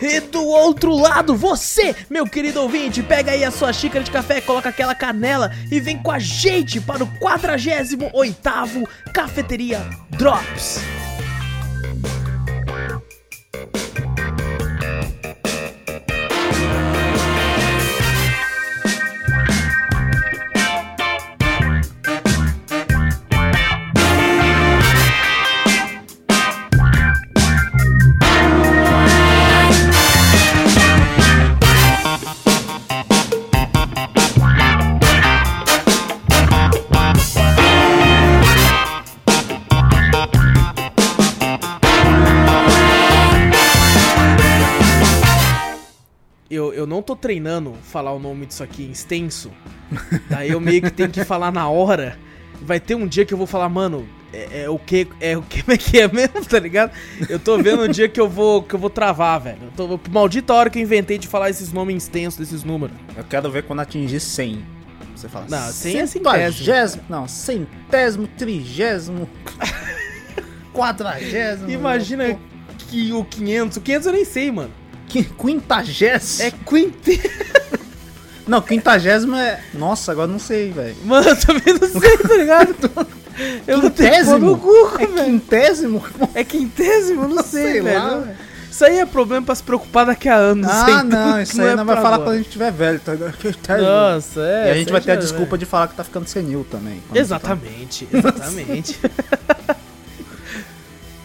E 0.00 0.20
do 0.20 0.44
outro 0.44 0.94
lado, 0.94 1.36
você, 1.36 1.94
meu 2.10 2.26
querido 2.26 2.60
ouvinte, 2.60 3.02
pega 3.02 3.32
aí 3.32 3.44
a 3.44 3.50
sua 3.50 3.72
xícara 3.72 4.04
de 4.04 4.10
café, 4.10 4.40
coloca 4.40 4.68
aquela 4.68 4.94
canela 4.94 5.52
e 5.70 5.80
vem 5.80 5.98
com 5.98 6.10
a 6.10 6.18
gente 6.18 6.80
para 6.80 7.04
o 7.04 7.06
48º 7.18 8.86
Cafeteria 9.12 9.80
Drops. 10.10 10.80
Tô 47.04 47.14
treinando 47.14 47.74
falar 47.82 48.12
o 48.12 48.18
nome 48.18 48.46
disso 48.46 48.62
aqui 48.62 48.84
em 48.84 48.90
extenso. 48.90 49.50
Daí 50.28 50.50
eu 50.50 50.60
meio 50.60 50.82
que 50.82 50.90
tenho 50.90 51.10
que 51.10 51.24
falar 51.24 51.52
na 51.52 51.68
hora. 51.68 52.18
Vai 52.60 52.80
ter 52.80 52.94
um 52.94 53.06
dia 53.06 53.24
que 53.24 53.34
eu 53.34 53.38
vou 53.38 53.46
falar, 53.46 53.68
mano, 53.68 54.08
é, 54.32 54.62
é 54.62 54.70
o 54.70 54.78
que. 54.78 55.06
É 55.20 55.36
o 55.36 55.42
que 55.42 55.62
é 55.70 55.76
que 55.76 56.00
é 56.00 56.08
mesmo, 56.08 56.44
tá 56.44 56.58
ligado? 56.58 56.92
Eu 57.28 57.38
tô 57.38 57.56
vendo 57.58 57.82
um 57.82 57.88
dia 57.88 58.08
que 58.08 58.20
eu 58.20 58.28
vou 58.28 58.62
que 58.62 58.74
eu 58.74 58.78
vou 58.78 58.90
travar, 58.90 59.40
velho. 59.40 59.58
Eu 59.78 59.98
tô, 59.98 60.00
maldita 60.10 60.52
hora 60.54 60.68
que 60.70 60.78
eu 60.78 60.82
inventei 60.82 61.18
de 61.18 61.28
falar 61.28 61.50
esses 61.50 61.72
nomes 61.72 62.04
extensos 62.04 62.38
desses 62.38 62.64
números. 62.64 62.96
Eu 63.16 63.24
quero 63.24 63.50
ver 63.50 63.62
quando 63.64 63.80
atingir 63.80 64.20
100. 64.20 64.64
Você 65.14 65.28
fala, 65.28 65.46
Não, 65.48 65.70
100 65.70 66.00
é 66.00 66.06
centésimo. 66.06 67.04
Não, 67.08 67.28
centésimo, 67.28 68.26
trigésimo, 68.26 69.28
quadragésimo. 70.74 71.70
Imagina 71.70 72.36
que 72.78 73.12
o 73.12 73.24
500. 73.24 73.76
O 73.76 73.80
500 73.80 74.06
eu 74.06 74.12
nem 74.12 74.24
sei, 74.24 74.50
mano. 74.50 74.70
Quintagésimo. 75.22 76.42
É 76.48 76.50
quinte. 76.50 77.20
Não, 78.46 78.60
quintagésimo 78.60 79.36
é. 79.36 79.58
Nossa, 79.72 80.12
agora 80.12 80.26
não 80.28 80.38
sei, 80.38 80.70
velho. 80.70 80.94
Mano, 81.04 81.28
eu 81.30 81.36
também 81.40 81.72
não 81.80 81.88
sei, 82.00 82.18
tá 82.18 82.34
ligado? 82.36 82.74
Eu 83.66 83.78
não 83.78 83.90
tenho 83.90 84.10
Quintésimo? 84.10 84.38
no 84.38 84.56
Google, 84.56 84.94
É 85.00 85.06
velho. 85.06 85.24
quintésimo? 85.24 86.04
É 86.34 86.44
quintésimo? 86.44 87.22
Eu 87.24 87.28
não 87.30 87.42
sei, 87.42 87.72
Sei 87.72 87.80
velho. 87.82 87.98
lá, 87.98 88.18
velho. 88.18 88.36
Isso 88.70 88.84
aí 88.84 88.98
é 88.98 89.06
problema 89.06 89.46
pra 89.46 89.54
se 89.56 89.62
preocupar 89.62 90.06
daqui 90.06 90.28
a 90.28 90.36
anos. 90.36 90.68
Ah, 90.70 91.02
então, 91.04 91.04
não, 91.30 91.40
isso 91.42 91.52
que 91.54 91.60
aí 91.60 91.68
é 91.68 91.74
não 91.74 91.84
vai 91.84 91.96
falar 91.96 92.08
agora. 92.16 92.22
quando 92.28 92.34
a 92.34 92.38
gente 92.38 92.50
tiver 92.50 92.70
velho, 92.70 93.00
tá? 93.00 93.12
Quintésimo. 93.16 93.88
Nossa, 93.88 94.40
é. 94.40 94.68
E 94.68 94.70
a 94.70 94.74
gente 94.74 94.92
vai 94.92 95.00
ter 95.00 95.12
a 95.12 95.16
desculpa 95.16 95.56
de 95.58 95.64
falar 95.64 95.88
que 95.88 95.94
tá 95.96 96.04
ficando 96.04 96.28
senil 96.28 96.64
também. 96.70 97.02
velho. 97.10 97.20
Exatamente, 97.24 98.06
exatamente. 98.12 99.00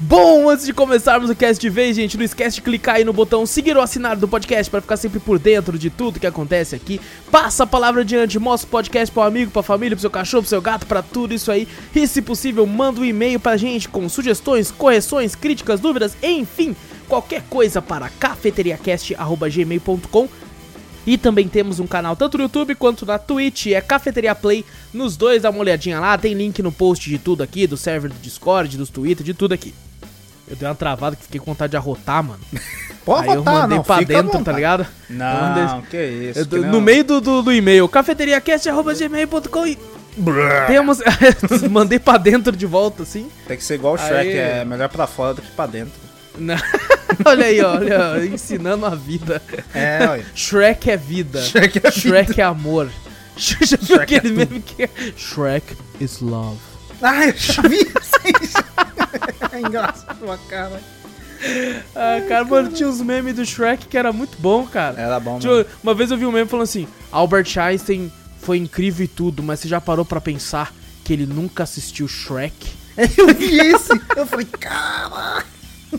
Bom, 0.02 0.50
antes 0.50 0.66
de 0.66 0.72
começarmos 0.72 1.30
o 1.30 1.36
cast 1.36 1.60
de 1.60 1.70
vez, 1.70 1.94
gente, 1.94 2.16
não 2.16 2.24
esquece 2.24 2.56
de 2.56 2.62
clicar 2.62 2.96
aí 2.96 3.04
no 3.04 3.12
botão 3.12 3.46
seguir 3.46 3.76
ou 3.76 3.84
assinar 3.84 4.16
do 4.16 4.30
podcast 4.30 4.72
para 4.72 4.80
ficar 4.80 4.96
sempre 4.96 5.20
por 5.20 5.38
dentro 5.38 5.78
de 5.78 5.90
tudo 5.90 6.22
que 6.22 6.26
acontece 6.26 6.74
aqui. 6.74 7.02
Passa 7.30 7.64
a 7.64 7.68
palavra 7.68 8.00
adiante, 8.00 8.40
mostra 8.40 8.66
o 8.66 8.72
podcast 8.72 9.12
pro 9.12 9.24
amigo, 9.24 9.52
pra 9.52 9.62
família, 9.62 9.98
pro 9.98 10.02
seu 10.02 10.10
cachorro, 10.10 10.44
pro 10.44 10.50
seu 10.50 10.62
gato, 10.62 10.86
pra 10.86 11.02
tudo 11.02 11.34
isso 11.34 11.52
aí. 11.52 11.68
E 11.94 12.08
se 12.08 12.22
possível, 12.22 12.66
manda 12.66 13.02
um 13.02 13.06
e-mail 13.06 13.42
pra 13.42 13.58
gente 13.58 13.90
com 13.90 14.08
sugestões, 14.08 14.72
correções, 14.72 15.36
críticas, 15.36 15.82
dúvidas, 15.82 16.16
enfim, 16.24 16.74
qualquer 17.10 17.44
coisa 17.50 17.81
para 17.81 18.08
cafeteriacast@gmail.com. 18.08 20.30
E 21.06 21.18
também 21.18 21.50
temos 21.50 21.81
um 21.81 21.88
canal 21.88 22.16
tanto 22.16 22.38
no 22.38 22.46
YouTube 22.46 22.74
quanto 22.76 23.06
na 23.06 23.20
Twitch, 23.20 23.68
é 23.68 23.81
Cafeteria 23.81 24.34
Play. 24.34 24.64
Nos 24.94 25.18
dois 25.18 25.42
dá 25.42 25.50
uma 25.50 25.60
olhadinha 25.60 26.00
lá, 26.00 26.18
tem 26.18 26.34
link 26.34 26.62
no 26.62 26.72
post 26.72 27.10
de 27.10 27.18
tudo 27.18 27.44
aqui, 27.44 27.68
do 27.68 27.76
server 27.76 28.10
do 28.10 28.16
Discord, 28.22 28.78
dos 28.78 28.90
Twitter, 28.90 29.26
de 29.26 29.34
tudo 29.34 29.52
aqui. 29.52 29.74
Eu 30.50 30.56
dei 30.56 30.68
uma 30.68 30.76
travada 30.76 31.16
que 31.16 31.24
fiquei 31.24 31.40
com 31.40 31.48
vontade 31.52 31.72
de 31.72 31.78
arrotar, 31.78 32.24
mano. 32.24 32.40
Pode 33.06 33.28
Aí 33.30 33.36
eu 33.36 33.44
votar, 33.44 33.54
mandei 33.62 33.78
não, 33.78 33.84
pra 33.84 34.02
dentro, 34.02 34.44
tá 34.44 34.52
ligado? 34.52 34.86
Eu 35.10 35.16
mandei- 35.16 35.64
Não, 35.64 35.82
que 35.84 35.98
isso. 36.06 36.40
Eu 36.40 36.46
que 36.46 36.50
tô- 36.52 36.58
não. 36.58 36.72
no 36.74 36.82
meio 36.82 37.04
do, 37.04 37.22
do, 37.22 37.42
do 37.42 37.52
e-mail, 37.52 37.88
cafeteriacast.gmail.com 37.88 39.66
e 39.68 39.78
temos. 40.68 41.00
mandei 41.70 41.98
pra 42.00 42.18
dentro 42.18 42.56
de 42.56 42.66
volta, 42.66 43.04
assim. 43.04 43.30
Tem 43.48 43.58
que 43.58 43.64
ser 43.64 43.76
igual 43.76 43.94
o 43.94 43.98
Shrek, 43.98 44.30
Aí. 44.30 44.38
é 44.38 44.66
melhor 44.66 44.90
pra 44.90 45.08
fora 45.08 45.34
do 45.36 45.42
que 45.42 45.52
pra 45.52 45.66
dentro. 45.66 45.94
Não. 46.38 46.56
olha 47.26 47.46
aí, 47.46 47.62
ó, 47.62 47.76
olha, 47.76 48.00
ó, 48.14 48.18
ensinando 48.18 48.86
a 48.86 48.94
vida. 48.96 49.42
É, 49.74 50.08
olha. 50.08 50.26
Shrek 50.36 50.92
é 50.92 50.98
vida. 50.98 51.42
Shrek 51.42 51.81
é 51.84 51.92
Shrek 51.92 52.42
é 52.42 52.44
amor. 52.44 52.90
Viu 53.38 53.78
Shrek 53.78 54.16
é 54.16 54.22
meme 54.24 54.62
que 54.62 54.84
é 54.84 54.90
Shrek 55.16 55.76
is 56.00 56.20
love. 56.20 56.60
Ai, 57.02 57.30
eu 57.30 57.38
já 57.38 57.62
vi 57.64 57.78
isso. 57.78 58.60
É 59.52 59.60
engraçado 59.62 60.32
a 60.32 60.38
cara. 60.50 60.80
Ah, 61.96 62.22
cara, 62.28 62.46
mano, 62.46 62.70
tinha 62.72 62.88
uns 62.88 63.02
memes 63.02 63.34
do 63.36 63.46
Shrek 63.46 63.88
que 63.88 63.98
era 63.98 64.12
muito 64.14 64.38
bom, 64.40 64.66
cara. 64.68 65.00
Era 65.02 65.20
bom, 65.20 65.40
Tinha- 65.40 65.54
mano. 65.54 65.66
uma 65.82 65.94
vez 65.96 66.12
eu 66.12 66.18
vi 66.18 66.26
um 66.26 66.32
meme 66.32 66.48
falando 66.48 66.64
assim: 66.66 66.88
Albert 67.12 67.48
Einstein 67.58 68.12
foi 68.42 68.58
incrível 68.58 69.04
e 69.06 69.08
tudo, 69.08 69.42
mas 69.42 69.60
você 69.60 69.68
já 69.68 69.82
parou 69.82 70.06
pra 70.06 70.22
pensar 70.22 70.74
que 71.04 71.12
ele 71.14 71.26
nunca 71.26 71.64
assistiu 71.64 72.08
Shrek? 72.08 72.68
Eu 73.18 73.34
vi 73.34 73.58
esse. 73.60 73.90
Eu 74.16 74.28
falei, 74.28 74.46
cara. 74.46 75.44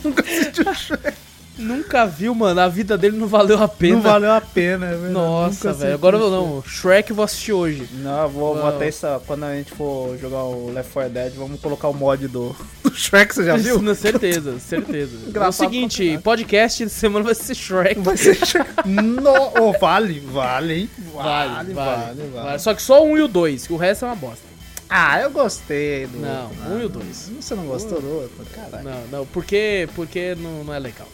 Nunca 0.05 0.23
assisti 0.23 0.61
o 0.61 0.75
Shrek. 0.75 1.17
Nunca 1.61 2.07
viu, 2.07 2.35
mano. 2.35 2.61
A 2.61 2.69
vida 2.69 2.97
dele 2.97 3.17
não 3.17 3.27
valeu 3.27 3.63
a 3.63 3.69
pena. 3.69 3.95
Não 3.97 4.03
valeu 4.03 4.33
a 4.33 4.41
pena, 4.41 4.87
é 4.87 4.91
verdade. 4.91 5.13
Nossa, 5.13 5.73
velho. 5.73 5.95
Agora 5.95 6.17
eu 6.17 6.31
não. 6.31 6.63
Shrek 6.63 7.11
eu 7.11 7.17
vou 7.17 7.25
assistir 7.25 7.53
hoje. 7.53 7.89
Não, 7.93 8.23
eu 8.23 8.29
vou, 8.29 8.55
vou 8.55 8.65
Não. 8.65 8.69
até 8.69 8.89
isso. 8.89 9.07
Quando 9.27 9.45
a 9.45 9.55
gente 9.55 9.73
for 9.73 10.17
jogar 10.19 10.43
o 10.45 10.73
Left 10.73 10.93
4 10.93 11.11
Dead, 11.11 11.33
vamos 11.35 11.61
colocar 11.61 11.89
o 11.89 11.95
mod 11.95 12.27
do, 12.29 12.57
do 12.83 12.95
Shrek, 12.95 13.35
você 13.35 13.45
já 13.45 13.57
viu? 13.57 13.77
Isso, 13.77 13.95
certeza, 13.95 14.59
certeza. 14.59 15.17
é 15.39 15.49
o 15.49 15.53
seguinte, 15.53 16.19
podcast 16.23 16.85
de 16.85 16.91
semana 16.91 17.25
vai 17.25 17.35
ser 17.35 17.55
Shrek. 17.55 18.01
Vai 18.01 18.17
ser 18.17 18.35
Shrek. 18.35 18.89
No, 18.89 19.53
oh, 19.61 19.73
vale, 19.79 20.21
vale, 20.21 20.75
hein? 20.81 20.91
Vale, 21.15 21.75
vale, 21.75 22.23
vale, 22.35 22.59
Só 22.59 22.75
que 22.75 22.83
só 22.83 23.05
1 23.05 23.19
e 23.19 23.23
o 23.23 23.29
2, 23.29 23.67
que 23.67 23.73
o 23.73 23.77
resto 23.77 24.05
é 24.05 24.09
uma 24.09 24.17
bosta. 24.17 24.51
Ah, 24.93 25.21
eu 25.21 25.31
gostei 25.31 26.09
do. 26.09 26.19
Não, 26.19 26.47
outro. 26.47 26.69
um 26.69 26.81
e 26.81 26.83
o 26.83 26.87
Ah, 26.87 26.89
dois. 26.89 27.31
Você 27.41 27.55
não 27.55 27.65
gostou 27.65 28.01
do 28.01 28.09
outro? 28.13 28.45
Caralho. 28.53 28.83
Não, 28.83 29.19
não, 29.19 29.27
porque, 29.27 29.89
porque 29.95 30.35
não, 30.35 30.65
não 30.65 30.75
é 30.75 30.81
legal. 30.81 31.07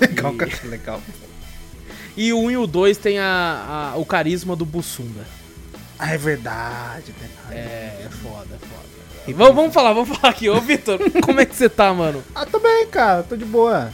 Legal, 0.00 0.34
E- 0.34 0.36
cara, 0.36 0.52
legal. 0.64 1.00
E 2.16 2.32
o 2.32 2.38
1 2.40 2.50
e 2.50 2.56
o 2.56 2.66
2 2.66 2.96
tem 2.98 3.18
a, 3.18 3.92
a- 3.94 3.98
o 3.98 4.04
carisma 4.04 4.56
do 4.56 4.64
Bussunda. 4.64 5.24
Ah, 5.98 6.12
é 6.12 6.18
verdade, 6.18 7.12
verdade. 7.18 7.58
É, 7.58 8.06
é 8.06 8.08
foda, 8.22 8.54
é 8.54 8.58
foda. 8.58 9.34
Vamos, 9.36 9.54
vamos 9.54 9.74
falar, 9.74 9.92
vamos 9.92 10.16
falar 10.16 10.30
aqui. 10.32 10.48
Ô, 10.48 10.60
Vitor, 10.60 10.98
como 11.22 11.40
é 11.40 11.44
que 11.46 11.54
você 11.54 11.68
tá, 11.68 11.92
mano? 11.92 12.22
Ah, 12.34 12.46
tô 12.46 12.58
bem, 12.58 12.86
cara, 12.86 13.22
tô 13.22 13.36
de 13.36 13.44
boa. 13.44 13.92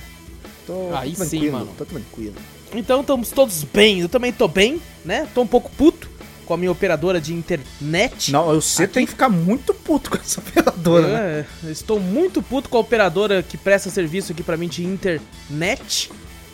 Tô 0.66 0.90
Aí 0.94 1.12
tô 1.14 1.24
sim, 1.24 1.30
tranquilo, 1.30 1.58
mano. 1.58 1.70
Tô 1.76 1.84
tranquilo. 1.84 2.34
Então 2.74 3.00
estamos 3.00 3.30
todos 3.30 3.64
bem. 3.64 4.00
Eu 4.00 4.08
também 4.08 4.32
tô 4.32 4.46
bem, 4.48 4.80
né? 5.04 5.26
Tô 5.34 5.42
um 5.42 5.46
pouco 5.46 5.70
puto 5.70 6.08
com 6.44 6.54
a 6.54 6.56
minha 6.56 6.70
operadora 6.70 7.20
de 7.20 7.32
internet. 7.34 8.30
Não, 8.32 8.46
você 8.46 8.84
Aqui- 8.84 8.94
tem 8.94 9.04
que 9.06 9.12
ficar 9.12 9.28
muito 9.28 9.72
puto 9.74 10.10
com 10.10 10.16
essa 10.16 10.38
operadora, 10.44 11.06
né? 11.08 11.46
É, 11.62 11.66
eu 11.66 11.72
estou 11.72 11.98
muito 11.98 12.42
puto 12.42 12.68
com 12.68 12.76
a 12.76 12.80
operadora 12.80 13.42
que 13.42 13.56
presta 13.56 13.90
serviço 13.90 14.32
aqui 14.32 14.42
pra 14.42 14.56
mim 14.56 14.68
de 14.68 14.84
internet. 14.84 16.10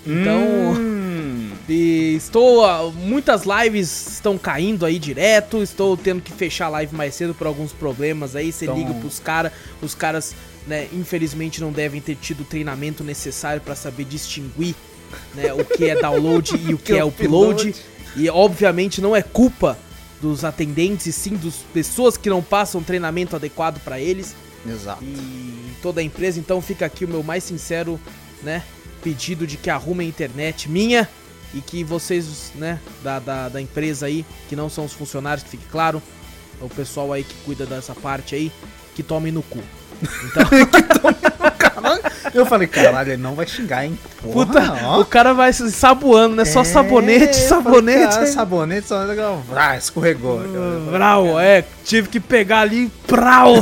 Então, 0.06 0.40
Hum, 0.78 1.50
estou. 1.69 2.90
Muitas 2.92 3.42
lives 3.44 4.12
estão 4.14 4.38
caindo 4.38 4.87
aí 4.87 4.98
direto. 4.98 5.62
Estou 5.62 5.96
tendo 5.96 6.22
que 6.22 6.32
fechar 6.32 6.66
a 6.66 6.70
live 6.70 6.94
mais 6.94 7.14
cedo 7.14 7.34
por 7.34 7.46
alguns 7.46 7.72
problemas 7.72 8.34
aí. 8.34 8.50
Você 8.52 8.64
Então- 8.64 8.76
liga 8.78 8.94
pros 8.94 9.19
caras, 9.19 9.52
os 9.82 9.94
caras, 9.94 10.34
né, 10.66 10.88
infelizmente 10.92 11.60
não 11.60 11.70
devem 11.70 12.00
ter 12.00 12.14
tido 12.16 12.40
o 12.40 12.44
treinamento 12.44 13.04
necessário 13.04 13.60
pra 13.60 13.75
saber 13.75 14.04
distinguir 14.04 14.75
né, 15.34 15.52
o 15.52 15.64
que 15.64 15.84
é 15.87 16.00
download 16.00 16.54
e 16.69 16.72
o 16.72 16.78
que 16.78 16.92
é 16.92 17.04
upload. 17.04 17.75
E 18.16 18.28
obviamente 18.28 19.00
não 19.00 19.14
é 19.14 19.22
culpa 19.22 19.78
dos 20.20 20.44
atendentes, 20.44 21.06
e 21.06 21.12
sim 21.12 21.36
das 21.36 21.56
pessoas 21.72 22.16
que 22.16 22.28
não 22.28 22.42
passam 22.42 22.82
treinamento 22.82 23.34
adequado 23.34 23.80
pra 23.80 23.98
eles 23.98 24.34
Exato. 24.66 25.02
e 25.02 25.72
toda 25.80 26.00
a 26.00 26.04
empresa. 26.04 26.38
Então 26.38 26.60
fica 26.60 26.86
aqui 26.86 27.04
o 27.04 27.08
meu 27.08 27.22
mais 27.22 27.42
sincero, 27.42 27.98
né, 28.42 28.62
pedido 29.02 29.46
de 29.46 29.56
que 29.56 29.70
arrumem 29.70 30.06
a 30.06 30.10
internet 30.10 30.68
minha 30.68 31.08
e 31.54 31.60
que 31.60 31.82
vocês, 31.82 32.52
né, 32.54 32.78
da, 33.02 33.18
da, 33.18 33.48
da 33.48 33.60
empresa 33.60 34.06
aí, 34.06 34.24
que 34.48 34.54
não 34.54 34.68
são 34.68 34.84
os 34.84 34.92
funcionários, 34.92 35.42
que 35.42 35.50
fique 35.50 35.66
claro, 35.70 36.02
o 36.60 36.68
pessoal 36.68 37.12
aí 37.12 37.24
que 37.24 37.34
cuida 37.44 37.64
dessa 37.64 37.94
parte 37.94 38.34
aí, 38.34 38.52
que 38.94 39.02
tomem 39.02 39.32
no 39.32 39.42
cu. 39.42 39.62
Então, 40.02 40.44
Eu 42.34 42.46
falei, 42.46 42.66
caralho, 42.66 43.12
ele 43.12 43.22
não 43.22 43.34
vai 43.34 43.46
xingar, 43.46 43.84
hein? 43.84 43.98
Porra, 44.22 44.46
puta, 44.46 44.78
ó. 44.84 45.00
o 45.00 45.04
cara 45.04 45.32
vai 45.32 45.52
se 45.52 45.70
saboando, 45.70 46.36
né? 46.36 46.44
Só 46.44 46.60
É, 46.60 46.64
sabonete, 46.64 47.36
sabonete. 47.36 48.14
Falei, 48.14 48.28
sabonete, 48.32 48.88
só 48.88 49.06
ah, 49.56 49.76
escorregou. 49.76 50.40
Vrau, 50.90 51.38
é, 51.40 51.64
tive 51.84 52.08
que 52.08 52.20
pegar 52.20 52.60
ali, 52.60 52.90
prau. 53.06 53.54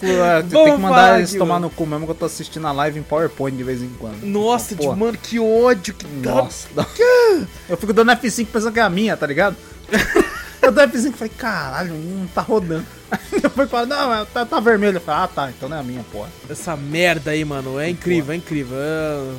Tem 0.00 0.48
Vamos 0.50 0.74
que 0.74 0.80
mandar 0.80 1.18
eles 1.18 1.34
tomar 1.34 1.58
no 1.60 1.68
cu 1.70 1.86
mesmo 1.86 2.06
que 2.06 2.12
eu 2.12 2.16
tô 2.16 2.24
assistindo 2.24 2.66
a 2.66 2.72
live 2.72 2.98
em 2.98 3.02
PowerPoint 3.02 3.56
de 3.56 3.64
vez 3.64 3.82
em 3.82 3.90
quando. 3.98 4.22
Nossa, 4.22 4.74
Porra. 4.76 4.96
mano, 4.96 5.18
que 5.20 5.38
ódio 5.38 5.94
que. 5.94 6.06
Nossa. 6.06 6.68
dá- 6.74 6.86
Eu 7.68 7.76
fico 7.76 7.92
dando 7.92 8.12
F5 8.12 8.46
pensando 8.52 8.72
que 8.72 8.80
é 8.80 8.82
a 8.82 8.90
minha, 8.90 9.16
tá 9.16 9.26
ligado? 9.26 9.56
Eu 10.62 10.70
dou 10.72 10.84
F5 10.86 11.08
e 11.08 11.12
falei, 11.12 11.32
caralho, 11.36 11.94
não 11.94 12.26
tá 12.28 12.40
rodando. 12.40 12.86
Aí 13.10 13.40
Depois 13.40 13.68
fala, 13.68 13.86
não, 13.86 14.14
é- 14.14 14.24
tá, 14.24 14.46
tá 14.46 14.60
vermelho. 14.60 14.96
Eu 14.98 15.00
falei, 15.00 15.24
ah 15.24 15.28
tá, 15.28 15.50
então 15.50 15.68
não 15.68 15.76
é 15.76 15.80
a 15.80 15.82
minha, 15.82 16.04
porra. 16.12 16.28
Essa 16.48 16.76
merda 16.76 17.32
aí, 17.32 17.44
mano, 17.44 17.78
é 17.80 17.88
incrível, 17.90 18.32
é 18.32 18.36
incrível. 18.36 18.76
É, 18.78 19.32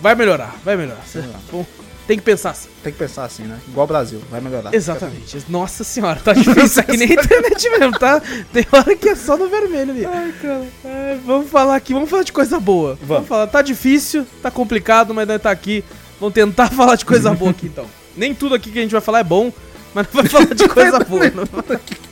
Vai 0.00 0.14
melhorar, 0.14 0.56
vai 0.64 0.76
melhorar. 0.76 1.02
melhorar. 1.14 1.38
Bom, 1.52 1.64
tem 2.08 2.16
que 2.16 2.24
pensar 2.24 2.50
assim. 2.50 2.68
Tem 2.82 2.92
que 2.92 2.98
pensar 2.98 3.24
assim, 3.24 3.44
né? 3.44 3.56
Igual 3.68 3.84
o 3.84 3.86
Brasil, 3.88 4.20
vai 4.30 4.40
melhorar. 4.40 4.74
Exatamente. 4.74 5.44
Nossa 5.48 5.84
senhora, 5.84 6.18
tá 6.18 6.32
difícil 6.32 6.80
aqui 6.80 6.96
nem 6.96 7.12
internet 7.12 7.70
mesmo, 7.70 7.98
tá? 7.98 8.20
Tem 8.52 8.66
hora 8.72 8.96
que 8.96 9.10
é 9.10 9.14
só 9.14 9.36
no 9.36 9.48
vermelho 9.48 9.92
ali. 9.92 10.04
Ai, 10.06 10.34
cara. 10.42 10.66
Ai, 10.84 11.20
vamos 11.24 11.48
falar 11.50 11.76
aqui, 11.76 11.92
vamos 11.92 12.10
falar 12.10 12.24
de 12.24 12.32
coisa 12.32 12.58
boa. 12.58 12.98
Vamos, 13.02 13.28
falar, 13.28 13.46
tá 13.46 13.62
difícil, 13.62 14.26
tá 14.42 14.50
complicado, 14.50 15.14
mas 15.14 15.28
nós 15.28 15.40
tá 15.40 15.50
aqui. 15.52 15.84
Vamos 16.18 16.34
tentar 16.34 16.68
falar 16.74 16.96
de 16.96 17.04
coisa 17.04 17.32
boa 17.34 17.50
aqui 17.52 17.66
então. 17.66 17.86
Nem 18.16 18.34
tudo 18.34 18.54
aqui 18.56 18.70
que 18.72 18.78
a 18.78 18.82
gente 18.82 18.90
vai 18.92 19.00
falar 19.00 19.20
é 19.20 19.24
bom, 19.24 19.52
mas 19.94 20.06
não 20.12 20.22
vai 20.22 20.28
falar 20.30 20.54
de 20.54 20.68
coisa 20.68 20.98
boa. 21.00 21.30
Não. 21.30 21.44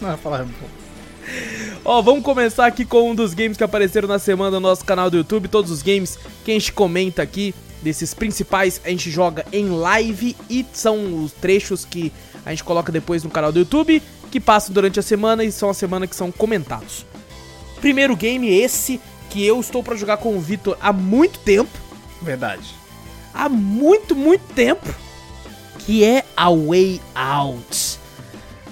Não, 0.00 0.08
vai 0.08 0.16
falar, 0.16 0.44
pô. 0.44 0.66
Ó, 1.84 2.02
vamos 2.02 2.22
começar 2.22 2.66
aqui 2.66 2.84
com 2.84 3.10
um 3.10 3.14
dos 3.14 3.32
games 3.34 3.56
que 3.56 3.64
apareceram 3.64 4.08
na 4.08 4.18
semana 4.18 4.52
no 4.52 4.60
nosso 4.60 4.84
canal 4.84 5.08
do 5.10 5.16
YouTube. 5.16 5.48
Todos 5.48 5.70
os 5.70 5.82
games 5.82 6.18
que 6.44 6.50
a 6.50 6.54
gente 6.54 6.72
comenta 6.72 7.22
aqui, 7.22 7.54
desses 7.82 8.12
principais, 8.12 8.80
a 8.84 8.90
gente 8.90 9.10
joga 9.10 9.46
em 9.52 9.70
live 9.70 10.36
e 10.48 10.66
são 10.72 11.24
os 11.24 11.32
trechos 11.32 11.84
que 11.84 12.12
a 12.44 12.50
gente 12.50 12.64
coloca 12.64 12.92
depois 12.92 13.22
no 13.24 13.30
canal 13.30 13.50
do 13.52 13.58
YouTube, 13.60 14.02
que 14.30 14.38
passam 14.40 14.72
durante 14.74 14.98
a 15.00 15.02
semana 15.02 15.42
e 15.44 15.50
são 15.52 15.70
a 15.70 15.74
semana 15.74 16.06
que 16.06 16.14
são 16.14 16.30
comentados. 16.30 17.06
Primeiro 17.80 18.14
game 18.16 18.48
esse 18.48 19.00
que 19.30 19.44
eu 19.46 19.58
estou 19.60 19.82
pra 19.82 19.96
jogar 19.96 20.18
com 20.18 20.36
o 20.36 20.40
Vitor 20.40 20.76
há 20.80 20.92
muito 20.92 21.38
tempo, 21.40 21.70
Verdade. 22.20 22.74
há 23.32 23.48
muito, 23.48 24.14
muito 24.14 24.42
tempo, 24.54 24.86
que 25.86 26.04
é 26.04 26.24
A 26.36 26.50
Way 26.50 27.00
Out. 27.14 27.98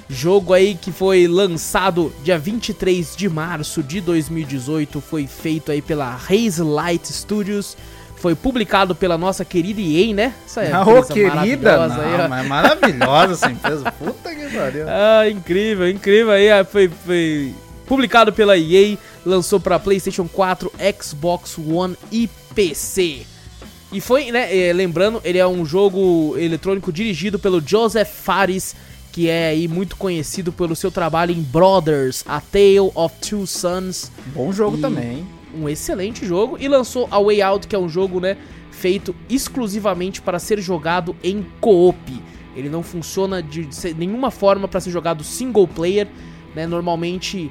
Jogo 0.08 0.54
aí 0.54 0.74
que 0.74 0.90
foi 0.90 1.26
lançado 1.26 2.12
dia 2.22 2.38
23 2.38 3.14
de 3.14 3.28
março 3.28 3.82
de 3.82 4.00
2018, 4.00 5.00
foi 5.00 5.26
feito 5.26 5.70
aí 5.70 5.82
pela 5.82 6.14
Haze 6.14 6.62
Light 6.62 7.06
Studios, 7.12 7.76
foi 8.16 8.34
publicado 8.34 8.94
pela 8.94 9.18
nossa 9.18 9.44
querida 9.44 9.80
EA, 9.80 10.14
né? 10.14 10.34
Essa 10.46 10.62
ô, 10.62 10.98
empresa 10.98 11.12
querida, 11.12 11.34
maravilhosa 11.34 11.94
não, 11.94 12.22
aí, 12.22 12.28
mas 12.28 12.44
é 12.44 12.48
maravilhosa 12.48 13.32
essa 13.34 13.50
empresa. 13.50 13.92
Puta 13.92 14.34
que 14.34 14.48
pariu. 14.48 14.86
Ah, 14.88 15.28
incrível, 15.28 15.88
incrível 15.88 16.32
aí, 16.32 16.50
ah, 16.50 16.64
foi, 16.64 16.88
foi 16.88 17.54
publicado 17.86 18.32
pela 18.32 18.56
EA, 18.56 18.96
lançou 19.26 19.60
pra 19.60 19.78
PlayStation 19.78 20.26
4, 20.26 20.72
Xbox 21.00 21.58
One 21.58 21.96
e 22.10 22.28
PC. 22.54 23.26
E 23.92 24.00
foi, 24.00 24.30
né, 24.30 24.54
eh, 24.54 24.72
lembrando, 24.72 25.20
ele 25.24 25.38
é 25.38 25.46
um 25.46 25.64
jogo 25.64 26.34
eletrônico 26.36 26.92
dirigido 26.92 27.38
pelo 27.38 27.60
Joseph 27.66 28.08
Fares, 28.08 28.76
que 29.10 29.28
é 29.30 29.48
aí 29.48 29.66
muito 29.66 29.96
conhecido 29.96 30.52
pelo 30.52 30.76
seu 30.76 30.90
trabalho 30.90 31.32
em 31.32 31.40
Brothers, 31.40 32.22
A 32.26 32.40
Tale 32.40 32.90
of 32.94 33.14
Two 33.26 33.46
Sons, 33.46 34.12
Bom 34.34 34.52
jogo 34.52 34.76
E- 34.76 34.80
também, 34.80 35.26
um 35.58 35.66
excelente 35.68 36.26
jogo, 36.26 36.58
e 36.60 36.68
lançou 36.68 37.08
A 37.10 37.18
Way 37.18 37.40
Out, 37.40 37.66
que 37.66 37.74
é 37.74 37.78
um 37.78 37.88
jogo, 37.88 38.20
né, 38.20 38.36
feito 38.70 39.14
exclusivamente 39.28 40.20
para 40.20 40.38
ser 40.38 40.60
jogado 40.60 41.16
em 41.24 41.44
co-op. 41.58 41.96
Ele 42.54 42.68
não 42.68 42.82
funciona 42.82 43.42
de 43.42 43.66
se- 43.74 43.94
nenhuma 43.94 44.30
forma 44.30 44.68
para 44.68 44.80
ser 44.80 44.90
jogado 44.90 45.24
single 45.24 45.66
player, 45.66 46.06
né? 46.54 46.66
Normalmente 46.66 47.50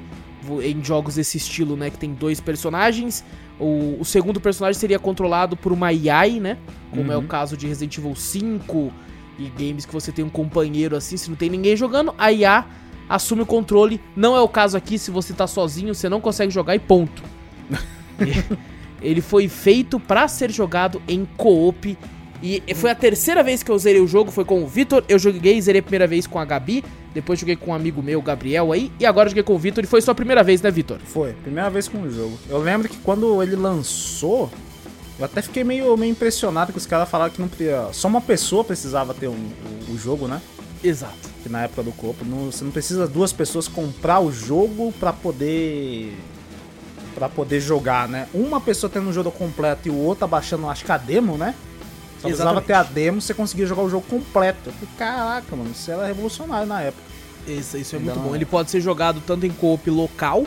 em 0.62 0.82
jogos 0.84 1.16
desse 1.16 1.36
estilo, 1.36 1.76
né, 1.76 1.90
que 1.90 1.98
tem 1.98 2.12
dois 2.14 2.40
personagens, 2.40 3.24
o, 3.60 3.96
o 4.00 4.04
segundo 4.04 4.40
personagem 4.40 4.78
seria 4.78 4.98
controlado 4.98 5.56
por 5.56 5.72
uma 5.72 5.88
AI, 5.88 6.38
né? 6.40 6.56
Como 6.90 7.10
é 7.12 7.16
o 7.16 7.20
Uhum. 7.20 7.26
caso 7.26 7.56
de 7.56 7.66
Resident 7.66 7.98
Evil 7.98 8.14
5 8.14 8.92
e 9.38 9.48
games 9.50 9.84
que 9.86 9.92
você 9.92 10.10
tem 10.10 10.24
um 10.24 10.28
companheiro 10.30 10.96
assim, 10.96 11.16
se 11.16 11.28
não 11.28 11.36
tem 11.36 11.48
ninguém 11.50 11.76
jogando, 11.76 12.14
a 12.18 12.32
IA 12.32 12.64
assume 13.08 13.42
o 13.42 13.46
controle. 13.46 14.00
Não 14.16 14.36
é 14.36 14.40
o 14.40 14.48
caso 14.48 14.76
aqui, 14.76 14.98
se 14.98 15.10
você 15.10 15.32
tá 15.32 15.46
sozinho, 15.46 15.94
você 15.94 16.08
não 16.08 16.20
consegue 16.20 16.52
jogar 16.52 16.74
e 16.74 16.78
ponto. 16.78 17.22
Ele 19.00 19.20
foi 19.20 19.48
feito 19.48 20.00
pra 20.00 20.26
ser 20.26 20.50
jogado 20.50 21.00
em 21.06 21.24
co-op. 21.36 21.96
E 22.42 22.62
foi 22.74 22.90
a 22.90 22.94
terceira 22.94 23.42
vez 23.42 23.62
que 23.62 23.70
eu 23.70 23.78
zerei 23.78 24.00
o 24.00 24.06
jogo, 24.06 24.30
foi 24.30 24.44
com 24.44 24.62
o 24.62 24.66
Vitor. 24.66 25.02
Eu 25.08 25.18
joguei 25.18 25.56
e 25.56 25.62
zerei 25.62 25.80
a 25.80 25.82
primeira 25.82 26.06
vez 26.06 26.26
com 26.26 26.38
a 26.38 26.44
Gabi. 26.44 26.84
Depois 27.12 27.38
joguei 27.40 27.56
com 27.56 27.72
um 27.72 27.74
amigo 27.74 28.00
meu, 28.02 28.22
Gabriel, 28.22 28.70
aí. 28.72 28.92
E 29.00 29.04
agora 29.06 29.28
joguei 29.28 29.42
com 29.42 29.54
o 29.54 29.58
Vitor 29.58 29.82
e 29.82 29.86
foi 29.86 30.00
sua 30.00 30.14
primeira 30.14 30.42
vez, 30.44 30.62
né, 30.62 30.70
Vitor? 30.70 30.98
Foi, 31.04 31.32
primeira 31.32 31.68
vez 31.68 31.88
com 31.88 32.02
o 32.02 32.10
jogo. 32.10 32.38
Eu 32.48 32.58
lembro 32.58 32.88
que 32.88 32.96
quando 32.98 33.42
ele 33.42 33.56
lançou, 33.56 34.48
eu 35.18 35.24
até 35.24 35.42
fiquei 35.42 35.64
meio, 35.64 35.96
meio 35.96 36.12
impressionado 36.12 36.70
que 36.70 36.78
os 36.78 36.86
caras 36.86 37.08
falaram 37.08 37.32
que 37.32 37.40
não 37.40 37.48
podia. 37.48 37.88
Só 37.92 38.06
uma 38.06 38.20
pessoa 38.20 38.62
precisava 38.62 39.12
ter 39.14 39.26
um- 39.28 39.50
o, 39.88 39.94
o 39.94 39.98
jogo, 39.98 40.28
né? 40.28 40.40
Exato. 40.84 41.16
Que 41.42 41.48
na 41.48 41.64
época 41.64 41.82
do 41.82 41.90
corpo, 41.90 42.24
não, 42.24 42.52
você 42.52 42.62
não 42.62 42.70
precisa 42.70 43.08
duas 43.08 43.32
pessoas 43.32 43.66
comprar 43.66 44.20
o 44.20 44.30
jogo 44.30 44.92
pra 45.00 45.12
poder. 45.12 46.14
para 47.16 47.28
poder 47.28 47.58
jogar, 47.60 48.08
né? 48.08 48.28
Uma 48.32 48.60
pessoa 48.60 48.88
tendo 48.88 49.08
o 49.10 49.12
jogo 49.12 49.32
completo 49.32 49.88
e 49.88 49.90
o 49.90 49.96
outro 49.96 50.24
abaixando, 50.24 50.68
acho 50.68 50.84
que 50.84 50.92
a 50.92 50.96
demo, 50.96 51.36
né? 51.36 51.52
Só 52.20 52.28
precisava 52.28 52.60
ter 52.60 52.72
a 52.72 52.82
demo, 52.82 53.20
você 53.20 53.32
conseguia 53.32 53.66
jogar 53.66 53.82
o 53.82 53.90
jogo 53.90 54.04
completo. 54.08 54.58
Eu 54.66 54.72
falei, 54.72 54.88
caraca, 54.98 55.56
mano, 55.56 55.70
isso 55.70 55.90
era 55.90 56.06
revolucionário 56.06 56.66
na 56.66 56.82
época. 56.82 57.02
Isso, 57.46 57.76
isso 57.76 57.94
é 57.94 57.98
Ainda 57.98 58.14
muito 58.14 58.24
bom. 58.24 58.34
é. 58.34 58.38
Ele 58.38 58.44
pode 58.44 58.70
ser 58.70 58.80
jogado 58.80 59.22
tanto 59.26 59.46
em 59.46 59.50
co-op 59.50 59.88
local. 59.90 60.44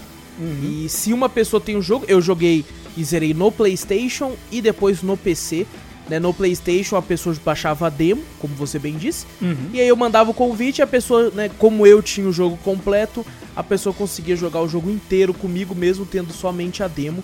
E 0.63 0.89
se 0.89 1.13
uma 1.13 1.29
pessoa 1.29 1.61
tem 1.61 1.75
o 1.75 1.81
jogo, 1.81 2.05
eu 2.07 2.19
joguei 2.19 2.65
e 2.97 3.03
zerei 3.03 3.31
no 3.33 3.51
PlayStation 3.51 4.35
e 4.51 4.59
depois 4.59 5.03
no 5.03 5.15
PC. 5.15 5.67
Né? 6.09 6.19
No 6.19 6.33
PlayStation 6.33 6.95
a 6.95 7.01
pessoa 7.01 7.35
baixava 7.45 7.85
a 7.85 7.89
demo, 7.89 8.23
como 8.39 8.55
você 8.55 8.79
bem 8.79 8.97
disse. 8.97 9.27
Uhum. 9.39 9.69
E 9.71 9.79
aí 9.79 9.87
eu 9.87 9.95
mandava 9.95 10.31
o 10.31 10.33
convite 10.33 10.79
e 10.79 10.81
a 10.81 10.87
pessoa, 10.87 11.29
né, 11.29 11.49
como 11.59 11.85
eu 11.85 12.01
tinha 12.01 12.27
o 12.27 12.33
jogo 12.33 12.57
completo, 12.63 13.23
a 13.55 13.61
pessoa 13.61 13.93
conseguia 13.93 14.35
jogar 14.35 14.61
o 14.61 14.67
jogo 14.67 14.89
inteiro 14.89 15.33
comigo, 15.33 15.75
mesmo 15.75 16.05
tendo 16.05 16.33
somente 16.33 16.81
a 16.81 16.87
demo. 16.87 17.23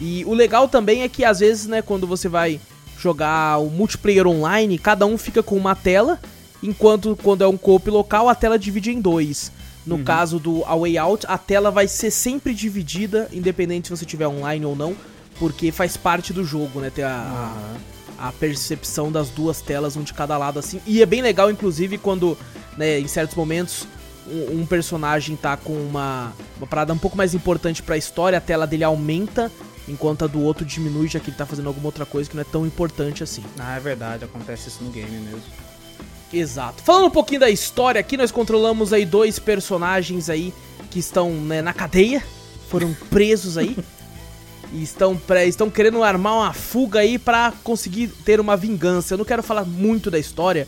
E 0.00 0.24
o 0.26 0.34
legal 0.34 0.68
também 0.68 1.02
é 1.02 1.08
que 1.08 1.24
às 1.24 1.38
vezes, 1.38 1.66
né, 1.66 1.80
quando 1.82 2.06
você 2.06 2.28
vai 2.28 2.60
jogar 2.98 3.58
o 3.58 3.70
multiplayer 3.70 4.26
online, 4.26 4.78
cada 4.78 5.06
um 5.06 5.18
fica 5.18 5.42
com 5.42 5.56
uma 5.56 5.74
tela, 5.74 6.18
enquanto 6.62 7.16
quando 7.22 7.42
é 7.42 7.48
um 7.48 7.56
co-op 7.56 7.90
local, 7.90 8.28
a 8.28 8.34
tela 8.34 8.58
divide 8.58 8.90
em 8.90 9.00
dois. 9.00 9.52
No 9.86 10.00
caso 10.00 10.40
do 10.40 10.64
A 10.64 10.74
Way 10.74 10.98
Out, 10.98 11.26
a 11.28 11.38
tela 11.38 11.70
vai 11.70 11.86
ser 11.86 12.10
sempre 12.10 12.52
dividida, 12.52 13.28
independente 13.32 13.86
se 13.86 13.96
você 13.96 14.04
tiver 14.04 14.26
online 14.26 14.66
ou 14.66 14.74
não, 14.74 14.96
porque 15.38 15.70
faz 15.70 15.96
parte 15.96 16.32
do 16.32 16.44
jogo, 16.44 16.80
né, 16.80 16.90
ter 16.90 17.04
a, 17.04 17.54
a, 18.18 18.28
a 18.28 18.32
percepção 18.32 19.12
das 19.12 19.30
duas 19.30 19.60
telas, 19.60 19.96
um 19.96 20.02
de 20.02 20.12
cada 20.12 20.36
lado, 20.36 20.58
assim. 20.58 20.80
E 20.84 21.00
é 21.00 21.06
bem 21.06 21.22
legal, 21.22 21.52
inclusive, 21.52 21.98
quando, 21.98 22.36
né, 22.76 22.98
em 22.98 23.06
certos 23.06 23.36
momentos, 23.36 23.86
um, 24.26 24.62
um 24.62 24.66
personagem 24.66 25.36
tá 25.36 25.56
com 25.56 25.74
uma, 25.74 26.32
uma 26.56 26.66
parada 26.66 26.92
um 26.92 26.98
pouco 26.98 27.16
mais 27.16 27.32
importante 27.32 27.80
pra 27.80 27.96
história, 27.96 28.38
a 28.38 28.40
tela 28.40 28.66
dele 28.66 28.82
aumenta, 28.82 29.52
enquanto 29.88 30.24
a 30.24 30.26
do 30.26 30.40
outro 30.40 30.64
diminui, 30.64 31.08
já 31.08 31.20
que 31.20 31.30
ele 31.30 31.36
tá 31.36 31.46
fazendo 31.46 31.68
alguma 31.68 31.86
outra 31.86 32.04
coisa 32.04 32.28
que 32.28 32.36
não 32.36 32.42
é 32.42 32.46
tão 32.46 32.66
importante 32.66 33.22
assim. 33.22 33.42
Ah, 33.58 33.76
é 33.76 33.80
verdade, 33.80 34.24
acontece 34.24 34.68
isso 34.68 34.82
no 34.82 34.90
game 34.90 35.10
mesmo. 35.10 35.42
Exato. 36.32 36.82
Falando 36.82 37.06
um 37.06 37.10
pouquinho 37.10 37.40
da 37.40 37.50
história 37.50 38.00
aqui, 38.00 38.16
nós 38.16 38.30
controlamos 38.30 38.92
aí 38.92 39.04
dois 39.04 39.38
personagens 39.38 40.28
aí 40.28 40.52
que 40.90 40.98
estão 40.98 41.30
né, 41.30 41.62
na 41.62 41.72
cadeia, 41.72 42.22
foram 42.68 42.94
presos 43.10 43.56
aí. 43.56 43.76
E 44.72 44.82
estão, 44.82 45.16
pré, 45.16 45.46
estão 45.46 45.70
querendo 45.70 46.02
armar 46.02 46.34
uma 46.34 46.52
fuga 46.52 46.98
aí 46.98 47.20
pra 47.20 47.52
conseguir 47.62 48.08
ter 48.08 48.40
uma 48.40 48.56
vingança. 48.56 49.14
Eu 49.14 49.18
não 49.18 49.24
quero 49.24 49.40
falar 49.40 49.64
muito 49.64 50.10
da 50.10 50.18
história, 50.18 50.66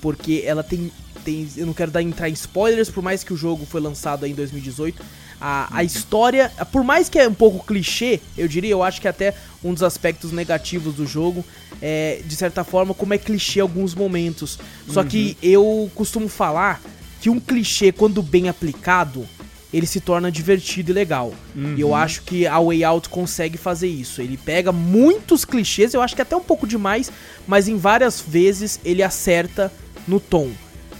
porque 0.00 0.44
ela 0.46 0.62
tem. 0.62 0.92
tem 1.24 1.48
eu 1.56 1.66
não 1.66 1.72
quero 1.72 1.90
dar 1.90 2.00
entrar 2.00 2.28
em 2.28 2.32
spoilers, 2.32 2.90
por 2.90 3.02
mais 3.02 3.24
que 3.24 3.32
o 3.32 3.36
jogo 3.36 3.66
foi 3.66 3.80
lançado 3.80 4.24
aí 4.24 4.30
em 4.30 4.34
2018. 4.34 5.02
A, 5.40 5.78
a 5.78 5.82
história, 5.82 6.50
por 6.70 6.84
mais 6.84 7.08
que 7.08 7.18
é 7.18 7.26
um 7.26 7.34
pouco 7.34 7.64
clichê, 7.64 8.20
eu 8.36 8.46
diria, 8.46 8.70
eu 8.70 8.82
acho 8.82 9.00
que 9.00 9.08
até 9.08 9.34
um 9.64 9.72
dos 9.72 9.82
aspectos 9.82 10.32
negativos 10.32 10.94
do 10.94 11.06
jogo 11.06 11.44
é, 11.80 12.20
de 12.24 12.36
certa 12.36 12.62
forma, 12.62 12.92
como 12.92 13.14
é 13.14 13.18
clichê 13.18 13.60
alguns 13.60 13.94
momentos. 13.94 14.58
Só 14.88 15.02
que 15.02 15.36
eu 15.42 15.90
costumo 15.94 16.28
falar 16.28 16.80
que 17.20 17.30
um 17.30 17.40
clichê, 17.40 17.92
quando 17.92 18.22
bem 18.22 18.48
aplicado, 18.48 19.26
ele 19.72 19.86
se 19.86 20.00
torna 20.00 20.30
divertido 20.32 20.90
e 20.90 20.94
legal. 20.94 21.32
E 21.76 21.80
eu 21.80 21.94
acho 21.94 22.22
que 22.22 22.46
a 22.46 22.58
Way 22.60 22.84
Out 22.84 23.08
consegue 23.08 23.56
fazer 23.56 23.88
isso. 23.88 24.20
Ele 24.20 24.36
pega 24.36 24.72
muitos 24.72 25.44
clichês, 25.44 25.94
eu 25.94 26.02
acho 26.02 26.14
que 26.16 26.22
até 26.22 26.36
um 26.36 26.42
pouco 26.42 26.66
demais, 26.66 27.10
mas 27.46 27.68
em 27.68 27.76
várias 27.76 28.20
vezes 28.20 28.80
ele 28.84 29.02
acerta 29.02 29.72
no 30.08 30.18
tom, 30.18 30.50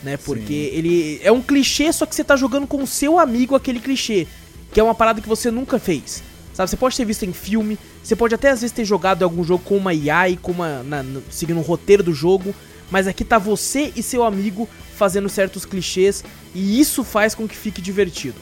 né? 0.03 0.17
Porque 0.17 0.71
ele 0.73 1.21
é 1.23 1.31
um 1.33 1.43
clichê, 1.43 1.93
só 1.93 2.07
que 2.07 2.15
você 2.15 2.25
tá 2.25 2.37
jogando 2.37 2.67
com 2.67 2.83
o 2.83 2.87
seu 2.87 3.19
amigo 3.19 3.55
aquele 3.55 3.81
clichê, 3.81 4.27
que 4.73 4.81
é 4.81 4.83
uma 4.83 4.95
parada 4.95 5.21
que 5.21 5.29
você 5.29 5.51
nunca 5.51 5.79
fez. 5.79 6.23
Sabe, 6.55 6.69
você 6.69 6.77
pode 6.77 6.97
ter 6.97 7.05
visto 7.05 7.25
em 7.25 7.33
filme, 7.33 7.79
você 8.03 8.17
pode 8.17 8.35
até 8.35 8.51
às 8.51 8.61
vezes 8.61 8.75
ter 8.75 8.85
jogado 8.85 9.23
em 9.23 9.25
algum 9.25 9.43
jogo 9.45 9.63
com 9.65 9.77
uma 9.77 9.95
e 9.95 10.37
com 10.37 10.53
uma 10.53 10.83
na- 10.83 11.03
no- 11.03 11.23
seguindo 11.31 11.59
um 11.59 11.63
roteiro 11.63 12.03
do 12.03 12.13
jogo, 12.13 12.55
mas 12.91 13.07
aqui 13.07 13.25
tá 13.25 13.39
você 13.39 13.93
e 13.95 14.03
seu 14.03 14.25
amigo 14.25 14.69
fazendo 14.97 15.29
certos 15.29 15.65
clichês 15.65 16.25
e 16.55 16.81
isso 16.81 17.05
faz 17.05 17.35
com 17.35 17.47
que 17.49 17.57
fique 17.57 17.81
divertido. 17.81 18.37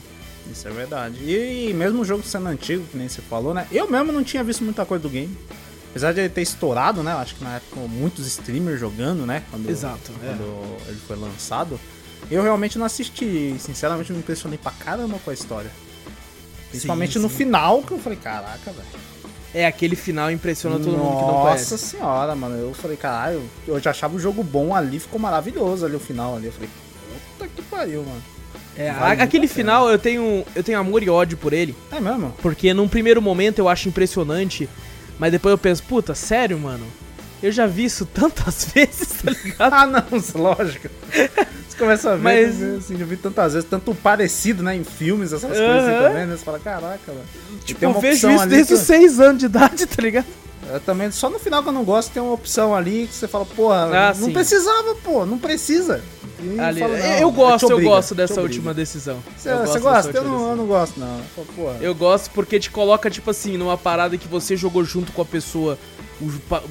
Isso 0.51 0.67
é 0.67 0.71
verdade. 0.71 1.19
E 1.23 1.73
mesmo 1.75 2.01
o 2.01 2.05
jogo 2.05 2.23
sendo 2.25 2.49
antigo, 2.49 2.83
que 2.91 2.97
nem 2.97 3.07
você 3.09 3.21
falou, 3.21 3.53
né? 3.53 3.67
Eu 3.71 3.89
mesmo 3.91 4.11
não 4.11 4.25
tinha 4.25 4.43
visto 4.43 4.65
muita 4.65 4.87
coisa 4.87 5.03
do 5.03 5.11
game. 5.11 5.37
Apesar 5.91 6.13
de 6.13 6.21
ele 6.21 6.29
ter 6.29 6.43
estourado, 6.43 7.03
né? 7.03 7.13
Acho 7.13 7.35
que 7.35 7.43
na 7.45 7.57
época 7.57 7.81
muitos 7.89 8.27
streamers 8.27 8.79
jogando, 8.79 9.25
né? 9.27 9.43
Quando, 9.51 9.69
Exato, 9.69 10.13
é. 10.23 10.27
Quando 10.29 10.77
ele 10.89 11.01
foi 11.07 11.17
lançado. 11.17 11.81
Eu 12.31 12.43
realmente 12.43 12.79
não 12.79 12.85
assisti. 12.87 13.57
Sinceramente, 13.59 14.13
me 14.13 14.19
impressionei 14.19 14.59
pra 14.59 14.71
caramba 14.73 15.19
com 15.25 15.31
a 15.31 15.35
história. 15.35 15.71
Principalmente 16.71 17.15
Sim, 17.15 17.21
no 17.21 17.31
sim. 17.31 17.37
final, 17.37 17.83
que 17.83 17.93
eu 17.93 17.99
falei, 17.99 18.19
caraca, 18.19 18.71
velho. 18.71 19.09
É, 19.55 19.65
aquele 19.67 19.97
final 19.97 20.31
impressiona 20.31 20.77
todo 20.77 20.89
mundo 20.91 21.17
que 21.17 21.23
não 21.23 21.33
Nossa 21.33 21.47
conhece. 21.71 21.79
senhora, 21.79 22.35
mano. 22.35 22.57
Eu 22.57 22.75
falei, 22.75 22.99
caralho, 22.99 23.43
eu 23.67 23.81
já 23.81 23.91
achava 23.91 24.15
o 24.15 24.19
jogo 24.21 24.43
bom 24.45 24.75
ali, 24.75 24.99
ficou 25.01 25.19
maravilhoso 25.19 25.87
ali 25.87 25.97
o 25.97 26.01
final 26.01 26.37
ali. 26.37 26.47
Eu 26.47 26.53
falei, 26.53 26.69
puta 27.39 27.51
que 27.57 27.63
pariu, 27.63 28.03
mano. 28.05 28.23
É, 28.77 28.93
Vale 28.93 29.23
aquele 29.23 29.49
final 29.49 29.89
eu 29.89 29.99
tenho, 29.99 30.45
eu 30.55 30.63
tenho 30.63 30.79
amor 30.79 31.03
e 31.03 31.09
ódio 31.11 31.37
por 31.39 31.53
ele, 31.53 31.75
É 31.91 31.99
mesmo? 31.99 32.33
porque 32.41 32.73
num 32.73 32.87
primeiro 32.87 33.21
momento 33.21 33.59
eu 33.59 33.69
acho 33.69 33.89
impressionante, 33.89 34.69
mas 35.19 35.33
depois 35.33 35.51
eu 35.53 35.59
penso, 35.59 35.83
puta, 35.83 36.15
sério, 36.15 36.59
mano? 36.59 36.87
Eu 37.43 37.53
já 37.53 37.67
vi 37.67 37.85
isso 37.85 38.05
tantas 38.13 38.65
vezes, 38.75 39.09
tá 39.23 39.31
ligado? 39.31 39.73
Ah, 39.73 39.87
não, 39.87 40.03
lógico. 40.43 40.89
Você 41.69 41.77
começa 41.79 42.11
a 42.13 42.17
ver, 42.17 42.23
Mas- 42.23 42.59
né, 42.59 42.77
assim, 42.79 43.01
eu 43.01 43.07
vi 43.07 43.17
tantas 43.17 43.53
vezes, 43.55 43.69
tanto 43.69 43.95
parecido, 43.95 44.63
né, 44.63 44.75
em 44.75 44.83
filmes, 44.85 45.33
essas 45.33 45.57
coisas 45.57 45.83
assim 45.85 45.93
Aham. 45.93 46.09
também, 46.09 46.27
né? 46.27 46.37
Você 46.37 46.45
fala, 46.45 46.59
caraca. 46.59 47.13
E 47.53 47.65
Tipo, 47.65 47.85
eu 47.85 48.01
vejo 48.01 48.31
isso 48.31 48.47
desde 48.49 48.69
que 48.69 48.75
os 48.75 48.81
6 48.87 49.21
anos 49.21 49.39
de 49.39 49.47
idade, 49.47 49.87
tá 49.87 50.03
ligado? 50.03 50.27
eu 50.71 50.81
também, 50.81 51.11
só 51.11 51.31
no 51.31 51.39
final 51.39 51.63
que 51.63 51.69
eu 51.71 51.73
não 51.73 51.83
gosto, 51.85 52.13
tem 52.13 52.23
uma 52.23 52.33
opção 52.35 52.75
ali 52.75 53.07
que 53.07 53.15
você 53.15 53.27
fala, 53.27 53.47
porra, 53.47 53.85
Ah, 54.11 54.15
não 54.19 54.27
sim. 54.27 54.33
precisava, 54.35 54.95
pô, 54.97 55.25
não 55.25 55.39
precisa. 55.39 56.03
Ali- 56.59 56.81
eu 57.21 57.31
gosto, 57.33 57.67
obriga, 57.67 57.83
eu 57.83 57.95
gosto 57.95 58.15
dessa 58.15 58.41
última 58.41 58.73
decisão. 58.73 59.19
Você, 59.37 59.51
gosta? 59.81 60.11
Eu 60.17 60.23
não, 60.25 60.31
decisão. 60.31 60.51
eu 60.51 60.57
não 60.57 60.67
gosto, 60.67 61.01
não. 61.01 61.21
Porra. 61.57 61.77
Eu 61.81 61.95
gosto 61.95 62.31
porque 62.31 62.61
te 62.61 62.71
coloca, 62.71 63.11
tipo 63.11 63.31
assim, 63.31 63.57
numa 63.57 63.77
parada 63.77 64.17
que 64.17 64.29
você 64.29 64.57
jogou 64.57 64.85
junto 64.85 65.11
com 65.13 65.23
a 65.23 65.25
pessoa, 65.25 65.79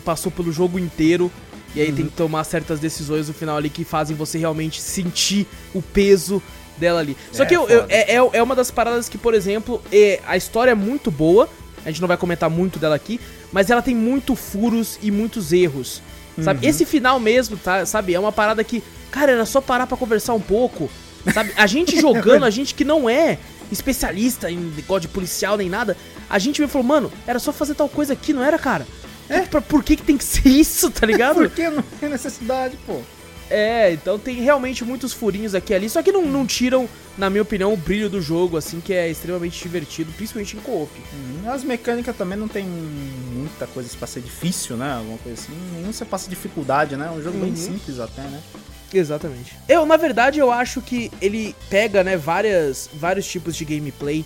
passou 0.05 0.31
pelo 0.31 0.51
jogo 0.51 0.79
inteiro, 0.79 1.31
e 1.75 1.81
aí 1.81 1.91
tem 1.91 2.05
que 2.05 2.11
tomar 2.11 2.43
certas 2.43 2.79
decisões 2.79 3.27
no 3.27 3.33
final 3.33 3.57
ali 3.57 3.69
que 3.69 3.83
fazem 3.83 4.15
você 4.15 4.37
realmente 4.37 4.81
sentir 4.81 5.45
o 5.73 5.81
peso 5.81 6.41
dela 6.77 6.99
ali. 6.99 7.17
Só 7.31 7.43
É, 7.43 7.45
que 7.45 7.55
eu- 7.55 7.67
eu- 7.67 7.85
é, 7.89 8.13
é, 8.15 8.29
é 8.33 8.43
uma 8.43 8.55
das 8.55 8.71
paradas 8.71 9.09
que, 9.09 9.17
por 9.17 9.33
exemplo, 9.33 9.81
é, 9.91 10.21
a 10.25 10.37
história 10.37 10.71
é 10.71 10.75
muito 10.75 11.11
boa, 11.11 11.49
a 11.85 11.89
gente 11.91 11.99
não 12.01 12.07
vai 12.07 12.17
comentar 12.17 12.49
muito 12.49 12.79
dela 12.79 12.95
aqui, 12.95 13.19
mas 13.51 13.69
ela 13.69 13.81
tem 13.81 13.95
muito 13.95 14.35
furos 14.35 14.97
e 15.01 15.11
muitos 15.11 15.51
erros. 15.51 16.01
Sabe? 16.39 16.67
Esse 16.67 16.85
final 16.85 17.19
mesmo, 17.19 17.57
tá? 17.57 17.83
Sabe? 17.83 18.13
É 18.13 18.19
uma 18.19 18.31
parada 18.31 18.63
que, 18.63 18.83
cara, 19.11 19.31
era 19.31 19.45
só 19.45 19.61
parar 19.61 19.87
pra 19.87 19.97
conversar 19.97 20.33
um 20.33 20.41
pouco. 20.41 20.89
Sabe? 21.33 21.51
A 21.57 21.67
gente 21.67 21.99
jogando, 22.01 22.43
a 22.45 22.49
gente 22.49 22.73
que 22.73 22.83
não 22.85 23.09
é 23.09 23.37
especialista 23.71 24.49
em 24.49 24.71
de 24.71 25.07
policial 25.09 25.57
nem 25.57 25.69
nada, 25.69 25.97
a 26.29 26.39
gente 26.39 26.61
me 26.61 26.67
falou, 26.67 26.87
mano, 26.87 27.11
era 27.25 27.37
só 27.39 27.51
fazer 27.51 27.75
tal 27.75 27.89
coisa 27.89 28.13
aqui, 28.13 28.31
não 28.33 28.43
era, 28.43 28.57
cara? 28.57 28.87
É, 29.29 29.41
pra, 29.41 29.59
por 29.61 29.83
que, 29.83 29.97
que 29.97 30.03
tem 30.03 30.17
que 30.17 30.23
ser 30.23 30.47
isso, 30.47 30.89
tá 30.89 31.05
ligado? 31.05 31.35
Por 31.35 31.49
que 31.49 31.69
não 31.69 31.81
tem 31.81 32.09
necessidade, 32.09 32.77
pô? 32.85 33.01
É, 33.49 33.93
então 33.93 34.19
tem 34.19 34.35
realmente 34.41 34.83
muitos 34.83 35.13
furinhos 35.13 35.55
aqui 35.55 35.71
e 35.71 35.75
ali, 35.75 35.89
só 35.89 36.01
que 36.03 36.11
não, 36.11 36.25
não 36.25 36.45
tiram, 36.45 36.87
na 37.17 37.29
minha 37.29 37.41
opinião, 37.41 37.73
o 37.73 37.77
brilho 37.77 38.09
do 38.09 38.21
jogo, 38.21 38.57
assim, 38.57 38.81
que 38.81 38.93
é 38.93 39.09
extremamente 39.09 39.61
divertido, 39.61 40.11
principalmente 40.13 40.57
em 40.57 40.59
co-op. 40.59 40.91
Hum, 41.13 41.49
As 41.49 41.63
mecânicas 41.63 42.15
também 42.17 42.37
não 42.37 42.47
tem 42.49 42.65
muita 42.65 43.65
coisa 43.67 43.89
pra 43.97 44.05
ser 44.07 44.19
difícil, 44.21 44.75
né? 44.75 44.93
Alguma 44.95 45.17
coisa 45.19 45.41
assim. 45.41 45.53
Nenhum 45.73 45.93
você 45.93 46.03
passa 46.03 46.29
dificuldade, 46.29 46.97
né? 46.97 47.07
É 47.07 47.11
um 47.17 47.21
jogo 47.23 47.37
bem 47.37 47.49
Uhum. 47.51 47.55
simples 47.55 47.99
até, 48.01 48.21
né? 48.23 48.41
Exatamente. 48.93 49.55
Eu, 49.67 49.85
na 49.85 49.97
verdade, 49.97 50.39
eu 50.39 50.51
acho 50.51 50.81
que 50.81 51.11
ele 51.21 51.55
pega, 51.69 52.03
né, 52.03 52.15
várias, 52.17 52.89
vários 52.93 53.27
tipos 53.27 53.55
de 53.55 53.65
gameplay 53.65 54.25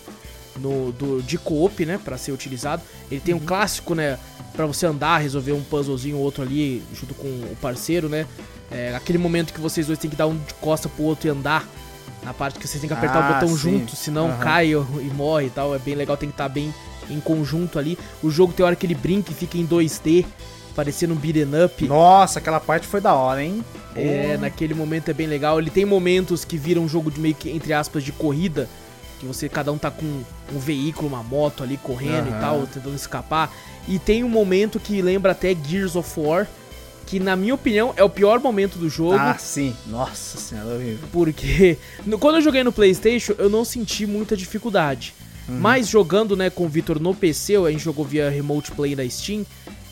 no, 0.59 0.91
do, 0.91 1.21
de 1.21 1.37
co-op, 1.37 1.85
né, 1.85 1.99
pra 2.03 2.17
ser 2.17 2.31
utilizado. 2.31 2.81
Ele 3.09 3.21
tem 3.21 3.33
um 3.33 3.39
clássico, 3.39 3.95
né, 3.95 4.17
pra 4.53 4.65
você 4.65 4.85
andar, 4.85 5.17
resolver 5.17 5.53
um 5.53 5.63
puzzlezinho 5.63 6.17
ou 6.17 6.23
outro 6.23 6.43
ali 6.43 6.83
junto 6.93 7.13
com 7.13 7.27
o 7.27 7.57
parceiro, 7.61 8.07
né. 8.09 8.25
É, 8.69 8.95
aquele 8.95 9.17
momento 9.17 9.53
que 9.53 9.59
vocês 9.59 9.87
dois 9.87 9.99
têm 9.99 10.09
que 10.09 10.15
dar 10.15 10.27
um 10.27 10.37
de 10.37 10.53
costa 10.55 10.87
pro 10.87 11.03
outro 11.03 11.27
e 11.27 11.29
andar. 11.31 11.67
Na 12.23 12.33
parte 12.33 12.59
que 12.59 12.67
vocês 12.67 12.79
têm 12.79 12.87
que 12.87 12.93
apertar 12.93 13.23
Ah, 13.23 13.31
o 13.31 13.33
botão 13.33 13.49
sim. 13.49 13.57
junto, 13.57 13.95
senão 13.95 14.27
Aham. 14.27 14.37
cai 14.39 14.71
e 14.73 15.11
morre 15.15 15.47
e 15.47 15.49
tal. 15.49 15.73
É 15.75 15.79
bem 15.79 15.95
legal, 15.95 16.15
tem 16.15 16.29
que 16.29 16.33
estar 16.35 16.47
bem 16.47 16.71
em 17.09 17.19
conjunto 17.19 17.79
ali. 17.79 17.97
O 18.21 18.29
jogo 18.29 18.53
tem 18.53 18.63
hora 18.65 18.75
que 18.75 18.85
ele 18.85 18.93
brinca 18.93 19.31
e 19.31 19.33
fica 19.33 19.57
em 19.57 19.65
2D, 19.65 20.25
parecendo 20.71 21.13
um 21.13 21.17
beat'em 21.17 21.47
up. 21.65 21.87
Nossa, 21.87 22.39
aquela 22.39 22.59
parte 22.59 22.87
foi 22.87 23.01
da 23.01 23.13
hora, 23.13 23.43
hein? 23.43 23.63
É, 23.95 24.23
Porra. 24.23 24.37
naquele 24.39 24.73
momento 24.73 25.09
é 25.09 25.13
bem 25.13 25.27
legal. 25.27 25.59
Ele 25.59 25.69
tem 25.69 25.85
momentos 25.85 26.43
que 26.45 26.57
viram 26.57 26.83
um 26.83 26.87
jogo 26.89 27.11
de 27.11 27.19
meio 27.19 27.35
que, 27.35 27.49
entre 27.49 27.73
aspas, 27.73 28.03
de 28.03 28.11
corrida. 28.11 28.67
Que 29.19 29.25
você, 29.25 29.47
cada 29.47 29.71
um 29.71 29.77
tá 29.77 29.91
com 29.91 30.05
um 30.05 30.57
veículo, 30.59 31.07
uma 31.07 31.21
moto 31.21 31.61
ali 31.63 31.77
correndo 31.77 32.29
Aham. 32.29 32.37
e 32.37 32.39
tal, 32.41 32.67
tentando 32.67 32.95
escapar. 32.95 33.53
E 33.87 33.99
tem 33.99 34.23
um 34.23 34.29
momento 34.29 34.79
que 34.79 35.01
lembra 35.01 35.31
até 35.33 35.55
Gears 35.55 35.95
of 35.95 36.19
War. 36.19 36.47
Que, 37.05 37.19
na 37.19 37.35
minha 37.35 37.53
opinião, 37.53 37.93
é 37.97 38.03
o 38.03 38.09
pior 38.09 38.39
momento 38.39 38.77
do 38.79 38.87
jogo. 38.89 39.15
Ah, 39.19 39.35
sim. 39.37 39.75
Nossa 39.87 40.37
senhora, 40.37 40.75
horrível. 40.75 41.07
Porque 41.11 41.77
no- 42.05 42.17
quando 42.17 42.35
eu 42.35 42.41
joguei 42.41 42.63
no 42.63 42.71
PlayStation, 42.71 43.33
eu 43.37 43.49
não 43.49 43.65
senti 43.65 44.05
muita 44.07 44.35
dificuldade. 44.37 45.13
Mas 45.49 45.89
jogando, 45.89 46.37
né, 46.37 46.49
com 46.49 46.63
o 46.65 46.69
Vitor 46.69 46.97
no 46.97 47.13
PC, 47.13 47.57
a 47.57 47.69
gente 47.71 47.83
jogou 47.83 48.05
via 48.05 48.29
Remote 48.29 48.71
Play 48.71 48.95
da 48.95 49.07
Steam. 49.09 49.45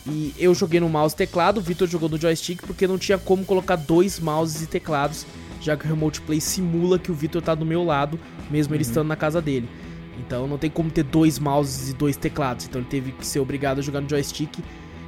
E 0.09 0.33
eu 0.37 0.53
joguei 0.55 0.79
no 0.79 0.89
mouse 0.89 1.13
e 1.13 1.17
teclado, 1.17 1.59
o 1.59 1.61
Vitor 1.61 1.87
jogou 1.87 2.09
no 2.09 2.19
joystick 2.19 2.65
porque 2.65 2.87
não 2.87 2.97
tinha 2.97 3.17
como 3.17 3.45
colocar 3.45 3.75
dois 3.75 4.19
mouses 4.19 4.63
e 4.63 4.67
teclados, 4.67 5.25
já 5.61 5.77
que 5.77 5.85
o 5.85 5.87
Remote 5.87 6.21
Play 6.21 6.41
simula 6.41 6.97
que 6.97 7.11
o 7.11 7.13
Vitor 7.13 7.41
tá 7.41 7.53
do 7.53 7.65
meu 7.65 7.83
lado, 7.83 8.19
mesmo 8.49 8.73
ele 8.73 8.81
estando 8.81 9.07
na 9.07 9.15
casa 9.15 9.41
dele. 9.41 9.69
Então 10.19 10.47
não 10.47 10.57
tem 10.57 10.69
como 10.69 10.89
ter 10.89 11.03
dois 11.03 11.39
mouses 11.39 11.89
e 11.89 11.93
dois 11.93 12.17
teclados. 12.17 12.65
Então 12.65 12.81
ele 12.81 12.89
teve 12.89 13.11
que 13.11 13.25
ser 13.25 13.39
obrigado 13.39 13.79
a 13.79 13.81
jogar 13.81 14.01
no 14.01 14.09
joystick. 14.09 14.59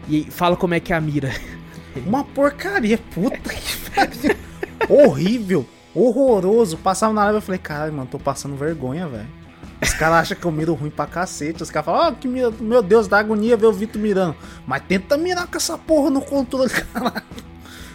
E 0.08 0.24
fala 0.24 0.56
como 0.56 0.74
é 0.74 0.80
que 0.80 0.94
é 0.94 0.96
a 0.96 1.02
mira. 1.02 1.32
Uma 2.06 2.24
porcaria, 2.24 2.98
puta 2.98 3.38
que 3.38 3.90
pariu. 3.92 4.36
Horrível, 4.90 5.66
horroroso. 5.94 6.78
Passava 6.78 7.14
na 7.14 7.24
live 7.26 7.38
eu 7.38 7.42
falei, 7.42 7.60
caralho, 7.60 7.94
mano, 7.94 8.08
tô 8.10 8.18
passando 8.18 8.56
vergonha, 8.56 9.08
velho. 9.08 9.41
Os 9.82 9.94
caras 9.94 10.20
acham 10.20 10.38
que 10.38 10.46
eu 10.46 10.52
miro 10.52 10.74
ruim 10.76 10.92
pra 10.92 11.08
cacete. 11.08 11.64
Os 11.64 11.72
caras 11.72 11.86
falam, 11.86 12.08
ó, 12.10 12.12
que 12.12 12.28
mira, 12.28 12.52
meu 12.52 12.84
Deus, 12.84 13.08
dá 13.08 13.18
agonia 13.18 13.58
ver 13.58 13.66
o 13.66 13.74
Vitor 13.74 14.00
mirando. 14.00 14.36
Mas 14.66 14.84
tenta 14.88 15.18
mirar 15.18 15.48
com 15.48 15.58
essa 15.58 15.78
porra 15.78 16.12
no 16.12 16.22
controle, 16.22 16.70
caralho. 16.94 17.24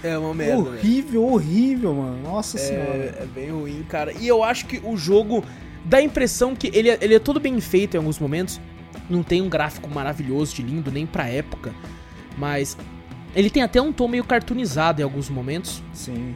É 0.03 0.19
uma 0.19 0.31
horrível, 0.31 1.25
horrível, 1.25 1.95
mano. 1.95 2.23
Nossa 2.23 2.59
senhora. 2.59 3.17
É, 3.19 3.23
é 3.23 3.27
bem 3.27 3.51
ruim, 3.51 3.85
cara. 3.89 4.13
E 4.13 4.27
eu 4.27 4.43
acho 4.43 4.67
que 4.67 4.81
o 4.85 4.97
jogo 4.97 5.45
dá 5.85 5.99
a 5.99 6.03
impressão 6.03 6.55
que 6.55 6.71
ele 6.75 6.91
é, 6.91 6.99
ele 7.01 7.15
é 7.15 7.19
todo 7.19 7.39
bem 7.39 7.61
feito 7.61 7.95
em 7.95 7.99
alguns 7.99 8.19
momentos. 8.19 8.61
Não 9.09 9.23
tem 9.23 9.41
um 9.41 9.49
gráfico 9.49 9.89
maravilhoso 9.89 10.57
de 10.57 10.63
lindo, 10.63 10.91
nem 10.91 11.07
pra 11.07 11.29
época. 11.29 11.73
Mas 12.37 12.77
ele 13.35 13.49
tem 13.49 13.63
até 13.63 13.81
um 13.81 13.93
tom 13.93 14.09
meio 14.09 14.25
cartoonizado 14.25 15.01
em 15.01 15.05
alguns 15.05 15.29
momentos. 15.29 15.83
Sim. 15.93 16.35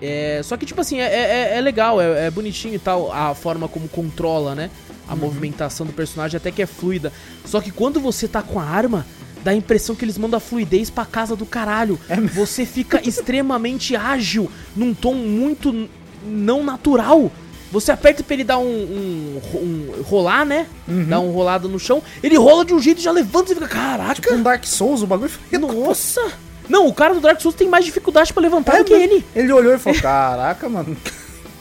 É, 0.00 0.40
só 0.44 0.56
que, 0.56 0.64
tipo 0.64 0.80
assim, 0.80 1.00
é, 1.00 1.06
é, 1.06 1.56
é 1.56 1.60
legal, 1.60 2.00
é, 2.00 2.26
é 2.26 2.30
bonitinho 2.30 2.74
e 2.74 2.78
tal, 2.78 3.12
a 3.12 3.34
forma 3.34 3.68
como 3.68 3.88
controla, 3.88 4.54
né? 4.54 4.70
A 5.08 5.16
movimentação 5.16 5.86
do 5.86 5.92
personagem 5.92 6.36
até 6.36 6.50
que 6.50 6.60
é 6.62 6.66
fluida. 6.66 7.12
Só 7.44 7.60
que 7.60 7.70
quando 7.70 7.98
você 8.00 8.28
tá 8.28 8.42
com 8.42 8.60
a 8.60 8.64
arma, 8.64 9.06
dá 9.42 9.52
a 9.52 9.54
impressão 9.54 9.94
que 9.94 10.04
eles 10.04 10.18
mandam 10.18 10.36
a 10.36 10.40
fluidez 10.40 10.90
pra 10.90 11.04
casa 11.06 11.34
do 11.34 11.46
caralho. 11.46 11.98
Você 12.34 12.66
fica 12.66 13.00
extremamente 13.08 13.96
ágil, 13.96 14.50
num 14.76 14.92
tom 14.92 15.14
muito 15.14 15.88
não 16.26 16.62
natural. 16.62 17.30
Você 17.70 17.92
aperta 17.92 18.22
pra 18.22 18.34
ele 18.34 18.44
dar 18.44 18.58
um, 18.58 18.64
um, 18.64 19.40
um- 19.54 20.02
rolar, 20.02 20.44
né? 20.44 20.66
Dar 21.06 21.20
um 21.20 21.30
rolado 21.30 21.68
no 21.68 21.78
chão. 21.78 22.02
Ele 22.22 22.36
rola 22.36 22.64
de 22.64 22.72
um 22.74 22.80
jeito 22.80 22.98
e 22.98 23.02
já 23.04 23.10
levanta 23.10 23.52
e 23.52 23.54
fica, 23.54 23.68
caraca. 23.68 24.14
Tipo 24.14 24.34
um 24.34 24.42
Dark 24.42 24.64
Souls, 24.66 25.02
o 25.02 25.06
bagulho. 25.06 25.30
Nossa! 25.52 26.20
Não, 26.68 26.86
o 26.86 26.92
cara 26.94 27.14
do 27.14 27.20
Dark 27.20 27.40
Souls 27.40 27.54
tem 27.54 27.68
mais 27.68 27.84
dificuldade 27.84 28.32
pra 28.32 28.42
levantar 28.42 28.74
É, 28.76 28.78
do 28.78 28.84
que 28.84 28.92
mano. 28.92 29.04
ele. 29.04 29.24
Ele 29.34 29.52
olhou 29.52 29.74
e 29.74 29.78
falou, 29.78 30.00
caraca, 30.00 30.68
mano. 30.68 30.94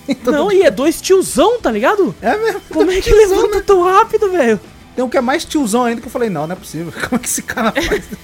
Não, 0.25 0.51
e 0.51 0.61
é 0.61 0.71
dois 0.71 1.01
tiozão, 1.01 1.59
tá 1.59 1.71
ligado? 1.71 2.15
É 2.21 2.37
mesmo. 2.37 2.61
Como 2.69 2.91
é 2.91 2.95
que 2.95 3.01
Tiozão, 3.09 3.37
levanta 3.37 3.57
né? 3.57 3.63
tão 3.65 3.83
rápido, 3.83 4.31
velho? 4.31 4.59
Tem 4.95 5.03
um 5.03 5.09
que 5.09 5.17
é 5.17 5.21
mais 5.21 5.45
tiozão 5.45 5.85
ainda 5.85 6.01
que 6.01 6.07
eu 6.07 6.11
falei, 6.11 6.29
não, 6.29 6.47
não 6.47 6.53
é 6.53 6.55
possível. 6.57 6.91
Como 7.07 7.15
é 7.15 7.19
que 7.19 7.27
esse 7.27 7.41
cara 7.41 7.71
faz? 7.71 8.03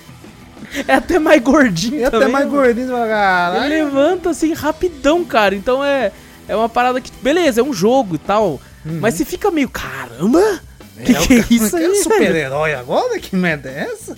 É 0.88 0.96
até 0.96 1.20
mais 1.20 1.40
gordinho 1.40 2.08
até 2.08 2.18
também, 2.18 2.32
mais 2.32 2.48
mano. 2.48 2.58
gordinho, 2.58 2.88
caralho. 2.90 3.66
Ele 3.72 3.84
levanta 3.84 4.32
assim 4.32 4.54
rapidão, 4.54 5.24
cara. 5.24 5.54
Então 5.54 5.86
é 5.86 6.12
é 6.48 6.56
uma 6.56 6.68
parada 6.68 7.00
que 7.00 7.12
beleza, 7.22 7.62
é 7.62 7.64
um 7.64 7.74
jogo 7.74 8.16
e 8.16 8.18
tal. 8.18 8.60
Mas 8.84 9.14
você 9.14 9.24
fica 9.24 9.52
meio, 9.52 9.70
caramba, 9.70 10.62
que 11.06 11.14
que 11.14 11.34
é 11.34 11.46
isso 11.50 11.76
aí, 11.76 11.86
É 11.86 11.96
super-herói 11.96 12.74
agora? 12.74 13.20
Que 13.20 13.36
merda 13.36 13.70
é 13.70 13.90
essa? 13.92 14.18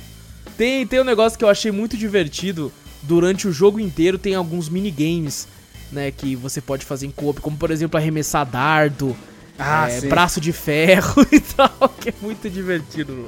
Tem, 0.58 0.88
tem 0.88 1.02
um 1.02 1.04
negócio 1.04 1.38
que 1.38 1.44
eu 1.44 1.50
achei 1.50 1.72
muito 1.72 1.98
divertido. 1.98 2.72
Durante 3.04 3.48
o 3.48 3.52
jogo 3.52 3.80
inteiro 3.80 4.18
tem 4.18 4.34
alguns 4.34 4.68
minigames, 4.68 5.48
né? 5.92 6.12
Que 6.12 6.36
você 6.36 6.62
pode 6.62 6.86
fazer 6.86 7.06
em 7.08 7.12
co-op, 7.12 7.40
como 7.42 7.58
por 7.58 7.72
exemplo 7.72 7.98
arremessar 8.00 8.46
dardo, 8.46 9.16
Ah, 9.58 9.90
é, 9.90 10.02
braço 10.02 10.40
de 10.42 10.52
ferro 10.52 11.26
e 11.32 11.40
tal, 11.40 11.90
que 12.00 12.10
é 12.10 12.14
muito 12.22 12.50
divertido. 12.50 13.14
mano. 13.14 13.28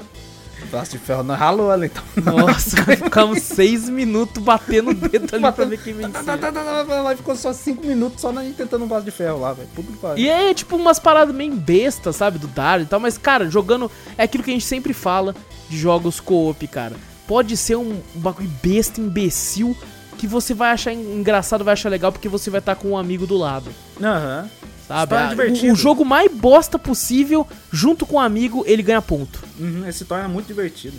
Braço 0.72 0.92
de 0.92 0.98
ferro 0.98 1.22
não 1.24 1.36
ralou 1.36 1.72
ela, 1.72 1.86
então. 1.86 2.04
Nossa, 2.22 2.84
ficamos 2.84 3.44
seis 3.44 3.88
minutos 3.88 4.44
batendo 4.44 4.90
o 4.90 4.94
dedo 4.94 5.36
ali 5.36 5.52
pra 5.54 5.66
ver 5.66 5.80
quem 5.82 5.94
vencia. 5.94 6.24
tá, 6.24 6.36
tá, 6.38 6.52
tá, 6.52 6.84
Lá 7.02 7.16
ficou 7.16 7.36
só 7.36 7.54
5 7.54 7.86
minutos 7.86 8.20
só 8.20 8.32
na 8.34 8.44
gente 8.44 8.56
tentando 8.56 8.84
um 8.84 8.88
braço 8.88 9.06
de 9.06 9.12
ferro 9.12 9.40
lá, 9.40 9.54
velho. 9.54 9.70
Puta 9.76 9.92
que 9.92 9.98
pariu. 10.00 10.18
E 10.18 10.28
é 10.28 10.54
tipo 10.56 10.76
umas 10.76 10.98
paradas 11.00 11.34
meio 11.34 11.56
bestas, 11.56 12.16
sabe? 12.16 12.40
Do 12.40 12.48
dardo 12.48 12.84
e 12.84 12.88
tal, 12.88 13.00
mas 13.00 13.18
cara, 13.20 13.48
jogando. 13.50 13.90
É 14.18 14.24
aquilo 14.24 14.44
que 14.44 14.50
a 14.50 14.54
gente 14.54 14.66
sempre 14.66 14.94
fala 14.94 15.36
de 15.70 15.78
jogos 15.78 16.20
co-op, 16.20 16.68
cara. 16.68 16.96
Pode 17.28 17.56
ser 17.56 17.76
um 17.78 18.02
bagulho 18.16 18.50
besta, 18.62 19.00
imbecil, 19.00 19.78
que 20.18 20.28
você 20.28 20.54
vai 20.54 20.72
achar 20.72 20.94
engraçado, 20.94 21.64
vai 21.64 21.74
achar 21.74 21.90
legal, 21.90 22.12
porque 22.12 22.28
você 22.28 22.50
vai 22.50 22.60
estar 22.60 22.76
com 22.76 22.90
um 22.90 22.98
amigo 22.98 23.26
do 23.26 23.38
lado. 23.38 23.70
Aham. 24.02 24.50
Sabe? 24.88 25.10
torna 25.10 25.44
Ah. 25.44 25.68
O, 25.70 25.74
o 25.74 25.76
jogo 25.76 26.06
mais 26.06 26.32
bosta 26.32 26.80
possível, 26.80 27.46
junto 27.72 28.06
com 28.06 28.16
um 28.16 28.20
amigo, 28.20 28.64
ele 28.66 28.82
ganha 28.82 29.02
ponto. 29.02 29.44
Uhum, 29.60 29.86
esse 29.88 30.00
se 30.00 30.06
torna 30.06 30.28
muito 30.28 30.48
divertido. 30.48 30.96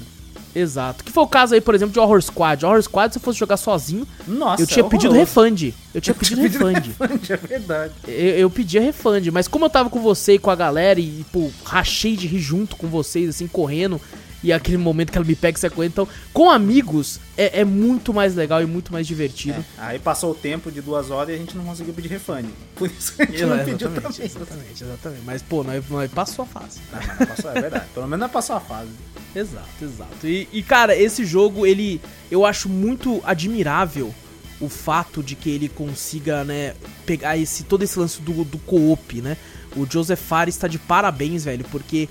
Exato. 0.55 1.05
Que 1.05 1.13
foi 1.13 1.23
o 1.23 1.27
caso 1.27 1.55
aí, 1.55 1.61
por 1.61 1.75
exemplo, 1.75 1.93
de 1.93 2.01
Horror 2.01 2.21
Squad. 2.21 2.65
Horror 2.65 2.83
Squad, 2.83 3.13
se 3.13 3.19
eu 3.19 3.23
fosse 3.23 3.39
jogar 3.39 3.57
sozinho, 3.57 4.07
Nossa, 4.27 4.63
eu 4.63 4.67
tinha 4.67 4.85
é 4.85 4.89
pedido 4.89 5.15
refund. 5.15 5.75
Eu 5.95 6.01
tinha 6.01 6.15
pedido 6.15 6.41
refund. 6.41 6.87
refund. 6.99 7.31
É 7.31 7.37
verdade. 7.37 7.93
Eu, 8.07 8.15
eu 8.15 8.51
pedia 8.51 8.81
refund, 8.81 9.27
mas 9.31 9.47
como 9.47 9.65
eu 9.65 9.71
tava 9.71 9.89
com 9.89 10.01
você 10.01 10.35
e 10.35 10.39
com 10.39 10.51
a 10.51 10.57
galera 10.57 11.01
e, 11.01 11.25
pô, 11.33 11.51
rachei 11.65 12.17
de 12.17 12.27
rir 12.27 12.41
junto 12.41 12.77
com 12.77 12.89
vocês, 12.89 13.29
assim, 13.29 13.47
correndo, 13.47 14.01
e 14.43 14.53
aquele 14.53 14.77
momento 14.77 15.11
que 15.11 15.19
ela 15.19 15.27
me 15.27 15.35
pega 15.35 15.59
e 15.59 15.61
sai 15.61 15.69
correndo, 15.71 15.91
então, 15.93 16.09
com 16.33 16.49
amigos, 16.51 17.19
é, 17.37 17.61
é 17.61 17.65
muito 17.65 18.15
mais 18.15 18.35
legal 18.35 18.63
e 18.63 18.67
muito 18.67 18.93
mais 18.93 19.07
divertido. 19.07 19.65
É, 19.77 19.83
aí 19.83 19.99
passou 19.99 20.31
o 20.31 20.35
tempo 20.35 20.71
de 20.71 20.81
duas 20.81 21.11
horas 21.11 21.31
e 21.31 21.33
a 21.35 21.37
gente 21.39 21.57
não 21.57 21.65
conseguiu 21.65 21.93
pedir 21.93 22.09
refund. 22.09 22.47
Por 22.77 22.89
isso 22.89 23.15
que 23.17 23.23
a 23.23 23.27
gente 23.27 23.43
É, 23.43 23.47
não 23.47 23.59
pediu 23.59 23.89
exatamente, 23.89 24.15
também. 24.15 24.27
exatamente, 24.27 24.85
exatamente. 24.85 25.23
Mas, 25.25 25.43
pô, 25.43 25.65
nós, 25.65 25.85
nós 25.89 26.11
passou 26.11 26.45
a 26.45 26.47
fase. 26.47 26.79
Não, 26.93 27.01
não 27.19 27.27
passou, 27.27 27.51
é 27.51 27.61
verdade. 27.61 27.85
Pelo 27.93 28.07
menos 28.07 28.21
não 28.21 28.29
passou 28.29 28.57
a 28.57 28.61
fase. 28.61 28.91
Exato, 29.35 29.85
exato. 29.85 30.27
E, 30.27 30.49
e, 30.53 30.63
cara, 30.63 30.97
esse 30.97 31.25
jogo, 31.25 31.67
ele. 31.67 32.01
Eu 32.31 32.47
acho 32.47 32.69
muito 32.69 33.21
admirável 33.25 34.13
o 34.61 34.69
fato 34.69 35.23
de 35.23 35.35
que 35.37 35.51
ele 35.51 35.69
consiga, 35.69 36.43
né, 36.45 36.75
pegar 37.07 37.37
esse 37.37 37.63
todo 37.63 37.83
esse 37.85 37.97
lance 37.99 38.21
do, 38.23 38.43
do 38.43 38.59
co-op, 38.59 39.21
né? 39.21 39.37
O 39.77 39.87
Joseph 39.89 40.19
Fares 40.19 40.55
está 40.57 40.67
de 40.67 40.79
parabéns, 40.79 41.45
velho, 41.45 41.65
porque 41.71 42.09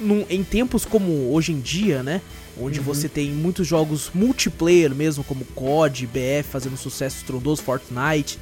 num- 0.00 0.24
em 0.28 0.42
tempos 0.44 0.84
como 0.84 1.32
hoje 1.32 1.52
em 1.52 1.60
dia, 1.60 2.02
né? 2.02 2.20
Onde 2.60 2.80
você 2.80 3.08
tem 3.08 3.30
muitos 3.30 3.66
jogos 3.66 4.10
multiplayer 4.12 4.92
mesmo, 4.94 5.22
como 5.22 5.44
COD, 5.54 6.06
BF 6.06 6.48
fazendo 6.50 6.76
sucesso 6.76 7.18
estrondoso, 7.18 7.62
Fortnite, 7.62 8.38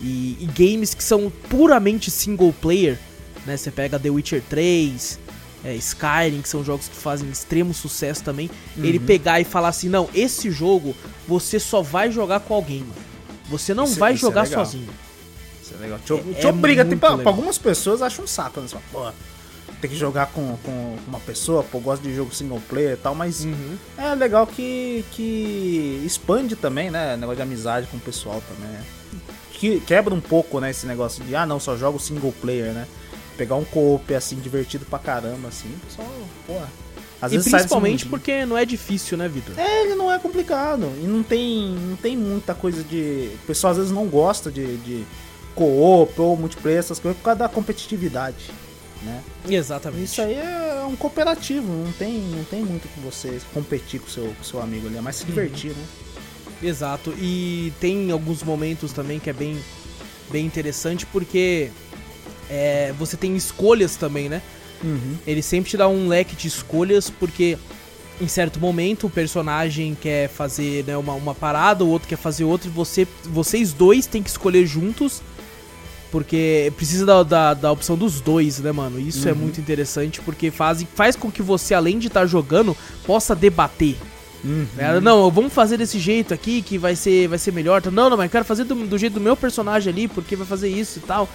e, 0.00 0.36
e 0.40 0.46
games 0.54 0.92
que 0.92 1.02
são 1.02 1.32
puramente 1.48 2.10
single 2.10 2.52
player, 2.60 2.98
né? 3.46 3.56
Você 3.56 3.70
pega 3.70 3.98
The 3.98 4.10
Witcher 4.10 4.42
3, 4.48 5.18
é, 5.64 5.74
Skyrim, 5.74 6.42
que 6.42 6.48
são 6.50 6.62
jogos 6.62 6.86
que 6.88 6.96
fazem 6.96 7.30
extremo 7.30 7.72
sucesso 7.72 8.22
também. 8.22 8.50
Ele 8.76 8.98
pegar 8.98 9.40
e 9.40 9.44
falar 9.44 9.68
assim: 9.68 9.88
não, 9.88 10.08
esse 10.14 10.50
jogo 10.50 10.94
você 11.26 11.58
só 11.58 11.80
vai 11.80 12.12
jogar 12.12 12.40
com 12.40 12.52
alguém, 12.54 12.80
mano. 12.80 12.94
Você 13.48 13.72
não 13.72 13.84
Isso- 13.84 13.98
vai 13.98 14.12
isso 14.14 14.26
é 14.26 14.28
jogar 14.28 14.42
legal. 14.42 14.64
sozinho. 14.66 14.88
Isso 15.62 15.72
é 15.74 15.78
legal. 15.78 15.98
Te, 16.04 16.12
É- 16.12 16.40
te 16.40 16.46
é 16.46 16.50
obriga, 16.50 16.84
tem 16.84 16.98
pra, 16.98 17.08
legal. 17.10 17.22
pra 17.22 17.32
algumas 17.32 17.56
pessoas 17.56 18.02
acha 18.02 18.20
um 18.20 18.26
saco, 18.26 18.60
né? 18.60 18.66
Você 18.68 18.76
Pô, 19.76 19.80
tem 19.80 19.90
que 19.90 19.96
jogar 19.96 20.26
com, 20.26 20.56
com 20.64 20.96
uma 21.06 21.20
pessoa, 21.20 21.62
pô, 21.62 21.78
gosto 21.78 22.02
de 22.02 22.14
jogo 22.14 22.34
single 22.34 22.60
player 22.68 22.92
e 22.94 22.96
tal, 22.96 23.14
mas 23.14 23.44
Uhum. 23.44 23.76
é 23.98 24.14
legal 24.14 24.46
que, 24.46 25.04
que 25.12 26.02
expande 26.04 26.56
também, 26.56 26.90
né? 26.90 27.16
Negócio 27.16 27.36
de 27.36 27.42
amizade 27.42 27.86
com 27.88 27.96
o 27.96 28.00
pessoal 28.00 28.42
também. 28.48 28.72
né? 28.72 28.84
Que 29.52 29.80
quebra 29.80 30.12
um 30.14 30.20
pouco, 30.20 30.60
né, 30.60 30.70
esse 30.70 30.86
negócio 30.86 31.24
de, 31.24 31.34
ah, 31.34 31.46
não, 31.46 31.58
só 31.58 31.76
jogo 31.76 31.98
single 31.98 32.32
player, 32.42 32.72
né? 32.74 32.86
Pegar 33.38 33.54
um 33.56 33.64
co-op, 33.64 34.14
assim, 34.14 34.36
divertido 34.36 34.84
pra 34.84 34.98
caramba, 34.98 35.48
assim, 35.48 35.74
só, 35.94 36.02
porra. 36.46 36.68
Às 37.20 37.32
E 37.32 37.38
principalmente 37.38 38.04
porque 38.04 38.44
não 38.44 38.58
é 38.58 38.66
difícil, 38.66 39.16
né, 39.16 39.26
Vitor? 39.26 39.58
É, 39.58 39.84
ele 39.84 39.94
não 39.94 40.12
é 40.12 40.18
complicado. 40.18 40.92
E 41.02 41.06
não 41.06 41.22
tem, 41.22 41.70
não 41.70 41.96
tem 41.96 42.14
muita 42.14 42.54
coisa 42.54 42.82
de. 42.84 43.30
O 43.42 43.46
pessoal 43.46 43.70
às 43.70 43.78
vezes 43.78 43.90
não 43.92 44.06
gosta 44.06 44.50
de, 44.50 44.76
de 44.78 45.06
co-op 45.54 46.20
ou 46.20 46.36
multiplayer, 46.36 46.78
essas 46.78 46.98
coisas, 46.98 47.16
por 47.18 47.24
causa 47.24 47.38
da 47.38 47.48
competitividade. 47.48 48.50
Né? 49.06 49.22
Exatamente. 49.48 50.04
Isso 50.04 50.20
aí 50.20 50.34
é 50.34 50.84
um 50.84 50.96
cooperativo, 50.96 51.72
não 51.72 51.92
tem, 51.92 52.18
não 52.18 52.44
tem 52.44 52.64
muito 52.64 52.88
com 52.88 53.00
você 53.00 53.40
competir 53.54 54.00
com 54.00 54.06
o 54.06 54.10
seu, 54.10 54.24
com 54.24 54.42
o 54.42 54.44
seu 54.44 54.60
amigo 54.60 54.88
ali, 54.88 54.96
é 54.96 55.00
mais 55.00 55.16
se 55.16 55.24
divertir, 55.24 55.70
né? 55.70 55.84
Exato. 56.62 57.14
E 57.18 57.72
tem 57.80 58.10
alguns 58.10 58.42
momentos 58.42 58.92
também 58.92 59.20
que 59.20 59.30
é 59.30 59.32
bem, 59.32 59.58
bem 60.30 60.44
interessante 60.44 61.06
porque 61.06 61.70
é, 62.50 62.92
você 62.98 63.16
tem 63.16 63.36
escolhas 63.36 63.94
também, 63.96 64.28
né? 64.28 64.42
Uhum. 64.82 65.16
Ele 65.26 65.42
sempre 65.42 65.70
te 65.70 65.76
dá 65.76 65.88
um 65.88 66.08
leque 66.08 66.34
de 66.34 66.48
escolhas 66.48 67.08
porque 67.08 67.56
em 68.20 68.28
certo 68.28 68.58
momento 68.58 69.06
o 69.06 69.10
personagem 69.10 69.94
quer 69.94 70.28
fazer 70.28 70.84
né, 70.84 70.96
uma, 70.96 71.12
uma 71.12 71.34
parada, 71.34 71.84
o 71.84 71.88
outro 71.88 72.08
quer 72.08 72.16
fazer 72.16 72.44
outra, 72.44 72.68
e 72.68 72.70
você, 72.70 73.06
vocês 73.24 73.72
dois 73.72 74.06
têm 74.06 74.22
que 74.22 74.30
escolher 74.30 74.66
juntos. 74.66 75.22
Porque 76.16 76.72
precisa 76.78 77.04
da, 77.04 77.22
da, 77.22 77.52
da 77.52 77.70
opção 77.70 77.94
dos 77.94 78.22
dois, 78.22 78.58
né, 78.58 78.72
mano? 78.72 78.98
Isso 78.98 79.28
é 79.28 79.32
Uhum. 79.32 79.38
muito 79.38 79.60
interessante 79.60 80.18
porque 80.22 80.50
faz, 80.50 80.82
faz 80.94 81.14
com 81.14 81.30
que 81.30 81.42
você, 81.42 81.74
além 81.74 81.98
de 81.98 82.06
estar 82.06 82.24
jogando, 82.24 82.74
possa 83.04 83.34
debater. 83.36 83.96
Uhum. 84.42 84.66
Ela, 84.78 84.98
não, 84.98 85.30
vamos 85.30 85.52
fazer 85.52 85.76
desse 85.76 85.98
jeito 85.98 86.32
aqui 86.32 86.62
que 86.62 86.78
vai 86.78 86.96
ser, 86.96 87.28
vai 87.28 87.36
ser 87.36 87.52
melhor. 87.52 87.82
Não, 87.92 88.08
não, 88.08 88.16
mas 88.16 88.24
eu 88.24 88.30
quero 88.30 88.46
fazer 88.46 88.64
do, 88.64 88.74
do 88.74 88.96
jeito 88.96 89.12
do 89.12 89.20
meu 89.20 89.36
personagem 89.36 89.92
ali, 89.92 90.08
porque 90.08 90.34
vai 90.34 90.46
fazer 90.46 90.70
isso 90.70 91.00
e 91.00 91.02
tal. 91.02 91.28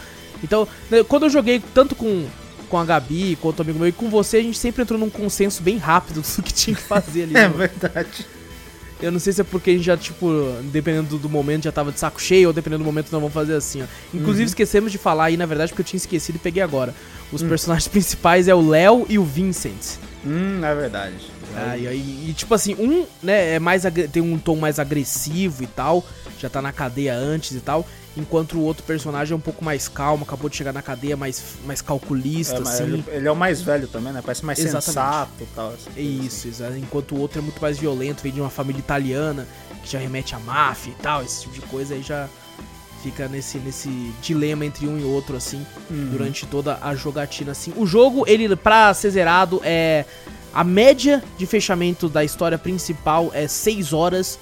Então, 0.43 0.67
né, 0.89 1.03
quando 1.03 1.27
eu 1.27 1.29
joguei 1.29 1.61
tanto 1.75 1.93
com, 1.93 2.25
com 2.67 2.77
a 2.79 2.83
Gabi, 2.83 3.37
quanto 3.39 3.59
o 3.59 3.61
amigo 3.61 3.77
meu, 3.77 3.87
e 3.87 3.91
com 3.91 4.09
você, 4.09 4.37
a 4.37 4.41
gente 4.41 4.57
sempre 4.57 4.81
entrou 4.81 4.99
num 4.99 5.11
consenso 5.11 5.61
bem 5.61 5.77
rápido 5.77 6.23
do 6.37 6.41
que 6.41 6.51
tinha 6.51 6.75
que 6.75 6.81
fazer 6.81 7.21
ali. 7.23 7.37
É 7.37 7.47
né? 7.47 7.49
verdade. 7.49 8.25
Eu 9.01 9.11
não 9.11 9.19
sei 9.19 9.33
se 9.33 9.41
é 9.41 9.43
porque 9.43 9.71
a 9.71 9.73
gente 9.73 9.85
já, 9.85 9.97
tipo, 9.97 10.29
dependendo 10.71 11.17
do, 11.17 11.29
momento, 11.29 11.63
já 11.63 11.71
tava 11.71 11.91
de 11.91 11.99
saco 11.99 12.21
cheio, 12.21 12.49
ou 12.49 12.53
dependendo 12.53 12.83
do 12.83 12.85
momento, 12.85 13.11
não 13.11 13.19
vamos 13.19 13.33
fazer 13.33 13.55
assim, 13.55 13.81
ó. 13.81 13.85
Inclusive, 14.13 14.45
esquecemos 14.45 14.91
de 14.91 14.97
falar 14.97 15.25
aí, 15.25 15.37
na 15.37 15.45
verdade, 15.45 15.71
porque 15.71 15.81
eu 15.81 15.85
tinha 15.85 15.97
esquecido 15.97 16.35
e 16.35 16.39
peguei 16.39 16.61
agora. 16.61 16.93
Os 17.31 17.41
personagens 17.41 17.87
principais 17.89 18.47
é 18.47 18.53
o 18.53 18.67
Léo 18.67 19.05
e 19.09 19.17
o 19.17 19.23
Vincent. 19.23 19.97
Hum, 20.25 20.63
é 20.63 20.75
verdade. 20.75 21.15
Ah, 21.55 21.75
e, 21.77 22.29
e, 22.29 22.33
tipo 22.33 22.53
assim, 22.53 22.75
um, 22.75 23.05
né, 23.21 23.55
é 23.55 23.59
mais 23.59 23.83
tem 24.11 24.21
um 24.21 24.37
tom 24.37 24.55
mais 24.55 24.79
agressivo 24.79 25.63
e 25.63 25.67
tal, 25.67 26.05
já 26.41 26.49
tá 26.49 26.61
na 26.61 26.71
cadeia 26.71 27.15
antes 27.15 27.51
e 27.51 27.59
tal, 27.59 27.85
enquanto 28.17 28.57
o 28.57 28.61
outro 28.61 28.83
personagem 28.83 29.33
é 29.33 29.35
um 29.35 29.39
pouco 29.41 29.63
mais 29.63 29.87
calmo, 29.87 30.23
acabou 30.23 30.49
de 30.49 30.55
chegar 30.57 30.73
na 30.73 30.81
cadeia, 30.81 31.15
mais, 31.15 31.41
mais 31.65 31.81
calculista, 31.81 32.55
É, 32.55 32.61
assim. 32.61 32.83
ele, 32.83 33.03
ele 33.09 33.27
é 33.27 33.31
o 33.31 33.35
mais 33.35 33.61
velho 33.61 33.87
também, 33.87 34.11
né? 34.11 34.21
Parece 34.23 34.43
mais 34.45 34.59
Exatamente. 34.59 34.85
sensato 34.85 35.31
e 35.41 35.45
tal. 35.55 35.67
É 35.67 35.75
coisas 35.75 36.25
isso, 36.25 36.47
exato. 36.47 36.75
enquanto 36.77 37.15
o 37.15 37.19
outro 37.19 37.39
é 37.39 37.41
muito 37.41 37.61
mais 37.61 37.77
violento, 37.77 38.21
vem 38.23 38.31
de 38.31 38.41
uma 38.41 38.49
família 38.49 38.79
italiana, 38.79 39.47
que 39.83 39.91
já 39.91 39.99
remete 39.99 40.35
à 40.35 40.39
máfia 40.39 40.91
e 40.91 40.95
tal, 41.01 41.23
esse 41.23 41.41
tipo 41.41 41.53
de 41.55 41.61
coisa 41.61 41.93
aí 41.95 42.01
já 42.03 42.27
fica 43.01 43.27
nesse, 43.27 43.57
nesse 43.57 43.89
dilema 44.21 44.63
entre 44.65 44.87
um 44.87 44.99
e 44.99 45.03
outro, 45.03 45.35
assim, 45.35 45.65
Uhum. 45.89 46.09
durante 46.11 46.45
toda 46.45 46.77
a 46.81 46.93
jogatina, 46.95 47.51
assim. 47.51 47.73
O 47.75 47.85
jogo, 47.85 48.23
ele, 48.27 48.55
pra 48.55 48.93
ser 48.93 49.09
zerado, 49.11 49.59
é... 49.63 50.05
A 50.53 50.65
média 50.65 51.23
de 51.37 51.45
fechamento 51.45 52.09
da 52.09 52.25
história 52.25 52.57
principal 52.57 53.31
é 53.33 53.47
6 53.47 53.93
horas 53.93 54.37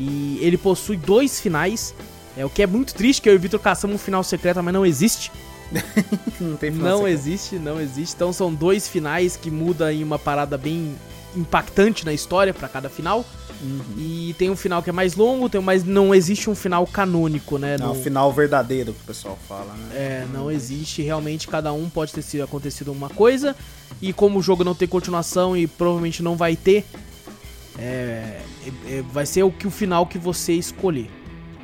e 0.00 0.38
ele 0.40 0.56
possui 0.56 0.96
dois 0.96 1.38
finais, 1.40 1.94
é 2.36 2.44
o 2.44 2.50
que 2.50 2.62
é 2.62 2.66
muito 2.66 2.94
triste, 2.94 3.20
que 3.22 3.28
eu 3.28 3.34
e 3.34 3.36
o 3.36 3.40
Victor 3.40 3.60
caçamos 3.60 3.96
um 3.96 3.98
final 3.98 4.22
secreto, 4.24 4.62
mas 4.62 4.72
não 4.74 4.86
existe. 4.86 5.30
Não 6.40 6.56
tem 6.56 6.72
final 6.72 6.90
Não 6.90 6.98
secreto. 6.98 7.18
existe, 7.18 7.54
não 7.56 7.80
existe. 7.80 8.14
Então 8.16 8.32
são 8.32 8.52
dois 8.52 8.88
finais 8.88 9.36
que 9.36 9.50
muda 9.52 9.92
em 9.92 10.02
uma 10.02 10.18
parada 10.18 10.58
bem 10.58 10.96
impactante 11.36 12.04
na 12.04 12.12
história 12.12 12.52
pra 12.52 12.68
cada 12.68 12.88
final. 12.88 13.24
Uhum. 13.62 13.80
E 13.98 14.34
tem 14.38 14.50
um 14.50 14.56
final 14.56 14.82
que 14.82 14.88
é 14.90 14.92
mais 14.92 15.14
longo, 15.14 15.48
tem, 15.48 15.60
mas 15.60 15.84
não 15.84 16.12
existe 16.14 16.48
um 16.50 16.54
final 16.56 16.84
canônico, 16.86 17.56
né? 17.58 17.76
Não, 17.78 17.88
no- 17.88 17.92
o 18.00 18.02
final 18.02 18.32
verdadeiro 18.32 18.92
que 18.92 19.00
o 19.02 19.06
pessoal 19.06 19.38
fala, 19.48 19.72
né? 19.74 19.88
É, 19.94 20.26
não 20.32 20.50
existe. 20.50 21.02
Realmente 21.02 21.46
cada 21.46 21.72
um 21.72 21.88
pode 21.88 22.12
ter 22.12 22.22
sido 22.22 22.42
acontecido 22.42 22.90
uma 22.90 23.08
coisa. 23.10 23.54
E 24.02 24.12
como 24.12 24.38
o 24.38 24.42
jogo 24.42 24.64
não 24.64 24.74
tem 24.74 24.88
continuação 24.88 25.56
e 25.56 25.66
provavelmente 25.68 26.20
não 26.22 26.36
vai 26.36 26.56
ter, 26.56 26.84
é, 27.80 28.40
é- 28.66 28.98
é- 28.98 29.02
vai 29.12 29.24
ser 29.26 29.42
o 29.42 29.50
que 29.50 29.66
o 29.66 29.70
final 29.70 30.06
que 30.06 30.18
você 30.18 30.52
escolher. 30.52 31.10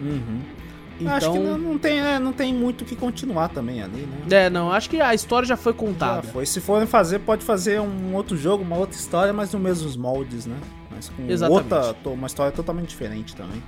Uhum. 0.01 0.41
Então, 0.99 1.13
Acho 1.15 1.33
que 1.33 1.39
não, 1.39 1.59
não 1.59 1.79
tem, 1.79 2.01
é, 2.01 2.19
não 2.19 2.33
tem 2.33 2.55
muito 2.55 2.81
o 2.81 2.85
que 2.87 2.97
continuar 2.97 3.49
também 3.49 3.83
ali, 3.83 4.09
né? 4.29 4.47
é, 4.47 4.51
não, 4.51 4.73
acho 4.73 4.89
que 4.89 4.99
a 4.99 5.13
história 5.15 5.47
já 5.47 5.57
foi 5.57 5.75
contada. 5.75 6.23
Já 6.27 6.33
foi. 6.33 6.47
Se 6.47 6.59
forem 6.59 6.87
fazer, 6.87 7.19
pode 7.19 7.45
fazer 7.45 7.81
um 7.83 8.15
outro 8.15 8.35
jogo, 8.37 8.65
uma 8.65 8.77
outra 8.77 8.97
história, 8.97 9.31
mas 9.33 9.53
nos 9.53 9.61
mesmos 9.63 9.95
moldes, 9.95 10.47
né? 10.47 10.57
Mas 10.91 11.11
com 11.11 11.31
Exatamente. 11.31 11.75
outra, 11.75 12.11
uma 12.11 12.27
história 12.27 12.51
totalmente 12.51 12.89
diferente 12.89 13.37
também. 13.37 13.63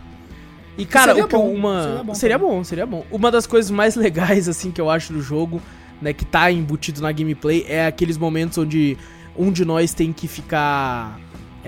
E 0.78 0.86
cara, 0.86 1.08
Seria 1.12 1.24
o 1.26 1.28
que 1.28 1.34
eu- 1.34 1.40
bom, 1.40 1.52
uma 1.54 1.82
seria 1.82 2.02
bom 2.04 2.14
seria 2.14 2.38
bom, 2.38 2.64
seria 2.64 2.86
bom. 2.86 3.04
Uma 3.10 3.30
das 3.30 3.46
coisas 3.46 3.70
mais 3.70 3.94
legais 3.96 4.48
assim 4.48 4.70
que 4.70 4.80
eu 4.80 4.88
acho 4.88 5.12
do 5.12 5.20
jogo, 5.20 5.60
né, 6.00 6.14
que 6.14 6.24
tá 6.24 6.50
embutido 6.50 7.02
na 7.02 7.12
gameplay, 7.12 7.66
é 7.68 7.84
aqueles 7.86 8.16
momentos 8.16 8.56
onde 8.56 8.96
um 9.36 9.52
de 9.52 9.66
nós 9.66 9.92
tem 9.92 10.14
que 10.14 10.26
ficar 10.26 11.20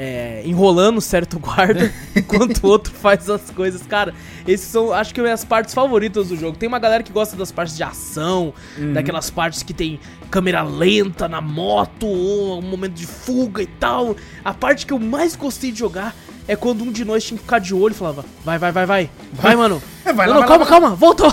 é, 0.03 0.41
enrolando 0.47 0.99
certo 0.99 1.39
guarda 1.39 1.93
enquanto 2.17 2.65
o 2.65 2.69
outro 2.69 2.91
faz 2.91 3.29
as 3.29 3.51
coisas. 3.51 3.83
Cara, 3.83 4.15
esses 4.49 4.67
são, 4.67 4.95
acho 4.95 5.13
que, 5.13 5.21
as 5.21 5.45
partes 5.45 5.75
favoritas 5.75 6.29
do 6.29 6.37
jogo. 6.37 6.57
Tem 6.57 6.67
uma 6.67 6.79
galera 6.79 7.03
que 7.03 7.13
gosta 7.13 7.37
das 7.37 7.53
partes 7.53 7.77
de 7.77 7.83
ação, 7.83 8.55
Uhum. 8.79 8.95
daquelas 8.95 9.29
partes 9.29 9.63
que 9.63 9.75
tem 9.75 10.01
câmera 10.31 10.63
lenta 10.63 11.29
na 11.29 11.41
moto, 11.43 12.07
ou 12.07 12.61
um 12.61 12.63
momento 12.63 12.95
de 12.95 13.07
fuga 13.07 13.63
e 13.63 13.67
tal. 13.67 14.17
A 14.43 14.55
parte 14.55 14.87
que 14.87 14.93
eu 14.93 14.99
mais 14.99 15.37
gostei 15.37 15.71
de 15.71 15.79
jogar 15.81 16.15
é 16.49 16.57
quando 16.57 16.83
um 16.83 16.91
de 16.91 17.05
nós 17.05 17.23
tinha 17.23 17.37
que 17.37 17.43
ficar 17.45 17.59
de 17.59 17.75
olho 17.75 17.93
e 17.93 17.95
falava: 17.97 18.25
Vai, 18.43 18.59
vai, 18.59 18.73
vai, 18.73 18.87
vai, 18.87 19.11
vai, 19.33 19.57
mano. 19.57 19.83
Vai 20.13 20.27
não, 20.27 20.35
lá, 20.35 20.41
não, 20.41 20.41
vai 20.41 20.49
calma, 20.49 20.65
lá, 20.65 20.71
calma, 20.71 20.97
voltou. 20.97 21.33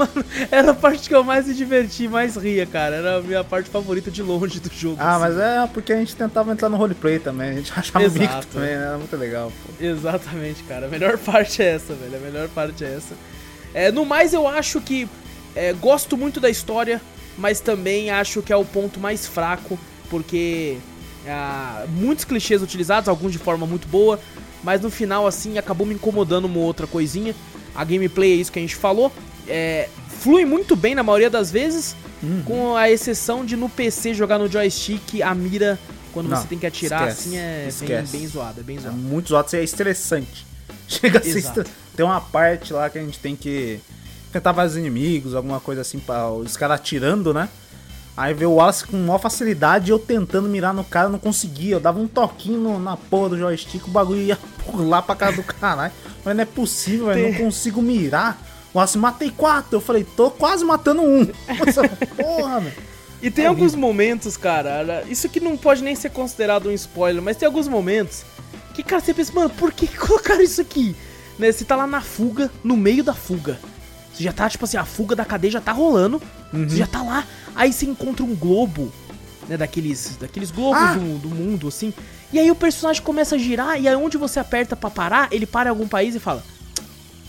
Mano, 0.00 0.24
era 0.50 0.70
a 0.70 0.74
parte 0.74 1.08
que 1.08 1.14
eu 1.14 1.22
mais 1.22 1.46
me 1.46 1.52
diverti, 1.52 2.08
mais 2.08 2.34
ria, 2.36 2.64
cara. 2.64 2.96
Era 2.96 3.16
a 3.18 3.20
minha 3.20 3.44
parte 3.44 3.68
favorita 3.68 4.10
de 4.10 4.22
longe 4.22 4.58
do 4.58 4.72
jogo. 4.72 4.96
Ah, 4.98 5.16
assim. 5.16 5.20
mas 5.20 5.36
é 5.38 5.66
porque 5.66 5.92
a 5.92 5.96
gente 5.96 6.16
tentava 6.16 6.50
entrar 6.52 6.70
no 6.70 6.76
roleplay 6.78 7.18
também. 7.18 7.50
A 7.50 7.54
gente 7.54 7.70
achava 7.76 8.04
Exato. 8.04 8.46
também, 8.46 8.70
né? 8.70 8.86
Era 8.86 8.96
muito 8.96 9.14
legal, 9.16 9.52
pô. 9.64 9.84
Exatamente, 9.84 10.62
cara. 10.62 10.86
A 10.86 10.88
melhor 10.88 11.18
parte 11.20 11.62
é 11.62 11.74
essa, 11.74 11.92
velho. 11.92 12.16
A 12.16 12.20
melhor 12.20 12.48
parte 12.48 12.82
é 12.82 12.94
essa. 12.94 13.14
É, 13.74 13.92
no 13.92 14.06
mais, 14.06 14.32
eu 14.32 14.48
acho 14.48 14.80
que 14.80 15.06
é, 15.54 15.72
gosto 15.74 16.16
muito 16.16 16.40
da 16.40 16.48
história, 16.48 17.00
mas 17.36 17.60
também 17.60 18.10
acho 18.10 18.40
que 18.40 18.52
é 18.52 18.56
o 18.56 18.64
ponto 18.64 18.98
mais 18.98 19.26
fraco, 19.26 19.78
porque 20.08 20.78
ah, 21.26 21.84
muitos 21.88 22.24
clichês 22.24 22.62
utilizados, 22.62 23.08
alguns 23.08 23.32
de 23.32 23.38
forma 23.38 23.66
muito 23.66 23.86
boa, 23.86 24.18
mas 24.62 24.80
no 24.80 24.90
final, 24.90 25.26
assim, 25.26 25.58
acabou 25.58 25.86
me 25.86 25.94
incomodando 25.94 26.46
uma 26.46 26.58
outra 26.58 26.86
coisinha. 26.86 27.34
A 27.74 27.84
gameplay 27.84 28.32
é 28.32 28.36
isso 28.36 28.50
que 28.52 28.58
a 28.58 28.62
gente 28.62 28.76
falou. 28.76 29.12
É, 29.48 29.88
flui 30.20 30.44
muito 30.44 30.76
bem 30.76 30.94
na 30.94 31.02
maioria 31.02 31.30
das 31.30 31.50
vezes, 31.50 31.96
Uhum. 32.22 32.42
com 32.44 32.76
a 32.76 32.90
exceção 32.90 33.44
de 33.46 33.56
no 33.56 33.68
PC 33.68 34.12
jogar 34.12 34.38
no 34.38 34.46
joystick, 34.50 35.22
a 35.22 35.34
mira, 35.34 35.78
quando 36.12 36.28
Não, 36.28 36.36
você 36.36 36.46
tem 36.46 36.58
que 36.58 36.66
atirar, 36.66 37.08
esquece, 37.08 37.28
assim, 37.28 37.36
é 37.38 37.58
bem, 37.60 37.68
esquece. 37.68 38.16
bem 38.18 38.26
zoada, 38.26 38.60
é 38.60 38.62
bem 38.62 38.76
É 38.76 38.80
zoada. 38.80 38.96
muito 38.96 39.28
zoado, 39.30 39.56
é 39.56 39.64
estressante. 39.64 40.46
Chega 40.86 41.18
a 41.18 41.22
ser 41.22 41.66
Tem 41.96 42.04
uma 42.04 42.20
parte 42.20 42.72
lá 42.74 42.90
que 42.90 42.98
a 42.98 43.02
gente 43.02 43.18
tem 43.18 43.34
que 43.34 43.80
enfrentar 44.28 44.52
vários 44.52 44.76
inimigos, 44.76 45.34
alguma 45.34 45.60
coisa 45.60 45.80
assim, 45.80 45.98
pra 45.98 46.28
os 46.30 46.56
caras 46.56 46.76
atirando, 46.76 47.32
né? 47.32 47.48
Aí 48.16 48.34
vê 48.34 48.44
o 48.44 48.52
Wallace 48.54 48.84
com 48.86 48.96
maior 48.98 49.18
facilidade 49.18 49.90
eu 49.90 49.98
tentando 49.98 50.48
mirar 50.48 50.74
no 50.74 50.84
cara, 50.84 51.08
não 51.08 51.18
conseguia. 51.18 51.76
Eu 51.76 51.80
dava 51.80 51.98
um 51.98 52.06
toquinho 52.06 52.60
no- 52.60 52.78
na 52.78 52.96
porra 52.96 53.30
do 53.30 53.38
joystick, 53.38 53.86
o 53.86 53.90
bagulho 53.90 54.20
ia 54.20 54.36
pular 54.70 55.02
pra 55.02 55.14
casa 55.16 55.36
do 55.36 55.42
caralho. 55.42 55.92
Mas 56.24 56.36
não 56.36 56.42
é 56.42 56.46
possível, 56.46 57.06
velho, 57.06 57.32
não 57.32 57.38
consigo 57.38 57.80
mirar. 57.80 58.38
O 58.74 58.78
Wallace, 58.78 58.98
matei 58.98 59.30
quatro. 59.30 59.76
Eu 59.76 59.80
falei, 59.80 60.04
tô 60.04 60.30
quase 60.30 60.64
matando 60.64 61.02
um. 61.02 61.26
Essa 61.66 61.88
porra, 61.88 62.60
velho. 62.60 62.74
E 63.22 63.30
tem 63.30 63.44
É 63.44 63.48
alguns 63.48 63.72
horrível. 63.72 63.80
momentos, 63.80 64.36
cara, 64.36 65.04
isso 65.08 65.28
que 65.28 65.40
não 65.40 65.56
pode 65.56 65.82
nem 65.82 65.94
ser 65.94 66.10
considerado 66.10 66.68
um 66.68 66.72
spoiler, 66.72 67.22
mas 67.22 67.36
tem 67.36 67.46
alguns 67.46 67.68
momentos 67.68 68.22
que, 68.74 68.82
cara, 68.82 69.02
você 69.02 69.12
pensa, 69.12 69.32
mano, 69.34 69.50
por 69.50 69.72
que 69.72 69.86
que 69.86 69.96
colocaram 69.98 70.40
isso 70.40 70.60
aqui? 70.60 70.96
Né, 71.38 71.52
você 71.52 71.64
tá 71.64 71.76
lá 71.76 71.86
na 71.86 72.00
fuga, 72.00 72.50
no 72.64 72.76
meio 72.78 73.02
da 73.04 73.12
fuga. 73.14 73.58
Você 74.20 74.24
já 74.24 74.32
tá, 74.34 74.50
tipo 74.50 74.66
assim, 74.66 74.76
a 74.76 74.84
fuga 74.84 75.16
da 75.16 75.24
cadeia 75.24 75.50
já 75.50 75.62
tá 75.62 75.72
rolando, 75.72 76.20
Uhum. 76.52 76.68
você 76.68 76.76
já 76.76 76.86
tá 76.86 77.02
lá, 77.02 77.26
aí 77.56 77.72
você 77.72 77.86
encontra 77.86 78.22
um 78.22 78.34
globo, 78.36 78.92
né, 79.48 79.56
daqueles, 79.56 80.18
daqueles 80.20 80.50
globos 80.50 80.78
Ah! 80.82 80.92
do, 80.92 81.16
do 81.20 81.28
mundo, 81.30 81.66
assim, 81.68 81.90
e 82.30 82.38
aí 82.38 82.50
o 82.50 82.54
personagem 82.54 83.00
começa 83.02 83.36
a 83.36 83.38
girar, 83.38 83.80
e 83.80 83.88
aí 83.88 83.96
onde 83.96 84.18
você 84.18 84.38
aperta 84.38 84.76
pra 84.76 84.90
parar, 84.90 85.28
ele 85.32 85.46
para 85.46 85.68
em 85.68 85.70
algum 85.70 85.88
país 85.88 86.14
e 86.14 86.18
fala, 86.20 86.44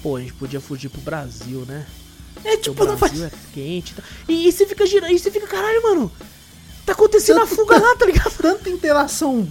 pô, 0.03 0.17
a 0.17 0.19
gente 0.19 0.33
podia 0.33 0.59
fugir 0.59 0.89
pro 0.89 0.99
Brasil, 0.99 1.63
né? 1.65 1.85
É 2.43 2.57
Tipo, 2.57 2.71
tipo, 2.71 2.83
o 2.83 2.87
não 2.87 2.97
faz. 2.97 3.13
Brasil 3.13 3.27
é 3.27 3.53
quente 3.53 3.91
e 3.93 3.95
tal. 3.95 4.05
E, 4.27 4.47
e 4.49 4.51
você 4.51 4.65
fica 4.65 4.85
girando, 4.85 5.13
e 5.13 5.17
você 5.19 5.31
fica, 5.31 5.47
caralho, 5.47 5.81
mano. 5.83 6.11
Tá 6.85 6.91
acontecendo 6.91 7.39
a 7.39 7.47
fuga 7.47 7.79
lá, 7.79 7.95
tá 7.95 8.05
ligado? 8.05 8.31
tanta 8.35 8.69
interação, 8.69 9.47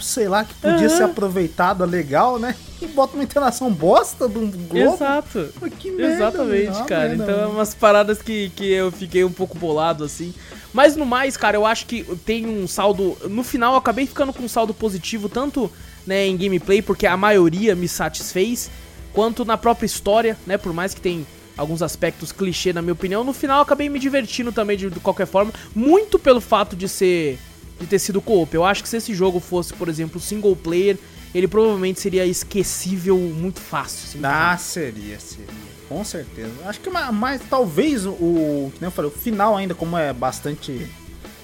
sei 0.00 0.28
lá, 0.28 0.44
que 0.44 0.54
podia 0.54 0.86
Aham. 0.86 0.96
ser 0.96 1.02
aproveitada 1.04 1.84
legal, 1.84 2.38
né? 2.38 2.54
E 2.80 2.86
bota 2.86 3.14
uma 3.14 3.22
interação 3.22 3.70
bosta 3.70 4.26
um 4.26 4.50
globo. 4.50 4.94
Exato. 4.94 5.48
Pô, 5.60 5.68
Que 5.68 5.90
merda, 5.90 6.14
Exatamente, 6.14 6.84
cara. 6.84 7.08
merda, 7.10 7.22
então 7.24 7.34
é 7.34 7.38
mano. 7.42 7.52
umas 7.54 7.74
paradas 7.74 8.20
que, 8.22 8.50
que 8.56 8.70
eu 8.72 8.90
fiquei 8.90 9.24
um 9.24 9.32
pouco 9.32 9.56
bolado, 9.58 10.04
assim. 10.04 10.34
Mas 10.72 10.96
no 10.96 11.04
mais, 11.04 11.36
cara, 11.36 11.56
eu 11.56 11.66
acho 11.66 11.86
que 11.86 12.02
tem 12.24 12.46
um 12.46 12.66
saldo. 12.66 13.16
No 13.28 13.42
final 13.44 13.72
eu 13.74 13.78
acabei 13.78 14.06
ficando 14.06 14.32
com 14.32 14.42
um 14.42 14.48
saldo 14.48 14.72
positivo, 14.72 15.28
tanto 15.28 15.70
né, 16.06 16.26
em 16.26 16.36
gameplay, 16.36 16.80
porque 16.82 17.06
a 17.06 17.16
maioria 17.16 17.74
me 17.76 17.86
satisfez, 17.86 18.70
quanto 19.12 19.44
na 19.44 19.56
própria 19.58 19.86
história, 19.86 20.36
né? 20.46 20.56
Por 20.56 20.72
mais 20.72 20.94
que 20.94 21.00
tem 21.00 21.26
alguns 21.56 21.82
aspectos 21.82 22.32
clichê, 22.32 22.72
na 22.72 22.80
minha 22.80 22.94
opinião. 22.94 23.22
No 23.22 23.32
final 23.34 23.58
eu 23.58 23.62
acabei 23.62 23.88
me 23.88 23.98
divertindo 23.98 24.50
também 24.50 24.76
de, 24.76 24.88
de 24.90 25.00
qualquer 25.00 25.26
forma. 25.26 25.52
Muito 25.74 26.18
pelo 26.18 26.40
fato 26.40 26.74
de 26.74 26.88
ser. 26.88 27.38
De 27.82 27.88
ter 27.88 27.98
sido 27.98 28.20
co-op. 28.20 28.54
Eu 28.54 28.64
acho 28.64 28.82
que 28.82 28.88
se 28.88 28.96
esse 28.96 29.14
jogo 29.14 29.40
fosse, 29.40 29.72
por 29.74 29.88
exemplo, 29.88 30.20
single 30.20 30.56
player, 30.56 30.96
ele 31.34 31.48
provavelmente 31.48 32.00
seria 32.00 32.24
esquecível 32.26 33.18
muito 33.18 33.60
fácil. 33.60 34.06
assim, 34.08 34.20
Ah, 34.22 34.56
seria, 34.56 35.18
seria. 35.20 35.46
Com 35.88 36.02
certeza. 36.04 36.50
Acho 36.64 36.80
que 36.80 36.88
mais, 36.88 37.42
talvez 37.50 38.06
o. 38.06 38.70
Que 38.74 38.80
nem 38.80 38.86
eu 38.88 38.90
falei, 38.90 39.10
o 39.10 39.14
final 39.14 39.56
ainda, 39.56 39.74
como 39.74 39.96
é 39.98 40.12
bastante. 40.12 40.86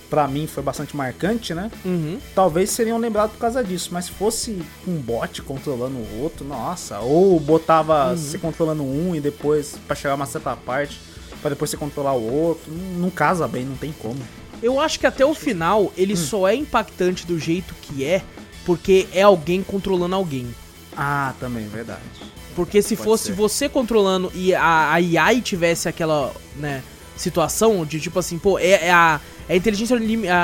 Pra 0.09 0.27
mim 0.27 0.47
foi 0.47 0.63
bastante 0.63 0.97
marcante, 0.97 1.53
né? 1.53 1.71
Uhum. 1.85 2.19
Talvez 2.35 2.71
seriam 2.71 2.97
lembrados 2.97 3.33
por 3.35 3.41
causa 3.41 3.63
disso. 3.63 3.91
Mas 3.93 4.07
se 4.07 4.13
fosse 4.13 4.63
um 4.87 4.95
bot 4.97 5.43
controlando 5.43 5.97
o 5.99 6.23
outro, 6.23 6.47
nossa. 6.47 6.99
Ou 7.01 7.39
botava 7.39 8.17
você 8.17 8.39
controlando 8.39 8.83
um 8.83 9.15
e 9.15 9.21
depois 9.21 9.75
pra 9.87 9.95
chegar 9.95 10.13
a 10.13 10.17
uma 10.17 10.25
certa 10.25 10.57
parte, 10.57 10.99
pra 11.43 11.51
depois 11.51 11.71
você 11.71 11.77
controlar 11.77 12.15
o 12.15 12.23
outro. 12.33 12.73
Não 12.73 13.11
casa 13.11 13.47
bem, 13.47 13.67
não 13.67 13.77
tem 13.77 13.93
como. 13.93 14.17
Eu 14.63 14.81
acho 14.81 14.99
que 14.99 15.07
até 15.07 15.25
o 15.25 15.35
final 15.35 15.93
ele 15.97 16.17
só 16.17 16.49
é 16.49 16.55
impactante 16.55 17.27
do 17.27 17.39
jeito 17.39 17.75
que 17.83 18.05
é, 18.05 18.23
porque 18.65 19.07
é 19.13 19.23
alguém 19.23 19.63
controlando 19.63 20.15
alguém. 20.15 20.55
Ah, 20.97 21.33
também, 21.39 21.67
verdade. 21.69 22.01
Porque 22.57 22.83
se 22.83 22.97
Pode 22.97 23.09
fosse 23.09 23.27
ser. 23.27 23.33
você 23.33 23.69
controlando 23.69 24.33
e 24.35 24.53
a, 24.53 24.63
a 24.63 24.95
AI 24.95 25.41
tivesse 25.41 25.89
aquela, 25.89 26.33
né, 26.57 26.83
situação 27.17 27.87
de 27.87 28.01
tipo 28.01 28.19
assim, 28.19 28.39
pô, 28.39 28.59
é, 28.59 28.87
é 28.87 28.91
a, 28.91 29.21
é 29.49 29.55
a 29.55 29.57
inteligência 29.57 29.97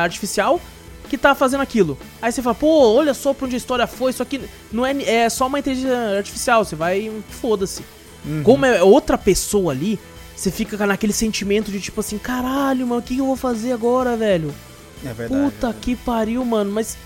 artificial 0.02 0.60
que 1.08 1.18
tá 1.18 1.34
fazendo 1.34 1.60
aquilo. 1.60 1.98
Aí 2.22 2.32
você 2.32 2.40
fala, 2.40 2.54
pô, 2.54 2.94
olha 2.94 3.14
só 3.14 3.34
pra 3.34 3.46
onde 3.46 3.56
a 3.56 3.58
história 3.58 3.86
foi, 3.86 4.10
isso 4.10 4.22
aqui 4.22 4.40
não 4.72 4.86
é, 4.86 4.92
é 5.02 5.28
só 5.28 5.46
uma 5.46 5.58
inteligência 5.58 6.16
artificial, 6.16 6.64
você 6.64 6.76
vai, 6.76 7.10
foda-se. 7.28 7.82
Uhum. 8.24 8.42
Como 8.42 8.64
é 8.64 8.82
outra 8.82 9.18
pessoa 9.18 9.72
ali, 9.72 9.98
você 10.36 10.50
fica 10.50 10.84
naquele 10.86 11.12
sentimento 11.12 11.70
de 11.70 11.80
tipo 11.80 12.00
assim, 12.00 12.18
caralho, 12.18 12.86
mano, 12.86 13.00
o 13.00 13.04
que 13.04 13.18
eu 13.18 13.26
vou 13.26 13.36
fazer 13.36 13.72
agora, 13.72 14.16
velho? 14.16 14.54
É 15.04 15.12
verdade. 15.12 15.50
Puta 15.50 15.68
é 15.68 15.72
que 15.80 15.94
pariu, 15.96 16.44
mano, 16.44 16.70
mas 16.72 16.96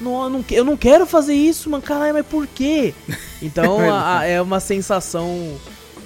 não, 0.00 0.22
eu 0.24 0.30
não, 0.30 0.44
eu 0.50 0.64
não 0.64 0.76
quero 0.76 1.06
fazer 1.06 1.34
isso, 1.34 1.68
mano, 1.70 1.82
caralho, 1.82 2.14
mas 2.14 2.26
por 2.26 2.46
quê? 2.46 2.94
Então 3.40 3.78
a- 3.90 4.18
a- 4.18 4.24
é 4.24 4.40
uma 4.42 4.58
sensação 4.58 5.56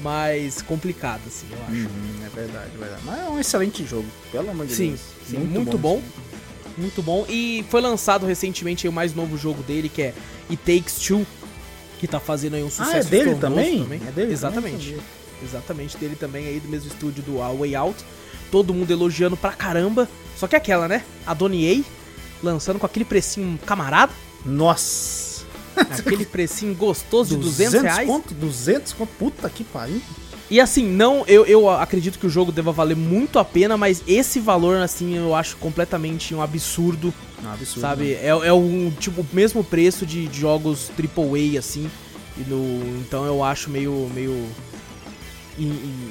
mais 0.02 0.60
complicada, 0.60 1.20
assim, 1.26 1.46
eu 1.50 1.58
acho. 1.62 1.72
Uhum, 1.72 2.26
é 2.26 2.28
verdade, 2.28 2.70
é 2.74 2.78
verdade. 2.78 3.02
Mas 3.06 3.20
é 3.20 3.28
um 3.30 3.38
excelente 3.40 3.86
jogo, 3.86 4.06
pelo 4.30 4.50
amor 4.50 4.66
de 4.66 4.74
Sim, 4.74 4.88
Deus. 4.88 5.00
sim, 5.28 5.38
muito, 5.38 5.78
bom. 5.78 6.02
Muito 6.76 7.02
bom. 7.02 7.24
E 7.28 7.64
foi 7.70 7.80
lançado 7.80 8.26
recentemente 8.26 8.86
o 8.88 8.92
mais 8.92 9.14
novo 9.14 9.36
jogo 9.38 9.62
dele, 9.62 9.88
que 9.88 10.02
é 10.02 10.14
It 10.50 10.62
Takes 10.62 10.96
Two, 11.06 11.26
que 12.00 12.06
tá 12.08 12.18
fazendo 12.20 12.54
aí 12.56 12.62
um 12.62 12.70
sucesso 12.70 12.94
Ah, 12.96 12.98
é 12.98 13.04
dele 13.04 13.30
estrondoso 13.32 13.62
também? 13.80 14.00
É 14.06 14.10
dele 14.10 14.32
Exatamente. 14.32 14.88
também? 14.90 15.02
Exatamente, 15.42 15.96
dele 15.96 16.16
também 16.16 16.46
aí, 16.46 16.60
do 16.60 16.68
mesmo 16.68 16.88
estúdio 16.88 17.22
do 17.22 17.42
A 17.42 17.52
Way 17.52 17.74
Out. 17.74 18.04
Todo 18.50 18.74
mundo 18.74 18.90
elogiando 18.90 19.36
pra 19.36 19.52
caramba. 19.52 20.08
Só 20.36 20.46
que 20.46 20.56
aquela, 20.56 20.88
né? 20.88 21.04
A 21.26 21.34
Donnie 21.34 21.84
A 21.86 22.02
lançando 22.42 22.78
com 22.78 22.86
aquele 22.86 23.04
precinho 23.04 23.58
camarada. 23.64 24.12
Nossa. 24.44 25.44
Aquele 25.76 26.26
precinho 26.26 26.74
gostoso 26.74 27.34
de 27.34 27.42
200, 27.42 27.80
reais. 27.80 28.06
conto? 28.06 28.34
200 28.34 28.92
conto? 28.92 29.08
Puta 29.18 29.48
que 29.48 29.64
pariu. 29.64 30.02
E 30.50 30.60
assim, 30.60 30.86
não, 30.86 31.24
eu, 31.26 31.46
eu 31.46 31.70
acredito 31.70 32.18
que 32.18 32.26
o 32.26 32.28
jogo 32.30 32.52
deva 32.52 32.72
valer 32.72 32.94
muito 32.94 33.38
a 33.38 33.44
pena, 33.44 33.74
mas 33.74 34.02
esse 34.06 34.38
valor, 34.38 34.76
assim, 34.82 35.16
eu 35.16 35.34
acho 35.34 35.56
completamente 35.56 36.34
um 36.34 36.42
absurdo, 36.42 37.14
Não, 37.42 37.52
absurdo. 37.52 37.80
sabe? 37.80 38.12
É, 38.12 38.26
é 38.26 38.52
um, 38.52 38.92
tipo, 39.00 39.22
o 39.22 39.26
mesmo 39.32 39.64
preço 39.64 40.04
de, 40.04 40.26
de 40.26 40.40
jogos 40.40 40.90
AAA, 40.90 41.58
assim, 41.58 41.90
e 42.36 42.42
no, 42.42 42.98
então 43.00 43.24
eu 43.24 43.42
acho 43.42 43.70
meio, 43.70 44.10
meio 44.14 44.46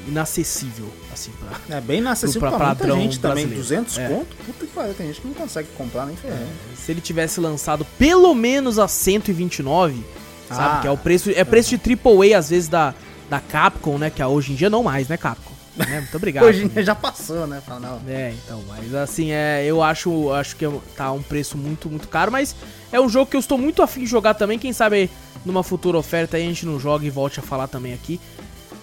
inacessível, 0.08 0.88
assim, 1.14 1.32
pra... 1.40 1.78
É 1.78 1.82
bem 1.82 2.00
inacessível 2.00 2.42
Pra 2.50 2.58
pra, 2.58 2.68
muita 2.68 3.02
gente 3.02 3.20
também. 3.20 3.48
brasileiro. 3.48 3.62
200 3.64 3.98
É. 3.98 4.08
conto? 4.08 4.36
Puta 4.46 4.66
que 4.66 4.72
pariu. 4.72 4.94
Tem 4.94 5.08
gente 5.08 5.22
que 5.22 5.28
não 5.28 5.34
consegue 5.34 5.68
comprar 5.78 6.06
nem 6.06 6.16
ferrando. 6.16 6.48
Se 6.76 6.92
ele 6.92 7.02
tivesse 7.02 7.40
lançado 7.40 7.86
pelo 7.98 8.34
menos 8.34 8.80
a 8.80 8.88
129, 8.88 10.04
sabe? 10.50 10.62
Ah. 10.78 10.80
Que 10.82 10.88
é 10.88 10.92
o 10.92 10.98
preço, 10.98 11.30
é 11.36 11.44
preço 11.44 11.76
de 11.78 11.94
AAA, 11.94 12.38
às 12.38 12.50
vezes, 12.50 12.68
da, 12.70 12.94
da 13.30 13.40
Capcom, 13.40 13.98
né? 13.98 14.10
Que 14.10 14.22
é 14.22 14.28
hoje 14.28 14.52
em 14.52 14.56
dia 14.56 14.70
não 14.70 14.84
mais, 14.84 15.08
né, 15.08 15.18
Capcom? 15.18 15.52
Né? 15.76 16.02
Muito 16.02 16.18
obrigado. 16.18 16.44
Hoje 16.48 16.66
em 16.66 16.68
dia 16.68 16.84
já 16.84 16.94
passou, 16.94 17.48
né? 17.48 17.62
Fala, 17.66 17.80
não. 17.80 18.02
É, 18.14 18.34
então, 18.44 18.62
mas 18.68 18.94
assim, 18.94 19.32
é, 19.32 19.64
eu 19.66 19.82
acho, 19.82 20.30
acho 20.34 20.58
que 20.58 20.66
tá 20.98 21.14
um 21.14 21.22
preço 21.22 21.58
muito, 21.58 21.90
muito 21.90 22.10
caro, 22.10 22.30
mas 22.30 22.54
é 22.92 23.00
um 23.00 23.08
jogo 23.08 23.32
que 23.32 23.38
eu 23.38 23.40
estou 23.40 23.58
muito 23.58 23.82
afim 23.82 24.02
de 24.02 24.08
jogar 24.08 24.34
também, 24.34 24.60
quem 24.60 24.74
sabe 24.74 25.10
numa 25.46 25.64
futura 25.64 25.98
oferta 25.98 26.36
aí 26.36 26.44
a 26.44 26.46
gente 26.46 26.66
não 26.66 26.78
joga 26.78 27.06
e 27.06 27.10
volte 27.10 27.40
a 27.40 27.44
falar 27.44 27.68
também 27.70 27.94
aqui. 27.94 28.20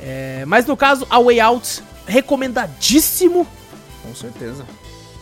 É, 0.00 0.44
mas 0.46 0.66
no 0.66 0.76
caso, 0.76 1.06
A 1.10 1.20
Way 1.20 1.40
Out 1.40 1.82
recomendadíssimo, 2.06 3.46
Com 4.02 4.14
certeza. 4.14 4.64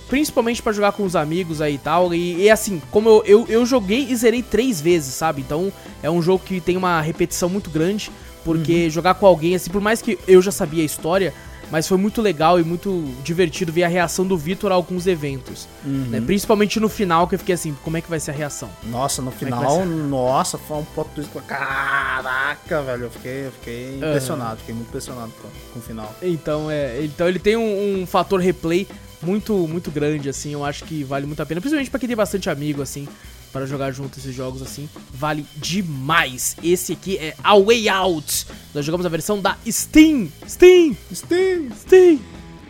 principalmente 0.08 0.62
pra 0.62 0.72
jogar 0.72 0.92
com 0.92 1.04
os 1.04 1.16
amigos 1.16 1.60
aí 1.60 1.74
e 1.74 1.78
tal. 1.78 2.14
E, 2.14 2.42
e 2.42 2.50
assim, 2.50 2.80
como 2.90 3.08
eu, 3.08 3.22
eu, 3.24 3.46
eu 3.48 3.66
joguei 3.66 4.06
e 4.08 4.16
zerei 4.16 4.42
três 4.42 4.80
vezes, 4.80 5.14
sabe? 5.14 5.40
Então 5.42 5.72
é 6.02 6.10
um 6.10 6.22
jogo 6.22 6.42
que 6.44 6.60
tem 6.60 6.76
uma 6.76 7.00
repetição 7.00 7.48
muito 7.48 7.70
grande, 7.70 8.10
porque 8.44 8.88
jogar 8.90 9.14
com 9.14 9.26
alguém, 9.26 9.54
assim, 9.56 9.70
por 9.70 9.80
mais 9.80 10.00
que 10.00 10.18
eu 10.28 10.40
já 10.40 10.52
sabia 10.52 10.82
a 10.82 10.86
história, 10.86 11.34
mas 11.70 11.88
foi 11.88 11.96
muito 11.96 12.22
legal 12.22 12.60
e 12.60 12.64
muito 12.64 13.14
divertido 13.22 13.72
ver 13.72 13.84
a 13.84 13.88
reação 13.88 14.26
do 14.26 14.36
Vitor 14.36 14.70
a 14.72 14.74
alguns 14.74 15.06
eventos. 15.06 15.68
né? 15.84 16.20
Principalmente 16.20 16.78
no 16.78 16.88
final, 16.88 17.26
que 17.26 17.34
eu 17.34 17.38
fiquei 17.38 17.54
assim, 17.54 17.76
como 17.82 17.96
é 17.96 18.00
que 18.00 18.08
vai 18.08 18.20
ser 18.20 18.30
a 18.30 18.34
reação? 18.34 18.70
Nossa, 18.84 19.20
no 19.22 19.30
é 19.30 19.32
final, 19.32 19.78
ser? 19.78 19.86
nossa, 19.86 20.58
foi 20.58 20.78
um 20.78 20.84
plot 20.84 21.10
twist. 21.14 21.30
Caraca, 21.46 22.82
velho, 22.82 23.04
eu 23.04 23.10
fiquei, 23.10 23.46
eu 23.46 23.52
fiquei 23.52 23.96
impressionado, 23.96 24.58
fiquei 24.58 24.74
muito 24.74 24.88
impressionado 24.88 25.32
com, 25.40 25.48
com 25.72 25.78
o 25.78 25.82
final. 25.82 26.14
Então, 26.22 26.70
é, 26.70 27.04
então 27.04 27.28
ele 27.28 27.38
tem 27.38 27.56
um, 27.56 28.02
um 28.02 28.06
fator 28.06 28.40
replay 28.40 28.86
muito, 29.22 29.54
muito 29.66 29.90
grande, 29.90 30.28
assim, 30.28 30.52
eu 30.52 30.64
acho 30.64 30.84
que 30.84 31.02
vale 31.02 31.26
muito 31.26 31.42
a 31.42 31.46
pena, 31.46 31.60
principalmente 31.60 31.90
pra 31.90 31.98
quem 31.98 32.08
tem 32.08 32.16
bastante 32.16 32.48
amigo, 32.50 32.82
assim, 32.82 33.08
para 33.52 33.66
jogar 33.66 33.90
junto 33.92 34.18
esses 34.18 34.34
jogos, 34.34 34.60
assim, 34.62 34.88
vale 35.12 35.46
demais. 35.56 36.56
Esse 36.62 36.92
aqui 36.92 37.16
é 37.18 37.34
A 37.42 37.58
Way 37.58 37.88
Out, 37.88 38.46
nós 38.74 38.84
jogamos 38.84 39.06
a 39.06 39.08
versão 39.08 39.40
da 39.40 39.56
Steam, 39.68 40.28
Steam, 40.48 40.96
Steve! 41.14 41.70
Steam. 41.74 42.20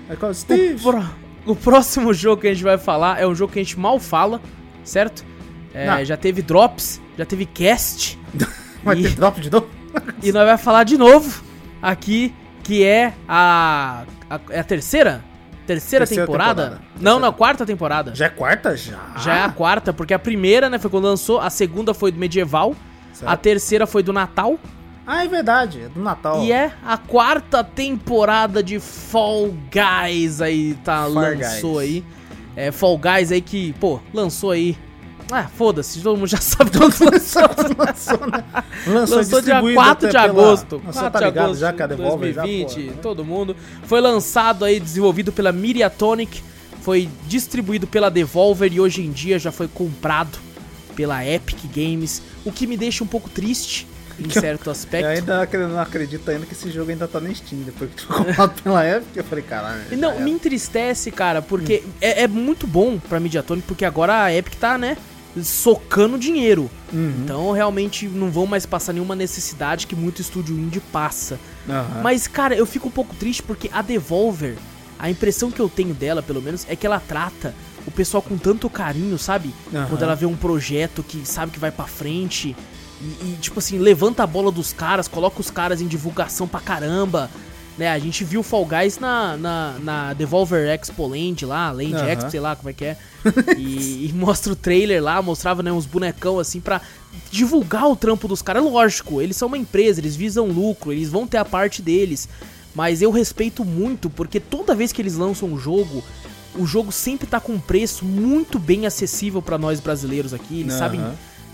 É 0.09 0.15
qual 0.17 0.31
O, 0.33 0.35
pró- 0.83 1.11
o 1.47 1.57
próximo 1.57 2.15
jogo 2.15 2.43
que 2.43 2.49
a 2.49 2.55
gente 2.55 2.63
vai 2.63 2.79
falar 2.79 3.21
é 3.21 3.27
um 3.27 3.35
jogo 3.35 3.53
que 3.53 3.59
a 3.59 3.63
gente 3.63 3.79
mal 3.79 3.99
fala, 3.99 4.41
certo? 4.85 5.25
É, 5.75 6.05
já 6.05 6.17
teve 6.17 6.41
drops, 6.43 7.01
já 7.19 7.27
teve 7.27 7.45
cast, 7.47 8.19
Vai 8.85 8.99
e- 8.99 9.03
ter 9.03 9.15
drop 9.15 9.41
de 9.41 9.51
novo? 9.51 9.69
e 10.23 10.31
nós 10.33 10.45
vai 10.47 10.57
falar 10.59 10.85
de 10.85 10.97
novo 10.97 11.43
aqui, 11.83 12.33
que 12.63 12.85
é 12.85 13.13
a, 13.29 14.05
a, 14.31 14.41
é 14.51 14.61
a 14.61 14.65
terceira? 14.65 15.25
Terceira, 15.67 16.05
Terceira 16.07 16.27
temporada? 16.27 16.63
temporada. 16.63 16.85
Não, 16.95 17.03
Terceira 17.03 17.21
não, 17.21 17.33
quarta 17.33 17.67
temporada. 17.67 18.11
Já, 18.11 18.17
Já 18.17 18.27
é 18.27 18.29
quarta? 18.29 18.77
Já? 18.77 19.37
é 19.37 19.41
a 19.43 19.49
quarta, 19.51 19.93
porque 19.93 20.15
a 20.15 20.19
primeira, 20.19 20.71
né, 20.71 20.79
foi 20.79 20.91
quando 20.91 21.05
lançou, 21.05 21.41
a 21.41 21.51
segunda 21.51 21.93
foi 21.93 22.13
do 22.13 22.19
medieval, 22.19 22.75
Certo. 23.13 23.31
a 23.31 23.37
terceira 23.37 23.87
foi 23.87 24.03
do 24.03 24.13
Natal, 24.13 24.59
Ah, 25.07 25.25
é 25.25 25.29
verdade, 25.29 25.83
é 25.83 25.89
do 25.89 26.01
Natal. 26.01 26.43
e 26.43 26.53
é 26.53 26.73
a 26.85 26.97
quarta 26.99 27.63
temporada 27.65 28.63
de 28.63 28.79
Fall 28.81 29.55
Guys 29.71 30.41
aí, 30.41 30.75
tá, 30.85 31.03
Fall 31.03 31.11
lançou 31.13 31.75
Guys. 31.75 31.83
aí. 31.83 32.05
É, 32.57 32.73
Fall 32.73 32.99
Guys 32.99 33.31
aí 33.33 33.41
que, 33.41 33.73
pô, 33.75 34.01
lançou 34.15 34.51
aí. 34.51 34.77
Ah, 35.31 35.49
foda-se, 35.57 36.01
todo 36.01 36.17
mundo 36.17 36.29
já 36.29 36.37
sabe 36.41 36.71
quando 36.71 36.95
lançou. 37.01 37.43
lançou, 37.77 38.27
né? 38.31 38.45
Lançou, 38.87 39.17
Lançou 39.19 39.43
dia 39.43 39.55
distribuído 39.55 39.75
4 39.81 40.07
de 40.07 40.13
pela- 40.13 40.25
agosto. 40.25 40.83
Nossa, 40.85 41.01
4 41.01 41.11
tá 41.13 41.19
de 41.31 41.39
agosto 41.39 41.61
já 41.61 41.73
que 41.73 41.83
a 41.83 41.87
de 41.87 41.97
Devolver 41.97 42.33
já, 42.35 42.43
2020, 42.43 42.93
pô, 42.93 43.03
todo 43.03 43.25
mundo. 43.25 43.57
Foi 43.85 44.01
lançado 44.01 44.65
aí, 44.65 44.79
desenvolvido 44.79 45.33
pela 45.33 45.51
Miriatonic, 45.53 46.43
foi 46.83 47.09
distribuído 47.27 47.87
pela 47.89 48.09
Devolver 48.11 48.73
e 48.73 48.81
hoje 48.81 49.03
em 49.03 49.11
dia 49.11 49.39
já 49.39 49.51
foi 49.51 49.67
comprado 49.67 50.39
pela 50.95 51.27
Epic 51.27 51.59
Games, 51.75 52.23
o 52.45 52.53
que 52.53 52.67
me 52.67 52.77
deixa 52.77 53.03
um 53.03 53.07
pouco 53.07 53.29
triste 53.29 53.87
em 54.19 54.31
certo 54.31 54.67
Eu 54.67 54.73
aspecto. 54.73 55.07
ainda 55.09 55.43
acre- 55.43 55.67
não 55.67 55.81
acredito 55.81 56.31
ainda 56.31 56.47
que 56.47 56.53
esse 56.55 56.71
jogo 56.71 56.91
ainda 56.93 57.09
tá 57.09 57.21
na 57.21 57.35
Steam. 57.35 57.63
Depois 57.63 57.91
que 57.91 58.03
foi 58.03 58.17
comprado 58.17 58.63
pela 58.63 58.89
Epic, 58.89 59.17
eu 59.17 59.25
falei, 59.25 59.43
caralho. 59.45 59.81
Não, 59.99 60.15
já 60.15 60.21
me 60.21 60.31
entristece, 60.31 61.11
cara, 61.11 61.43
porque 61.43 61.83
é, 62.01 62.23
é 62.23 62.29
muito 62.29 62.67
bom 62.67 62.97
pra 62.99 63.19
Mediatonic, 63.19 63.67
porque 63.67 63.85
agora 63.85 64.23
a 64.23 64.33
Epic 64.33 64.55
tá, 64.55 64.79
né, 64.79 64.97
socando 65.43 66.19
dinheiro. 66.19 66.71
Uhum. 66.93 67.15
Então, 67.23 67.53
realmente, 67.53 68.07
não 68.07 68.31
vão 68.31 68.47
mais 68.47 68.65
passar 68.65 68.93
nenhuma 68.93 69.15
necessidade 69.15 69.87
que 69.87 69.95
muito 69.95 70.21
estúdio 70.21 70.57
indie 70.57 70.81
passa. 70.81 71.39
Aham. 71.69 72.01
Mas, 72.03 72.27
cara, 72.27 72.55
eu 72.55 72.67
fico 72.67 72.89
um 72.89 72.91
pouco 72.91 73.15
triste 73.15 73.43
porque 73.43 73.71
a 73.73 73.83
Devolver, 73.83 74.57
a 74.99 75.11
impressão 75.11 75.51
que 75.51 75.61
eu 75.61 75.69
tenho 75.69 75.95
dela, 75.95 76.23
pelo 76.23 76.41
menos, 76.41 76.67
é 76.69 76.77
que 76.77 76.87
ela 76.87 77.01
trata 77.01 77.55
o 77.87 77.91
pessoal 77.91 78.23
com 78.23 78.37
tanto 78.37 78.69
carinho, 78.69 79.19
sabe? 79.19 79.55
Aham. 79.73 79.87
Quando 79.89 80.03
ela 80.03 80.15
vê 80.15 80.27
um 80.27 80.37
projeto 80.37 81.03
que 81.03 81.27
sabe 81.27 81.53
que 81.53 81.59
vai 81.59 81.71
pra 81.71 81.87
frente 81.87 82.57
e, 83.01 83.05
e, 83.05 83.39
tipo 83.41 83.59
assim, 83.59 83.79
levanta 83.79 84.23
a 84.23 84.27
bola 84.27 84.51
dos 84.51 84.73
caras, 84.73 85.07
coloca 85.07 85.41
os 85.41 85.51
caras 85.51 85.81
em 85.81 85.87
divulgação 85.87 86.49
pra 86.49 86.61
caramba. 86.61 87.31
Né, 87.79 87.91
a 87.91 87.99
gente 87.99 88.25
viu 88.25 88.43
Fall 88.43 88.65
Guys 88.65 88.99
na, 88.99 89.37
na, 89.37 89.75
na 89.83 90.13
Devolver 90.15 90.67
Expo 90.67 91.07
Land 91.07 91.45
lá, 91.45 91.71
Land 91.71 91.95
Aham. 91.95 92.09
Expo, 92.09 92.31
sei 92.31 92.41
lá 92.41 92.57
como 92.57 92.71
é 92.71 92.73
que 92.73 92.85
é. 92.87 92.97
E, 93.57 94.07
e 94.09 94.13
mostra 94.17 94.53
o 94.53 94.57
trailer 94.57 95.03
lá, 95.03 95.21
mostrava 95.21 95.63
né, 95.63 95.71
uns 95.71 95.85
bonecão 95.85 96.39
assim 96.39 96.59
pra 96.59 96.81
divulgar 97.31 97.87
o 97.87 97.95
trampo 97.95 98.27
dos 98.27 98.41
caras. 98.41 98.65
Lógico, 98.65 99.21
eles 99.21 99.37
são 99.37 99.49
uma 99.49 99.59
empresa, 99.59 100.01
eles 100.01 100.17
visam 100.17 100.47
lucro, 100.47 100.91
eles 100.91 101.11
vão 101.11 101.27
ter 101.27 101.37
a 101.37 101.45
parte 101.45 101.83
deles. 101.83 102.29
Mas 102.75 103.03
eu 103.03 103.11
respeito 103.11 103.63
muito, 103.65 104.09
porque 104.09 104.41
toda 104.41 104.75
vez 104.75 104.91
que 104.91 105.03
eles 105.03 105.15
lançam 105.17 105.49
um 105.49 105.59
jogo, 105.59 106.03
o 106.55 106.67
jogo 106.67 106.91
sempre 106.91 107.27
tá 107.27 107.41
com 107.41 107.53
um 107.53 107.61
preço 107.61 108.05
muito 108.05 108.59
bem 108.59 108.87
acessível 108.87 109.43
pra 109.43 109.59
nós 109.59 109.81
brasileiros 109.81 110.33
aqui. 110.33 110.61
Eles 110.61 110.73
Aham. 110.75 110.79
sabem 110.79 111.01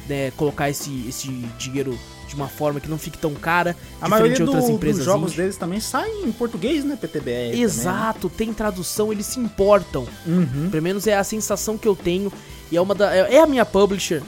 né, 0.09 0.31
colocar 0.37 0.71
esse, 0.71 1.05
esse 1.09 1.29
dinheiro 1.59 1.99
de 2.35 2.41
uma 2.41 2.49
forma 2.49 2.81
que 2.81 2.89
não 2.89 2.97
fique 2.99 3.19
tão 3.19 3.35
cara, 3.35 3.71
A 4.01 4.05
diferente 4.07 4.11
maioria 4.11 4.35
de 4.37 4.43
outras 4.43 4.65
do- 4.65 4.71
empresas. 4.73 4.97
dos 4.99 5.05
jogos 5.05 5.29
indie. 5.33 5.43
deles 5.43 5.57
também 5.59 5.81
saem 5.81 6.25
em 6.25 6.33
português, 6.33 6.83
né? 6.85 6.97
PTBR. 6.97 7.25
também, 7.49 7.51
né? 7.57 7.59
Exato, 7.63 8.31
tem 8.31 8.53
tradução, 8.55 9.13
eles 9.13 9.27
se 9.27 9.39
importam. 9.39 10.07
Uhum. 10.27 10.69
Pelo 10.71 10.83
menos 10.83 11.07
é 11.07 11.17
a 11.17 11.23
sensação 11.25 11.77
que 11.77 11.87
eu 11.87 11.95
tenho. 11.95 12.33
E 12.71 12.77
é 12.77 12.81
uma 12.81 12.95
da, 12.95 13.15
é 13.15 13.35
é 13.35 13.41
a 13.41 13.47
minha 13.47 13.65
publisher 13.67 14.23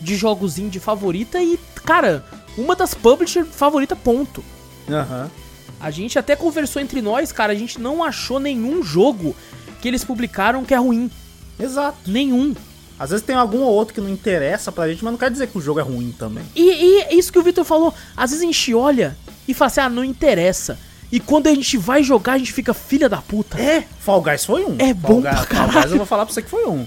de 0.00 0.16
jogos 0.16 0.58
indie 0.58 0.80
favorita 0.80 1.42
e, 1.42 1.58
cara, 1.84 2.24
uma 2.56 2.74
das 2.74 2.94
publisher 2.94 3.44
favorita, 3.44 3.94
ponto. 3.94 4.42
Aham. 4.88 5.30
A 5.78 5.90
gente 5.90 6.18
até 6.18 6.34
conversou 6.36 6.80
entre 6.80 7.02
nós, 7.02 7.32
cara, 7.32 7.52
a 7.52 7.56
gente 7.56 7.80
não 7.80 8.02
achou 8.02 8.38
nenhum 8.40 8.82
jogo 8.82 9.34
que 9.80 9.88
eles 9.88 10.04
publicaram 10.04 10.64
que 10.64 10.72
é 10.72 10.78
ruim. 10.78 11.10
Exato. 11.58 11.98
Nenhum. 12.06 12.54
Às 13.02 13.10
vezes 13.10 13.26
tem 13.26 13.34
algum 13.34 13.62
ou 13.62 13.72
outro 13.72 13.92
que 13.94 14.00
não 14.00 14.08
interessa 14.08 14.70
pra 14.70 14.88
gente, 14.88 15.02
mas 15.02 15.12
não 15.12 15.18
quer 15.18 15.28
dizer 15.30 15.48
que 15.48 15.58
o 15.58 15.60
jogo 15.60 15.80
é 15.80 15.82
ruim 15.82 16.14
também. 16.16 16.44
E, 16.54 16.62
e 17.10 17.18
isso 17.18 17.32
que 17.32 17.38
o 17.38 17.42
Victor 17.42 17.64
falou. 17.64 17.92
Às 18.16 18.30
vezes 18.30 18.42
a 18.44 18.46
gente 18.46 18.72
olha 18.74 19.16
e 19.48 19.52
fala 19.52 19.66
assim, 19.66 19.80
ah, 19.80 19.88
não 19.88 20.04
interessa. 20.04 20.78
E 21.10 21.18
quando 21.18 21.48
a 21.48 21.50
gente 21.54 21.76
vai 21.76 22.02
jogar, 22.02 22.34
a 22.34 22.38
gente 22.38 22.52
fica 22.52 22.72
filha 22.72 23.08
da 23.08 23.16
puta. 23.18 23.60
É, 23.60 23.84
Fall 23.98 24.22
Guys 24.22 24.44
foi 24.44 24.64
um. 24.64 24.76
É 24.78 24.94
Fall 24.94 24.94
bom 24.94 25.20
Guys, 25.20 25.34
pra 25.34 25.34
Fall 25.34 25.46
caralho. 25.46 25.72
Guys 25.72 25.90
eu 25.90 25.96
vou 25.96 26.06
falar 26.06 26.24
pra 26.26 26.32
você 26.34 26.42
que 26.42 26.48
foi 26.48 26.64
um. 26.66 26.86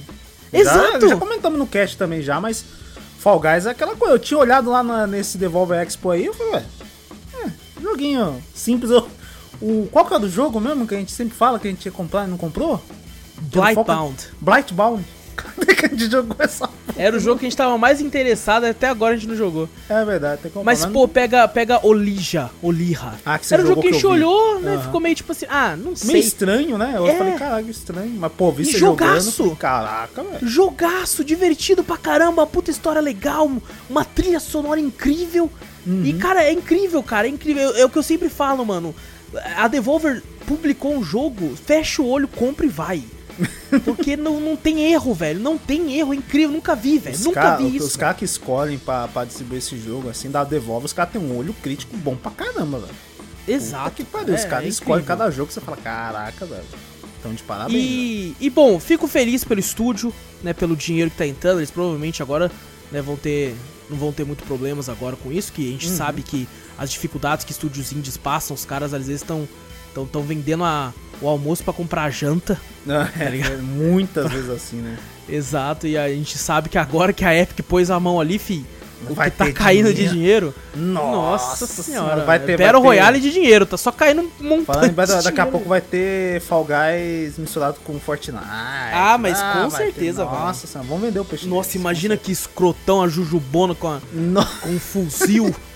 Exato. 0.53 1.01
Já, 1.01 1.07
já 1.09 1.17
comentamos 1.17 1.59
no 1.59 1.67
cast 1.67 1.97
também 1.97 2.21
já, 2.21 2.39
mas 2.39 2.63
Fall 3.19 3.39
Guys 3.39 3.65
é 3.65 3.71
aquela 3.71 3.95
coisa. 3.97 4.15
Eu 4.15 4.19
tinha 4.19 4.37
olhado 4.39 4.69
lá 4.71 4.81
na- 4.81 5.05
nesse 5.05 5.37
Devolver 5.37 5.81
Expo 5.81 6.11
aí, 6.11 6.25
eu 6.25 6.33
falei, 6.33 6.53
ué, 6.53 6.63
é, 7.43 7.49
joguinho 7.81 8.41
simples. 8.53 8.89
Eu, 8.89 9.05
o, 9.61 9.87
qual 9.91 10.05
que 10.05 10.13
é 10.13 10.19
do 10.19 10.29
jogo 10.29 10.61
mesmo 10.61 10.87
que 10.87 10.95
a 10.95 10.97
gente 10.97 11.11
sempre 11.11 11.35
fala 11.35 11.59
que 11.59 11.67
a 11.67 11.71
gente 11.71 11.85
ia 11.85 11.91
comprar 11.91 12.25
e 12.25 12.29
não 12.29 12.37
comprou? 12.37 12.81
Blightbound. 13.51 14.15
Blightbound. 14.39 15.03
Cadê 15.35 15.75
que 15.75 15.85
a 15.85 15.89
gente 15.89 16.09
jogou 16.09 16.35
essa? 16.39 16.69
Era 16.97 17.17
o 17.17 17.19
jogo 17.19 17.39
que 17.39 17.45
a 17.45 17.49
gente 17.49 17.57
tava 17.57 17.77
mais 17.77 17.99
interessado, 17.99 18.63
até 18.65 18.87
agora 18.87 19.13
a 19.13 19.17
gente 19.17 19.27
não 19.27 19.35
jogou. 19.35 19.67
É 19.89 20.05
verdade, 20.05 20.41
tem 20.43 20.51
comprar. 20.51 20.63
Mas, 20.71 20.85
pô, 20.85 21.07
pega, 21.07 21.45
pega 21.47 21.85
Olija, 21.85 22.49
Olirra. 22.61 23.19
Ah, 23.25 23.37
que 23.37 23.45
você 23.45 23.53
Era 23.53 23.63
um 23.63 23.67
jogo 23.67 23.81
que 23.81 23.89
a 23.89 23.91
gente 23.91 24.07
olhou, 24.07 24.59
né? 24.61 24.75
Aham. 24.75 24.83
Ficou 24.83 25.01
meio 25.01 25.15
tipo 25.15 25.31
assim, 25.31 25.45
ah, 25.49 25.75
não 25.75 25.85
meio 25.85 25.97
sei. 25.97 26.19
estranho, 26.19 26.77
né? 26.77 26.93
Eu 26.95 27.05
É. 27.07 27.15
falei, 27.17 27.33
caralho, 27.33 27.69
estranho. 27.69 28.13
Mas, 28.17 28.31
pô, 28.31 28.51
vi 28.51 28.65
você 28.65 28.77
jogaço. 28.77 29.31
jogando. 29.43 29.55
Caraca, 29.57 30.23
velho. 30.23 30.47
Jogaço, 30.47 31.23
divertido 31.23 31.83
pra 31.83 31.97
caramba, 31.97 32.47
puta 32.47 32.71
história 32.71 33.01
legal, 33.01 33.51
uma 33.89 34.05
trilha 34.05 34.39
sonora 34.39 34.79
incrível. 34.79 35.51
Uhum. 35.85 36.03
E, 36.05 36.13
cara, 36.13 36.43
é 36.43 36.51
incrível, 36.53 37.03
cara, 37.03 37.27
é 37.27 37.29
incrível. 37.29 37.75
É, 37.75 37.81
é 37.81 37.85
o 37.85 37.89
que 37.89 37.97
eu 37.97 38.03
sempre 38.03 38.29
falo, 38.29 38.65
mano. 38.65 38.95
A 39.57 39.67
Devolver 39.67 40.23
publicou 40.47 40.95
um 40.95 41.03
jogo, 41.03 41.55
fecha 41.65 42.01
o 42.01 42.07
olho, 42.07 42.27
compra 42.27 42.65
e 42.65 42.69
vai. 42.69 43.03
Porque 43.83 44.15
não, 44.15 44.39
não 44.39 44.55
tem 44.55 44.91
erro, 44.91 45.13
velho. 45.13 45.39
Não 45.39 45.57
tem 45.57 45.97
erro, 45.97 46.13
é 46.13 46.17
incrível. 46.17 46.51
Nunca 46.51 46.75
vi, 46.75 46.97
velho. 46.97 47.15
Os 47.15 47.25
Nunca 47.25 47.41
cara- 47.41 47.57
vi 47.57 47.75
isso. 47.75 47.85
Os 47.87 47.95
caras 47.95 48.17
que 48.17 48.25
escolhem 48.25 48.77
pra, 48.77 49.07
pra 49.07 49.25
distribuir 49.25 49.59
esse 49.59 49.77
jogo, 49.79 50.09
assim, 50.09 50.29
da 50.31 50.43
Devolve, 50.43 50.85
os 50.85 50.93
caras 50.93 51.11
têm 51.13 51.21
um 51.21 51.37
olho 51.37 51.53
crítico 51.61 51.95
bom 51.97 52.15
pra 52.15 52.31
caramba, 52.31 52.79
velho. 52.79 52.93
Puta 53.45 53.51
Exato. 53.51 53.91
que 53.91 54.03
pariu. 54.03 54.33
os 54.33 54.41
É, 54.43 54.47
caras 54.47 54.65
é 54.65 54.69
escolhem 54.69 55.05
cada 55.05 55.29
jogo 55.29 55.47
que 55.49 55.53
você 55.53 55.61
fala, 55.61 55.77
caraca, 55.77 56.45
velho. 56.45 56.63
Então, 57.19 57.33
de 57.33 57.43
parabéns. 57.43 57.75
E, 57.75 58.35
e 58.39 58.49
bom, 58.49 58.79
fico 58.79 59.07
feliz 59.07 59.43
pelo 59.43 59.59
estúdio, 59.59 60.13
né, 60.43 60.53
pelo 60.53 60.75
dinheiro 60.75 61.09
que 61.11 61.17
tá 61.17 61.25
entrando. 61.27 61.59
Eles 61.59 61.71
provavelmente 61.71 62.21
agora 62.21 62.51
né, 62.91 63.01
vão 63.01 63.15
ter, 63.17 63.55
não 63.89 63.97
vão 63.97 64.11
ter 64.11 64.23
muito 64.25 64.43
problemas 64.43 64.89
agora 64.89 65.15
com 65.15 65.31
isso, 65.31 65.51
que 65.51 65.67
a 65.67 65.71
gente 65.71 65.87
Uhum. 65.89 65.95
sabe 65.97 66.21
que 66.21 66.47
as 66.77 66.91
dificuldades 66.91 67.43
que 67.45 67.51
estúdios 67.51 67.91
indies 67.91 68.15
passam, 68.17 68.53
os 68.55 68.63
caras 68.65 68.93
às 68.93 69.05
vezes 69.07 69.21
estão 69.21 69.47
estão 69.87 70.05
tão 70.05 70.23
vendendo 70.23 70.63
a, 70.65 70.93
o 71.21 71.27
almoço 71.27 71.63
pra 71.63 71.73
comprar 71.73 72.09
janta. 72.09 72.59
Não, 72.85 73.01
é, 73.01 73.07
tá 73.07 73.47
é 73.53 73.57
muitas 73.57 74.31
vezes 74.31 74.49
assim, 74.49 74.77
né? 74.77 74.97
Exato, 75.27 75.87
e 75.87 75.97
a 75.97 76.07
gente 76.09 76.37
sabe 76.37 76.69
que 76.69 76.77
agora 76.77 77.11
que 77.11 77.25
a 77.25 77.35
Epic 77.35 77.65
pôs 77.67 77.89
a 77.89 77.99
mão 77.99 78.19
ali, 78.21 78.37
fi, 78.37 78.63
o 79.09 79.13
Vai 79.13 79.29
que 79.31 79.37
tá 79.37 79.51
caindo 79.51 79.93
de 79.93 80.07
dinheiro. 80.07 80.53
dinheiro. 80.73 80.93
Nossa, 80.93 81.65
senhora, 81.67 82.23
vai 82.25 82.39
ter, 82.39 82.57
Battle 82.57 82.81
ter- 82.81 82.87
Royale 82.87 83.19
de 83.19 83.31
dinheiro, 83.31 83.65
tá 83.65 83.75
só 83.77 83.91
caindo 83.91 84.21
um 84.21 84.31
montante 84.43 84.65
Falando 84.65 84.89
em 84.89 84.93
Battle, 84.93 85.15
daqui 85.17 85.27
a 85.27 85.31
dinheiro. 85.31 85.51
pouco 85.51 85.67
vai 85.69 85.81
ter 85.81 86.41
Fall 86.41 86.65
Guys 86.65 87.37
misturado 87.37 87.77
com 87.83 87.99
Fortnite. 87.99 88.43
Ah, 88.47 89.17
mas 89.19 89.37
com 89.41 89.69
vai 89.69 89.85
ter- 89.85 89.93
certeza 89.93 90.25
vai. 90.25 90.39
Nossa 90.39 90.67
senhora, 90.67 90.87
vamos 90.87 91.03
vender 91.03 91.19
o 91.19 91.25
peixe. 91.25 91.47
Nossa, 91.47 91.69
deles, 91.69 91.81
imagina 91.81 92.17
que 92.17 92.31
escrotão 92.31 93.01
a 93.01 93.07
Jujubona 93.07 93.73
com, 93.75 93.87
a, 93.89 93.99
certeza. 94.13 94.45
Com 94.61 94.69
um 94.69 94.79
fuzil. 94.79 95.55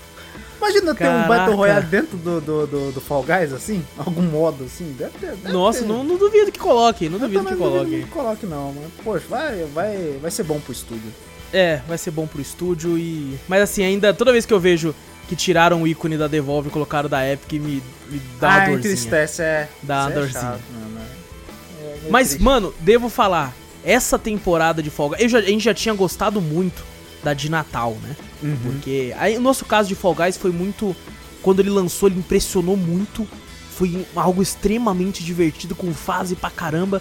Imagina 0.60 0.94
ter 0.94 1.04
um 1.04 1.06
Caraca. 1.08 1.28
Battle 1.28 1.56
Royale 1.56 1.86
dentro 1.86 2.16
do, 2.18 2.40
do, 2.40 2.66
do, 2.66 2.92
do 2.92 3.00
Fall 3.00 3.22
Guys, 3.22 3.52
assim? 3.52 3.84
Algum 3.96 4.22
modo 4.22 4.64
assim? 4.64 4.94
Deve 4.98 5.12
ter. 5.18 5.30
deve 5.36 5.52
Nossa, 5.52 5.80
ter. 5.80 5.86
não, 5.86 6.04
não 6.04 6.16
duvido 6.16 6.52
que 6.52 6.58
coloque, 6.58 7.08
não 7.08 7.18
duvido 7.18 7.44
que 7.44 7.56
coloque. 7.56 7.84
duvido 7.84 8.06
que 8.06 8.12
coloque, 8.12 8.46
não, 8.46 8.74
mas, 8.74 8.90
poxa, 9.02 9.24
vai, 9.28 9.64
vai, 9.74 10.18
vai 10.20 10.30
ser 10.30 10.42
bom 10.42 10.60
pro 10.60 10.72
estúdio. 10.72 11.12
É, 11.52 11.80
vai 11.88 11.98
ser 11.98 12.10
bom 12.10 12.26
pro 12.26 12.40
estúdio 12.40 12.96
e. 12.98 13.36
Mas 13.48 13.62
assim, 13.62 13.82
ainda 13.82 14.12
toda 14.14 14.30
vez 14.32 14.44
que 14.46 14.52
eu 14.52 14.60
vejo 14.60 14.94
que 15.28 15.34
tiraram 15.34 15.82
o 15.82 15.86
ícone 15.88 16.16
da 16.18 16.26
Devolve 16.28 16.68
e 16.68 16.70
colocaram 16.72 17.08
da 17.08 17.26
Epic, 17.28 17.52
me, 17.60 17.82
me 18.08 18.20
dá 18.40 18.48
uma 18.48 18.54
ah, 18.54 18.58
dorzinha. 18.58 18.76
entristece, 18.78 19.42
é. 19.42 19.68
Dá 19.82 20.02
uma 20.02 20.10
é 20.10 20.14
dorzinha. 20.14 20.40
chato, 20.40 20.60
mano, 20.72 20.98
é. 21.00 21.84
É 22.06 22.10
Mas, 22.10 22.28
triste. 22.28 22.42
mano, 22.44 22.74
devo 22.80 23.08
falar, 23.08 23.54
essa 23.84 24.18
temporada 24.18 24.82
de 24.82 24.90
Fall 24.90 25.10
Guys, 25.10 25.22
eu 25.22 25.28
já- 25.28 25.38
a 25.38 25.42
gente 25.42 25.64
já 25.64 25.72
tinha 25.74 25.94
gostado 25.94 26.40
muito 26.40 26.84
da 27.22 27.32
de 27.34 27.50
Natal, 27.50 27.96
né? 28.02 28.16
Uhum. 28.42 28.56
Porque 28.64 29.14
aí, 29.18 29.36
o 29.36 29.40
nosso 29.40 29.64
caso 29.64 29.88
de 29.88 29.94
Fall 29.94 30.14
Guys 30.14 30.36
foi 30.36 30.50
muito. 30.50 30.94
Quando 31.42 31.60
ele 31.60 31.70
lançou, 31.70 32.08
ele 32.08 32.18
impressionou 32.18 32.76
muito. 32.76 33.26
Foi 33.74 34.06
algo 34.14 34.42
extremamente 34.42 35.24
divertido, 35.24 35.74
com 35.74 35.92
fase 35.94 36.36
pra 36.36 36.50
caramba. 36.50 37.00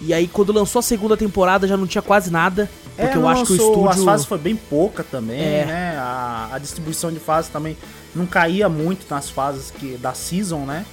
E 0.00 0.12
aí, 0.12 0.28
quando 0.28 0.52
lançou 0.52 0.78
a 0.80 0.82
segunda 0.82 1.16
temporada, 1.16 1.66
já 1.66 1.76
não 1.76 1.86
tinha 1.86 2.02
quase 2.02 2.30
nada. 2.30 2.70
Porque 2.96 3.16
É, 3.16 3.20
eu 3.20 3.26
acho 3.26 3.46
que 3.46 3.52
o 3.52 3.56
estúdio. 3.56 3.88
As 3.88 4.04
fases 4.04 4.26
foi 4.26 4.38
bem 4.38 4.54
pouca 4.54 5.02
também, 5.02 5.40
É. 5.40 5.64
né? 5.64 5.96
A, 5.98 6.50
a 6.52 6.58
distribuição 6.58 7.10
de 7.12 7.18
fases 7.18 7.50
também 7.50 7.76
não 8.14 8.26
caía 8.26 8.68
muito 8.68 9.06
nas 9.10 9.28
fases 9.28 9.70
que, 9.72 9.96
da 9.96 10.14
season, 10.14 10.60
né? 10.64 10.84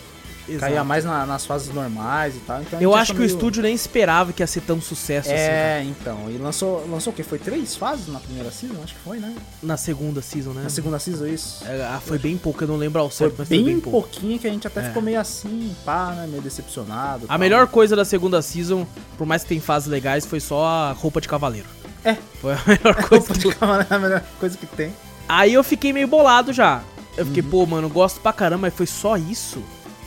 Exato. 0.47 0.59
Caía 0.65 0.83
mais 0.83 1.05
na- 1.05 1.25
nas 1.25 1.45
fases 1.45 1.73
normais 1.73 2.35
e 2.35 2.39
tal. 2.39 2.61
Então 2.61 2.79
a 2.79 2.81
Eu 2.81 2.95
acho 2.95 3.11
que 3.13 3.19
o 3.19 3.21
meio- 3.21 3.31
estúdio 3.31 3.61
nem 3.63 3.73
esperava 3.73 4.33
que 4.33 4.41
ia 4.43 4.47
ser 4.47 4.61
tão 4.61 4.81
sucesso 4.81 5.29
assim. 5.29 5.37
É, 5.39 5.83
então. 5.85 6.29
E 6.29 6.37
lançou, 6.37 6.85
lançou 6.89 7.13
o 7.13 7.15
quê? 7.15 7.23
Foi 7.23 7.37
três 7.39 7.75
fases 7.75 8.07
na 8.07 8.19
primeira 8.19 8.51
season? 8.51 8.75
Acho 8.83 8.93
que 8.95 8.99
foi, 9.01 9.19
né? 9.19 9.33
Na 9.61 9.77
segunda 9.77 10.21
season, 10.21 10.51
né? 10.51 10.63
Na 10.63 10.69
segunda 10.69 10.99
season, 10.99 11.25
isso. 11.27 11.63
É, 11.65 11.81
ah, 11.83 12.01
foi 12.05 12.17
bem 12.17 12.37
pouco, 12.37 12.63
eu 12.63 12.67
não 12.67 12.77
lembro 12.77 13.01
ao 13.01 13.09
Foi 13.09 13.17
certo, 13.17 13.35
mas 13.37 13.47
foi 13.47 13.57
bem, 13.57 13.65
bem 13.65 13.79
pouco. 13.79 14.01
pouquinho 14.09 14.37
que 14.39 14.47
a 14.47 14.51
gente 14.51 14.67
até 14.67 14.81
É. 14.81 14.83
ficou 14.85 15.01
meio 15.01 15.19
assim, 15.19 15.75
pá, 15.85 16.11
né? 16.15 16.27
Meio 16.27 16.41
decepcionado. 16.41 17.25
A 17.25 17.27
tal. 17.29 17.39
melhor 17.39 17.67
coisa 17.67 17.95
da 17.95 18.03
segunda 18.03 18.41
season, 18.41 18.85
por 19.17 19.25
mais 19.27 19.43
que 19.43 19.49
tem 19.49 19.59
fases 19.59 19.87
legais, 19.87 20.25
foi 20.25 20.39
só 20.39 20.65
a 20.65 20.91
roupa 20.91 21.21
de 21.21 21.27
cavaleiro. 21.27 21.67
É. 22.03 22.15
Foi 22.41 22.53
a 22.53 22.61
melhor 22.67 22.95
coisa. 23.07 23.27
Roupa 23.27 23.33
de 23.37 23.55
cama 23.55 23.87
é 23.89 23.93
a 23.93 23.99
melhor 23.99 24.23
coisa 24.39 24.57
que 24.57 24.65
tem. 24.65 24.91
Aí 25.29 25.53
eu 25.53 25.63
fiquei 25.63 25.93
meio 25.93 26.07
bolado 26.07 26.51
já. 26.51 26.81
Eu 27.15 27.23
Uhum. 27.23 27.27
fiquei, 27.27 27.43
pô, 27.43 27.65
mano, 27.65 27.87
gosto 27.89 28.19
pra 28.21 28.33
caramba, 28.33 28.61
mas 28.63 28.73
foi 28.73 28.87
só 28.87 29.17
isso? 29.17 29.61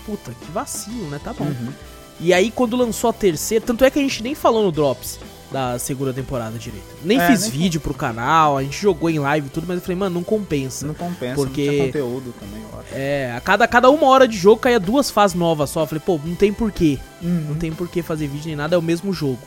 Puta, 0.06 0.32
que 0.32 0.50
vacilo, 0.52 1.08
né? 1.08 1.20
Tá 1.22 1.32
bom. 1.32 1.44
Uhum. 1.44 1.72
E 2.20 2.32
aí, 2.32 2.50
quando 2.50 2.76
lançou 2.76 3.10
a 3.10 3.12
terceira, 3.12 3.64
tanto 3.64 3.84
é 3.84 3.90
que 3.90 3.98
a 3.98 4.02
gente 4.02 4.22
nem 4.22 4.34
falou 4.34 4.62
no 4.64 4.70
Drops 4.70 5.18
da 5.50 5.78
segunda 5.78 6.12
temporada 6.12 6.58
direito. 6.58 6.84
Nem 7.04 7.18
É, 7.20 7.26
fiz 7.28 7.42
nem 7.42 7.50
vídeo 7.50 7.80
pro 7.80 7.94
canal, 7.94 8.56
a 8.58 8.62
gente 8.62 8.80
jogou 8.80 9.08
em 9.08 9.18
live 9.18 9.46
e 9.46 9.50
tudo, 9.50 9.66
mas 9.68 9.76
eu 9.76 9.82
falei, 9.82 9.96
mano, 9.96 10.14
não 10.16 10.24
compensa. 10.24 10.86
Não 10.86 10.94
compensa, 10.94 11.34
Porque- 11.36 11.70
não 11.78 11.86
conteúdo 11.86 12.34
também, 12.40 12.60
eu 12.62 12.80
acho. 12.80 12.88
É, 12.92 13.32
a 13.36 13.40
cada, 13.40 13.66
cada 13.68 13.90
uma 13.90 14.06
hora 14.08 14.26
de 14.26 14.36
jogo 14.36 14.60
caía 14.60 14.80
duas 14.80 15.10
fases 15.10 15.36
novas 15.36 15.70
só. 15.70 15.82
Eu 15.82 15.86
falei, 15.86 16.02
pô, 16.04 16.18
não 16.24 16.34
tem 16.34 16.52
porquê. 16.52 16.98
Uhum. 17.22 17.46
Não 17.50 17.54
tem 17.56 17.72
porquê 17.72 18.02
fazer 18.02 18.26
vídeo 18.26 18.46
nem 18.46 18.56
nada, 18.56 18.74
é 18.74 18.78
o 18.78 18.82
mesmo 18.82 19.12
jogo. 19.12 19.38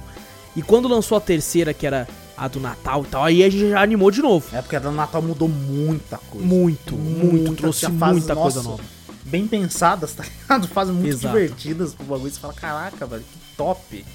E 0.55 0.61
quando 0.61 0.87
lançou 0.87 1.17
a 1.17 1.21
terceira, 1.21 1.73
que 1.73 1.85
era 1.85 2.07
a 2.37 2.47
do 2.47 2.59
Natal 2.59 3.03
e 3.03 3.07
tal, 3.07 3.23
aí 3.23 3.43
a 3.43 3.49
gente 3.49 3.69
já 3.69 3.81
animou 3.81 4.09
de 4.11 4.21
novo. 4.21 4.45
É 4.55 4.61
porque 4.61 4.75
a 4.75 4.79
do 4.79 4.91
Natal 4.91 5.21
mudou 5.21 5.47
muita 5.49 6.17
coisa. 6.29 6.45
Muito, 6.47 6.95
muito, 6.95 7.25
Muita, 7.25 7.53
trouxe 7.53 7.87
muita 7.89 8.35
coisa 8.35 8.61
nossa, 8.61 8.69
nova. 8.69 8.83
Bem 9.27 9.47
pensadas, 9.47 10.13
tá 10.13 10.23
ligado? 10.23 10.67
Fazem 10.73 10.93
muito 10.93 11.09
Exato. 11.09 11.35
divertidas 11.35 11.93
pro 11.93 12.05
bagulho. 12.05 12.31
Você 12.31 12.39
fala, 12.39 12.53
caraca, 12.53 13.05
velho, 13.05 13.23
que 13.23 13.55
top. 13.55 14.05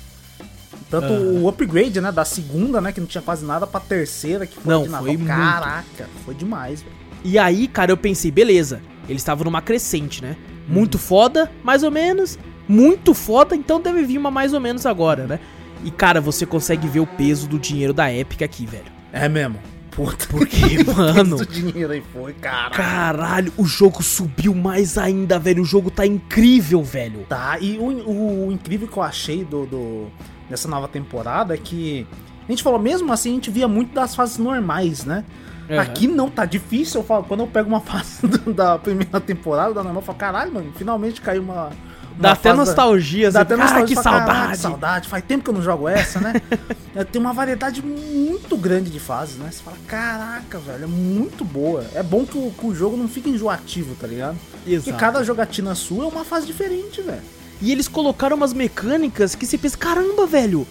Tanto 0.91 1.13
Aham. 1.13 1.41
o 1.43 1.49
upgrade, 1.49 2.01
né, 2.01 2.11
da 2.13 2.25
segunda, 2.25 2.81
né, 2.81 2.93
que 2.93 3.01
não 3.01 3.07
tinha 3.07 3.23
quase 3.23 3.45
nada, 3.45 3.67
pra 3.67 3.81
terceira, 3.81 4.47
que 4.47 4.57
foi 4.57 4.73
Não, 4.73 4.85
foi 4.87 5.17
muito. 5.17 5.27
Caraca, 5.27 6.09
foi 6.25 6.35
demais, 6.35 6.83
velho. 6.83 6.95
E 7.25 7.39
aí, 7.39 7.69
cara, 7.69 7.93
eu 7.93 7.97
pensei, 7.97 8.31
beleza, 8.31 8.83
eles 9.09 9.23
estavam 9.23 9.45
numa 9.45 9.63
crescente, 9.63 10.23
né? 10.23 10.37
Muito 10.69 10.99
foda, 10.99 11.51
mais 11.63 11.83
ou 11.83 11.91
menos. 11.91 12.39
Muito 12.69 13.15
foda, 13.15 13.55
então 13.55 13.81
deve 13.81 14.03
vir 14.05 14.19
uma 14.19 14.31
mais 14.31 14.53
ou 14.53 14.61
menos 14.61 14.87
agora, 14.87 15.27
né? 15.27 15.41
E, 15.85 15.91
cara, 15.91 16.21
você 16.21 16.47
consegue 16.47 16.87
ver 16.89 17.01
o 17.01 17.07
peso 17.07 17.47
do 17.49 17.59
dinheiro 17.59 17.93
da 17.93 18.13
Epic 18.13 18.43
aqui, 18.43 18.67
velho. 18.67 18.85
É 19.13 19.29
mesmo. 19.29 19.59
Puta. 19.95 20.27
Porque, 20.31 20.83
mano, 20.97 21.37
Quanto 21.37 21.47
dinheiro 21.53 21.93
aí 21.93 22.03
foi, 22.13 22.33
cara. 22.33 22.71
caralho, 22.71 23.53
o 23.57 23.65
jogo 23.65 24.03
subiu 24.03 24.55
mais 24.55 24.97
ainda, 24.99 25.39
velho. 25.39 25.63
O 25.63 25.67
jogo 25.67 25.91
tá 25.91 26.07
incrível, 26.07 26.83
velho. 26.83 27.25
Tá, 27.29 27.59
e 27.61 27.77
o, 27.79 27.85
o- 27.85 28.49
o 28.49 28.53
incrível 28.53 28.89
que 28.89 28.97
eu 28.97 29.03
achei 29.03 29.45
do, 29.45 29.67
do- 29.67 30.07
dessa 30.49 30.67
nova 30.69 30.89
temporada 30.89 31.55
é 31.55 31.59
que 31.59 32.07
a 32.49 32.51
gente 32.51 32.63
falou, 32.63 32.79
mesmo 32.79 33.13
assim, 33.13 33.31
a 33.31 33.35
gente 33.35 33.51
via 33.51 33.69
muito 33.69 33.95
das 33.95 34.15
fases 34.17 34.39
normais, 34.39 35.05
né? 35.05 35.25
Uhum. 35.71 35.79
Aqui 35.79 36.07
não, 36.09 36.29
tá 36.29 36.45
difícil. 36.45 37.01
Eu 37.01 37.07
falo, 37.07 37.25
quando 37.25 37.41
eu 37.41 37.47
pego 37.47 37.69
uma 37.69 37.81
fase 37.85 38.27
da 38.55 38.79
primeira 38.79 39.21
temporada 39.21 39.73
da 39.75 39.83
normal, 39.83 40.03
eu 40.03 40.07
falo, 40.07 40.19
caralho, 40.19 40.53
mano, 40.53 40.73
finalmente 40.77 41.21
caiu 41.21 41.43
uma. 41.43 41.71
Dá 42.19 42.33
até 42.33 42.53
nostalgia, 42.53 43.31
Dá 43.31 43.41
assim, 43.41 43.47
até 43.47 43.57
cara, 43.57 43.63
nostalgia, 43.69 43.97
que 43.97 44.03
fala, 44.03 44.19
"Caraca, 44.21 44.35
saudade. 44.37 44.59
saudade. 44.61 45.09
Faz 45.09 45.25
tempo 45.25 45.45
que 45.45 45.51
eu 45.51 45.55
não 45.55 45.63
jogo 45.63 45.89
essa, 45.89 46.21
né? 46.21 46.35
É, 46.95 47.05
Tem 47.05 47.21
uma 47.21 47.33
variedade 47.33 47.81
muito 47.83 48.55
grande 48.57 48.91
de 48.91 49.01
fases, 49.01 49.37
né? 49.37 49.49
Você 49.51 49.63
fala, 49.63 49.77
caraca, 49.87 50.59
velho, 50.59 50.85
é 50.85 50.87
muito 50.87 51.43
boa. 51.45 51.85
É 51.95 52.03
bom 52.03 52.27
que 52.27 52.37
o, 52.37 52.51
que 52.51 52.67
o 52.67 52.75
jogo 52.75 52.97
não 52.99 53.09
fique 53.09 53.31
enjoativo, 53.31 53.95
tá 53.99 54.07
ligado? 54.07 54.37
Exato. 54.67 54.99
cada 54.99 55.25
jogatina 55.25 55.75
sua 55.75 56.05
é 56.05 56.09
uma 56.09 56.25
fase 56.25 56.47
diferente, 56.47 57.01
velho. 57.01 57.23
E 57.63 57.73
eles 57.73 57.89
colocaram 57.89 58.37
umas 58.37 58.53
mecânicas 58.53 59.35
que 59.35 59.47
você 59.47 59.57
pensa, 59.57 59.79
caramba, 59.79 60.27
velho. 60.27 60.67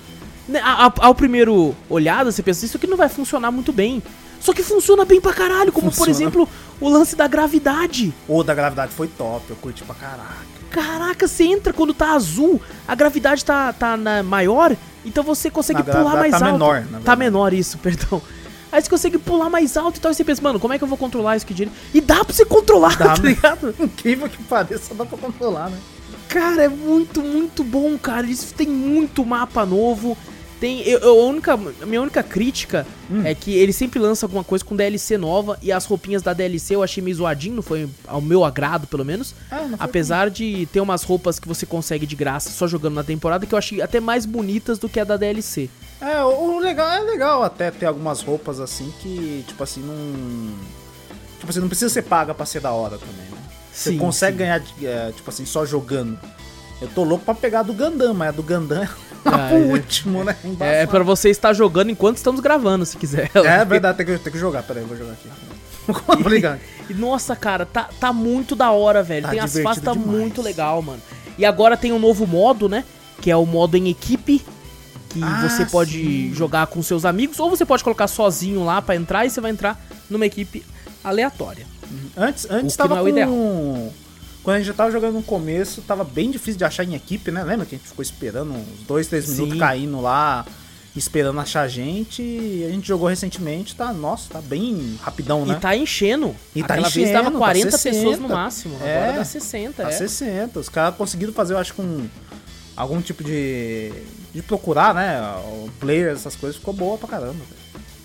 Né, 0.48 0.60
a- 0.64 0.86
a- 0.88 0.94
Ao 1.00 1.16
primeiro 1.16 1.76
olhada, 1.90 2.32
você 2.32 2.44
pensa, 2.44 2.66
isso 2.66 2.78
aqui 2.78 2.86
não 2.86 2.98
vai 2.98 3.10
funcionar 3.10 3.50
muito 3.50 3.74
bem. 3.74 4.04
Só 4.40 4.54
que 4.54 4.62
funciona 4.64 5.06
bem 5.06 5.20
pra 5.22 5.34
caralho, 5.34 5.72
como 5.72 5.88
por 5.90 5.96
Funciona. 5.98 6.12
exemplo 6.12 6.50
o 6.80 6.90
lance 6.90 7.16
da 7.16 7.28
gravidade. 7.28 8.14
O 8.28 8.44
da 8.44 8.54
gravidade 8.54 8.92
foi 8.92 9.08
top, 9.08 9.46
eu 9.50 9.56
curti 9.56 9.84
pra 9.84 9.96
caraca. 9.96 10.61
Caraca, 10.72 11.28
você 11.28 11.44
entra 11.44 11.72
quando 11.74 11.94
tá 11.94 12.14
azul, 12.14 12.60
a 12.88 12.96
gravidade 12.96 13.44
tá, 13.46 13.72
tá 13.74 13.96
na 13.98 14.24
maior, 14.24 14.76
então 15.06 15.24
você 15.24 15.52
consegue 15.52 15.84
Na 15.86 15.94
pular 15.94 16.16
mais 16.16 16.32
tá 16.32 16.38
alto. 16.38 16.52
menor, 16.54 16.84
tá 17.04 17.16
menor 17.16 17.54
isso, 17.54 17.78
perdão. 17.84 18.22
Aí 18.72 18.82
você 18.82 18.90
consegue 18.90 19.18
pular 19.18 19.50
mais 19.50 19.76
alto 19.76 19.98
e 19.98 20.00
tal, 20.00 20.12
e 20.12 20.16
você 20.16 20.24
pensa, 20.24 20.42
mano, 20.42 20.58
como 20.60 20.74
é 20.74 20.78
que 20.78 20.84
eu 20.84 20.88
vou 20.88 20.98
controlar 20.98 21.36
isso 21.36 21.46
aqui 21.46 21.54
direito? 21.54 21.76
E 21.94 22.00
dá 22.00 22.24
pra 22.24 22.34
você 22.34 22.46
controlar, 22.46 22.98
Dá, 22.98 23.14
tá 23.16 23.22
né? 23.22 23.30
ligado? 23.30 23.76
Incrível 23.80 24.30
que 24.30 24.42
pareça, 24.44 24.96
dá 24.96 25.06
pra 25.06 25.18
controlar, 25.18 25.70
né? 25.70 25.78
Cara, 26.30 26.64
é 26.64 26.70
muito, 26.70 27.22
muito 27.22 27.62
bom, 27.62 27.98
cara. 27.98 28.26
Eles 28.26 28.54
têm 28.54 28.70
muito 28.70 29.26
mapa 29.26 29.66
novo. 29.66 30.18
Tem. 30.62 30.80
Eu, 30.88 31.00
eu- 31.00 31.20
a, 31.22 31.26
única, 31.26 31.54
a 31.82 31.86
minha 31.86 32.02
única 32.02 32.22
crítica 32.24 32.86
Hum. 33.10 33.24
é 33.26 33.36
que 33.36 33.52
ele 33.54 33.74
sempre 33.74 34.00
lança 34.00 34.26
alguma 34.26 34.44
coisa 34.44 34.64
com 34.64 34.76
DLC 34.76 35.18
nova 35.18 35.58
e 35.62 35.70
as 35.72 35.86
roupinhas 35.86 36.22
da 36.22 36.32
DLC 36.32 36.76
eu 36.76 36.84
achei 36.84 37.04
meio 37.04 37.16
zoadinho, 37.18 37.56
não 37.56 37.64
foi 37.64 37.90
ao 38.08 38.22
meu 38.22 38.46
agrado, 38.46 38.88
pelo 38.88 39.04
menos. 39.04 39.36
Foi 39.50 39.58
Apesar 39.80 40.30
de 40.30 40.66
ter 40.72 40.80
umas 40.80 41.04
roupas 41.04 41.40
que 41.40 41.48
você 41.48 41.66
consegue 41.66 42.06
de 42.06 42.16
graça 42.16 42.52
só 42.52 42.68
jogando 42.68 42.94
na 42.94 43.04
temporada 43.04 43.46
que 43.46 43.54
eu 43.54 43.58
achei 43.58 43.82
até 43.82 44.00
mais 44.00 44.26
bonitas 44.26 44.78
do 44.80 44.88
que 44.88 45.00
a 45.00 45.04
da 45.04 45.18
DLC. 45.18 45.70
É, 46.00 46.24
o 46.24 46.52
o 46.56 46.60
legal 46.60 46.90
é 46.90 47.02
legal 47.02 47.44
até 47.44 47.70
ter 47.72 47.88
algumas 47.88 48.22
roupas 48.22 48.60
assim 48.60 48.94
que, 49.02 49.44
tipo 49.48 49.62
assim, 49.64 49.82
não. 49.82 50.54
Tipo 51.40 51.50
assim, 51.50 51.60
não 51.60 51.68
precisa 51.68 51.90
ser 51.92 52.04
paga 52.04 52.34
pra 52.36 52.46
ser 52.46 52.60
da 52.62 52.72
hora 52.72 52.98
também, 53.00 53.16
né? 53.32 53.38
Você 53.74 53.92
Sim, 53.92 53.98
consegue 53.98 54.34
sim. 54.34 54.38
ganhar, 54.40 54.62
é, 54.84 55.12
tipo 55.12 55.28
assim, 55.30 55.44
só 55.46 55.66
jogando. 55.66 56.20
Eu 56.80 56.88
tô 56.90 57.04
louco 57.04 57.26
pra 57.26 57.34
pegar 57.34 57.62
a 57.62 57.64
do 57.64 57.74
Gundam, 57.74 58.14
mas 58.14 58.30
a 58.30 58.32
do 58.32 58.44
Gundam 58.44 58.80
lá 58.80 58.90
Ah, 59.26 59.48
pro 59.50 59.58
é. 59.58 59.66
último, 59.74 60.24
né? 60.24 60.36
É 60.44 60.48
Embaçado. 60.48 60.88
pra 60.92 61.04
você 61.04 61.30
estar 61.30 61.54
jogando 61.54 61.90
enquanto 61.92 62.18
estamos 62.18 62.42
gravando, 62.42 62.86
se 62.86 62.98
quiser. 62.98 63.30
É 63.36 63.64
verdade, 63.66 63.98
tem 63.98 64.06
que, 64.06 64.18
tem 64.18 64.34
que 64.34 64.40
jogar. 64.40 64.64
Peraí, 64.64 64.84
eu 64.84 64.88
vou 64.88 64.98
jogar 64.98 65.14
aqui. 65.14 65.30
Vou 66.22 66.32
ligar. 66.32 66.60
E, 66.90 66.94
Nossa, 66.94 67.36
cara, 67.36 67.66
tá, 67.66 67.90
tá 68.00 68.14
muito 68.14 68.56
da 68.56 68.72
hora, 68.72 69.02
velho. 69.02 69.24
Tá 69.24 69.30
tem 69.32 69.40
as 69.40 69.58
fases, 69.60 69.84
tá 69.84 69.94
demais. 69.94 70.10
muito 70.10 70.42
legal, 70.42 70.80
mano. 70.82 71.02
E 71.38 71.44
agora 71.44 71.76
tem 71.76 71.92
um 71.92 71.98
novo 72.00 72.28
modo, 72.28 72.70
né? 72.70 72.86
Que 73.20 73.32
é 73.32 73.36
o 73.36 73.46
modo 73.48 73.76
em 73.76 73.90
equipe. 73.90 74.42
Que 75.10 75.22
Ah, 75.24 75.50
você 75.50 75.66
pode 75.66 75.92
sim. 75.94 76.34
jogar 76.34 76.68
com 76.68 76.82
seus 76.84 77.04
amigos, 77.04 77.40
ou 77.40 77.50
você 77.50 77.66
pode 77.66 77.84
colocar 77.84 78.08
sozinho 78.08 78.64
lá 78.64 78.80
pra 78.82 78.96
entrar 78.96 79.26
e 79.26 79.30
você 79.32 79.42
vai 79.42 79.52
entrar 79.52 79.78
numa 80.10 80.26
equipe 80.26 80.64
aleatória. 81.04 81.66
Antes, 82.16 82.48
antes 82.50 82.76
que 82.76 82.78
tava 82.78 82.98
é 83.10 83.26
o 83.26 83.30
com... 83.30 83.92
Quando 84.44 84.56
a 84.56 84.60
gente 84.60 84.68
já 84.68 84.74
tava 84.74 84.92
jogando 84.92 85.14
no 85.16 85.24
começo, 85.24 85.82
tava 85.84 86.04
bem 86.04 86.32
difícil 86.32 86.58
de 86.58 86.66
achar 86.66 86.84
em 86.84 86.96
equipe, 86.96 87.30
né? 87.32 87.44
Lembra 87.44 87.66
que 87.66 87.76
a 87.76 87.78
gente 87.78 87.88
ficou 87.88 88.02
esperando 88.02 88.52
uns 88.54 88.80
dois, 88.88 89.08
três 89.08 89.26
Sim. 89.26 89.34
minutos 89.34 89.60
caindo 89.60 90.02
lá, 90.02 90.46
esperando 90.96 91.40
achar 91.40 91.68
gente. 91.68 92.24
E 92.24 92.66
a 92.68 92.72
gente 92.72 92.88
jogou 92.88 93.08
recentemente, 93.08 93.76
tá, 93.76 93.94
nossa, 93.94 94.34
tá 94.34 94.42
bem 94.42 94.98
rapidão, 95.02 95.46
né? 95.46 95.54
E 95.56 95.60
tá 95.60 95.76
enchendo. 95.78 96.36
E 96.56 96.62
tá 96.64 96.74
Aquela 96.74 96.90
vez 96.90 97.08
enchendo, 97.10 97.24
dava 97.24 97.32
tá 97.32 97.38
40 97.38 97.72
60. 97.78 97.96
pessoas 97.98 98.20
no 98.20 98.30
máximo. 98.30 98.78
É. 98.84 98.98
Agora 99.04 99.18
dá 99.20 99.26
60, 99.26 99.84
Tá 99.84 99.90
é. 99.90 99.92
60. 99.92 100.60
Os 100.60 100.70
caras 100.70 100.96
conseguiram 100.96 101.34
fazer, 101.34 101.54
eu 101.54 101.58
acho, 101.60 101.76
com 101.76 102.08
algum 102.76 103.00
tipo 103.00 103.24
de. 103.24 103.92
de 104.34 104.42
procurar, 104.42 104.96
né? 104.96 105.22
O 105.46 105.70
player, 105.80 106.14
essas 106.14 106.36
coisas, 106.36 106.58
ficou 106.58 106.74
boa 106.74 106.98
pra 106.98 107.08
caramba. 107.08 107.34
velho. 107.34 107.61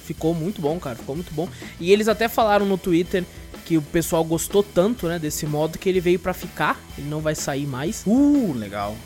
Ficou 0.06 0.32
muito 0.32 0.60
bom, 0.60 0.78
cara. 0.78 0.94
Ficou 0.94 1.16
muito 1.16 1.34
bom. 1.34 1.48
E 1.80 1.92
eles 1.92 2.06
até 2.06 2.28
falaram 2.28 2.64
no 2.64 2.78
Twitter 2.78 3.24
que 3.64 3.76
o 3.76 3.82
pessoal 3.82 4.22
gostou 4.22 4.62
tanto, 4.62 5.08
né, 5.08 5.18
desse 5.18 5.44
modo 5.44 5.76
que 5.76 5.88
ele 5.88 6.00
veio 6.00 6.20
pra 6.20 6.32
ficar. 6.32 6.80
Ele 6.96 7.08
não 7.08 7.20
vai 7.20 7.34
sair 7.34 7.66
mais. 7.66 8.04
Uh, 8.06 8.52
legal. 8.54 8.96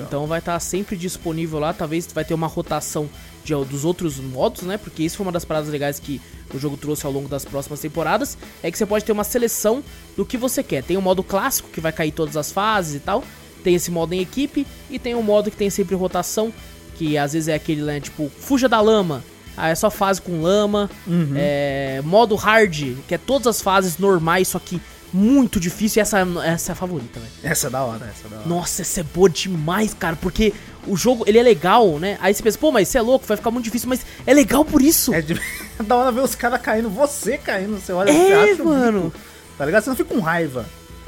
Então 0.00 0.26
vai 0.26 0.38
estar 0.38 0.58
sempre 0.60 0.96
disponível 0.96 1.58
lá. 1.58 1.72
Talvez 1.72 2.06
vai 2.12 2.24
ter 2.24 2.34
uma 2.34 2.46
rotação 2.46 3.08
de, 3.44 3.52
dos 3.64 3.84
outros 3.84 4.18
modos, 4.18 4.62
né? 4.62 4.78
Porque 4.78 5.02
isso 5.02 5.16
foi 5.16 5.26
uma 5.26 5.32
das 5.32 5.44
paradas 5.44 5.68
legais 5.68 5.98
que 5.98 6.20
o 6.52 6.58
jogo 6.58 6.76
trouxe 6.76 7.04
ao 7.04 7.12
longo 7.12 7.28
das 7.28 7.44
próximas 7.44 7.80
temporadas. 7.80 8.38
É 8.62 8.70
que 8.70 8.78
você 8.78 8.86
pode 8.86 9.04
ter 9.04 9.12
uma 9.12 9.24
seleção 9.24 9.82
do 10.16 10.24
que 10.24 10.36
você 10.36 10.62
quer. 10.62 10.82
Tem 10.82 10.96
o 10.96 11.02
modo 11.02 11.22
clássico, 11.22 11.68
que 11.70 11.80
vai 11.80 11.92
cair 11.92 12.12
todas 12.12 12.36
as 12.36 12.52
fases 12.52 12.94
e 12.94 13.00
tal. 13.00 13.24
Tem 13.64 13.74
esse 13.74 13.90
modo 13.90 14.12
em 14.14 14.20
equipe. 14.20 14.66
E 14.88 14.98
tem 14.98 15.14
um 15.14 15.22
modo 15.22 15.50
que 15.50 15.56
tem 15.56 15.70
sempre 15.70 15.94
rotação. 15.94 16.52
Que 16.96 17.18
às 17.18 17.32
vezes 17.32 17.48
é 17.48 17.54
aquele, 17.54 17.82
né? 17.82 18.00
Tipo, 18.00 18.28
fuja 18.28 18.68
da 18.68 18.80
lama. 18.80 19.24
Aí 19.56 19.72
é 19.72 19.74
só 19.74 19.90
fase 19.90 20.20
com 20.20 20.42
lama. 20.42 20.90
É, 21.36 22.00
modo 22.04 22.34
hard, 22.34 22.96
que 23.06 23.14
é 23.14 23.18
todas 23.18 23.46
as 23.46 23.60
fases 23.60 23.98
normais, 23.98 24.48
só 24.48 24.58
que 24.58 24.80
muito 25.12 25.60
difícil. 25.60 26.00
E 26.00 26.02
essa, 26.02 26.18
essa 26.44 26.72
é 26.72 26.74
a 26.74 26.76
favorita, 26.76 27.20
velho. 27.20 27.32
Essa 27.42 27.68
é 27.68 27.70
da 27.70 27.84
hora, 27.84 28.04
essa 28.06 28.26
é 28.26 28.30
da 28.30 28.36
hora. 28.36 28.48
Nossa, 28.48 28.82
essa 28.82 29.00
é 29.00 29.04
boa 29.04 29.30
demais, 29.30 29.94
cara, 29.94 30.16
porque 30.16 30.52
o 30.86 30.96
jogo, 30.96 31.24
ele 31.26 31.38
é 31.38 31.42
legal, 31.42 31.98
né? 32.00 32.18
Aí 32.20 32.34
você 32.34 32.42
pensa, 32.42 32.58
pô, 32.58 32.72
mas 32.72 32.88
você 32.88 32.98
é 32.98 33.02
louco, 33.02 33.24
vai 33.24 33.36
ficar 33.36 33.50
muito 33.52 33.64
difícil, 33.64 33.88
mas 33.88 34.04
é 34.26 34.34
legal 34.34 34.64
por 34.64 34.82
isso. 34.82 35.14
É 35.14 35.22
de... 35.22 35.40
da 35.86 35.96
hora 35.96 36.10
ver 36.10 36.20
os 36.20 36.34
caras 36.34 36.60
caindo, 36.60 36.90
você 36.90 37.38
caindo, 37.38 37.78
você 37.78 37.92
olha 37.92 38.10
É, 38.10 38.54
você 38.54 38.62
mano. 38.62 39.04
bico, 39.04 39.20
tá 39.56 39.64
ligado? 39.64 39.84
Você 39.84 39.90
não 39.90 39.96
fica 39.96 40.14
com 40.14 40.20
raiva. 40.20 40.66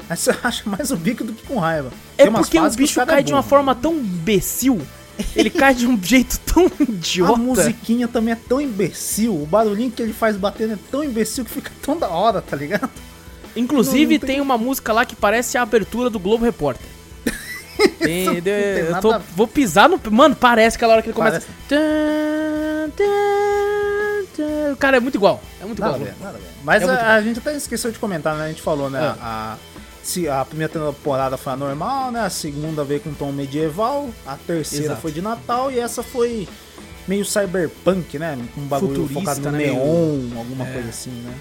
Aí 0.09 0.15
você 0.15 0.31
acha 0.41 0.69
mais 0.69 0.89
o 0.89 0.95
bico 0.95 1.23
do 1.23 1.33
que 1.33 1.45
com 1.45 1.59
raiva. 1.59 1.91
É 2.17 2.29
porque 2.29 2.57
o 2.57 2.69
bicho 2.71 3.01
é 3.01 3.05
cai 3.05 3.23
de 3.23 3.33
uma 3.33 3.43
forma 3.43 3.75
tão 3.75 3.93
imbecil, 3.93 4.81
ele 5.35 5.49
cai 5.49 5.73
de 5.73 5.87
um 5.87 6.01
jeito 6.01 6.39
tão 6.39 6.69
idiota. 6.79 7.33
A 7.33 7.37
musiquinha 7.37 8.07
também 8.07 8.33
é 8.33 8.37
tão 8.37 8.59
imbecil, 8.61 9.33
o 9.41 9.45
barulhinho 9.45 9.91
que 9.91 10.01
ele 10.01 10.13
faz 10.13 10.35
batendo 10.37 10.73
é 10.73 10.77
tão 10.91 11.03
imbecil 11.03 11.43
que 11.45 11.51
fica 11.51 11.71
tão 11.81 11.97
da 11.97 12.07
hora, 12.09 12.41
tá 12.41 12.55
ligado? 12.55 12.89
Inclusive, 13.55 14.05
Não, 14.05 14.11
não 14.13 14.19
tem... 14.19 14.29
tem- 14.35 14.41
uma 14.41 14.57
música 14.57 14.93
lá 14.93 15.05
que 15.05 15.15
parece 15.15 15.57
a 15.57 15.61
abertura 15.63 16.09
do 16.09 16.19
Globo 16.19 16.45
Repórter. 16.45 16.85
Tem- 17.99 18.25
não 18.25 18.41
tem 18.41 18.53
eu 18.53 18.99
tô- 19.01 19.19
vou 19.35 19.47
pisar 19.47 19.87
no. 19.89 19.99
Mano, 20.11 20.35
parece 20.35 20.77
aquela 20.77 20.93
hora 20.93 21.01
que 21.01 21.09
ele 21.09 21.15
começa. 21.15 21.45
Cara, 24.79 24.97
é 24.97 24.99
muito 24.99 25.15
igual. 25.15 25.41
É 25.61 25.65
muito 25.65 25.79
Nada 25.81 25.97
igual. 25.97 26.11
nada. 26.21 26.39
Mas 26.63 26.83
É 26.83 26.85
a, 26.85 27.13
a 27.15 27.21
gente 27.21 27.39
até 27.39 27.55
esqueceu 27.55 27.91
de 27.91 27.97
comentar, 27.99 28.35
né? 28.35 28.45
A 28.45 28.47
gente 28.49 28.61
falou, 28.61 28.89
né? 28.89 28.99
Ah. 29.19 29.55
A, 29.55 29.57
se 30.07 30.29
a 30.29 30.45
primeira 30.45 30.71
temporada 30.71 31.35
foi 31.35 31.51
a 31.51 31.55
normal, 31.57 32.11
né? 32.11 32.21
A 32.21 32.29
segunda 32.29 32.81
veio 32.83 33.01
com 33.01 33.13
tom 33.13 33.31
medieval, 33.33 34.09
a 34.25 34.35
terceira 34.37 34.85
Exato. 34.85 35.01
foi 35.01 35.11
de 35.11 35.21
Natal 35.21 35.69
e 35.69 35.77
essa 35.79 36.01
foi 36.01 36.47
meio 37.05 37.25
cyberpunk, 37.25 38.17
né? 38.17 38.37
Com 38.55 38.61
um 38.61 38.67
bagulho 38.67 38.93
Futurista, 39.07 39.19
focado 39.19 39.41
no 39.41 39.51
né? 39.51 39.57
neon, 39.65 40.37
alguma 40.37 40.65
É. 40.65 40.71
coisa 40.71 40.89
assim, 40.89 41.09
né? 41.09 41.33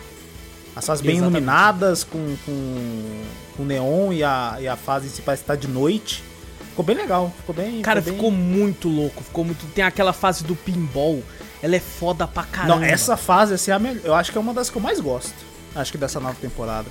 As 0.75 0.85
fases 0.85 1.01
bem 1.01 1.17
Exatamente. 1.17 1.43
iluminadas, 1.43 2.03
com, 2.05 2.37
com, 2.45 3.23
com 3.57 3.65
neon 3.65 4.13
e 4.13 4.25
a, 4.25 4.57
e 4.61 4.67
a 4.67 4.77
fase 4.77 5.07
em 5.07 5.11
si 5.11 5.23
parece 5.23 5.45
estar 5.45 5.55
de 5.57 5.69
noite. 5.69 6.25
Ficou 6.71 6.85
bem 6.85 6.97
legal, 6.97 7.33
ficou 7.39 7.55
bem. 7.55 7.81
Cara, 7.83 8.01
bem- 8.01 8.15
ficou 8.15 8.31
muito 8.33 8.89
louco. 8.89 9.23
Ficou 9.23 9.45
muito. 9.45 9.65
Tem 9.75 9.85
aquela 9.85 10.13
fase 10.13 10.43
do 10.45 10.55
pinball. 10.57 11.23
Ela 11.63 11.77
é 11.77 11.81
foda 11.81 12.27
pra 12.27 12.43
caramba. 12.43 12.77
Não, 12.77 12.83
essa 12.85 13.17
fase, 13.17 13.55
assim, 13.55 13.71
é 13.71 13.75
a 13.75 13.79
melhor. 13.79 14.03
Eu 14.05 14.15
acho 14.15 14.31
que 14.33 14.37
é 14.37 14.41
uma 14.41 14.53
das 14.53 14.69
que 14.69 14.77
eu 14.77 14.83
mais 14.83 14.99
gosto. 15.01 15.33
Acho 15.75 15.93
que 15.93 15.97
dessa 15.99 16.19
nova 16.21 16.37
temporada. 16.41 16.87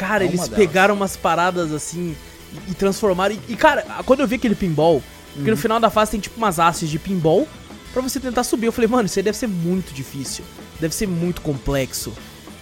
Cara, 0.00 0.24
É 0.24 0.26
eles 0.26 0.40
delas. 0.40 0.54
pegaram 0.56 0.94
umas 0.94 1.16
paradas 1.16 1.72
assim 1.72 2.16
e, 2.68 2.72
e 2.72 2.74
transformaram. 2.74 3.34
E, 3.48 3.52
e, 3.52 3.56
cara, 3.56 3.84
quando 4.04 4.20
eu 4.20 4.26
vi 4.26 4.36
aquele 4.36 4.54
pinball, 4.54 5.02
porque 5.34 5.50
Uhum. 5.50 5.56
no 5.56 5.60
final 5.60 5.78
da 5.80 5.90
fase 5.90 6.12
tem 6.12 6.20
tipo 6.20 6.36
umas 6.36 6.58
hastes 6.58 6.88
de 6.88 6.98
pinball 6.98 7.46
pra 7.92 8.02
você 8.02 8.18
tentar 8.18 8.42
subir. 8.44 8.66
Eu 8.66 8.72
falei, 8.72 8.88
mano, 8.88 9.06
isso 9.06 9.18
aí 9.18 9.22
deve 9.22 9.36
ser 9.38 9.46
muito 9.46 9.92
difícil. 9.94 10.44
Deve 10.80 10.94
ser 10.94 11.06
muito 11.06 11.40
complexo. 11.40 12.12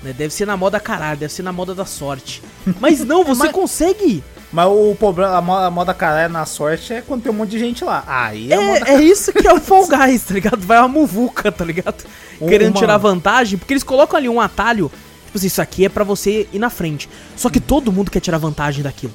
Né? 0.03 0.13
Deve 0.13 0.33
ser 0.33 0.47
na 0.47 0.57
moda 0.57 0.79
caralho, 0.79 1.19
deve 1.19 1.33
ser 1.33 1.43
na 1.43 1.53
moda 1.53 1.75
da 1.75 1.85
sorte. 1.85 2.43
Mas 2.81 3.05
não, 3.05 3.25
você 3.25 3.45
Mas- 3.45 3.53
consegue! 3.53 4.23
Mas 4.51 4.67
o 4.67 4.97
problema, 4.99 5.37
a 5.37 5.43
mo- 5.43 5.57
a 5.59 5.71
moda 5.71 5.93
caralho 5.93 6.33
na 6.33 6.47
sorte 6.47 6.95
é 6.95 7.03
quando 7.03 7.23
tem 7.23 7.31
um 7.31 7.35
monte 7.35 7.51
de 7.51 7.59
gente 7.59 7.85
lá. 7.85 8.03
Aí 8.07 8.51
é, 8.51 8.57
É, 8.57 8.95
é 8.95 9.03
isso 9.03 9.31
que 9.31 9.47
é 9.47 9.53
o 9.53 9.61
Fall 9.61 9.87
Guys, 9.87 10.23
tá 10.25 10.33
ligado? 10.33 10.59
Vai 10.67 10.79
uma 10.79 10.89
muvuca, 10.89 11.53
tá 11.53 11.67
ligado? 11.67 12.03
Um- 12.41 12.47
Querendo 12.47 12.71
uma- 12.75 12.81
tirar 12.81 12.97
vantagem, 12.97 13.59
porque 13.59 13.75
eles 13.75 13.83
colocam 13.83 14.17
ali 14.17 14.27
um 14.29 14.41
atalho. 14.41 14.91
Tipo 15.39 15.47
assim, 15.47 15.47
isso 15.47 15.63
aqui 15.63 15.85
é 15.85 15.89
pra 15.89 16.05
você 16.05 16.49
ir 16.53 16.59
na 16.59 16.71
frente. 16.71 17.09
Só 17.37 17.49
que 17.49 17.61
todo 17.61 17.93
mundo 17.93 18.11
quer 18.11 18.21
tirar 18.21 18.39
vantagem 18.39 18.83
daquilo. 18.83 19.15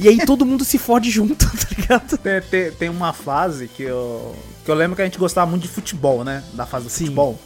E 0.00 0.08
aí 0.08 0.24
todo 0.26 0.44
mundo 0.44 0.64
se 0.64 0.76
fode 0.78 1.08
junto, 1.10 1.46
tá 1.46 1.66
ligado? 1.76 2.18
Tem, 2.18 2.40
tem- 2.42 2.72
tem 2.72 2.88
uma 2.88 3.12
fase 3.12 3.68
que 3.68 3.82
eu, 3.84 4.34
que 4.64 4.70
eu 4.70 4.74
lembro 4.74 4.96
que 4.96 5.02
a 5.02 5.04
gente 5.04 5.18
gostava 5.18 5.48
muito 5.48 5.62
de 5.62 5.68
futebol, 5.68 6.24
né? 6.24 6.42
Da 6.54 6.66
fase 6.66 6.86
do 6.86 6.90
Sim. 6.90 7.04
futebol. 7.04 7.38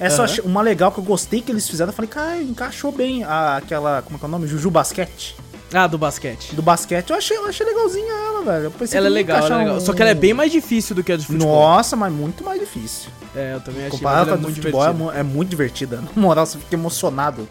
Essa 0.00 0.24
achei- 0.24 0.44
uma 0.44 0.60
legal 0.62 0.90
que 0.92 0.98
eu 0.98 1.04
gostei 1.04 1.40
que 1.40 1.50
eles 1.50 1.68
fizeram. 1.68 1.90
Eu 1.90 1.94
falei, 1.94 2.08
cara, 2.10 2.42
encaixou 2.42 2.90
bem 2.92 3.22
a- 3.24 3.56
aquela. 3.56 4.02
Como 4.02 4.16
é 4.16 4.18
que 4.18 4.24
é 4.24 4.28
o 4.28 4.30
nome? 4.30 4.46
Juju 4.46 4.70
Basquete. 4.70 5.36
Ah, 5.72 5.86
do 5.86 5.98
basquete. 5.98 6.54
Do 6.54 6.62
basquete. 6.62 7.10
Eu 7.10 7.16
achei, 7.16 7.36
eu 7.36 7.46
achei 7.46 7.66
legalzinha 7.66 8.12
ela, 8.12 8.42
velho. 8.44 8.64
Eu 8.66 8.70
pensei 8.70 8.96
Ela 8.98 9.08
é 9.08 9.10
legal, 9.10 9.38
ela 9.38 9.54
é 9.54 9.58
legal. 9.58 9.76
um- 9.76 9.80
Só 9.80 9.92
que 9.92 10.00
ela 10.00 10.10
é 10.12 10.14
bem 10.14 10.32
mais 10.32 10.52
difícil 10.52 10.94
do 10.94 11.02
que 11.02 11.10
a 11.12 11.16
de 11.16 11.26
futebol. 11.26 11.48
Nossa, 11.48 11.96
mas 11.96 12.12
muito 12.12 12.44
mais 12.44 12.60
difícil. 12.60 13.10
É, 13.34 13.54
eu 13.54 13.60
também 13.60 13.80
achei 13.86 13.98
Comparado 13.98 14.30
ela 14.30 14.30
com 14.30 14.32
a 14.32 14.34
é 14.34 14.38
do 14.38 14.42
muito 14.44 14.56
futebol, 14.56 14.82
é, 14.84 14.92
divertida. 14.92 15.18
é 15.18 15.22
muito 15.24 15.48
divertida. 15.50 15.96
Na 16.14 16.22
moral, 16.22 16.46
você 16.46 16.58
fica 16.58 16.74
emocionado. 16.74 17.48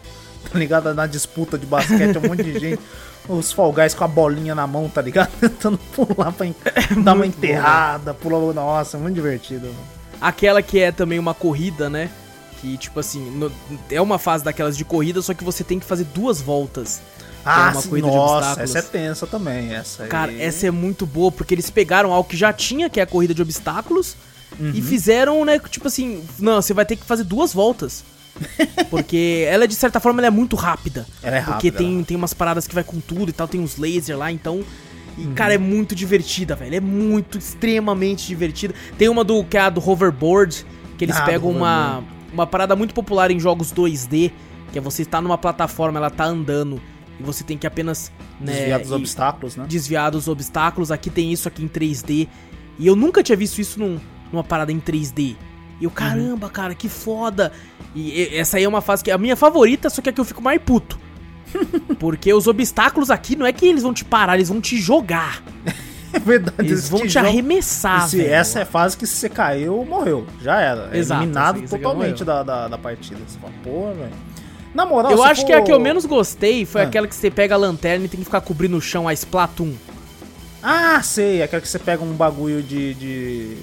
Tá 0.50 0.58
ligado? 0.58 0.94
Na 0.94 1.06
disputa 1.06 1.58
de 1.58 1.66
basquete, 1.66 2.16
um 2.18 2.28
monte 2.28 2.42
de 2.44 2.58
gente. 2.58 2.80
Os 3.28 3.50
Fall 3.52 3.72
Guys 3.72 3.92
com 3.94 4.04
a 4.04 4.08
bolinha 4.08 4.54
na 4.54 4.66
mão, 4.66 4.88
tá 4.88 5.02
ligado? 5.02 5.28
Tentando 5.40 5.76
pular 5.76 6.30
pra 6.32 6.46
en- 6.46 6.54
dar 7.02 7.12
uma 7.12 7.24
É 7.24 7.26
muito 7.26 7.34
bom, 7.34 7.44
enterrada, 7.46 8.14
pular. 8.14 8.54
Nossa, 8.54 8.96
muito 8.96 9.16
divertido. 9.16 9.66
mano. 9.66 9.78
Aquela 10.20 10.62
que 10.62 10.78
é 10.78 10.92
também 10.92 11.18
uma 11.18 11.34
corrida, 11.34 11.90
né? 11.90 12.08
Que, 12.60 12.76
tipo 12.78 12.98
assim, 13.00 13.28
no- 13.30 13.50
é 13.90 14.00
uma 14.00 14.18
fase 14.18 14.44
daquelas 14.44 14.76
de 14.76 14.84
corrida, 14.84 15.20
só 15.20 15.34
que 15.34 15.42
você 15.44 15.62
tem 15.64 15.78
que 15.80 15.84
fazer 15.84 16.04
duas 16.14 16.40
voltas. 16.40 17.02
Ah, 17.46 17.70
uma 17.72 17.80
sim, 17.82 17.88
corrida 17.88 18.08
de 18.10 18.14
nossa, 18.16 18.34
obstáculos. 18.36 18.76
essa 18.76 18.78
é 18.78 18.90
tensa 18.90 19.26
também. 19.26 19.72
Essa 19.74 20.02
aí. 20.04 20.08
Cara, 20.08 20.32
essa 20.32 20.66
é 20.66 20.70
muito 20.70 21.06
boa, 21.06 21.30
porque 21.32 21.54
eles 21.54 21.70
pegaram 21.70 22.12
algo 22.12 22.28
que 22.28 22.36
já 22.36 22.52
tinha, 22.52 22.90
que 22.90 22.98
é 23.00 23.02
a 23.02 23.06
corrida 23.06 23.32
de 23.34 23.42
obstáculos, 23.42 24.16
Uhum. 24.60 24.70
e 24.74 24.80
fizeram, 24.80 25.44
né, 25.44 25.58
tipo 25.58 25.88
assim, 25.88 26.22
não, 26.38 26.62
você 26.62 26.72
vai 26.72 26.86
ter 26.86 26.96
que 26.96 27.04
fazer 27.04 27.24
duas 27.24 27.52
voltas. 27.52 28.04
Porque 28.90 29.44
ela, 29.48 29.66
de 29.66 29.74
certa 29.74 29.98
forma, 29.98 30.20
ela 30.20 30.26
é 30.28 30.30
muito 30.30 30.56
rápida. 30.56 31.06
Ela 31.22 31.36
é 31.36 31.40
Porque 31.40 31.68
rápida, 31.68 31.78
tem, 31.78 32.04
tem 32.04 32.16
umas 32.16 32.32
paradas 32.34 32.66
que 32.66 32.74
vai 32.74 32.84
com 32.84 33.00
tudo 33.00 33.28
e 33.30 33.32
tal, 33.32 33.48
tem 33.48 33.60
uns 33.60 33.76
lasers 33.76 34.18
lá, 34.18 34.30
então. 34.30 34.62
E, 35.18 35.26
cara, 35.28 35.54
é 35.54 35.58
muito 35.58 35.94
divertida, 35.94 36.54
velho. 36.54 36.74
É 36.76 36.80
muito, 36.80 37.38
extremamente 37.38 38.26
divertida. 38.26 38.74
Tem 38.98 39.08
uma 39.08 39.24
do 39.24 39.42
que 39.42 39.56
é 39.56 39.60
a 39.62 39.70
do 39.70 39.80
hoverboard, 39.80 40.66
que 40.98 41.04
eles 41.04 41.16
Ah, 41.16 41.22
pegam 41.22 41.50
uma, 41.50 42.04
uma 42.32 42.46
parada 42.46 42.76
muito 42.76 42.92
popular 42.94 43.30
em 43.30 43.40
jogos 43.40 43.72
2D, 43.72 44.30
que 44.72 44.78
é 44.78 44.80
você 44.82 45.02
estar 45.02 45.20
numa 45.22 45.38
plataforma, 45.38 45.98
ela 45.98 46.10
tá 46.10 46.24
andando, 46.24 46.80
e 47.18 47.22
você 47.22 47.42
tem 47.44 47.56
que 47.58 47.66
apenas. 47.66 48.10
Né, 48.40 48.52
Desviar 48.52 48.80
dos 48.80 48.90
e- 48.90 48.94
obstáculos, 48.94 49.56
né? 49.56 49.64
desviar 49.68 50.10
dos 50.10 50.28
obstáculos. 50.28 50.90
Aqui 50.90 51.10
tem 51.10 51.32
isso 51.32 51.48
aqui 51.48 51.62
em 51.64 51.68
3D. 51.68 52.28
E 52.78 52.86
eu 52.86 52.94
nunca 52.96 53.22
tinha 53.22 53.36
visto 53.36 53.58
isso 53.60 53.78
num- 53.80 53.98
numa 54.32 54.44
parada 54.44 54.70
em 54.72 54.78
3D. 54.80 55.36
E 55.80 55.84
eu, 55.84 55.90
caramba, 55.90 56.48
cara, 56.50 56.74
que 56.74 56.88
foda. 56.88 57.52
E, 57.94 58.10
e- 58.22 58.36
essa 58.36 58.56
aí 58.58 58.64
é 58.64 58.68
uma 58.68 58.80
fase 58.80 59.02
que 59.04 59.10
é 59.10 59.14
a 59.14 59.18
minha 59.18 59.36
favorita, 59.36 59.88
só 59.90 60.00
que 60.02 60.08
é 60.08 60.12
que 60.12 60.20
eu 60.20 60.24
fico 60.24 60.42
mais 60.42 60.60
puto. 60.62 60.98
Porque 61.98 62.32
os 62.32 62.46
obstáculos 62.46 63.10
aqui 63.10 63.36
não 63.36 63.46
é 63.46 63.52
que 63.52 63.66
eles 63.66 63.82
vão 63.82 63.94
te 63.94 64.04
parar, 64.04 64.34
eles 64.36 64.48
vão 64.48 64.60
te 64.60 64.76
jogar. 64.78 65.42
É 66.12 66.18
verdade. 66.18 66.56
Eles 66.60 66.88
vão 66.88 67.00
te 67.00 67.08
jogam- 67.10 67.28
arremessar, 67.30 68.08
se 68.08 68.16
velho. 68.18 68.32
essa 68.32 68.60
é 68.60 68.62
a 68.62 68.66
fase 68.66 68.96
que 68.96 69.06
se 69.06 69.16
você 69.16 69.28
caiu, 69.28 69.84
morreu. 69.84 70.26
Já 70.42 70.60
era. 70.60 70.90
É 70.92 70.98
Exato, 70.98 71.22
eliminado 71.22 71.56
assim, 71.56 71.66
totalmente 71.66 72.24
da, 72.24 72.42
da, 72.42 72.68
da 72.68 72.78
partida. 72.78 73.20
Você 73.26 73.38
fala, 73.38 73.52
pô, 73.62 73.92
velho. 73.92 74.12
Na 74.76 74.84
moral, 74.84 75.10
Eu 75.10 75.22
acho 75.24 75.44
que 75.46 75.52
a 75.52 75.58
for- 75.58 75.64
que 75.64 75.72
eu 75.72 75.80
menos 75.80 76.04
gostei 76.04 76.66
foi 76.66 76.82
Ah. 76.82 76.84
aquela 76.84 77.06
que 77.06 77.14
você 77.14 77.30
pega 77.30 77.54
a 77.54 77.58
lanterna 77.58 78.04
e 78.04 78.08
tem 78.08 78.18
que 78.20 78.24
ficar 78.26 78.42
cobrindo 78.42 78.76
o 78.76 78.80
chão, 78.80 79.08
a 79.08 79.12
Splatoon. 79.14 79.72
Ah, 80.62 81.00
sei. 81.02 81.42
Aquela 81.42 81.62
que 81.62 81.68
você 81.68 81.78
pega 81.78 82.02
um 82.04 82.12
bagulho 82.12 82.62
de. 82.62 82.94
de... 82.94 83.56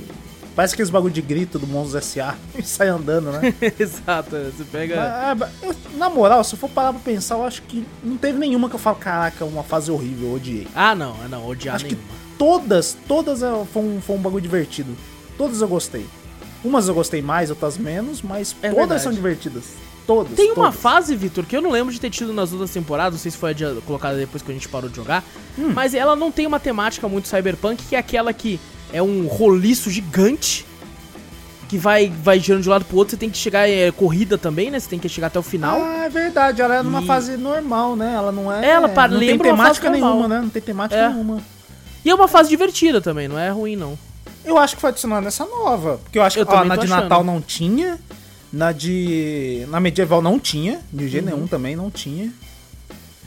Parece 0.55 0.73
aqueles 0.75 0.89
bagulho 0.91 1.13
de 1.13 1.21
grito 1.21 1.57
do 1.59 1.65
Monstros 1.67 1.95
S.A. 1.95 2.35
e 2.57 2.63
sai 2.63 2.87
andando, 2.87 3.31
né? 3.31 3.53
Exato, 3.79 4.31
você 4.31 4.63
pega. 4.71 4.95
Mas, 5.35 5.41
é, 5.41 5.67
eu- 5.67 5.75
na 5.97 6.09
moral, 6.09 6.43
se 6.43 6.53
eu 6.55 6.59
for 6.59 6.69
parar 6.69 6.93
pra 6.93 7.01
pensar, 7.01 7.35
eu 7.35 7.43
acho 7.43 7.61
que 7.63 7.85
não 8.03 8.17
teve 8.17 8.37
nenhuma 8.39 8.67
que 8.69 8.75
eu 8.75 8.79
falo, 8.79 8.95
caraca, 8.97 9.45
uma 9.45 9.63
fase 9.63 9.91
horrível, 9.91 10.29
eu 10.29 10.35
odiei. 10.35 10.67
Ah, 10.75 10.93
não, 10.95 11.15
não, 11.29 11.47
odiar 11.47 11.75
Acho 11.75 11.85
que 11.85 11.95
nenhuma. 11.95 12.13
todas, 12.37 12.95
todas 13.07 13.41
é, 13.43 13.51
foi, 13.71 13.81
um, 13.83 13.99
foi 14.01 14.15
um 14.15 14.19
bagulho 14.19 14.41
divertido. 14.41 14.95
Todas 15.37 15.61
eu 15.61 15.67
gostei. 15.67 16.05
Umas 16.63 16.87
eu 16.87 16.93
gostei 16.93 17.21
mais, 17.21 17.49
outras 17.49 17.77
menos, 17.77 18.21
mas 18.21 18.55
É 18.61 18.69
todas 18.69 18.77
verdade. 18.79 19.03
são 19.03 19.11
divertidas. 19.13 19.65
Todas. 20.05 20.35
Tem 20.35 20.47
uma 20.51 20.65
todas. 20.65 20.79
fase, 20.79 21.15
Vitor, 21.15 21.45
que 21.45 21.55
eu 21.55 21.61
não 21.61 21.71
lembro 21.71 21.93
de 21.93 21.99
ter 21.99 22.09
tido 22.09 22.33
nas 22.33 22.51
outras 22.51 22.71
temporadas, 22.71 23.13
não 23.13 23.19
sei 23.19 23.31
se 23.31 23.37
foi 23.37 23.55
colocada 23.85 24.17
depois 24.17 24.43
que 24.43 24.51
a 24.51 24.53
gente 24.53 24.67
parou 24.67 24.89
de 24.89 24.95
jogar, 24.95 25.23
Hum. 25.57 25.71
mas 25.73 25.93
ela 25.93 26.15
não 26.15 26.31
tem 26.31 26.45
uma 26.45 26.59
temática 26.59 27.07
muito 27.07 27.27
cyberpunk, 27.27 27.83
que 27.87 27.95
é 27.95 27.99
aquela 27.99 28.33
que 28.33 28.59
é 28.91 29.01
um 29.01 29.27
roliço 29.27 29.89
gigante 29.89 30.65
que 31.69 31.77
vai, 31.77 32.09
vai 32.21 32.39
girando 32.39 32.61
de 32.63 32.69
um 32.69 32.71
lado 32.71 32.85
pro 32.85 32.97
outro, 32.97 33.11
você 33.11 33.17
tem 33.17 33.29
que 33.29 33.37
chegar, 33.37 33.67
é 33.67 33.91
corrida 33.91 34.37
também, 34.37 34.69
né? 34.69 34.79
Você 34.79 34.87
tem 34.89 34.99
que 34.99 35.09
chegar 35.09 35.27
até 35.27 35.39
o 35.39 35.41
final. 35.43 35.79
Ah, 35.81 36.03
é 36.05 36.09
verdade. 36.09 36.61
Ela 36.61 36.75
é 36.75 36.83
numa 36.83 37.01
E- 37.01 37.05
fase 37.07 37.35
normal, 37.37 37.95
né? 37.95 38.13
Ela 38.13 38.31
não 38.31 38.51
é. 38.53 38.63
Ela 38.69 38.89
pa- 38.89 39.07
não 39.07 39.17
tem 39.19 39.37
temática 39.39 39.89
nenhuma, 39.89 40.27
né? 40.27 40.39
Não 40.41 40.49
tem 40.49 40.61
temática 40.61 40.99
É. 41.01 41.09
nenhuma. 41.09 41.41
E 42.05 42.09
é 42.09 42.13
uma 42.13 42.27
fase 42.27 42.49
divertida 42.49 43.01
também, 43.01 43.27
não 43.27 43.39
é 43.39 43.49
ruim 43.49 43.75
não. 43.75 43.97
Eu 44.45 44.57
acho 44.57 44.75
que 44.75 44.81
foi 44.81 44.89
adicionado 44.91 45.23
nessa 45.23 45.45
nova. 45.45 45.99
Porque 46.03 46.19
eu 46.19 46.21
acho 46.23 46.37
Eu 46.37 46.45
que 46.45 46.53
ó, 46.53 46.63
na 46.65 46.75
de 46.75 46.81
achando. 46.83 47.01
Natal 47.03 47.23
não 47.23 47.41
tinha. 47.41 47.97
Na 48.53 48.71
de. 48.71 49.65
Na 49.69 49.79
medieval 49.79 50.21
não 50.21 50.39
tinha. 50.39 50.79
De 50.93 51.07
jeito 51.09 51.27
Uhum. 51.27 51.33
nenhum 51.35 51.47
também 51.47 51.75
não 51.75 51.89
tinha. 51.89 52.31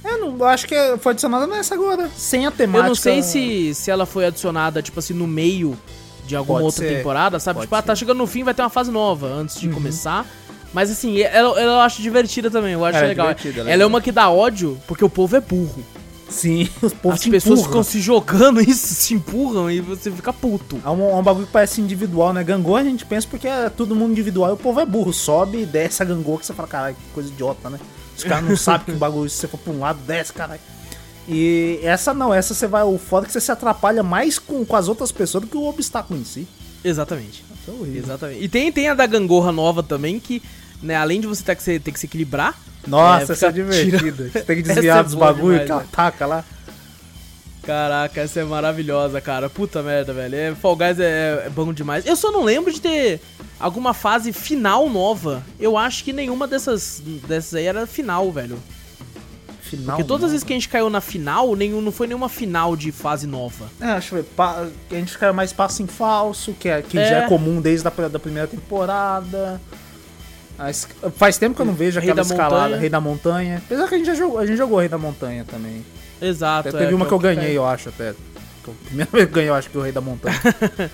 É, 0.05 0.17
não, 0.19 0.37
eu 0.39 0.45
acho 0.45 0.69
que 0.69 0.77
foi 1.01 1.11
adicionada 1.13 1.49
nessa 1.49 1.75
agora. 1.75 2.09
Sem 2.17 2.47
a 2.47 2.51
temática. 2.53 2.85
Eu 2.85 2.89
não 2.91 2.95
sei 2.95 3.23
se, 3.25 3.75
se 3.75 3.91
ela 3.91 4.07
foi 4.07 4.25
adicionada, 4.27 4.81
tipo 4.81 5.01
assim, 5.01 5.13
no 5.15 5.27
meio 5.27 5.77
de 6.25 6.37
alguma 6.37 6.61
Pode 6.61 6.67
outra 6.67 6.87
ser. 6.89 6.97
temporada, 6.99 7.41
sabe? 7.41 7.55
Pode 7.57 7.67
Tipo, 7.67 7.75
ah, 7.75 7.83
tá 7.83 7.95
chegando 7.97 8.19
no 8.19 8.27
fim, 8.27 8.45
vai 8.45 8.55
ter 8.55 8.63
uma 8.63 8.71
fase 8.71 8.91
nova 8.93 9.27
antes 9.27 9.59
de 9.59 9.67
Uhum. 9.67 9.75
começar. 9.75 10.25
Mas 10.73 10.91
assim, 10.93 11.21
ela, 11.21 11.61
ela 11.61 11.73
eu 11.75 11.81
acho 11.81 12.03
divertida 12.03 12.49
também, 12.51 12.75
eu 12.75 12.85
acho 12.85 12.99
Ela 12.99 13.07
é 13.07 13.09
legal. 13.09 13.27
divertida, 13.29 13.61
ela 13.63 13.71
é 13.71 13.73
ela 13.73 13.83
é 13.83 13.87
uma 13.87 14.01
que 14.01 14.13
dá 14.13 14.31
ódio 14.31 14.79
porque 14.87 15.05
o 15.05 15.09
povo 15.11 15.35
é 15.35 15.41
burro. 15.41 15.85
Sim, 16.29 16.69
os 16.83 16.93
povos 16.93 17.21
As 17.21 17.27
pessoas 17.27 17.63
ficam 17.63 17.83
se 17.83 18.01
jogando 18.01 18.61
isso, 18.63 18.87
se 18.95 19.15
empurram 19.15 19.71
e 19.71 19.81
você 19.81 20.11
fica 20.11 20.33
puto. 20.33 20.81
É 20.85 20.91
um, 20.91 21.11
é 21.11 21.15
um 21.15 21.23
bagulho 21.23 21.47
que 21.47 21.53
parece 21.53 21.81
individual, 21.81 22.33
né? 22.33 22.43
Gangorra 22.43 22.81
a 22.81 22.85
gente 22.85 23.05
pensa 23.05 23.27
porque 23.29 23.47
é 23.47 23.71
todo 23.71 23.95
mundo 23.95 24.11
individual 24.11 24.51
e 24.51 24.55
o 24.55 24.57
povo 24.57 24.81
é 24.81 24.87
burro. 24.87 25.13
Sobe 25.13 25.63
e 25.63 25.67
desce 25.67 26.03
a 26.03 26.07
gangorra 26.07 26.41
que 26.41 26.47
você 26.47 26.55
fala, 26.55 26.69
caralho, 26.69 26.97
que 26.97 27.13
coisa 27.15 27.29
idiota, 27.29 27.71
né? 27.71 27.79
Os 28.17 28.25
caras 28.25 28.49
não 28.49 28.57
sabem 28.57 28.87
que 28.87 28.93
o 28.93 28.97
bagulho, 28.97 29.29
se 29.29 29.37
você 29.37 29.49
for 29.49 29.59
pra 29.59 29.73
um 29.73 29.81
lado, 29.81 29.99
desce, 30.07 30.33
caralho. 30.33 30.61
E 31.29 31.81
essa 31.83 32.15
não, 32.15 32.33
essa 32.33 32.55
você 32.55 32.67
vai. 32.67 32.83
O 32.83 32.99
foda 32.99 33.27
é 33.27 33.29
que 33.29 33.33
você 33.33 33.41
se 33.41 33.53
atrapalha 33.53 34.03
mais 34.03 34.39
com, 34.39 34.65
com 34.65 34.77
as 34.77 34.89
outras 34.89 35.13
pessoas 35.13 35.45
do 35.45 35.51
que 35.51 35.57
o 35.57 35.65
obstáculo 35.65 36.19
em 36.19 36.25
si. 36.25 36.47
Exatamente. 36.85 37.45
É. 37.69 37.99
Exatamente. 37.99 38.45
E 38.45 38.49
tem, 38.49 38.71
tem 38.71 38.89
a 38.89 38.95
da 38.95 39.07
gangorra 39.07 39.51
nova 39.51 39.83
também, 39.83 40.21
que, 40.21 40.41
né, 40.83 40.95
além 40.97 41.21
de 41.21 41.27
você 41.27 41.43
ter 41.43 41.55
que 41.57 41.63
se, 41.63 41.79
ter 41.81 41.93
que 41.93 41.99
se 42.01 42.07
equilibrar, 42.07 42.55
Nossa, 42.87 43.33
É, 43.33 43.35
essa 43.35 43.47
é 43.47 43.53
divertida. 43.53 44.29
Você 44.31 44.41
tem 44.43 44.57
que 44.57 44.63
desviar 44.69 45.01
é 45.01 45.03
dos 45.03 45.15
boa 45.15 45.33
bagulhos 45.33 45.61
demais, 45.63 45.67
que 45.67 45.73
ela 45.73 45.83
né? 45.83 45.89
taca 45.93 46.27
lá. 46.27 46.45
Caraca, 47.63 48.21
essa 48.21 48.41
é 48.41 48.45
maravilhosa, 48.45 49.21
cara. 49.21 49.51
Puta 49.51 49.83
merda, 49.83 50.13
velho. 50.13 50.37
É, 50.37 50.55
Fall 50.55 50.77
Guys 50.77 51.01
é, 51.01 51.45
é 51.47 51.51
bom 51.51 51.73
demais. 51.73 52.07
Eu 52.07 52.15
só 52.15 52.31
não 52.31 52.45
lembro 52.45 52.73
de 52.73 52.81
ter 52.81 53.21
alguma 53.59 53.93
fase 53.93 54.33
final 54.33 54.89
nova. 54.89 55.43
Eu 55.59 55.77
acho 55.77 56.05
que 56.05 56.13
nenhuma 56.13 56.47
dessas, 56.47 57.03
dessas 57.27 57.55
aí 57.55 57.65
era 57.65 57.85
final, 57.85 58.31
velho. 58.31 58.57
Final. 59.63 59.97
Porque 59.97 60.05
todas 60.07 60.23
as 60.27 60.29
né? 60.31 60.33
vezes 60.35 60.45
que 60.45 60.53
a 60.53 60.57
gente 60.57 60.69
caiu 60.69 60.89
na 60.89 61.01
final, 61.01 61.57
nenhum, 61.57 61.81
não 61.81 61.91
foi 61.91 62.07
nenhuma 62.07 62.29
final 62.29 62.77
de 62.77 62.93
fase 62.93 63.27
nova. 63.27 63.67
É, 63.81 63.95
deixa 63.95 64.15
eu 64.15 64.23
ver. 64.23 64.29
Pa- 64.37 64.65
a 64.89 64.95
gente 64.95 65.11
fica 65.11 65.33
mais 65.33 65.53
passo 65.53 65.83
em 65.83 65.89
falso, 65.89 66.53
que, 66.53 66.69
é, 66.69 66.83
que 66.83 66.97
É. 66.97 67.09
já 67.09 67.17
é 67.25 67.29
comum 67.29 67.61
desde 67.61 67.89
a 67.89 67.91
da 67.91 68.19
primeira 68.21 68.47
temporada. 68.47 69.61
Faz 71.17 71.37
tempo 71.39 71.55
que 71.55 71.63
eu 71.63 71.67
não 71.67 71.75
vejo 71.75 72.01
Rei 72.01 72.11
aquela 72.11 72.27
da 72.27 72.33
escalada 72.35 72.63
Montanha. 72.65 72.81
Rei 72.81 72.89
da 72.91 73.01
Montanha. 73.01 73.63
Apesar 73.65 73.89
que 73.89 73.95
a 73.95 73.99
gente 73.99 74.07
já 74.07 74.15
jogou, 74.15 74.39
a 74.39 74.47
gente 74.47 74.57
jogou 74.57 74.79
Rei 74.79 74.89
da 74.89 74.99
Montanha 74.99 75.45
também. 75.49 75.85
Exato. 76.21 76.69
Até 76.69 76.79
é, 76.79 76.81
teve 76.81 76.95
uma 76.95 77.07
que 77.07 77.13
eu 77.13 77.19
ganhei, 77.19 77.43
pego. 77.49 77.55
eu 77.57 77.67
acho, 77.67 77.89
até. 77.91 78.15
Primeira 78.87 79.11
vez 79.11 79.25
que 79.27 79.31
eu 79.31 79.35
ganhei, 79.35 79.51
eu 79.51 79.55
acho 79.55 79.71
que 79.71 79.79
o 79.79 79.81
Rei 79.83 79.93
da 79.93 80.01
Montanha. 80.01 80.41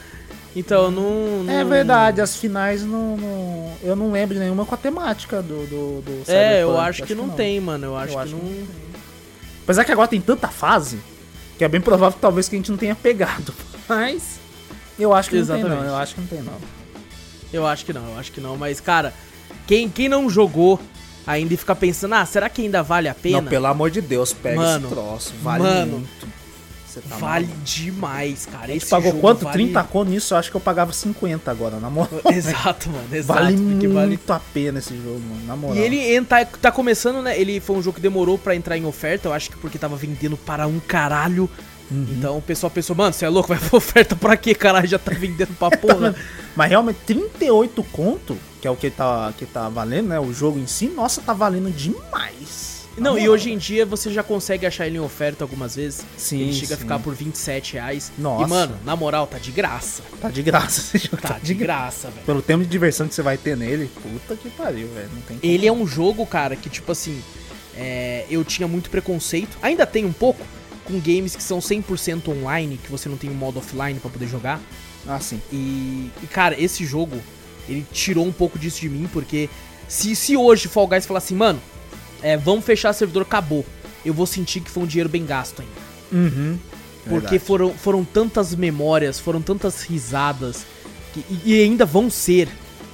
Então, 0.54 0.90
não, 0.90 1.44
não. 1.44 1.50
é 1.50 1.64
verdade, 1.64 2.20
as 2.20 2.36
finais 2.36 2.82
não, 2.84 3.16
não- 3.16 3.72
Eu 3.82 3.96
não 3.96 4.12
lembro 4.12 4.34
de 4.34 4.40
nenhuma 4.42 4.66
com 4.66 4.74
a 4.74 4.76
temática 4.76 5.40
do. 5.40 5.66
do, 5.66 6.02
do 6.02 6.12
É, 6.30 6.62
eu 6.62 6.68
Cyberpunk, 6.68 6.88
acho 6.90 7.02
que 7.04 7.14
não, 7.14 7.30
tem, 7.30 7.58
mano. 7.58 7.86
Eu 7.86 7.96
acho 7.96 8.08
Eu 8.12 8.16
que 8.18 8.22
acho 8.22 8.32
não. 8.32 8.40
que 8.40 8.66
Apesar 9.64 9.84
que 9.86 9.92
agora 9.92 10.08
tem 10.08 10.20
tanta 10.20 10.48
fase 10.48 10.98
que 11.56 11.64
é 11.64 11.68
bem 11.68 11.80
provável 11.80 12.12
que 12.14 12.20
talvez 12.20 12.50
que 12.50 12.54
a 12.56 12.58
gente 12.58 12.70
não 12.70 12.76
tenha 12.76 12.94
pegado. 12.94 13.54
Mas. 13.88 14.38
Eu 14.98 15.14
acho 15.14 15.30
que 15.30 15.36
não 15.36 15.46
tem, 15.46 15.54
Exatamente. 15.56 15.80
não. 15.84 15.88
Eu 15.88 15.96
acho 15.96 16.14
que 16.14 16.20
não 16.20 16.28
tem, 16.28 16.42
não. 16.42 16.52
Eu 17.50 17.66
acho 17.66 17.84
que 17.86 17.92
não, 17.94 18.08
eu 18.10 18.18
acho 18.18 18.32
que 18.32 18.40
não. 18.42 18.56
Mas, 18.58 18.78
cara, 18.78 19.14
quem, 19.72 19.88
quem 19.88 20.06
não 20.06 20.28
jogou 20.28 20.78
ainda 21.26 21.54
e 21.54 21.56
fica 21.56 21.74
pensando, 21.74 22.14
ah, 22.14 22.26
será 22.26 22.50
que 22.50 22.60
ainda 22.60 22.82
vale 22.82 23.08
a 23.08 23.14
pena? 23.14 23.40
Não, 23.40 23.48
pelo 23.48 23.66
amor 23.66 23.90
de 23.90 24.02
Deus, 24.02 24.30
pega 24.30 24.56
Mano, 24.56 24.86
esse 24.86 24.94
troço. 24.94 25.34
Vale 25.42 25.62
mano, 25.62 25.92
muito. 25.98 26.42
Tá 27.08 27.16
vale 27.16 27.46
maluco. 27.46 27.64
demais, 27.64 28.44
cara. 28.44 28.64
A 28.64 28.66
gente 28.66 28.82
Esse 28.82 28.90
pagou 28.90 29.12
jogo 29.12 29.20
quanto? 29.22 29.44
vale- 29.44 29.64
30 29.64 29.82
conto 29.84 30.10
nisso? 30.10 30.34
Eu 30.34 30.38
acho 30.38 30.50
que 30.50 30.56
eu 30.58 30.60
pagava 30.60 30.92
50 30.92 31.50
agora, 31.50 31.80
na 31.80 31.88
moral. 31.88 32.20
Exato, 32.30 32.90
mano. 32.90 33.06
Exato. 33.10 33.40
vale 33.40 33.56
porque 33.56 33.88
muito 33.88 33.94
vale 33.94 34.20
a 34.28 34.40
pena 34.52 34.78
esse 34.78 34.94
jogo, 34.94 35.20
mano. 35.20 35.46
Na 35.46 35.56
moral. 35.56 35.76
E 35.78 35.80
ele 35.80 36.14
entra, 36.14 36.44
tá 36.44 36.70
começando, 36.70 37.22
né? 37.22 37.40
Ele 37.40 37.58
foi 37.60 37.76
um 37.76 37.82
jogo 37.82 37.94
que 37.94 38.02
demorou 38.02 38.36
pra 38.36 38.54
entrar 38.54 38.76
em 38.76 38.84
oferta, 38.84 39.28
eu 39.28 39.32
acho 39.32 39.50
que 39.50 39.56
porque 39.56 39.78
tava 39.78 39.96
vendendo 39.96 40.36
para 40.36 40.66
um 40.66 40.78
caralho. 40.78 41.48
Uhum. 41.92 42.06
Então 42.16 42.38
o 42.38 42.42
pessoal 42.42 42.70
pensou, 42.70 42.96
mano, 42.96 43.12
você 43.12 43.24
é 43.24 43.28
louco, 43.28 43.48
vai 43.48 43.58
pra 43.58 43.76
oferta 43.76 44.16
pra 44.16 44.36
quê, 44.36 44.54
caralho? 44.54 44.88
Já 44.88 44.98
tá 44.98 45.12
vendendo 45.12 45.54
pra 45.56 45.70
porra. 45.76 46.14
Mas 46.56 46.70
realmente, 46.70 46.98
38 47.06 47.82
conto, 47.84 48.36
que 48.60 48.66
é 48.66 48.70
o 48.70 48.76
que 48.76 48.90
tá, 48.90 49.32
que 49.36 49.46
tá 49.46 49.68
valendo, 49.68 50.08
né? 50.08 50.20
O 50.20 50.32
jogo 50.32 50.58
em 50.58 50.66
si, 50.66 50.88
nossa, 50.88 51.20
tá 51.20 51.32
valendo 51.32 51.70
demais. 51.70 52.72
Não, 52.96 53.16
e 53.16 53.20
moral. 53.20 53.34
hoje 53.34 53.50
em 53.50 53.56
dia 53.56 53.86
você 53.86 54.10
já 54.10 54.22
consegue 54.22 54.66
achar 54.66 54.86
ele 54.86 54.96
em 54.96 55.00
oferta 55.00 55.44
algumas 55.44 55.76
vezes. 55.76 56.04
Sim, 56.16 56.40
ele 56.40 56.52
chega 56.52 56.74
a 56.74 56.76
sim. 56.76 56.82
ficar 56.82 56.98
por 56.98 57.14
27 57.14 57.74
reais. 57.74 58.12
Nossa. 58.18 58.44
E, 58.44 58.48
mano, 58.48 58.76
na 58.84 58.94
moral, 58.94 59.26
tá 59.26 59.38
de 59.38 59.50
graça. 59.50 60.02
Tá 60.20 60.28
de 60.28 60.42
graça 60.42 60.96
esse 60.96 61.06
jogo. 61.06 61.22
Tá 61.22 61.38
de 61.42 61.54
graça, 61.54 62.08
velho. 62.08 62.26
Pelo 62.26 62.42
tempo 62.42 62.62
de 62.64 62.68
diversão 62.68 63.08
que 63.08 63.14
você 63.14 63.22
vai 63.22 63.38
ter 63.38 63.56
nele, 63.56 63.90
puta 64.02 64.36
que 64.36 64.50
pariu, 64.50 64.88
velho. 64.88 65.08
Não 65.14 65.22
tem 65.22 65.38
como. 65.38 65.52
Ele 65.52 65.66
é 65.66 65.72
um 65.72 65.86
jogo, 65.86 66.26
cara, 66.26 66.54
que 66.54 66.68
tipo 66.68 66.92
assim, 66.92 67.22
é, 67.74 68.26
eu 68.30 68.44
tinha 68.44 68.68
muito 68.68 68.90
preconceito, 68.90 69.56
ainda 69.62 69.86
tem 69.86 70.04
um 70.04 70.12
pouco, 70.12 70.44
com 70.84 70.98
games 71.00 71.36
que 71.36 71.42
são 71.42 71.58
100% 71.58 72.28
online, 72.28 72.78
que 72.82 72.90
você 72.90 73.08
não 73.08 73.16
tem 73.16 73.30
um 73.30 73.34
modo 73.34 73.58
offline 73.58 73.98
pra 74.00 74.10
poder 74.10 74.26
jogar. 74.28 74.60
Ah, 75.06 75.18
sim. 75.20 75.40
E, 75.52 76.10
e, 76.22 76.26
cara, 76.26 76.60
esse 76.60 76.84
jogo, 76.84 77.16
ele 77.68 77.86
tirou 77.92 78.26
um 78.26 78.32
pouco 78.32 78.58
disso 78.58 78.80
de 78.80 78.88
mim, 78.88 79.08
porque 79.12 79.48
se, 79.88 80.14
se 80.16 80.36
hoje 80.36 80.68
Fall 80.68 80.86
Guys 80.86 81.06
falar 81.06 81.18
assim, 81.18 81.34
mano, 81.34 81.60
é, 82.22 82.36
vamos 82.36 82.64
fechar 82.64 82.92
servidor, 82.92 83.22
acabou, 83.22 83.64
eu 84.04 84.14
vou 84.14 84.26
sentir 84.26 84.60
que 84.60 84.70
foi 84.70 84.82
um 84.82 84.86
dinheiro 84.86 85.08
bem 85.08 85.24
gasto 85.24 85.62
ainda. 85.62 85.82
Uhum. 86.12 86.58
Porque 87.04 87.20
Verdade. 87.30 87.38
foram, 87.40 87.70
foram 87.74 88.04
tantas 88.04 88.54
memórias, 88.54 89.18
foram 89.18 89.42
tantas 89.42 89.82
risadas, 89.82 90.64
que- 91.12 91.24
e, 91.44 91.52
e 91.54 91.62
ainda 91.62 91.84
vão 91.84 92.08
ser, 92.08 92.48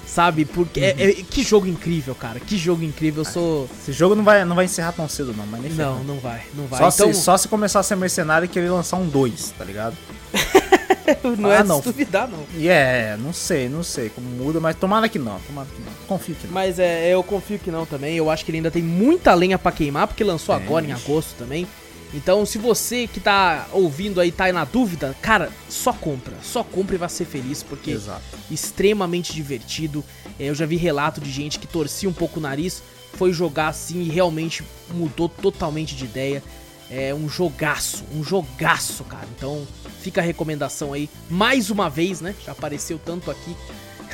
sabe? 0.09 0.44
Porque 0.44 0.80
é- 0.80 0.94
é- 0.98 1.12
que 1.12 1.42
jogo 1.42 1.66
incrível, 1.66 2.14
cara. 2.14 2.40
Que 2.40 2.56
jogo 2.56 2.82
incrível. 2.82 3.22
Eu 3.22 3.30
sou. 3.30 3.68
Esse 3.80 3.92
jogo 3.92 4.14
não 4.14 4.24
vai, 4.24 4.44
não 4.44 4.56
vai 4.56 4.64
encerrar 4.64 4.92
tão 4.92 5.09
cedo, 5.09 5.34
não, 5.36 5.46
mas 5.46 5.61
nem 5.61 5.70
Não, 5.70 5.76
ferrando. 5.76 6.04
não 6.04 6.18
vai, 6.18 6.42
não 6.54 6.66
vai. 6.66 6.78
Só, 6.78 6.88
então, 7.04 7.12
se, 7.14 7.20
só 7.22 7.36
se 7.36 7.48
começar 7.48 7.80
a 7.80 7.82
ser 7.82 7.96
mercenário 7.96 8.46
e 8.46 8.48
querer 8.48 8.70
lançar 8.70 8.96
um 8.96 9.06
2, 9.06 9.52
tá 9.56 9.64
ligado? 9.64 9.96
não 11.38 11.50
Ah, 11.50 11.54
é 11.56 11.62
não. 11.62 11.80
duvidar, 11.80 12.28
não. 12.28 12.44
É, 12.61 13.16
não 13.18 13.32
sei, 13.32 13.68
não 13.68 13.82
sei 13.82 14.09
como 14.11 14.28
muda, 14.28 14.61
mas 14.61 14.76
tomara 14.76 15.09
que 15.09 15.18
não, 15.18 15.38
tomara 15.40 15.66
que 15.74 15.80
não. 15.82 15.92
Confio 16.06 16.34
que 16.34 16.46
não. 16.46 16.54
Mas 16.54 16.78
é, 16.78 17.09
eu 17.12 17.22
confio 17.22 17.59
que 17.59 17.70
não 17.70 17.84
também. 17.86 18.16
Eu 18.16 18.30
acho 18.30 18.44
que 18.44 18.50
ele 18.50 18.59
ainda 18.59 18.70
tem 18.70 18.82
muita 18.82 19.32
lenha 19.34 19.59
pra 19.59 19.72
queimar, 19.72 20.06
porque 20.06 20.22
lançou 20.24 20.54
Tem. 20.56 20.64
agora 20.64 20.86
em 20.86 20.92
agosto 20.92 21.34
também. 21.38 21.66
Então, 22.14 22.46
se 22.46 22.56
você 22.56 23.06
que 23.06 23.20
tá 23.20 23.66
ouvindo 23.72 24.20
aí 24.20 24.32
tá 24.32 24.44
aí 24.44 24.52
na 24.52 24.64
dúvida, 24.64 25.14
cara, 25.20 25.50
só 25.68 25.92
compra. 25.92 26.34
Só 26.42 26.64
compra 26.64 26.94
e 26.94 26.98
vai 26.98 27.09
ser 27.09 27.26
feliz, 27.26 27.62
porque 27.62 27.90
Exato. 27.90 28.22
extremamente 28.50 29.32
divertido. 29.34 30.02
É, 30.40 30.46
Eu 30.48 30.54
já 30.54 30.64
vi 30.64 30.76
relato 30.76 31.20
de 31.20 31.30
gente 31.30 31.59
que 31.59 31.66
torcia 31.66 32.09
um 32.09 32.12
pouco 32.12 32.38
o 32.40 32.42
nariz, 32.42 32.82
foi 33.14 33.32
jogar 33.32 33.68
assim 33.68 34.00
e 34.02 34.09
realmente 34.09 34.64
mudou 34.94 35.28
totalmente 35.28 35.94
de 35.94 36.04
ideia. 36.04 36.42
É 36.90 37.14
um 37.14 37.28
jogaço, 37.28 38.04
um 38.14 38.24
jogaço, 38.24 39.04
cara. 39.04 39.26
Então 39.36 39.66
fica 40.00 40.22
a 40.22 40.24
recomendação 40.24 40.94
aí, 40.94 41.11
mais 41.28 41.68
uma 41.70 41.90
vez, 41.90 42.22
né? 42.22 42.34
Já 42.46 42.52
apareceu 42.52 42.98
tanto 43.04 43.30
aqui. 43.30 43.54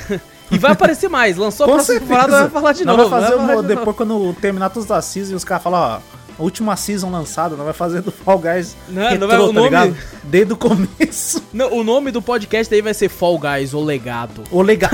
e 0.51 0.57
vai 0.57 0.73
aparecer 0.73 1.07
mais. 1.09 1.37
Lançou 1.37 1.63
a 1.65 1.69
próxima 1.69 1.85
certeza. 1.99 2.05
temporada, 2.21 2.41
vai 2.41 2.49
falar 2.49 2.73
de 2.73 2.83
Nós 2.83 2.97
novo. 2.97 3.09
vai 3.09 3.21
fazer 3.21 3.35
vai 3.37 3.55
o- 3.55 3.61
de 3.61 3.67
depois 3.69 3.85
novo. 3.85 3.97
quando 3.97 4.33
terminar 4.41 4.69
todas 4.69 4.91
as 4.91 5.05
seasons 5.05 5.31
e 5.31 5.35
os 5.35 5.45
caras 5.45 5.63
falam, 5.63 5.79
ó, 5.79 6.14
a 6.37 6.41
última 6.43 6.75
season 6.75 7.09
lançada, 7.09 7.55
nós 7.55 7.65
vai 7.65 7.73
fazer 7.73 8.01
do 8.01 8.11
Fall 8.11 8.39
Guys 8.39 8.75
Não, 8.89 9.01
não 9.03 9.09
retrô, 9.09 9.27
vai- 9.27 9.37
o 9.39 9.47
tá 9.47 9.53
nome- 9.53 9.63
ligado? 9.65 9.97
Desde 10.23 10.53
o 10.53 10.57
começo. 10.57 11.43
Não, 11.53 11.71
o 11.73 11.83
nome 11.83 12.11
do 12.11 12.21
podcast 12.21 12.73
aí 12.73 12.81
vai 12.81 12.93
ser 12.93 13.07
Fall 13.09 13.39
Guys, 13.39 13.73
o 13.73 13.79
legado. 13.81 14.43
O 14.51 14.61
legal. 14.61 14.91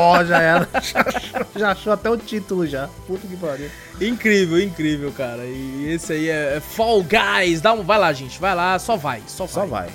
Ó, 0.00 0.24
já 0.24 0.40
era. 0.40 0.68
Já 0.82 1.00
achou, 1.00 1.46
já 1.56 1.70
achou 1.72 1.92
até 1.92 2.08
o 2.10 2.16
título 2.16 2.66
já. 2.66 2.88
Puta 3.06 3.26
que 3.26 3.36
pariu. 3.36 3.68
Incrível, 4.00 4.60
incrível, 4.60 5.12
cara. 5.12 5.44
E 5.44 5.88
esse 5.92 6.12
aí 6.12 6.28
é, 6.28 6.56
é 6.56 6.60
Fall 6.60 7.02
Guys. 7.04 7.60
Dá 7.60 7.72
um, 7.72 7.82
vai 7.82 7.98
lá, 7.98 8.12
gente. 8.12 8.40
Vai 8.40 8.54
lá, 8.54 8.78
só 8.78 8.96
vai, 8.96 9.22
só 9.26 9.44
vai. 9.44 9.52
Só 9.54 9.66
vai. 9.66 9.88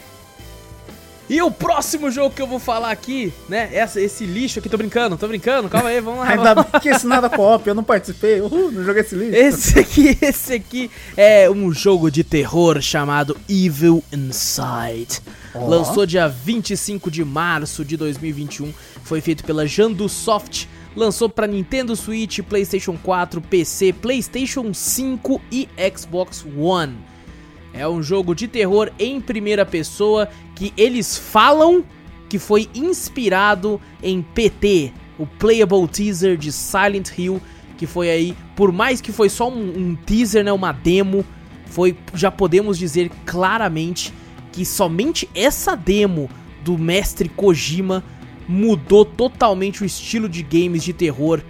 E 1.29 1.41
o 1.41 1.51
próximo 1.51 2.09
jogo 2.09 2.33
que 2.33 2.41
eu 2.41 2.47
vou 2.47 2.57
falar 2.57 2.89
aqui, 2.89 3.33
né? 3.49 3.69
Essa, 3.73 3.99
esse 3.99 4.25
lixo 4.25 4.59
aqui, 4.59 4.69
tô 4.69 4.77
brincando, 4.77 5.17
tô 5.17 5.27
brincando, 5.27 5.67
calma 5.67 5.89
aí, 5.89 5.99
vamos 5.99 6.21
lá. 6.21 6.29
Ainda 6.29 6.55
bem 6.55 6.65
que 6.81 6.87
esse 6.87 7.05
nada 7.05 7.29
co-op, 7.29 7.67
eu 7.67 7.75
não 7.75 7.83
participei. 7.83 8.39
Uhul, 8.39 8.71
não 8.71 8.83
joguei 8.85 9.01
esse 9.01 9.13
lixo. 9.13 9.35
Esse 9.35 9.79
aqui, 9.79 10.17
esse 10.21 10.53
aqui 10.53 10.89
é 11.17 11.49
um 11.49 11.73
jogo 11.73 12.09
de 12.09 12.23
terror 12.23 12.81
chamado 12.81 13.35
Evil 13.49 14.01
Inside. 14.13 15.19
Ó. 15.53 15.67
Lançou 15.67 16.05
dia 16.05 16.29
25 16.29 17.11
de 17.11 17.25
março 17.25 17.83
de 17.83 17.97
2021. 17.97 18.71
Foi 19.03 19.19
feito 19.19 19.43
pela 19.43 19.67
Jandu 19.67 20.07
Soft. 20.07 20.65
Lançou 20.95 21.27
para 21.27 21.45
Nintendo 21.45 21.93
Switch, 21.95 22.39
PlayStation 22.39 22.97
4, 23.03 23.41
PC, 23.41 23.91
PlayStation 23.93 24.73
5 24.73 25.41
e 25.51 25.67
Xbox 25.93 26.45
One. 26.57 26.95
É 27.77 27.87
um 27.87 28.01
jogo 28.01 28.33
de 28.33 28.47
terror 28.47 28.91
em 28.97 29.21
primeira 29.21 29.65
pessoa 29.65 30.27
que 30.55 30.73
eles 30.75 31.17
falam 31.17 31.83
que 32.27 32.39
foi 32.39 32.67
inspirado 32.73 33.79
em 34.01 34.21
PT, 34.21 34.91
o 35.17 35.25
Playable 35.25 35.87
Teaser 35.87 36.35
de 36.37 36.51
Silent 36.51 37.09
Hill, 37.17 37.41
que 37.77 37.85
foi 37.85 38.09
aí, 38.09 38.35
por 38.55 38.71
mais 38.71 38.99
que 38.99 39.11
foi 39.11 39.29
só 39.29 39.49
um, 39.49 39.89
um 39.91 39.95
teaser, 39.95 40.43
né, 40.43 40.51
uma 40.51 40.71
demo, 40.71 41.23
foi, 41.67 41.95
já 42.13 42.31
podemos 42.31 42.77
dizer 42.77 43.11
claramente 43.25 44.13
que 44.51 44.65
somente 44.65 45.29
essa 45.35 45.75
demo 45.75 46.29
do 46.63 46.77
mestre 46.77 47.29
Kojima 47.29 48.03
mudou 48.47 49.05
totalmente 49.05 49.83
o 49.83 49.85
estilo 49.85 50.27
de 50.27 50.41
games 50.41 50.83
de 50.83 50.93
terror, 50.93 51.41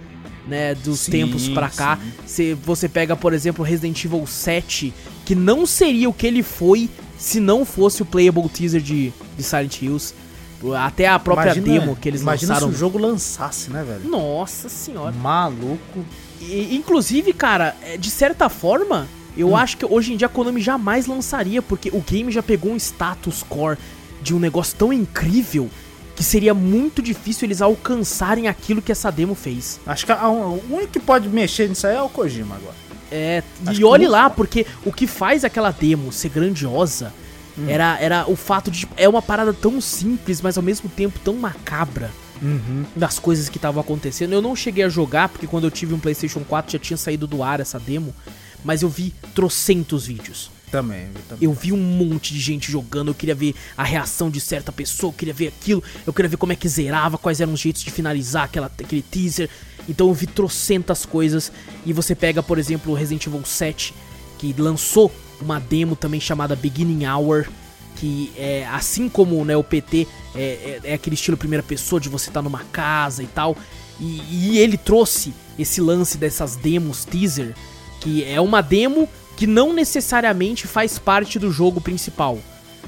né, 0.46 0.74
dos 0.74 1.00
Sim, 1.00 1.12
tempos 1.12 1.48
pra 1.48 1.68
cá. 1.70 1.98
sim. 1.98 2.12
Se 2.26 2.54
você 2.54 2.88
pega, 2.88 3.16
por 3.16 3.32
exemplo, 3.32 3.64
Resident 3.64 4.04
Evil 4.04 4.26
7, 4.26 4.92
que 5.28 5.34
não 5.34 5.66
seria 5.66 6.08
o 6.08 6.12
que 6.14 6.26
ele 6.26 6.42
foi 6.42 6.88
se 7.18 7.38
não 7.38 7.62
fosse 7.62 8.00
o 8.00 8.06
playable 8.06 8.48
teaser 8.48 8.80
de, 8.80 9.12
de 9.36 9.42
Silent 9.42 9.82
Hills. 9.82 10.14
Até 10.82 11.06
a 11.06 11.18
própria 11.18 11.52
Imagina- 11.52 11.80
demo 11.80 11.94
que 11.96 12.08
eles 12.08 12.22
Imagina 12.22 12.54
lançaram. 12.54 12.72
se 12.72 12.76
o 12.76 12.78
jogo 12.78 12.96
lançasse, 12.98 13.70
né, 13.70 13.84
velho? 13.84 14.08
Nossa 14.08 14.70
senhora. 14.70 15.12
Maluco. 15.12 16.02
E, 16.40 16.74
inclusive, 16.74 17.34
cara, 17.34 17.76
é, 17.82 17.98
de 17.98 18.10
certa 18.10 18.48
forma, 18.48 19.06
eu 19.36 19.54
acho 19.54 19.76
que 19.76 19.84
hoje 19.84 20.14
em 20.14 20.16
dia 20.16 20.28
a 20.28 20.30
Konami 20.30 20.62
jamais 20.62 21.06
lançaria, 21.06 21.60
porque 21.60 21.90
o 21.92 22.00
game 22.00 22.32
já 22.32 22.42
pegou 22.42 22.72
um 22.72 22.76
status 22.76 23.42
core 23.46 23.76
de 24.22 24.34
um 24.34 24.38
negócio 24.38 24.74
tão 24.78 24.90
incrível 24.94 25.68
que 26.16 26.24
seria 26.24 26.54
muito 26.54 27.02
difícil 27.02 27.46
eles 27.46 27.60
alcançarem 27.60 28.48
aquilo 28.48 28.80
que 28.80 28.90
essa 28.90 29.10
demo 29.12 29.34
fez. 29.34 29.78
Acho 29.86 30.06
que 30.06 30.12
a- 30.12 30.20
a- 30.22 30.30
o 30.30 30.62
único 30.70 30.92
que 30.94 31.00
pode 31.00 31.28
mexer 31.28 31.68
nisso 31.68 31.86
aí 31.86 31.94
é 31.96 32.00
o 32.02 32.08
Kojima 32.08 32.56
agora. 32.56 32.87
É, 33.10 33.42
Acho 33.66 33.80
e 33.80 33.84
olhe 33.84 34.06
lá, 34.06 34.28
porque 34.28 34.66
o 34.84 34.92
que 34.92 35.06
faz 35.06 35.44
aquela 35.44 35.70
demo 35.70 36.12
ser 36.12 36.28
grandiosa 36.28 37.12
Hum. 37.58 37.64
era, 37.68 37.98
era 38.00 38.30
o 38.30 38.36
fato 38.36 38.70
de. 38.70 38.80
tipo, 38.80 38.94
É 38.96 39.08
uma 39.08 39.20
parada 39.22 39.52
tão 39.52 39.80
simples, 39.80 40.40
mas 40.40 40.56
ao 40.56 40.62
mesmo 40.62 40.88
tempo 40.88 41.18
tão 41.18 41.34
macabra 41.34 42.10
Uhum. 42.40 42.84
das 42.94 43.18
coisas 43.18 43.48
que 43.48 43.58
estavam 43.58 43.80
acontecendo. 43.80 44.32
Eu 44.32 44.40
não 44.40 44.54
cheguei 44.54 44.84
a 44.84 44.88
jogar, 44.88 45.28
porque 45.28 45.46
quando 45.46 45.64
eu 45.64 45.70
tive 45.72 45.92
um 45.92 45.98
PlayStation 45.98 46.40
4 46.48 46.70
já 46.70 46.78
tinha 46.78 46.96
saído 46.96 47.26
do 47.26 47.42
ar 47.42 47.58
essa 47.58 47.80
demo, 47.80 48.14
mas 48.64 48.82
eu 48.82 48.88
vi 48.88 49.12
trocentos 49.34 50.06
vídeos. 50.06 50.50
Também, 50.70 51.06
vi 51.06 51.22
também. 51.28 51.44
Eu 51.44 51.52
vi 51.52 51.72
um 51.72 51.76
monte 51.76 52.32
de 52.34 52.40
gente 52.40 52.70
jogando, 52.70 53.08
eu 53.08 53.14
queria 53.14 53.34
ver 53.34 53.54
a 53.76 53.82
reação 53.84 54.30
de 54.30 54.40
certa 54.40 54.70
pessoa, 54.72 55.10
eu 55.10 55.14
queria 55.14 55.34
ver 55.34 55.48
aquilo, 55.48 55.82
eu 56.06 56.12
queria 56.12 56.28
ver 56.28 56.36
como 56.36 56.52
é 56.52 56.56
que 56.56 56.68
zerava, 56.68 57.16
quais 57.18 57.40
eram 57.40 57.52
os 57.52 57.60
jeitos 57.60 57.82
de 57.82 57.90
finalizar 57.90 58.44
aquela, 58.44 58.66
aquele 58.66 59.02
teaser. 59.02 59.48
Então 59.88 60.08
eu 60.08 60.14
vi 60.14 60.26
trocentas 60.26 61.06
coisas. 61.06 61.50
E 61.86 61.92
você 61.92 62.14
pega, 62.14 62.42
por 62.42 62.58
exemplo, 62.58 62.92
o 62.92 62.94
Resident 62.94 63.26
Evil 63.26 63.44
7, 63.44 63.94
que 64.38 64.54
lançou 64.58 65.10
uma 65.40 65.58
demo 65.58 65.96
também 65.96 66.20
chamada 66.20 66.54
Beginning 66.54 67.06
Hour. 67.06 67.46
Que 67.96 68.30
é 68.36 68.64
assim 68.66 69.08
como 69.08 69.44
né, 69.44 69.56
o 69.56 69.64
PT 69.64 70.06
é, 70.34 70.40
é- 70.40 70.80
é 70.84 70.94
aquele 70.94 71.14
estilo 71.14 71.36
primeira 71.36 71.64
pessoa 71.64 72.00
de 72.00 72.08
você 72.08 72.28
estar 72.30 72.42
numa 72.42 72.60
casa 72.70 73.22
e 73.24 73.26
tal. 73.26 73.56
E, 73.98 74.22
e 74.30 74.58
ele 74.58 74.76
trouxe 74.76 75.34
esse 75.58 75.80
lance 75.80 76.16
dessas 76.16 76.54
demos 76.54 77.04
teaser, 77.04 77.56
que 78.00 78.22
é 78.22 78.40
uma 78.40 78.60
demo 78.60 79.08
que 79.38 79.46
não 79.46 79.72
necessariamente 79.72 80.66
faz 80.66 80.98
parte 80.98 81.38
do 81.38 81.52
jogo 81.52 81.80
principal. 81.80 82.40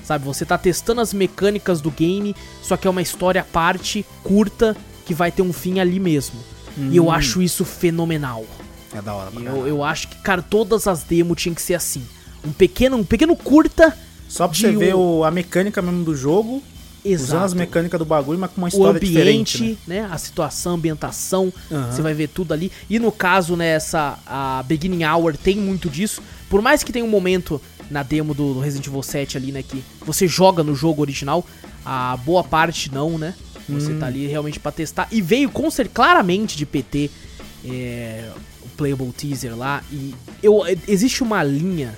Sabe, 0.03 0.25
você 0.25 0.45
tá 0.45 0.59
testando 0.59 1.01
as 1.01 1.15
mecânicas 1.15 1.81
do 1.81 1.93
game, 1.93 2.35
só 2.61 2.77
que 2.77 2.89
é 2.89 2.91
uma 2.91 3.01
história 3.01 3.41
à 3.41 3.45
parte, 3.45 4.05
curta, 4.25 4.77
que 5.07 5.15
vai 5.15 5.31
ter 5.31 5.43
um 5.43 5.53
fim 5.53 5.79
ali 5.79 6.01
mesmo. 6.01 6.41
E 6.77 6.97
eu 6.97 7.09
acho 7.09 7.41
isso 7.41 7.65
fenomenal. 7.65 8.45
É 8.93 9.01
da 9.01 9.15
hora 9.15 9.31
pra 9.31 9.41
Eu, 9.43 9.65
eu 9.69 9.85
acho 9.85 10.09
que, 10.09 10.17
cara, 10.17 10.43
todas 10.43 10.89
as 10.89 11.05
demos 11.05 11.41
tinham 11.41 11.55
que 11.55 11.63
ser 11.63 11.75
assim. 11.75 12.03
Um 12.45 12.51
pequeno, 12.51 12.97
um 12.97 13.05
pequeno 13.05 13.37
curta. 13.37 13.97
Só 14.29 14.49
pra 14.49 14.57
você 14.59 14.73
ver 14.73 14.95
um- 14.97 15.19
o- 15.21 15.25
a 15.25 15.31
mecânica 15.31 15.81
mesmo 15.81 16.03
do 16.03 16.17
jogo, 16.17 16.61
usando 17.05 17.21
as 17.39 17.53
Exato. 17.53 17.57
mecânicas 17.57 17.99
do 17.99 18.05
bagulho, 18.05 18.39
mas 18.39 18.51
com 18.51 18.59
uma 18.61 18.67
o 18.67 18.69
história 18.69 18.97
ambiente, 18.99 19.13
diferente, 19.59 19.79
né? 19.87 20.03
né? 20.03 20.09
A 20.11 20.19
situação, 20.19 20.73
a 20.73 20.75
ambientação, 20.77 21.53
Aham. 21.71 21.93
você 21.93 22.03
vai 22.03 22.15
ver 22.15 22.29
tudo 22.29 22.53
ali. 22.53 22.71
E 22.89 22.99
no 22.99 23.11
caso, 23.11 23.57
né, 23.57 23.69
essa 23.69 24.19
a 24.27 24.63
Beginning 24.67 25.05
Hour 25.05 25.37
tem 25.37 25.57
muito 25.57 25.89
disso. 25.89 26.23
Por 26.49 26.61
mais 26.61 26.83
que 26.83 26.93
tenha 26.93 27.05
um 27.05 27.09
momento 27.09 27.61
na 27.91 28.03
demo 28.03 28.35
do, 28.35 28.55
do 28.55 28.61
Resident 28.61 28.87
Evil 28.87 29.03
7 29.03 29.37
ali, 29.37 29.53
né, 29.53 29.63
que 29.63 29.83
você 30.05 30.27
joga 30.29 30.63
no 30.63 30.75
jogo 30.75 31.01
original, 31.03 31.45
a 31.85 32.17
boa 32.19 32.45
parte 32.45 32.93
não, 32.93 33.19
né? 33.19 33.35
Você 33.69 33.93
Hum. 33.93 33.99
tá 33.99 34.07
ali 34.07 34.27
realmente 34.27 34.59
pra 34.59 34.73
testar. 34.73 35.07
E 35.13 35.23
veio 35.23 35.49
com 35.51 35.71
ser 35.71 35.89
claramente 35.89 36.57
de 36.57 36.67
PT 36.67 37.11
é, 37.65 38.29
o 38.63 38.69
Playable 38.77 39.13
Teaser 39.13 39.57
lá. 39.57 39.83
E 39.93 40.15
eu, 40.43 40.63
existe 40.89 41.23
uma 41.23 41.43
linha 41.43 41.97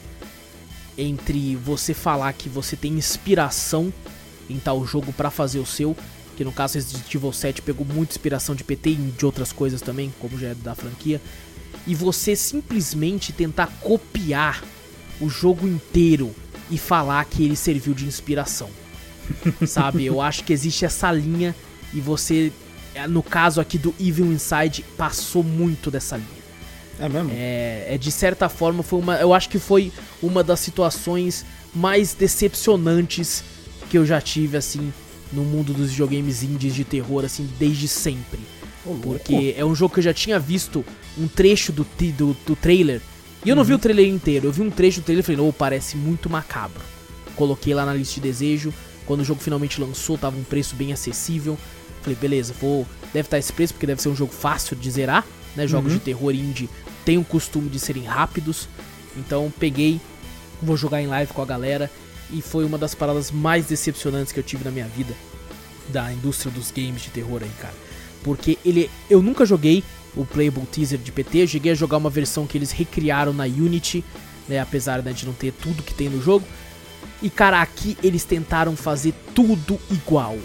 entre 0.98 1.57
você 1.57 1.94
falar 1.94 2.32
que 2.34 2.48
você 2.48 2.76
tem 2.76 2.92
inspiração 2.92 3.92
em 4.53 4.59
tal 4.59 4.84
jogo 4.86 5.12
pra 5.12 5.30
fazer 5.30 5.59
o 5.59 5.66
seu, 5.66 5.96
que 6.36 6.44
no 6.44 6.53
caso 6.53 6.74
Resident 6.74 7.14
Evil 7.14 7.32
7 7.32 7.62
pegou 7.62 7.86
muita 7.86 8.12
inspiração 8.12 8.55
de 8.55 8.64
PT 8.64 8.90
e 8.90 8.94
de 8.94 9.26
outras 9.26 9.53
coisas 9.53 9.80
também, 9.80 10.12
como 10.20 10.38
já 10.38 10.48
é 10.48 10.55
da 10.55 10.74
franquia, 10.74 11.20
e 11.86 11.94
você 11.94 12.36
simplesmente 12.36 13.32
tentar 13.32 13.66
copiar 13.80 14.62
o 15.20 15.28
jogo 15.28 15.66
inteiro 15.66 16.34
e 16.70 16.78
falar 16.78 17.24
que 17.24 17.44
ele 17.44 17.57
serviu 17.57 17.94
de 17.94 18.07
inspiração. 18.07 18.68
Sabe? 19.66 20.05
Eu 20.05 20.20
acho 20.20 20.44
que 20.44 20.53
existe 20.53 20.84
essa 20.84 21.11
linha 21.12 21.55
e 21.92 22.00
você, 22.00 22.53
eh, 22.94 23.07
no 23.07 23.22
caso 23.22 23.61
aqui 23.61 23.78
do 23.78 23.94
Evil 24.00 24.26
Inside, 24.26 24.84
passou 24.96 25.42
muito 25.42 25.90
dessa 25.90 26.16
linha. 26.16 26.42
É 26.98 27.09
mesmo? 27.09 27.30
É, 27.32 27.86
é, 27.94 27.98
de 27.98 28.11
certa 28.11 28.48
forma 28.48 28.82
foi 28.82 28.98
uma, 28.98 29.16
eu 29.16 29.32
acho 29.32 29.48
que 29.48 29.59
foi 29.59 29.92
uma 30.22 30.42
das 30.44 30.61
situações 30.61 31.44
mais 31.74 32.14
decepcionantes 32.14 33.42
que 33.93 33.99
eu 33.99 34.07
já 34.07 34.22
tive 34.22 34.57
assim 34.57 34.90
no 35.30 35.45
mundo 35.45 35.74
dos 35.74 35.90
videogames 35.90 36.43
indies 36.43 36.74
de 36.74 36.82
terror 36.82 37.26
assim 37.26 37.47
desde 37.59 37.86
sempre. 37.86 38.40
Porque 39.03 39.55
é 39.55 39.62
um 39.66 39.74
jogo 39.74 39.93
que 39.93 40.01
eu 40.01 40.05
já 40.05 40.14
tinha 40.14 40.38
visto 40.40 40.82
um 41.18 41.28
trecho 41.28 41.72
do, 41.72 41.86
do, 42.16 42.34
do 42.47 42.57
trailer. 42.57 43.03
E 43.45 43.51
eu 43.51 43.55
não 43.55 43.64
vi 43.64 43.74
o 43.74 43.78
trailer 43.78 44.07
inteiro, 44.09 44.47
eu 44.47 44.53
vi 44.53 44.62
um 44.62 44.70
trecho 44.70 45.03
do 45.03 45.05
trailer 45.05 45.22
e 45.22 45.26
falei, 45.26 45.40
oh, 45.47 45.53
parece 45.53 45.95
muito 45.99 46.30
macabro. 46.30 46.80
Coloquei 47.36 47.74
lá 47.74 47.84
na 47.84 47.93
lista 47.93 48.14
de 48.14 48.22
desejo. 48.22 48.72
Quando 49.05 49.20
o 49.20 49.24
jogo 49.24 49.43
finalmente 49.43 49.78
lançou, 49.78 50.16
tava 50.16 50.38
um 50.38 50.43
preço 50.45 50.74
bem 50.74 50.90
acessível. 50.90 51.59
Falei, 52.01 52.16
beleza, 52.18 52.55
vou. 52.59 52.86
Deve 53.12 53.26
estar 53.26 53.38
esse 53.38 53.53
preço, 53.53 53.74
porque 53.74 53.86
deve 53.86 54.01
ser 54.01 54.09
um 54.09 54.16
jogo 54.16 54.32
fácil 54.32 54.74
de 54.74 54.90
zerar. 54.90 55.26
Né? 55.55 55.66
Jogos 55.66 55.93
Uhum. 55.93 55.99
de 55.99 56.05
terror 56.05 56.34
indie 56.34 56.68
têm 57.05 57.18
o 57.18 57.24
costume 57.24 57.68
de 57.68 57.78
serem 57.78 58.05
rápidos. 58.05 58.68
Então 59.18 59.53
peguei, 59.61 60.01
vou 60.62 60.78
jogar 60.78 61.03
em 61.03 61.07
live 61.09 61.30
com 61.34 61.43
a 61.43 61.47
galera. 61.47 61.90
E 62.30 62.40
foi 62.40 62.64
uma 62.64 62.78
das 62.78 62.94
paradas 62.94 63.30
mais 63.30 63.66
decepcionantes 63.66 64.32
que 64.32 64.38
eu 64.38 64.44
tive 64.44 64.64
na 64.64 64.70
minha 64.70 64.86
vida. 64.86 65.14
Da 65.88 66.12
indústria 66.12 66.50
dos 66.50 66.70
games 66.70 67.02
de 67.02 67.10
terror 67.10 67.42
aí, 67.42 67.50
cara. 67.60 67.74
Porque 68.22 68.58
ele. 68.64 68.90
Eu 69.10 69.20
nunca 69.20 69.44
joguei 69.44 69.82
o 70.16 70.24
Playable 70.24 70.66
Teaser 70.66 70.98
de 70.98 71.12
PT. 71.12 71.42
Eu 71.42 71.46
cheguei 71.46 71.72
a 71.72 71.74
jogar 71.74 71.96
uma 71.96 72.10
versão 72.10 72.46
que 72.46 72.56
eles 72.56 72.70
recriaram 72.70 73.32
na 73.32 73.44
Unity. 73.44 74.04
Né, 74.48 74.58
apesar 74.58 75.02
né, 75.02 75.12
de 75.12 75.24
não 75.24 75.32
ter 75.32 75.52
tudo 75.52 75.82
que 75.82 75.94
tem 75.94 76.08
no 76.08 76.20
jogo. 76.20 76.44
E 77.22 77.30
cara, 77.30 77.62
aqui 77.62 77.96
eles 78.02 78.24
tentaram 78.24 78.74
fazer 78.74 79.14
tudo 79.34 79.78
igual. 79.90 80.36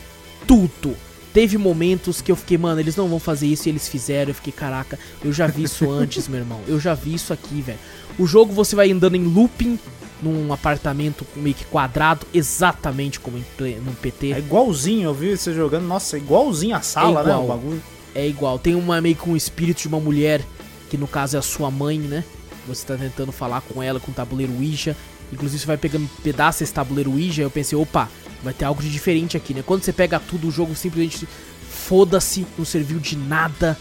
Tudo. 0.45 0.95
Teve 1.33 1.57
momentos 1.57 2.21
que 2.21 2.31
eu 2.31 2.35
fiquei, 2.35 2.57
mano, 2.57 2.79
eles 2.79 2.95
não 2.95 3.07
vão 3.07 3.19
fazer 3.19 3.47
isso 3.47 3.67
e 3.67 3.71
eles 3.71 3.87
fizeram. 3.87 4.29
Eu 4.31 4.35
fiquei, 4.35 4.53
caraca, 4.53 4.97
eu 5.23 5.33
já 5.33 5.47
vi 5.47 5.63
isso 5.63 5.89
antes, 5.91 6.27
meu 6.27 6.39
irmão. 6.39 6.61
Eu 6.67 6.79
já 6.79 6.93
vi 6.93 7.13
isso 7.13 7.33
aqui, 7.33 7.61
velho. 7.61 7.79
O 8.17 8.25
jogo 8.25 8.53
você 8.53 8.75
vai 8.75 8.91
andando 8.91 9.15
em 9.15 9.23
looping 9.23 9.79
num 10.21 10.51
apartamento 10.51 11.25
meio 11.35 11.53
que 11.55 11.65
quadrado, 11.65 12.25
exatamente 12.33 13.19
como 13.19 13.37
no 13.37 13.91
PT. 13.93 14.33
É 14.33 14.39
igualzinho, 14.39 15.09
eu 15.09 15.13
vi 15.13 15.37
você 15.37 15.53
jogando. 15.53 15.85
Nossa, 15.85 16.15
é 16.17 16.19
igualzinho 16.19 16.75
a 16.75 16.81
sala, 16.81 17.21
É 17.21 17.23
né? 17.25 17.29
igual. 17.31 17.43
O 17.43 17.47
bagulho. 17.47 17.83
É 18.15 18.27
igual. 18.27 18.57
Tem 18.59 18.73
uma 18.75 18.99
meio 18.99 19.15
com 19.15 19.31
um 19.31 19.35
espírito 19.35 19.81
de 19.81 19.87
uma 19.87 19.99
mulher, 19.99 20.41
que 20.89 20.97
no 20.97 21.07
caso 21.07 21.35
é 21.35 21.39
a 21.39 21.43
sua 21.43 21.69
mãe, 21.69 21.99
né? 21.99 22.23
Você 22.67 22.85
tá 22.85 22.95
tentando 22.97 23.31
falar 23.31 23.61
com 23.61 23.81
ela 23.81 23.99
com 23.99 24.11
o 24.11 24.13
tabuleiro 24.13 24.53
Ouija. 24.53 24.95
Inclusive 25.31 25.59
você 25.61 25.67
vai 25.67 25.77
pegando 25.77 26.09
pedaço 26.23 26.59
desse 26.59 26.73
tabuleiro 26.73 27.11
Ouija. 27.11 27.43
Eu 27.43 27.51
pensei, 27.51 27.77
opa, 27.77 28.09
vai 28.43 28.53
ter 28.53 28.65
algo 28.65 28.81
de 28.81 28.89
diferente 28.89 29.37
aqui, 29.37 29.53
né? 29.53 29.63
Quando 29.65 29.83
você 29.83 29.93
pega 29.93 30.19
tudo, 30.19 30.47
o 30.47 30.51
jogo 30.51 30.73
simplesmente 30.75 31.27
foda-se, 31.69 32.45
não 32.57 32.65
serviu 32.65 32.99
de 32.99 33.15
nada. 33.15 33.77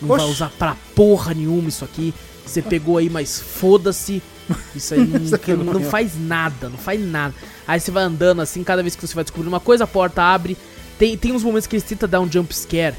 Não 0.00 0.08
vai 0.08 0.20
Oxe. 0.20 0.30
usar 0.32 0.50
pra 0.58 0.76
porra 0.94 1.34
nenhuma 1.34 1.68
isso 1.68 1.84
aqui. 1.84 2.12
Você 2.46 2.62
pegou 2.62 2.96
aí, 2.98 3.08
mas 3.10 3.40
foda-se. 3.40 4.22
Isso 4.74 4.94
aí 4.94 5.00
não, 5.06 5.38
pegou 5.38 5.64
não, 5.64 5.74
não 5.74 5.82
faz 5.82 6.12
nada, 6.18 6.68
não 6.68 6.78
faz 6.78 7.00
nada. 7.00 7.34
Aí 7.66 7.78
você 7.78 7.90
vai 7.90 8.04
andando 8.04 8.40
assim, 8.40 8.62
cada 8.64 8.82
vez 8.82 8.94
que 8.96 9.06
você 9.06 9.14
vai 9.14 9.24
descobrindo 9.24 9.50
uma 9.50 9.60
coisa, 9.60 9.84
a 9.84 9.86
porta 9.86 10.22
abre. 10.22 10.56
Tem, 10.98 11.16
tem 11.16 11.32
uns 11.32 11.42
momentos 11.42 11.66
que 11.66 11.76
eles 11.76 11.84
tentam 11.84 12.08
dar 12.08 12.20
um 12.20 12.30
jump 12.30 12.54
scare 12.54 12.96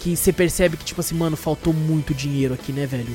que 0.00 0.16
você 0.16 0.32
percebe 0.32 0.76
que, 0.76 0.84
tipo 0.84 1.00
assim, 1.00 1.14
mano, 1.14 1.36
faltou 1.36 1.72
muito 1.72 2.14
dinheiro 2.14 2.54
aqui, 2.54 2.72
né, 2.72 2.86
velho? 2.86 3.14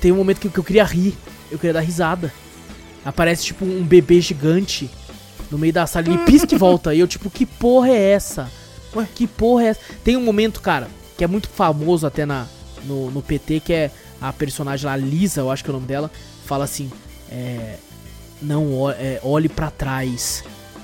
Tem 0.00 0.12
um 0.12 0.16
momento 0.16 0.40
que, 0.40 0.48
que 0.48 0.58
eu 0.58 0.64
queria 0.64 0.84
rir, 0.84 1.16
eu 1.50 1.58
queria 1.58 1.72
dar 1.72 1.80
risada. 1.80 2.32
Aparece, 3.04 3.44
tipo, 3.46 3.64
um 3.64 3.82
bebê 3.82 4.20
gigante 4.20 4.90
no 5.50 5.56
meio 5.56 5.72
da 5.72 5.86
sala, 5.86 6.06
ele 6.06 6.18
pisca 6.26 6.54
e 6.54 6.58
volta. 6.58 6.94
E 6.94 7.00
eu, 7.00 7.08
tipo, 7.08 7.30
que 7.30 7.46
porra 7.46 7.88
é 7.88 8.12
essa? 8.12 8.50
Ué, 8.94 9.08
que 9.14 9.26
porra 9.26 9.64
é 9.64 9.66
essa? 9.68 9.80
Tem 10.04 10.16
um 10.16 10.22
momento, 10.22 10.60
cara, 10.60 10.88
que 11.16 11.24
é 11.24 11.26
muito 11.26 11.48
famoso 11.48 12.06
até 12.06 12.26
na, 12.26 12.46
no, 12.84 13.10
no 13.10 13.22
PT, 13.22 13.60
que 13.60 13.72
é 13.72 13.90
a 14.20 14.32
personagem 14.32 14.84
lá, 14.84 14.96
Lisa, 14.96 15.40
eu 15.40 15.50
acho 15.50 15.64
que 15.64 15.70
é 15.70 15.72
o 15.72 15.74
nome 15.74 15.86
dela, 15.86 16.10
fala 16.50 16.64
assim, 16.64 16.90
é... 17.30 17.76
Não, 18.42 18.90
é, 18.90 19.20
olhe 19.22 19.48
pra 19.48 19.70
trás. 19.70 20.42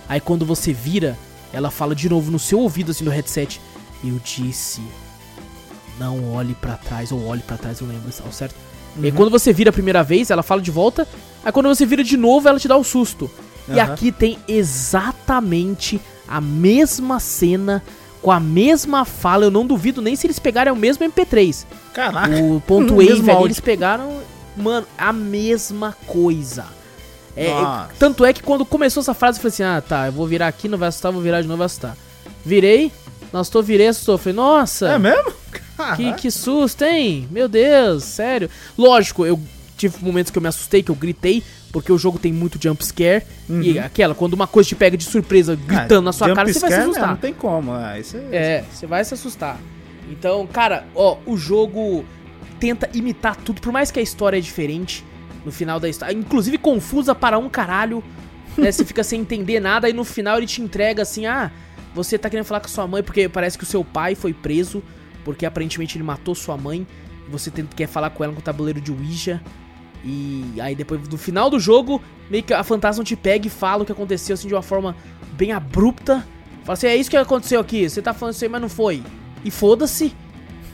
Aí 0.09 0.21
quando 0.21 0.47
você 0.47 0.73
vira, 0.73 1.19
ela 1.53 1.71
fala 1.73 1.93
de 1.93 2.09
novo 2.09 2.31
no 2.31 2.39
seu 2.39 2.61
ouvido, 2.61 2.93
assim, 2.93 3.03
no 3.05 3.11
headset. 3.11 3.61
Eu 4.05 4.21
disse, 4.23 4.81
não 5.99 6.35
olhe 6.35 6.55
pra 6.55 6.75
trás, 6.75 7.11
ou 7.11 7.27
olhe 7.27 7.43
pra 7.43 7.57
trás, 7.57 7.81
eu 7.81 7.87
lembro 7.89 8.09
ao 8.25 8.31
certo. 8.31 8.55
E 9.01 9.07
aí 9.07 9.13
quando 9.13 9.31
você 9.31 9.53
vira 9.53 9.71
a 9.71 9.73
primeira 9.73 10.05
vez, 10.05 10.31
ela 10.31 10.43
fala 10.43 10.61
de 10.63 10.71
volta. 10.71 11.09
Aí 11.45 11.51
quando 11.51 11.67
você 11.69 11.85
vira 11.85 12.05
de 12.05 12.17
novo, 12.17 12.49
ela 12.49 12.61
te 12.61 12.69
dá 12.69 12.77
o 12.77 12.85
susto. 12.85 13.29
E 13.69 13.81
Aham. 13.81 13.93
aqui 13.93 14.13
tem 14.13 14.39
exatamente 14.47 16.01
a 16.29 16.41
mesma 16.41 17.19
cena, 17.19 17.83
com 18.23 18.31
a 18.31 18.39
mesma 18.39 19.05
fala. 19.05 19.45
Eu 19.47 19.51
não 19.51 19.67
duvido 19.67 20.01
nem 20.01 20.15
se 20.15 20.27
eles 20.29 20.39
pegarem 20.39 20.73
o 20.73 20.77
mesmo 20.77 21.05
MP3. 21.05 21.67
Caraca. 21.93 22.37
O 22.37 22.61
ponto 22.67 23.01
ali, 23.01 23.11
áudio. 23.31 23.47
eles 23.47 23.61
pegaram, 23.61 24.21
mano, 24.57 24.87
a 24.97 25.13
mesma 25.13 25.97
coisa. 26.07 26.67
É, 27.37 27.49
é- 27.49 27.87
tanto 27.99 28.25
é 28.25 28.33
que 28.33 28.43
quando 28.43 28.65
começou 28.65 29.01
essa 29.01 29.13
frase, 29.15 29.39
eu 29.39 29.43
falei 29.43 29.53
assim: 29.55 29.63
ah, 29.63 29.81
tá, 29.87 30.07
eu 30.07 30.13
vou 30.13 30.27
virar 30.27 30.49
aqui, 30.49 30.69
não 30.69 30.79
vai 30.79 30.89
assustar, 30.89 31.13
vou 31.13 31.21
virar 31.23 31.43
de 31.43 31.47
novo, 31.49 31.59
vai 31.59 31.67
assustar. 31.67 31.97
Virei, 32.45 32.91
nossa, 33.33 33.51
tô 33.51 33.63
virei, 33.63 33.89
assustou. 33.89 34.17
Falei, 34.19 34.37
nossa, 34.37 34.89
É 34.93 34.99
mesmo? 34.99 35.33
que, 35.97 36.13
que 36.15 36.31
susto, 36.31 36.83
hein? 36.85 37.29
Meu 37.31 37.49
Deus, 37.49 38.05
sério. 38.05 38.49
Lógico, 38.79 39.27
eu 39.27 39.39
tive 39.77 39.97
momentos 40.01 40.31
que 40.31 40.39
eu 40.39 40.43
me 40.43 40.49
assustei, 40.49 40.83
que 40.83 40.91
eu 40.91 40.95
gritei, 40.95 41.43
porque 41.71 41.93
o 41.93 41.99
jogo 41.99 42.19
tem 42.19 42.33
muito 42.33 42.59
jump 42.63 42.83
scare. 42.85 43.25
E 43.49 43.79
aquela, 43.79 44.15
quando 44.15 44.33
uma 44.33 44.47
coisa 44.47 44.69
te 44.69 44.75
pega 44.75 44.97
de 44.97 45.05
surpresa, 45.05 45.55
gritando 45.55 46.03
na 46.03 46.13
sua 46.13 46.35
cara, 46.35 46.51
você 46.51 46.59
vai 46.59 46.71
se 46.71 46.77
assustar. 46.79 47.09
Não 47.09 47.17
tem 47.17 47.35
como, 47.35 47.77
é, 47.77 48.01
isso 48.01 48.17
é... 48.17 48.37
É, 48.37 48.65
você 48.73 48.87
vai 48.87 49.05
se 49.05 49.13
assustar. 49.13 49.59
Então, 50.11 50.47
cara, 50.47 50.87
ó, 50.95 51.19
o 51.27 51.37
jogo 51.37 52.05
tenta 52.61 52.89
imitar 52.95 53.37
tudo, 53.37 53.61
por 53.61 53.73
mais 53.73 53.91
que 53.91 53.99
a 53.99 54.03
história 54.03 54.37
é 54.37 54.41
diferente 54.41 55.05
no 55.45 55.53
final 55.53 55.79
da 55.79 55.89
história, 55.89 56.13
inclusive 56.13 56.59
confusa 56.59 57.15
para 57.15 57.39
um 57.39 57.49
caralho, 57.49 58.03
né? 58.57 58.73
Você 58.73 58.85
fica 58.85 59.05
sem 59.05 59.21
entender 59.21 59.61
nada 59.61 59.89
e 59.89 59.93
no 59.93 60.05
final 60.05 60.39
ele 60.39 60.47
te 60.47 60.61
entrega 60.63 61.03
assim: 61.03 61.27
"Ah, 61.27 61.51
você 61.95 62.19
tá 62.19 62.29
querendo 62.31 62.47
falar 62.47 62.61
com 62.61 62.69
sua 62.69 62.87
mãe 62.87 63.03
porque 63.03 63.29
parece 63.29 63.57
que 63.57 63.65
o 63.65 63.67
seu 63.67 63.85
pai 63.85 64.15
foi 64.15 64.33
preso, 64.33 64.83
porque 65.25 65.45
aparentemente 65.47 65.97
ele 65.97 66.05
matou 66.05 66.35
sua 66.35 66.57
mãe, 66.57 66.87
você 67.29 67.51
tem- 67.51 67.67
quer 67.77 67.87
falar 67.87 68.11
com 68.11 68.25
ela 68.25 68.33
com 68.33 68.39
o 68.41 68.43
tabuleiro 68.43 68.81
de 68.81 68.91
Ouija". 68.91 69.41
E 70.05 70.55
aí 70.61 70.75
depois 70.75 71.01
no 71.09 71.19
final 71.19 71.51
do 71.51 71.59
jogo, 71.59 72.01
meio 72.31 72.43
que 72.43 72.55
a 72.55 72.63
fantasma 72.63 73.03
te 73.03 73.17
pega 73.17 73.47
e 73.47 73.51
fala 73.51 73.83
o 73.83 73.87
que 73.87 73.93
aconteceu 73.93 74.35
assim 74.35 74.47
de 74.49 74.55
uma 74.55 74.63
forma 74.63 74.95
bem 75.33 75.53
abrupta. 75.53 76.25
Fala 76.65 76.75
assim, 76.75 76.87
é 76.87 76.97
isso 76.97 77.11
que 77.11 77.17
aconteceu 77.17 77.61
aqui, 77.61 77.89
você 77.89 78.01
tá 78.03 78.13
falando 78.15 78.35
isso 78.35 78.45
aí, 78.45 78.49
mas 78.51 78.61
não 78.61 78.69
foi. 78.69 79.03
E 79.45 79.51
foda-se. 79.51 80.15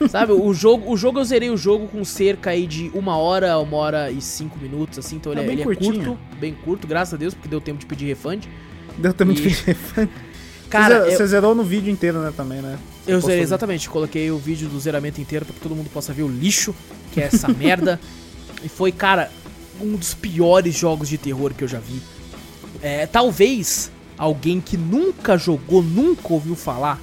Sabe, 0.09 0.33
o 0.33 0.53
jogo, 0.53 0.91
o 0.91 0.97
jogo 0.97 1.19
eu 1.19 1.23
zerei 1.23 1.49
o 1.49 1.57
jogo 1.57 1.87
com 1.87 2.03
cerca 2.03 2.49
aí 2.49 2.65
de 2.67 2.91
uma 2.93 3.17
hora, 3.17 3.57
uma 3.59 3.77
hora 3.77 4.11
e 4.11 4.21
cinco 4.21 4.57
minutos, 4.59 4.99
assim, 4.99 5.15
então 5.17 5.31
ele 5.31 5.41
É 5.41 5.43
bem 5.43 5.53
ele 5.53 5.61
é 5.61 5.75
curto, 5.75 6.17
bem 6.39 6.53
curto, 6.53 6.87
graças 6.87 7.13
a 7.13 7.17
Deus, 7.17 7.33
porque 7.33 7.47
deu 7.47 7.61
tempo 7.61 7.79
de 7.79 7.85
pedir 7.85 8.05
refund. 8.07 8.43
Deu 8.97 9.13
tempo 9.13 9.31
E- 9.31 9.35
de 9.35 9.41
pedir. 9.41 9.77
Cara, 10.69 11.05
você, 11.05 11.21
eu- 11.21 11.27
zerou 11.27 11.53
no 11.55 11.63
vídeo 11.63 11.91
inteiro, 11.91 12.19
né, 12.19 12.33
também, 12.35 12.61
né? 12.61 12.77
Você 13.05 13.13
Eu 13.13 13.21
zerei 13.21 13.41
exatamente, 13.43 13.89
coloquei 13.89 14.31
o 14.31 14.37
vídeo 14.37 14.67
do 14.67 14.79
zeramento 14.79 15.21
inteiro 15.21 15.45
pra 15.45 15.53
que 15.53 15.59
todo 15.61 15.75
mundo 15.75 15.89
possa 15.89 16.11
ver 16.13 16.23
o 16.23 16.27
lixo 16.27 16.73
que 17.11 17.21
é 17.21 17.25
essa 17.25 17.47
merda. 17.47 17.99
E 18.65 18.69
foi, 18.69 18.93
cara, 18.93 19.29
um 19.81 19.95
dos 19.97 20.13
piores 20.13 20.73
jogos 20.73 21.09
de 21.09 21.17
terror 21.17 21.53
que 21.53 21.65
eu 21.65 21.67
já 21.67 21.79
vi. 21.79 22.01
É, 22.81 23.05
talvez 23.05 23.91
alguém 24.17 24.61
que 24.61 24.77
nunca 24.77 25.37
jogou, 25.37 25.83
nunca 25.83 26.31
ouviu 26.31 26.55
falar 26.55 26.97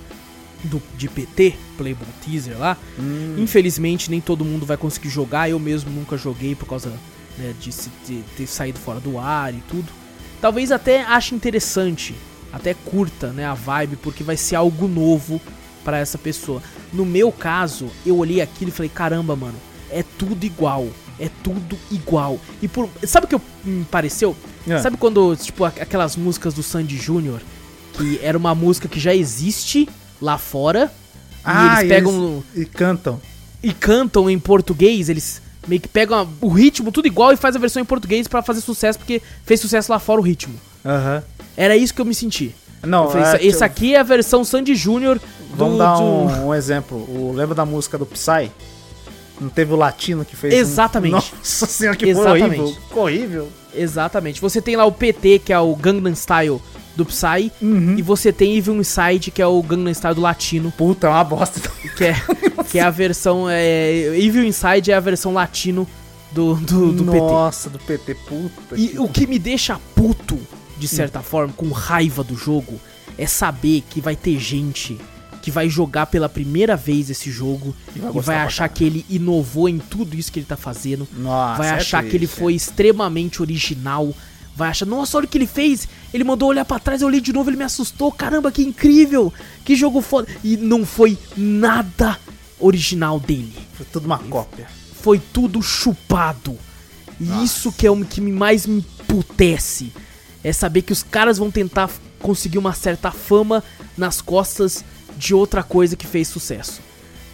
do, 0.64 0.80
de 0.96 1.08
PT, 1.08 1.54
Playboy 1.76 2.06
Teaser 2.24 2.58
lá, 2.58 2.76
Hum, 2.98 3.36
infelizmente 3.38 4.10
nem 4.10 4.20
todo 4.20 4.44
mundo 4.44 4.66
vai 4.66 4.76
conseguir 4.76 5.08
jogar. 5.08 5.48
Eu 5.50 5.58
mesmo 5.58 5.90
nunca 5.90 6.16
joguei 6.16 6.54
por 6.54 6.66
causa 6.66 6.90
né, 7.38 7.54
de, 7.60 7.72
se- 7.72 7.90
de 8.06 8.22
ter 8.36 8.46
saído 8.46 8.78
fora 8.78 9.00
do 9.00 9.18
ar 9.18 9.54
e 9.54 9.62
tudo. 9.68 9.88
Talvez 10.40 10.70
até 10.72 11.02
ache 11.02 11.34
interessante, 11.34 12.14
até 12.52 12.74
curta, 12.74 13.28
né, 13.32 13.44
a 13.44 13.54
vibe, 13.54 13.96
porque 13.96 14.22
vai 14.24 14.36
ser 14.36 14.56
algo 14.56 14.88
novo 14.88 15.40
pra 15.84 15.98
essa 15.98 16.18
pessoa. 16.18 16.62
No 16.92 17.04
meu 17.06 17.30
caso, 17.32 17.88
eu 18.04 18.16
olhei 18.18 18.40
aquilo 18.40 18.70
e 18.70 18.74
falei, 18.74 18.90
caramba, 18.90 19.34
mano, 19.36 19.56
é 19.90 20.02
tudo 20.02 20.44
igual. 20.44 20.88
É 21.18 21.28
tudo 21.42 21.76
igual. 21.90 22.40
E 22.62 22.68
por. 22.68 22.88
Sabe 23.04 23.26
o 23.26 23.28
que 23.28 23.34
eu- 23.34 23.42
me 23.64 23.84
pareceu? 23.84 24.34
É. 24.66 24.78
Sabe 24.78 24.96
quando, 24.96 25.36
tipo, 25.36 25.64
aqu- 25.64 25.80
aquelas 25.82 26.16
músicas 26.16 26.54
do 26.54 26.62
Sandy 26.62 26.96
Júnior, 26.96 27.42
que 27.92 28.18
era 28.22 28.38
uma 28.38 28.54
música 28.54 28.88
que 28.88 28.98
já 28.98 29.14
existe 29.14 29.86
lá 30.20 30.36
fora, 30.38 30.90
Ah, 31.44 31.76
e 31.76 31.78
eles 31.86 31.88
pegam 31.94 32.44
E 32.54 32.64
cantam. 32.64 33.20
e 33.62 33.72
cantam 33.72 34.28
em 34.30 34.38
português, 34.38 35.08
eles 35.08 35.40
meio 35.66 35.80
que 35.80 35.88
pegam 35.88 36.18
a- 36.18 36.26
o 36.40 36.48
ritmo 36.48 36.90
tudo 36.92 37.06
igual 37.06 37.32
e 37.32 37.36
faz 37.36 37.54
a 37.56 37.58
versão 37.58 37.80
em 37.80 37.84
português 37.84 38.26
pra 38.28 38.42
fazer 38.42 38.60
sucesso, 38.60 38.98
porque 38.98 39.20
fez 39.44 39.60
sucesso 39.60 39.90
lá 39.92 39.98
fora 39.98 40.20
o 40.20 40.24
ritmo. 40.24 40.54
Aham. 40.84 41.22
Era 41.56 41.76
isso 41.76 41.92
que 41.94 42.00
eu 42.00 42.04
me 42.06 42.14
senti. 42.14 42.54
Não, 42.82 43.08
falei, 43.10 43.24
é, 43.24 43.28
"Essa- 43.28 43.44
esse 43.44 43.64
aqui 43.64 43.94
é 43.94 43.98
a 44.00 44.02
versão 44.02 44.42
Sandy 44.44 44.74
Júnior 44.74 45.18
do, 45.18 45.56
Vamos 45.56 45.78
dar 45.78 45.96
do- 45.96 46.02
um, 46.02 46.46
um 46.48 46.54
exemplo. 46.54 46.96
O, 46.96 47.32
lembra 47.34 47.54
da 47.54 47.64
música 47.66 47.98
do 47.98 48.06
Psy? 48.06 48.50
Não 49.38 49.48
teve 49.50 49.72
o 49.72 49.76
latino 49.76 50.24
que 50.24 50.34
fez? 50.36 50.52
um- 50.54 50.56
Exatamente. 50.56 51.12
Nossa 51.36 51.66
senhora, 51.66 51.96
que 51.96 52.06
Exatamente. 52.06 52.60
horrível. 52.60 52.82
Ficou 52.88 53.02
horrível. 53.04 53.48
Exatamente. 53.74 54.40
Você 54.40 54.60
tem 54.62 54.76
lá 54.76 54.84
o 54.86 54.92
PT, 54.92 55.38
que 55.40 55.52
é 55.52 55.58
o 55.58 55.74
Gangnam 55.76 56.14
Style 56.14 56.60
do 57.04 57.06
Psy, 57.06 57.50
Uhum. 57.60 57.96
e 57.98 58.02
você 58.02 58.32
tem 58.32 58.56
Evil 58.56 58.76
Inside, 58.76 59.30
que 59.30 59.40
é 59.42 59.46
o 59.46 59.62
Gangnam 59.62 59.92
Style 59.94 60.18
latino, 60.20 60.72
Puta, 60.76 61.06
é 61.06 61.10
uma 61.10 61.24
bosta. 61.24 61.60
que 61.96 62.04
é, 62.04 62.14
que 62.70 62.78
é 62.78 62.82
a 62.82 62.90
versão... 62.90 63.46
É, 63.48 64.16
Evil 64.18 64.44
Inside 64.44 64.90
é 64.90 64.94
a 64.94 65.00
versão 65.00 65.32
latino 65.32 65.86
do, 66.32 66.54
do, 66.54 66.92
do 66.92 67.04
PT. 67.04 67.18
Nossa, 67.18 67.70
do 67.70 67.78
PT, 67.78 68.14
puta. 68.26 68.76
E 68.76 68.88
que- 68.88 68.98
o 68.98 69.08
que 69.08 69.26
me 69.26 69.38
deixa 69.38 69.78
puto, 69.94 70.38
de 70.78 70.86
certa 70.86 71.20
forma, 71.20 71.52
com 71.56 71.68
raiva 71.70 72.22
do 72.22 72.36
jogo, 72.36 72.80
é 73.18 73.26
saber 73.26 73.82
que 73.90 74.00
vai 74.00 74.14
ter 74.16 74.38
gente 74.38 74.96
que 75.42 75.50
vai 75.50 75.70
jogar 75.70 76.04
pela 76.06 76.28
primeira 76.28 76.76
vez 76.76 77.08
esse 77.08 77.30
jogo 77.30 77.74
E 77.94 77.98
e 77.98 78.00
vai 78.00 78.02
vai, 78.02 78.12
gostar 78.12 78.32
pra 78.32 78.44
achar 78.44 78.68
que 78.68 78.84
ele 78.84 79.06
inovou 79.08 79.70
em 79.70 79.78
tudo 79.78 80.14
isso 80.14 80.30
que 80.30 80.38
ele 80.38 80.44
tá 80.46 80.56
fazendo. 80.56 81.08
Nossa, 81.16 81.56
vai 81.56 81.68
é 81.68 81.72
achar 81.72 82.02
que 82.02 82.10
ele 82.10 82.26
triste, 82.26 82.38
foi 82.38 82.54
extremamente 82.54 83.40
original. 83.40 84.14
Vai 84.56 84.70
achar, 84.70 84.86
nossa, 84.86 85.16
olha 85.16 85.24
o 85.24 85.28
que 85.28 85.38
ele 85.38 85.46
fez. 85.46 85.88
Ele 86.12 86.24
mandou 86.24 86.48
olhar 86.48 86.64
pra 86.64 86.78
trás, 86.78 87.00
eu 87.00 87.08
olhei 87.08 87.20
de 87.20 87.32
novo, 87.32 87.48
ele 87.48 87.56
me 87.56 87.64
assustou. 87.64 88.12
Caramba, 88.12 88.52
que 88.52 88.62
incrível! 88.62 89.32
Que 89.64 89.74
jogo 89.74 90.00
foda. 90.02 90.28
E 90.44 90.56
não 90.56 90.84
foi 90.84 91.16
nada 91.36 92.18
original 92.58 93.18
dele. 93.18 93.56
Foi 93.74 93.86
tudo 93.86 94.06
uma 94.06 94.18
cópia. 94.18 94.66
foi 95.00 95.18
tudo 95.18 95.62
chupado. 95.62 96.58
E 97.18 97.44
isso 97.44 97.72
que 97.72 97.86
é 97.86 97.90
o 97.90 98.04
que 98.04 98.20
mais 98.20 98.66
me 98.66 98.78
emputece. 98.78 99.92
É 100.42 100.52
saber 100.52 100.82
que 100.82 100.92
os 100.92 101.02
caras 101.02 101.38
vão 101.38 101.50
tentar 101.50 101.90
conseguir 102.18 102.58
uma 102.58 102.74
certa 102.74 103.10
fama 103.10 103.62
nas 103.96 104.20
costas 104.20 104.84
de 105.16 105.34
outra 105.34 105.62
coisa 105.62 105.96
que 105.96 106.06
fez 106.06 106.28
sucesso. 106.28 106.80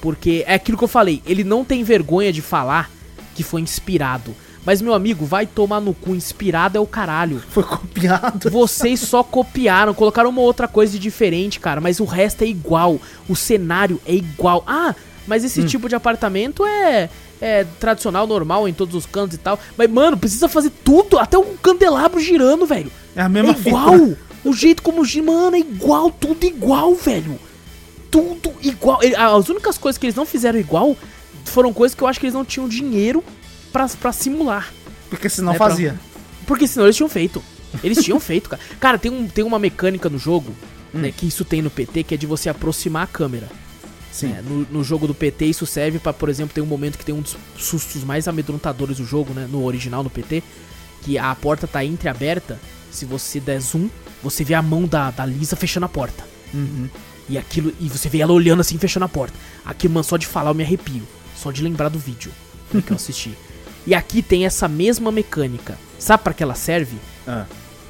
Porque 0.01 0.45
é 0.47 0.55
aquilo 0.55 0.79
que 0.79 0.85
eu 0.85 0.89
falei, 0.89 1.23
ele 1.27 1.45
não 1.45 1.65
tem 1.65 1.83
vergonha 1.83 2.33
de 2.33 2.43
falar 2.43 2.91
que 3.35 3.43
foi 3.43 3.61
inspirado. 3.61 4.35
Mas, 4.67 4.83
meu 4.83 4.93
amigo, 4.93 5.25
vai 5.25 5.47
tomar 5.47 5.81
no 5.81 5.95
cu, 5.95 6.13
inspirado 6.15 6.77
é 6.77 6.81
o 6.81 6.87
caralho. 6.87 7.41
Foi 7.51 7.63
copiado. 7.63 8.51
Vocês 8.51 8.99
só 8.99 9.23
copiaram, 9.23 9.95
colocaram 9.95 10.29
uma 10.29 10.41
outra 10.43 10.67
coisa 10.67 10.93
de 10.93 10.99
diferente, 10.99 11.61
cara, 11.61 11.81
mas 11.81 12.01
o 12.01 12.05
resto 12.05 12.43
é 12.43 12.47
igual. 12.49 13.01
O 13.29 13.37
cenário 13.37 14.01
é 14.05 14.13
igual. 14.13 14.65
Ah, 14.67 14.93
mas 15.25 15.45
esse 15.45 15.61
Hum. 15.61 15.67
tipo 15.67 15.89
de 15.89 15.95
apartamento 15.95 16.67
é, 16.67 17.09
é 17.41 17.65
tradicional, 17.79 18.27
normal 18.27 18.67
em 18.69 18.73
todos 18.73 18.97
os 18.97 19.07
cantos 19.07 19.37
e 19.37 19.39
tal. 19.39 19.57
Mas, 19.79 19.89
mano, 19.89 20.17
precisa 20.17 20.49
fazer 20.49 20.71
tudo, 20.85 21.17
até 21.17 21.39
um 21.39 21.57
candelabro 21.57 22.19
girando, 22.19 22.67
velho. 22.67 22.91
É 23.15 23.23
a 23.23 23.27
É 23.27 23.29
mesma 23.29 23.53
igual. 23.53 23.93
figura. 23.93 24.19
O 24.45 24.53
jeito 24.53 24.83
como 24.83 25.05
gira, 25.05 25.27
mano, 25.27 25.55
é 25.57 25.61
igual, 25.61 26.11
tudo 26.11 26.45
igual, 26.45 26.93
velho. 26.95 27.39
Tudo 28.11 28.53
igual. 28.63 28.99
As 29.17 29.49
únicas 29.49 29.77
coisas 29.79 29.99
que 29.99 30.07
eles 30.07 30.17
não 30.17 30.27
fizeram 30.27 30.59
igual 30.59 30.97
foram 31.45 31.73
coisas 31.73 31.95
que 31.95 32.03
eu 32.03 32.09
acho 32.09 32.19
que 32.19 32.27
eles 32.27 32.35
não 32.35 32.45
tinham 32.45 32.69
dinheiro 32.69 33.23
pra, 33.77 33.89
pra 33.89 34.13
simular. 34.13 34.73
Porque 35.11 35.29
senão 35.29 35.53
É 35.53 35.57
pra- 35.57 35.69
fazia. 35.71 35.99
Porque 36.47 36.67
senão 36.67 36.87
eles 36.87 36.97
tinham 36.97 37.09
feito. 37.09 37.43
Eles 37.83 38.03
tinham 38.03 38.19
feito, 38.21 38.49
cara. 38.49 38.63
Cara, 38.81 38.99
tem, 38.99 39.11
um, 39.11 39.29
tem 39.29 39.45
uma 39.45 39.59
mecânica 39.59 40.09
no 40.09 40.19
jogo, 40.19 40.53
Hum. 40.95 40.99
né, 41.01 41.13
que 41.15 41.27
isso 41.27 41.45
tem 41.45 41.61
no 41.61 41.69
PT, 41.71 42.05
que 42.05 42.15
é 42.15 42.17
de 42.17 42.27
você 42.27 42.49
aproximar 42.49 43.03
a 43.05 43.07
câmera. 43.07 43.49
Sim. 44.13 44.33
É, 44.33 44.41
no, 44.41 44.67
no 44.71 44.83
jogo 44.85 45.07
do 45.07 45.15
PT, 45.15 45.45
isso 45.45 45.67
serve 45.67 45.99
pra, 45.99 46.13
por 46.13 46.29
exemplo, 46.31 46.55
tem 46.55 46.63
um 46.65 46.67
momento 46.67 46.97
que 46.97 47.05
tem 47.05 47.15
um 47.15 47.21
dos 47.21 47.37
sustos 47.59 48.03
mais 48.03 48.27
amedrontadores 48.27 48.97
do 48.97 49.05
jogo, 49.05 49.35
né? 49.35 49.47
No 49.51 49.63
original, 49.65 50.03
no 50.03 50.09
PT, 50.09 50.43
que 51.03 51.19
a 51.19 51.35
porta 51.35 51.67
tá 51.67 51.85
entreaberta. 51.85 52.59
Se 52.91 53.05
você 53.05 53.39
der 53.39 53.61
zoom, 53.61 53.91
você 54.23 54.43
vê 54.43 54.55
a 54.55 54.63
mão 54.63 54.87
da, 54.87 55.11
da 55.11 55.27
Lisa 55.27 55.55
fechando 55.55 55.85
a 55.85 55.89
porta. 55.89 56.25
Uhum. 56.55 56.89
E 57.29 57.37
aquilo. 57.37 57.75
E 57.79 57.89
você 57.91 58.09
vê 58.09 58.21
ela 58.21 58.33
olhando 58.33 58.61
assim, 58.61 58.79
fechando 58.79 59.05
a 59.05 59.09
porta. 59.09 59.35
Aquilo, 59.67 59.93
mano, 59.93 60.05
só 60.05 60.17
de 60.17 60.27
falar 60.27 60.51
eu 60.51 60.55
me 60.55 60.63
arrepio. 60.65 61.03
Só 61.37 61.51
de 61.53 61.63
lembrar 61.63 61.91
do 61.91 61.99
vídeo 61.99 62.33
né, 62.73 62.81
que 62.81 62.93
eu 62.93 62.97
assisti. 62.97 63.37
E 63.87 63.95
aqui 63.95 64.23
tem 64.23 64.45
essa 64.45 64.67
mesma 64.67 65.13
mecânica. 65.13 65.79
Sabe 65.99 66.25
pra 66.25 66.35
que 66.35 66.43
ela 66.43 66.55
serve? 66.55 66.97
Ah. 67.27 67.47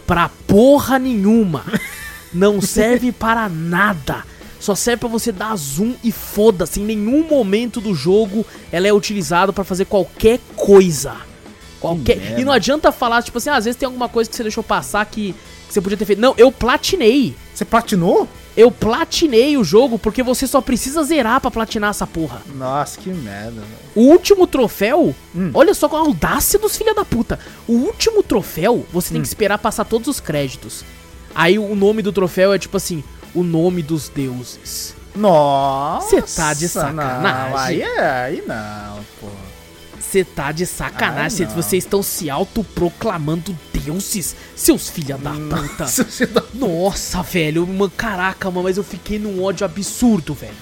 Pra 0.06 0.30
porra 0.46 0.98
nenhuma. 0.98 1.64
Não 2.32 2.60
serve 2.60 3.12
para 3.12 3.48
nada. 3.48 4.24
Só 4.60 4.74
serve 4.74 5.00
pra 5.00 5.08
você 5.08 5.32
dar 5.32 5.56
zoom 5.56 5.94
e 6.02 6.10
foda-se. 6.12 6.80
Em 6.80 6.84
nenhum 6.84 7.26
momento 7.26 7.80
do 7.80 7.94
jogo 7.94 8.44
ela 8.70 8.86
é 8.86 8.92
utilizada 8.92 9.52
pra 9.52 9.64
fazer 9.64 9.84
qualquer 9.86 10.40
coisa. 10.54 11.16
Qualquer. 11.80 12.38
E 12.38 12.44
não 12.44 12.52
adianta 12.52 12.90
falar, 12.90 13.22
tipo 13.22 13.38
assim, 13.38 13.50
ah, 13.50 13.56
às 13.56 13.64
vezes 13.64 13.78
tem 13.78 13.86
alguma 13.86 14.08
coisa 14.08 14.28
que 14.28 14.36
você 14.36 14.42
deixou 14.42 14.64
passar 14.64 15.04
que, 15.06 15.34
que 15.68 15.74
você 15.74 15.80
podia 15.80 15.96
ter 15.96 16.04
feito. 16.04 16.20
Não, 16.20 16.34
eu 16.36 16.50
platinei. 16.50 17.34
Você 17.54 17.64
platinou? 17.64 18.28
Eu 18.56 18.70
platinei 18.70 19.56
o 19.58 19.62
jogo 19.64 19.98
porque 19.98 20.22
você 20.22 20.46
só 20.46 20.60
precisa 20.62 21.02
zerar 21.04 21.40
pra 21.40 21.50
platinar 21.50 21.90
essa 21.90 22.06
porra. 22.06 22.40
Nossa, 22.54 22.98
que 22.98 23.10
merda, 23.10 23.50
velho. 23.60 23.66
O 23.94 24.00
último 24.10 24.46
troféu, 24.46 25.14
Hum. 25.34 25.50
olha 25.52 25.74
só 25.74 25.88
com 25.88 25.96
a 25.96 26.00
audácia 26.00 26.58
dos 26.58 26.76
filha 26.76 26.94
da 26.94 27.04
puta. 27.04 27.38
O 27.68 27.72
último 27.72 28.22
troféu, 28.22 28.86
você 28.92 29.10
Hum. 29.10 29.12
tem 29.14 29.22
que 29.22 29.28
esperar 29.28 29.58
passar 29.58 29.84
todos 29.84 30.08
os 30.08 30.20
créditos. 30.20 30.84
Aí 31.34 31.58
o 31.58 31.74
nome 31.74 32.00
do 32.00 32.12
troféu 32.12 32.54
é 32.54 32.58
tipo 32.58 32.78
assim, 32.78 33.04
o 33.34 33.42
nome 33.42 33.82
dos 33.82 34.08
deuses. 34.08 34.94
Nossa. 35.14 36.08
Cê 36.08 36.22
tá 36.22 36.54
de 36.54 36.68
sacanagem. 36.68 37.50
Não, 37.50 37.56
aí 37.58 37.82
é, 37.82 38.00
aí 38.10 38.44
não, 38.46 38.98
pô. 39.20 39.26
Você 40.10 40.24
tá 40.24 40.52
de 40.52 40.64
sacanagem, 40.66 41.46
Ah, 41.46 41.50
vocês 41.50 41.84
estão 41.84 42.02
se 42.02 42.30
autoproclamando 42.30 43.56
Deus. 43.72 43.86
deuses, 43.86 44.36
seus 44.54 44.88
filha 44.88 45.16
da 45.16 45.30
puta. 45.32 45.86
Nossa, 46.54 47.22
velho, 47.22 47.64
uma, 47.64 47.88
caraca, 47.90 48.50
mano, 48.50 48.64
mas 48.64 48.76
eu 48.76 48.84
fiquei 48.84 49.18
num 49.18 49.42
ódio 49.42 49.64
absurdo, 49.64 50.34
velho. 50.34 50.54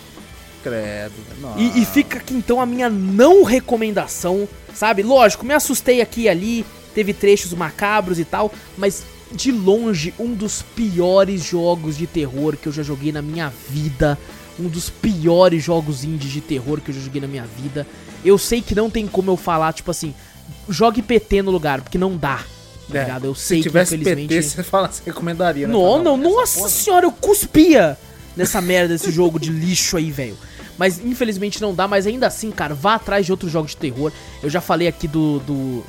Credo. 0.63 1.13
E, 1.59 1.83
e 1.83 1.85
fica 1.85 2.19
aqui 2.19 2.35
então 2.35 2.61
a 2.61 2.67
minha 2.67 2.89
não 2.89 3.45
recomendação, 3.45 4.49
sabe? 4.75 5.03
Lógico, 5.03 5.45
me 5.45 5.53
assustei 5.53 6.01
aqui 6.01 6.23
e 6.23 6.29
ali, 6.29 6.65
teve 6.95 7.13
trechos 7.13 7.53
macabros 7.53 8.19
e 8.19 8.25
tal, 8.25 8.53
mas 8.79 9.05
de 9.31 9.53
longe 9.53 10.15
um 10.19 10.33
dos 10.33 10.63
piores 10.63 11.43
jogos 11.45 11.97
de 11.99 12.07
terror 12.07 12.57
que 12.57 12.67
eu 12.69 12.73
já 12.73 12.83
joguei 12.83 13.13
na 13.13 13.21
minha 13.21 13.53
vida. 13.69 14.19
Um 14.59 14.69
dos 14.69 14.89
piores 14.89 15.63
jogos 15.65 16.05
indies 16.05 16.31
de 16.31 16.41
terror 16.41 16.81
que 16.81 16.91
eu 16.91 16.95
já 16.95 17.01
joguei 17.01 17.21
na 17.21 17.27
minha 17.29 17.45
vida. 17.45 17.87
Eu 18.25 18.39
sei 18.39 18.63
que 18.63 18.75
não 18.75 18.89
tem 18.89 19.07
como 19.07 19.31
eu 19.31 19.37
falar, 19.37 19.73
tipo 19.73 19.91
assim, 19.91 20.15
jogue 20.69 21.03
PT 21.03 21.43
no 21.43 21.51
lugar, 21.51 21.81
porque 21.83 21.99
não 21.99 22.17
dá. 22.17 22.37
Tá 22.91 22.99
É, 22.99 23.03
ligado? 23.03 23.25
Eu 23.27 23.35
sei 23.35 23.59
Se 23.59 23.63
tivesse 23.65 23.97
que 23.97 24.03
infelizmente. 24.03 24.29
PT, 24.29 24.43
você, 24.43 24.63
fala, 24.63 24.89
você 24.91 25.03
recomendaria, 25.07 25.67
né? 25.67 25.73
Não, 25.73 26.03
não, 26.03 26.15
essa 26.17 26.29
nossa 26.31 26.59
porra- 26.59 26.69
senhora, 26.71 27.07
eu 27.07 27.13
cuspia 27.13 27.99
nessa 28.37 28.61
merda 28.61 28.95
desse 28.95 29.11
jogo 29.11 29.39
de 29.41 29.51
lixo 29.51 29.97
aí, 29.97 30.11
velho. 30.11 30.37
Mas 30.79 30.99
infelizmente 31.05 31.61
não 31.63 31.75
dá, 31.75 31.87
mas 31.89 32.07
ainda 32.07 32.27
assim, 32.27 32.51
cara, 32.51 32.75
vá 32.75 32.95
atrás 32.95 33.25
de 33.25 33.33
outros 33.33 33.51
jogos 33.51 33.71
de 33.73 33.77
terror. 33.79 34.13
Eu 34.43 34.51
já 34.51 34.61
falei 34.61 34.87
aqui 34.89 35.07
do, 35.09 35.39
do 35.41 35.85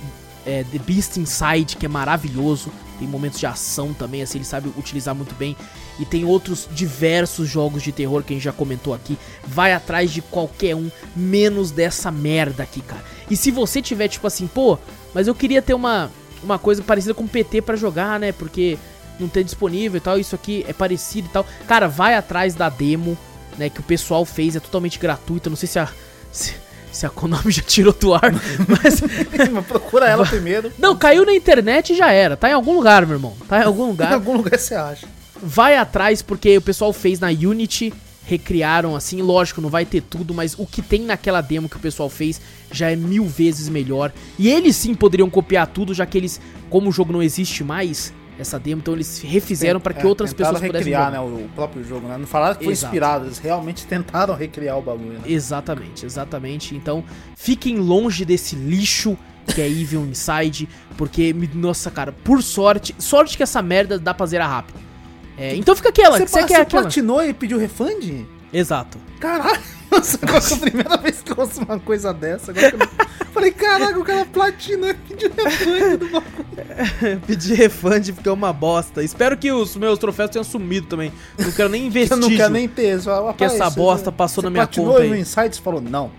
é, 0.45 0.63
The 0.71 0.77
Beast 0.79 1.17
Inside, 1.17 1.75
que 1.75 1.85
é 1.85 1.89
maravilhoso. 1.89 2.71
Tem 2.97 3.07
momentos 3.07 3.39
de 3.39 3.45
ação 3.45 3.93
também, 3.93 4.21
assim, 4.21 4.37
ele 4.37 4.45
sabe 4.45 4.71
utilizar 4.77 5.13
muito 5.13 5.35
bem. 5.35 5.55
E 5.99 6.05
tem 6.05 6.25
outros 6.25 6.67
diversos 6.71 7.47
jogos 7.47 7.83
de 7.83 7.91
terror 7.91 8.23
que 8.23 8.33
a 8.33 8.35
gente 8.35 8.43
já 8.43 8.51
comentou 8.51 8.93
aqui. 8.93 9.17
Vai 9.45 9.73
atrás 9.73 10.11
de 10.11 10.21
qualquer 10.21 10.75
um, 10.75 10.89
menos 11.15 11.71
dessa 11.71 12.11
merda 12.11 12.63
aqui, 12.63 12.81
cara. 12.81 13.03
E 13.29 13.35
se 13.35 13.51
você 13.51 13.81
tiver, 13.81 14.07
tipo 14.07 14.27
assim, 14.27 14.47
pô, 14.47 14.77
mas 15.13 15.27
eu 15.27 15.35
queria 15.35 15.61
ter 15.61 15.73
uma, 15.73 16.11
uma 16.43 16.59
coisa 16.59 16.81
parecida 16.83 17.13
com 17.13 17.27
PT 17.27 17.61
pra 17.61 17.75
jogar, 17.75 18.19
né? 18.19 18.31
Porque 18.31 18.77
não 19.19 19.27
tem 19.27 19.43
disponível 19.43 19.97
e 19.97 20.01
tal, 20.01 20.19
isso 20.19 20.35
aqui 20.35 20.65
é 20.67 20.73
parecido 20.73 21.27
e 21.27 21.31
tal. 21.31 21.45
Cara, 21.67 21.87
vai 21.87 22.15
atrás 22.15 22.55
da 22.55 22.69
demo, 22.69 23.17
né, 23.57 23.69
que 23.69 23.79
o 23.79 23.83
pessoal 23.83 24.25
fez, 24.25 24.55
é 24.55 24.59
totalmente 24.59 24.99
gratuita. 24.99 25.49
Não 25.49 25.57
sei 25.57 25.67
se 25.67 25.79
a 25.79 25.89
se, 26.31 26.55
se 26.95 27.05
a 27.05 27.09
Konami 27.09 27.51
já 27.51 27.61
tirou 27.61 27.93
do 27.93 28.13
ar, 28.13 28.31
mas 28.67 29.01
Procura 29.67 30.07
ela 30.07 30.25
primeiro. 30.27 30.71
não, 30.77 30.95
caiu 30.95 31.25
na 31.25 31.33
internet 31.33 31.93
e 31.93 31.97
já 31.97 32.11
era. 32.11 32.35
Tá 32.37 32.49
em 32.49 32.53
algum 32.53 32.75
lugar, 32.75 33.05
meu 33.05 33.15
irmão. 33.15 33.35
Tá 33.47 33.59
em 33.61 33.63
algum 33.63 33.85
Em 33.85 33.89
lugar. 33.89 34.13
algum 34.13 34.37
lugar 34.37 34.57
você 34.57 34.75
acha. 34.75 35.07
Vai 35.41 35.77
atrás 35.77 36.21
porque 36.21 36.57
o 36.57 36.61
pessoal 36.61 36.93
fez 36.93 37.19
na 37.19 37.27
Unity, 37.27 37.93
recriaram 38.25 38.95
assim, 38.95 39.21
lógico, 39.21 39.61
não 39.61 39.69
vai 39.69 39.85
ter 39.85 40.01
tudo, 40.01 40.33
mas 40.33 40.55
o 40.57 40.65
que 40.65 40.81
tem 40.81 41.01
naquela 41.01 41.41
demo 41.41 41.69
que 41.69 41.77
o 41.77 41.79
pessoal 41.79 42.09
fez 42.09 42.41
já 42.71 42.89
é 42.89 42.95
mil 42.95 43.25
vezes 43.25 43.69
melhor. 43.69 44.11
E 44.39 44.49
eles 44.49 44.75
sim 44.75 44.95
poderiam 44.95 45.29
copiar 45.29 45.67
tudo, 45.67 45.93
já 45.93 46.05
que 46.05 46.17
eles, 46.17 46.39
como 46.69 46.89
o 46.89 46.91
jogo 46.91 47.13
não 47.13 47.21
existe 47.21 47.63
mais, 47.63 48.11
essa 48.37 48.59
demo, 48.59 48.81
então 48.81 48.93
eles 48.93 49.19
refizeram 49.21 49.79
para 49.79 49.93
que 49.93 50.01
É, 50.01 50.05
outras 50.05 50.33
pessoas 50.33 50.57
pudessem 50.59 50.77
recriar, 50.77 51.11
né, 51.11 51.19
o 51.19 51.47
próprio 51.55 51.83
jogo, 51.83 52.07
né? 52.07 52.17
Não 52.17 52.27
falaram 52.27 52.55
que 52.55 52.63
foi 52.63 52.73
Exato. 52.73 52.93
inspirado, 52.93 53.25
eles 53.25 53.37
realmente 53.37 53.85
tentaram 53.85 54.33
recriar 54.35 54.77
o 54.77 54.81
bagulho, 54.81 55.13
né? 55.13 55.21
Exatamente, 55.25 56.05
exatamente. 56.05 56.75
Então, 56.75 57.03
fiquem 57.35 57.77
longe 57.77 58.25
desse 58.25 58.55
lixo 58.55 59.17
que 59.53 59.61
é 59.61 59.69
Evil 59.69 60.01
Inside, 60.05 60.67
porque, 60.97 61.33
nossa, 61.53 61.91
cara, 61.91 62.11
por 62.11 62.41
sorte, 62.41 62.95
sorte 62.97 63.37
que 63.37 63.43
essa 63.43 63.61
merda 63.61 63.99
dá 63.99 64.13
pra 64.13 64.25
zerar 64.25 64.49
rápido. 64.49 64.79
É, 65.37 65.55
então 65.55 65.75
fica 65.75 65.89
aquela, 65.89 66.17
Você, 66.17 66.23
que 66.25 66.31
você 66.31 66.41
você 66.41 66.47
quer 66.47 66.61
aquela. 66.61 66.81
platinou 66.83 67.23
e 67.23 67.33
pediu 67.33 67.57
refund? 67.59 68.25
Exato. 68.51 68.97
Caralho, 69.19 69.59
nossa, 69.95 70.19
agora 70.21 70.41
foi 70.41 70.57
a 70.57 70.59
primeira 70.61 70.97
vez 70.97 71.21
que 71.21 71.31
eu 71.31 71.35
ouço 71.39 71.61
uma 71.61 71.79
coisa 71.79 72.13
dessa. 72.13 72.51
Agora 72.51 72.71
que 72.71 72.83
eu... 72.83 72.89
Falei, 73.33 73.51
caraca, 73.51 73.99
o 73.99 74.03
cara 74.03 74.25
platinou 74.25 74.89
e 74.91 74.93
pediu 74.93 75.29
refund 75.33 75.97
do 75.97 76.09
bagulho. 76.09 77.21
Pedir 77.27 77.53
refund 77.55 78.13
porque 78.13 78.29
é 78.29 78.31
uma 78.31 78.53
bosta. 78.53 79.03
Espero 79.03 79.35
que 79.37 79.51
os 79.51 79.75
meus 79.75 79.99
troféus 79.99 80.29
tenham 80.29 80.43
sumido 80.43 80.87
também. 80.87 81.11
Não 81.37 81.51
quero 81.51 81.69
nem 81.69 81.81
Eu 81.83 81.87
investir. 81.87 82.17
não 82.17 82.29
quero 82.29 82.53
nem 82.53 82.67
ter. 82.67 82.97
Você 82.97 83.09
que 83.09 83.09
"Rapaz, 83.09 83.53
essa 83.53 83.69
você- 83.69 83.75
bosta 83.75 84.11
passou 84.11 84.41
você 84.41 84.45
na 84.45 84.51
minha 84.51 84.67
conta 84.67 85.03
e 85.03 85.07
no 85.09 85.13
aí." 85.15 85.19
Insights 85.19 85.57
falou, 85.59 85.81
não. 85.81 86.11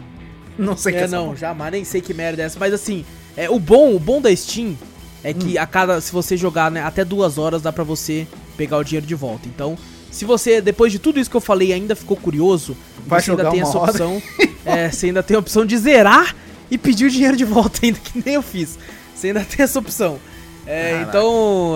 Não 0.59 0.77
sei 0.77 0.93
o 0.93 0.95
que 0.97 1.01
É, 1.03 1.05
essa 1.05 1.17
não, 1.17 1.37
jamais, 1.37 1.73
nem 1.73 1.85
sei 1.85 2.01
que 2.01 2.13
merda 2.15 2.43
é 2.43 2.47
essa. 2.47 2.59
Mas 2.59 2.73
assim, 2.73 3.05
é, 3.37 3.49
o 3.51 3.59
bom 3.59 3.95
o 3.95 3.99
bom 3.99 4.21
da 4.21 4.35
Steam 4.35 4.77
é 5.25 5.33
que 5.35 5.57
a 5.59 5.67
cada. 5.67 6.01
Se 6.01 6.13
você 6.13 6.37
jogar 6.37 6.71
né, 6.71 6.83
até 6.83 7.05
duas 7.05 7.37
horas, 7.39 7.61
dá 7.63 7.73
pra 7.73 7.85
você 7.85 8.27
pegar 8.57 8.79
o 8.79 8.85
dinheiro 8.85 9.07
de 9.07 9.15
volta. 9.15 9.47
Então, 9.49 9.77
se 10.17 10.25
você, 10.25 10.63
depois 10.63 10.91
de 10.91 10.99
tudo 10.99 11.21
isso 11.21 11.29
que 11.29 11.37
eu 11.37 11.43
falei, 11.43 11.75
ainda 11.75 11.95
ficou 11.95 12.17
curioso, 12.17 12.75
Vai 13.07 13.21
você 13.21 13.33
ainda 13.33 13.51
tem 13.51 13.61
essa 13.61 13.79
hora. 13.79 13.91
opção. 13.91 14.23
é, 14.65 14.91
você 14.91 15.07
ainda 15.07 15.23
tem 15.23 15.37
a 15.37 15.41
opção 15.41 15.67
de 15.67 15.77
zerar 15.77 16.35
e 16.71 16.79
pedir 16.79 17.05
o 17.05 17.11
dinheiro 17.11 17.37
de 17.37 17.45
volta, 17.45 17.81
ainda 17.85 17.99
que 17.99 18.23
nem 18.25 18.35
eu 18.35 18.43
fiz. 18.43 18.79
Você 19.15 19.27
ainda 19.29 19.45
tem 19.45 19.63
essa 19.63 19.79
opção. 19.79 20.19
É, 20.67 21.03
então. 21.03 21.75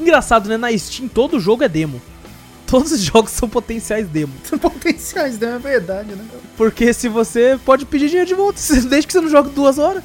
Engraçado, 0.00 0.48
né? 0.48 0.56
Na 0.56 0.76
Steam 0.76 1.06
todo 1.06 1.38
jogo 1.38 1.64
é 1.64 1.68
demo. 1.68 2.00
Todos 2.66 2.92
os 2.92 3.00
jogos 3.00 3.30
são 3.30 3.48
potenciais 3.48 4.08
demo. 4.08 4.32
São 4.42 4.58
potenciais, 4.58 5.38
né? 5.38 5.54
É 5.54 5.58
verdade, 5.58 6.14
né? 6.14 6.24
Porque 6.56 6.94
se 6.94 7.08
você 7.08 7.60
pode 7.62 7.84
pedir 7.84 8.08
dinheiro 8.08 8.26
de 8.26 8.34
volta, 8.34 8.58
desde 8.88 9.06
que 9.06 9.12
você 9.12 9.20
não 9.20 9.28
joga 9.28 9.50
duas 9.50 9.78
horas. 9.78 10.02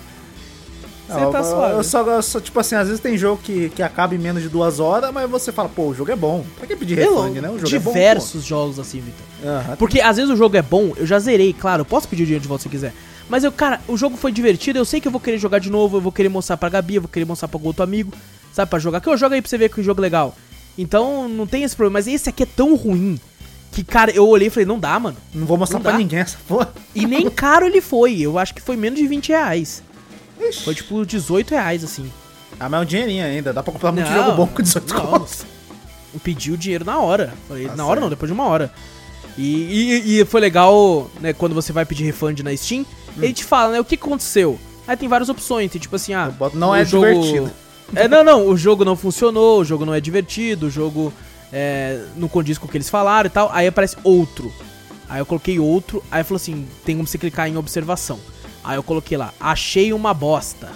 Você 1.14 1.32
tá 1.32 1.38
eu- 1.39 1.43
suave. 1.43 1.74
Eu 1.76 1.84
só, 1.84 2.01
eu 2.07 2.22
só, 2.22 2.39
tipo 2.39 2.59
assim, 2.59 2.76
às 2.76 2.88
vezes 2.88 3.01
tem 3.01 3.18
jogo 3.18 3.41
que, 3.43 3.70
que 3.70 3.84
acaba 3.84 4.14
em 4.16 4.18
menos 4.18 4.41
de 4.43 4.49
duas 4.49 4.80
horas, 4.80 5.12
mas 5.14 5.30
você 5.30 5.51
fala, 5.51 5.70
pô, 5.70 5.88
o 5.88 5.93
jogo 5.93 6.12
é 6.12 6.16
bom. 6.16 6.43
Pra 6.57 6.66
que 6.68 6.76
pedir 6.76 6.97
refund, 6.97 7.38
né? 7.38 7.49
O 7.49 7.53
jogo 7.59 7.68
diversos 7.68 8.43
jogos 8.43 8.80
assim, 8.80 8.99
Vitor. 9.01 9.26
é 9.41 9.45
bom. 9.45 9.49
Aham. 9.70 9.76
Porque 9.78 10.01
às 10.01 10.18
vezes 10.18 10.32
o 10.32 10.36
jogo 10.36 10.55
é 10.57 10.62
bom, 10.62 10.93
eu 10.97 11.05
já 11.05 11.20
zerei, 11.20 11.53
claro, 11.53 11.82
eu 11.82 11.86
posso 11.86 12.07
pedir 12.07 12.24
o 12.24 12.26
dinheiro 12.26 12.41
de 12.41 12.47
volta 12.47 12.64
se 12.64 12.70
quiser. 12.70 12.93
Mas 13.30 13.43
eu, 13.43 13.51
cara, 13.51 13.80
o 13.88 13.95
jogo 13.95 14.18
foi 14.18 14.32
divertido, 14.32 14.78
eu 14.80 14.86
sei 14.86 14.99
que 14.99 15.07
eu 15.07 15.12
vou 15.12 15.22
querer 15.22 15.38
jogar 15.38 15.59
de 15.59 15.70
novo, 15.70 15.97
eu 15.97 16.01
vou 16.01 16.12
querer 16.12 16.28
mostrar 16.30 16.57
pra 16.57 16.68
Gabi, 16.70 16.95
eu 16.95 17.01
vou 17.01 17.09
querer 17.09 17.26
mostrar 17.26 17.47
pra 17.47 17.57
algum 17.57 17.68
outro 17.68 17.82
amigo, 17.84 18.12
sabe, 18.51 18.70
pra 18.70 18.78
jogar. 18.80 18.99
Que 18.99 19.07
eu 19.09 19.16
jogo 19.18 19.34
aí 19.36 19.41
pra 19.41 19.49
você 19.49 19.57
ver 19.57 19.70
que 19.70 19.80
o 19.80 19.84
jogo 19.84 20.01
é 20.01 20.03
legal. 20.03 20.36
Então 20.78 21.28
não 21.30 21.45
tem 21.47 21.64
esse 21.64 21.76
problema. 21.76 21.93
Mas 21.99 22.07
esse 22.07 22.28
aqui 22.30 22.43
é 22.43 22.45
tão 22.45 22.76
ruim 22.76 23.20
que, 23.72 23.84
cara, 23.86 24.12
eu 24.12 24.28
olhei 24.28 24.47
e 24.47 24.49
falei, 24.49 24.66
não 24.66 24.78
dá, 24.80 24.99
mano. 24.99 25.16
Não 25.34 25.45
vou 25.45 25.57
mostrar 25.57 25.80
Não 25.80 25.84
pra 25.84 25.93
dá. 25.93 25.97
ninguém 25.97 26.20
essa 26.20 26.38
porra. 26.47 26.74
E 26.93 27.05
nem 27.05 27.30
caro 27.32 27.66
ele 27.66 27.80
foi, 27.80 28.20
eu 28.20 28.38
acho 28.38 28.53
que 28.53 28.62
foi 28.62 28.76
menos 28.76 28.99
de 28.99 29.07
20 29.07 29.30
reais. 29.30 29.82
Ixi. 30.50 30.64
Foi 30.64 30.76
tipo 30.76 31.06
18 31.06 31.52
reais, 31.52 31.84
assim. 31.84 32.12
Ah, 32.60 32.68
mas 32.70 32.80
é 32.80 32.84
um 32.84 32.86
dinheirinho 32.86 33.26
ainda. 33.26 33.54
Dá 33.54 33.62
pra 33.64 33.72
comprar 33.74 33.92
muito 33.92 34.10
Não, 34.10 34.16
jogo 34.26 34.32
bom 34.34 34.48
com 34.48 34.62
18 34.62 34.94
não. 34.94 35.06
contos. 35.08 35.46
Eu 36.14 36.20
pedi 36.20 36.52
o 36.52 36.58
dinheiro 36.58 36.84
na 36.84 37.00
hora. 37.00 37.34
Falei, 37.48 37.68
Tá 37.68 37.76
na 37.76 37.86
hora 37.86 38.02
não, 38.02 38.10
depois 38.10 38.28
de 38.30 38.34
uma 38.34 38.46
hora. 38.46 38.72
E, 39.38 40.12
e- 40.18 40.20
e 40.22 40.26
foi 40.26 40.42
legal, 40.42 41.10
né, 41.22 41.32
quando 41.32 41.56
você 41.56 41.72
vai 41.72 41.86
pedir 41.86 42.04
refund 42.04 42.39
na 42.42 42.56
Steam, 42.56 42.82
Hum. 42.82 43.24
ele 43.24 43.34
te 43.34 43.46
fala, 43.46 43.72
né, 43.74 43.80
o 43.80 43.86
que 43.86 43.96
aconteceu. 43.96 44.60
Aí 44.88 44.98
tem 44.98 45.08
várias 45.08 45.30
opções, 45.30 45.72
tem 45.72 45.80
tipo 45.80 45.96
assim, 45.96 46.14
ah, 46.14 46.32
não 46.54 46.76
é 46.76 46.84
jogo- 46.84 47.06
divertido. 47.08 47.52
É, 47.96 48.08
não, 48.10 48.24
não, 48.24 48.48
o 48.48 48.58
jogo 48.58 48.84
não 48.84 48.96
funcionou, 48.98 49.62
o 49.62 49.66
jogo 49.66 49.86
não 49.86 49.94
é 49.94 50.02
divertido, 50.02 50.68
o 50.68 50.70
jogo 50.70 51.14
é, 51.54 52.04
não 52.18 52.28
condiz 52.28 52.58
com 52.58 52.66
o 52.66 52.70
que 52.70 52.78
eles 52.78 52.89
falaram 52.89 53.28
e 53.28 53.30
tal. 53.30 53.50
Aí 53.54 53.68
aparece 53.68 53.96
outro. 54.04 54.52
Aí 55.10 55.20
eu 55.20 55.26
coloquei 55.26 55.60
outro, 55.60 56.04
aí 56.12 56.24
falou 56.24 56.38
assim, 56.38 56.66
tem 56.86 56.96
como 56.96 57.08
você 57.08 57.18
clicar 57.18 57.48
em 57.50 57.56
observação. 57.58 58.20
Aí 58.64 58.78
eu 58.78 58.84
coloquei 58.84 59.18
lá, 59.18 59.34
achei 59.39 59.93
uma 59.93 60.14
bosta. 60.14 60.70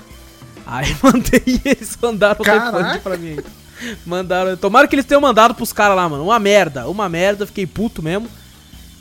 Aí 0.65 0.95
mandei 1.01 1.43
e 1.45 1.61
eles 1.63 1.97
mandaram 2.01 2.41
o 2.41 2.43
refund 2.43 3.01
pra 3.01 3.17
mim. 3.17 3.38
Mandaram. 4.05 4.57
Tomara 4.57 4.88
que 4.88 4.95
eles 4.95 5.05
tenham 5.05 5.21
mandado 5.21 5.53
pros 5.53 5.73
caras 5.73 5.95
lá, 5.95 6.07
mano. 6.07 6.23
Uma 6.23 6.39
merda, 6.39 6.88
uma 6.88 7.07
merda, 7.09 7.45
fiquei 7.45 7.67
puto 7.67 8.01
mesmo. 8.01 8.27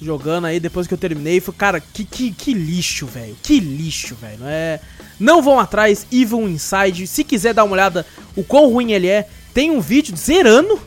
Jogando 0.02 0.46
aí, 0.46 0.60
depois 0.60 0.86
que 0.86 0.92
eu 0.92 0.98
terminei, 0.98 1.40
foi, 1.40 1.54
cara, 1.54 1.80
que, 1.80 2.04
que, 2.04 2.32
que 2.32 2.52
lixo, 2.52 3.06
velho. 3.06 3.36
Que 3.42 3.58
lixo, 3.60 4.14
velho. 4.14 4.40
Não 4.40 4.48
É... 4.48 4.80
Não 5.18 5.40
vão 5.40 5.60
atrás, 5.60 6.06
Evil 6.12 6.48
Inside. 6.48 7.06
Se 7.06 7.22
quiser 7.22 7.54
dar 7.54 7.64
uma 7.64 7.72
olhada 7.72 8.04
o 8.36 8.42
quão 8.42 8.68
ruim 8.68 8.92
ele 8.92 9.06
é, 9.06 9.28
tem 9.54 9.70
um 9.70 9.80
vídeo 9.80 10.14
zerando. 10.16 10.78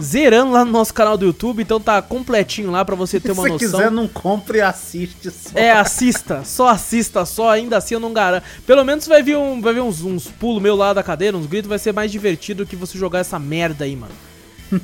Zerando 0.00 0.52
lá 0.52 0.64
no 0.64 0.70
nosso 0.72 0.92
canal 0.94 1.16
do 1.16 1.24
YouTube, 1.26 1.62
então 1.62 1.80
tá 1.80 2.00
completinho 2.00 2.70
lá 2.70 2.84
pra 2.84 2.94
você 2.94 3.18
ter 3.20 3.34
Se 3.34 3.40
uma 3.40 3.48
noção. 3.48 3.58
quiser, 3.58 3.90
não 3.90 4.08
compre 4.08 4.58
e 4.58 4.60
assiste 4.60 5.30
só. 5.30 5.50
É, 5.54 5.70
assista, 5.72 6.42
só 6.44 6.68
assista, 6.68 7.24
só, 7.24 7.50
ainda 7.50 7.76
assim 7.76 7.94
eu 7.94 8.00
não 8.00 8.12
garanto. 8.12 8.44
Pelo 8.66 8.84
menos 8.84 9.06
vai 9.06 9.22
vir, 9.22 9.36
um, 9.36 9.60
vai 9.60 9.74
vir 9.74 9.80
uns, 9.80 10.02
uns 10.02 10.26
pulos 10.26 10.62
meu 10.62 10.76
lá 10.76 10.92
da 10.92 11.02
cadeira, 11.02 11.36
uns 11.36 11.46
gritos, 11.46 11.68
vai 11.68 11.78
ser 11.78 11.92
mais 11.92 12.10
divertido 12.10 12.66
que 12.66 12.76
você 12.76 12.96
jogar 12.96 13.18
essa 13.20 13.38
merda 13.38 13.84
aí, 13.84 13.94
mano. 13.94 14.14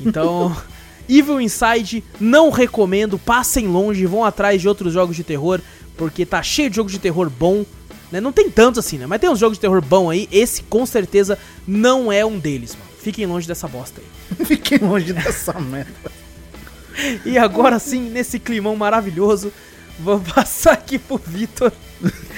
Então, 0.01 0.55
Evil 1.09 1.41
Inside, 1.41 2.05
não 2.21 2.51
recomendo, 2.51 3.19
passem 3.19 3.67
longe, 3.67 4.05
vão 4.07 4.25
atrás 4.25 4.61
de 4.61 4.69
outros 4.69 4.93
jogos 4.93 5.17
de 5.17 5.25
terror, 5.25 5.61
porque 5.97 6.27
tá 6.27 6.43
cheio 6.43 6.69
de 6.69 6.77
jogos 6.77 6.93
de 6.93 6.99
terror 6.99 7.31
bom, 7.31 7.65
né? 8.13 8.21
Não 8.21 8.31
tem 8.31 8.51
tantos 8.51 8.85
assim, 8.85 8.99
né? 8.99 9.07
Mas 9.07 9.21
tem 9.21 9.31
uns 9.31 9.39
jogos 9.39 9.57
de 9.57 9.61
terror 9.63 9.83
bom 9.83 10.11
aí, 10.11 10.29
esse 10.31 10.63
com 10.63 10.85
certeza 10.85 11.39
não 11.67 12.13
é 12.13 12.25
um 12.25 12.39
deles, 12.39 12.75
mano. 12.75 12.88
Fiquem 13.09 13.25
longe 13.27 13.49
dessa 13.49 13.67
bosta 13.67 14.03
aí. 14.03 14.45
Fiquem 14.45 14.79
longe 14.79 15.15
dessa 15.15 15.55
merda. 15.61 16.13
E 17.25 17.39
agora 17.39 17.79
sim, 17.79 18.11
nesse 18.11 18.39
climão 18.39 18.77
maravilhoso, 18.77 19.51
vou 19.99 20.21
passar 20.21 20.73
aqui 20.73 20.99
pro 20.99 21.17
Vitor. 21.17 21.73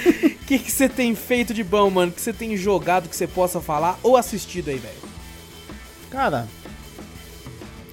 O 0.41 0.53
que 0.59 0.69
você 0.69 0.89
tem 0.89 1.15
feito 1.15 1.53
de 1.53 1.63
bom, 1.63 1.89
mano? 1.89 2.11
Que 2.11 2.19
você 2.19 2.33
tem 2.33 2.57
jogado 2.57 3.07
que 3.07 3.15
você 3.15 3.25
possa 3.25 3.61
falar 3.61 3.97
ou 4.03 4.17
assistido 4.17 4.67
aí, 4.69 4.77
velho? 4.77 4.97
Cara, 6.09 6.45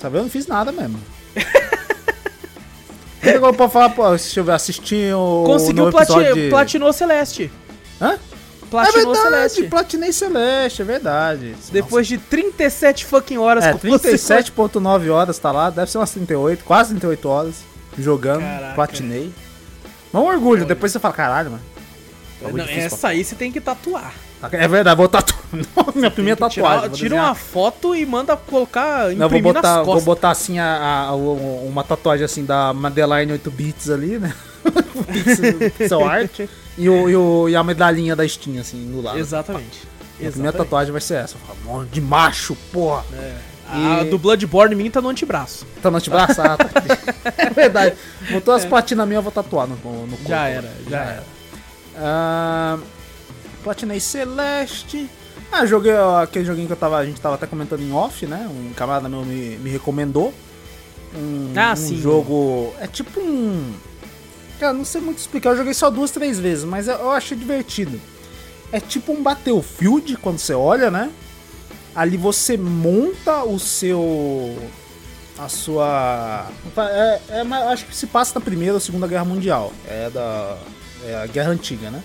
sabe, 0.00 0.18
eu 0.18 0.22
não 0.24 0.30
fiz 0.30 0.48
nada 0.48 0.72
mesmo. 0.72 0.98
Agora 3.22 3.52
pra 3.52 3.68
falar, 3.68 3.90
pô, 3.90 4.08
deixa 4.10 4.40
eu 4.40 4.44
ver, 4.44 4.52
assisti 4.52 5.12
o. 5.12 5.44
Conseguiu 5.46 5.90
plati 5.90 6.10
episódio 6.12 6.34
de- 6.34 6.48
platinou 6.50 6.92
Celeste. 6.92 7.50
Hã? 8.00 8.18
Platinou 8.70 9.12
é 9.14 9.20
verdade, 9.20 9.52
Celeste. 9.52 9.62
platinei 9.70 10.12
Celeste, 10.12 10.82
é 10.82 10.84
verdade. 10.84 11.54
Depois 11.72 12.06
de 12.06 12.18
37 12.18 13.04
fucking 13.04 13.38
horas 13.38 13.64
É, 13.64 13.72
com 13.72 13.78
você. 13.78 14.12
37.9 14.12 15.10
horas 15.10 15.38
tá 15.38 15.50
lá, 15.50 15.70
deve 15.70 15.90
ser 15.90 15.98
umas 15.98 16.10
38, 16.10 16.64
quase 16.64 16.90
38 16.90 17.28
horas 17.28 17.54
jogando, 17.98 18.40
Caraca. 18.42 18.74
platinei. 18.74 19.32
Mas 20.12 20.22
um 20.22 20.26
orgulho, 20.26 20.64
depois 20.64 20.92
você 20.92 20.98
fala, 20.98 21.14
caralho, 21.14 21.50
mano. 21.52 21.62
Não, 22.40 22.52
difícil 22.52 22.82
essa 22.86 23.08
aí 23.08 23.24
você 23.24 23.34
tem 23.34 23.50
que 23.50 23.60
tatuar. 23.60 24.14
pra- 24.40 24.50
É 24.52 24.68
verdade, 24.68 24.96
vou 24.96 25.08
tatuar. 25.08 25.38
Minha 25.96 26.10
primeira 26.10 26.36
tirar- 26.48 26.48
tatuagem. 26.50 26.88
vou 26.88 26.96
tira 26.96 27.08
desenhar- 27.10 27.26
uma 27.26 27.34
foto 27.34 27.96
e 27.96 28.06
manda 28.06 28.36
colocar, 28.36 29.08
Não, 29.10 29.28
vou 29.28 29.42
botar, 29.42 29.76
nas 29.78 29.86
vou 29.86 30.00
botar 30.00 30.30
assim 30.30 30.60
a, 30.60 31.06
a- 31.08 31.14
o- 31.14 31.66
uma 31.66 31.82
tatuagem 31.82 32.24
assim 32.24 32.44
da 32.44 32.72
Madeline 32.72 33.32
8 33.32 33.50
bits 33.50 33.90
ali, 33.90 34.18
né? 34.18 34.32
Pixel- 34.70 35.70
Pixel 35.76 36.04
art. 36.08 36.40
E, 36.76 36.88
o, 36.88 37.08
e, 37.08 37.16
o- 37.16 37.48
e 37.48 37.56
a 37.56 37.64
medalhinha 37.64 38.14
da 38.14 38.26
Steam, 38.28 38.58
assim, 38.60 38.76
no 38.78 39.00
lado. 39.02 39.18
Exatamente. 39.18 39.82
A 40.20 40.24
Exatamente. 40.24 40.56
tatuagem 40.56 40.92
vai 40.92 41.00
ser 41.00 41.14
essa. 41.14 41.36
Falo, 41.38 41.58
"Mano, 41.78 41.88
De 41.90 42.00
macho, 42.00 42.56
porra. 42.72 43.04
A 43.70 44.02
E- 44.02 44.10
do 44.10 44.18
Bloodborne 44.18 44.74
minha 44.74 44.90
tá 44.90 45.00
no 45.00 45.08
antebraço. 45.08 45.66
Tá 45.82 45.90
no 45.90 45.96
antebraço? 45.98 46.40
Ah, 46.40 46.56
tá. 46.56 46.68
É 47.36 47.50
verdade. 47.50 47.96
Botou 48.30 48.54
as 48.54 48.64
platinas 48.64 49.06
minhas, 49.06 49.18
eu 49.18 49.22
vou 49.22 49.32
tatuar 49.32 49.66
no, 49.66 49.74
no 49.76 50.16
corpo. 50.16 50.28
Já 50.28 50.48
era, 50.48 50.72
já 50.88 50.98
era. 51.00 51.24
Ah, 51.96 52.78
platinei 53.62 54.00
Celeste. 54.00 55.08
Ah, 55.50 55.64
joguei 55.66 55.92
ó, 55.94 56.22
aquele 56.22 56.44
joguinho 56.44 56.66
que 56.66 56.72
eu 56.72 56.76
tava, 56.76 56.96
a 56.98 57.04
gente 57.06 57.20
tava 57.20 57.34
até 57.34 57.46
comentando 57.46 57.80
em 57.82 57.92
off, 57.92 58.26
né? 58.26 58.48
Um 58.50 58.72
camarada 58.74 59.08
meu 59.08 59.24
me, 59.24 59.56
me 59.58 59.70
recomendou. 59.70 60.32
Um, 61.14 61.52
Ah, 61.56 61.72
um 61.72 61.76
sim. 61.76 62.00
jogo. 62.00 62.72
É 62.80 62.86
tipo 62.86 63.18
um. 63.20 63.72
Cara, 64.58 64.72
não 64.72 64.84
sei 64.84 65.00
muito 65.00 65.18
explicar. 65.18 65.50
Eu 65.50 65.56
joguei 65.56 65.74
só 65.74 65.90
duas, 65.90 66.10
três 66.10 66.38
vezes, 66.38 66.64
mas 66.64 66.88
eu, 66.88 67.10
achei 67.12 67.36
divertido. 67.36 68.00
É 68.72 68.80
tipo 68.80 69.12
um 69.12 69.22
Battlefield 69.22 70.16
quando 70.16 70.38
você 70.38 70.52
olha, 70.52 70.90
né? 70.90 71.10
Ali 71.94 72.16
você 72.16 72.56
monta 72.56 73.44
o 73.44 73.58
seu. 73.58 74.56
A 75.38 75.48
sua. 75.48 76.50
É, 76.76 77.20
é, 77.28 77.40
acho 77.72 77.86
que 77.86 77.94
se 77.94 78.06
passa 78.06 78.38
na 78.38 78.44
Primeira 78.44 78.74
ou 78.74 78.80
Segunda 78.80 79.06
Guerra 79.06 79.24
Mundial. 79.24 79.72
É 79.86 80.10
da. 80.10 80.58
É 81.04 81.14
a 81.22 81.26
Guerra 81.26 81.50
Antiga, 81.50 81.90
né? 81.90 82.02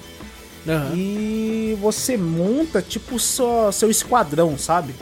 Aham. 0.68 0.96
E 0.96 1.78
você 1.82 2.16
monta 2.16 2.82
tipo 2.82 3.20
só 3.20 3.72
seu 3.72 3.90
esquadrão, 3.90 4.58
sabe? 4.58 4.96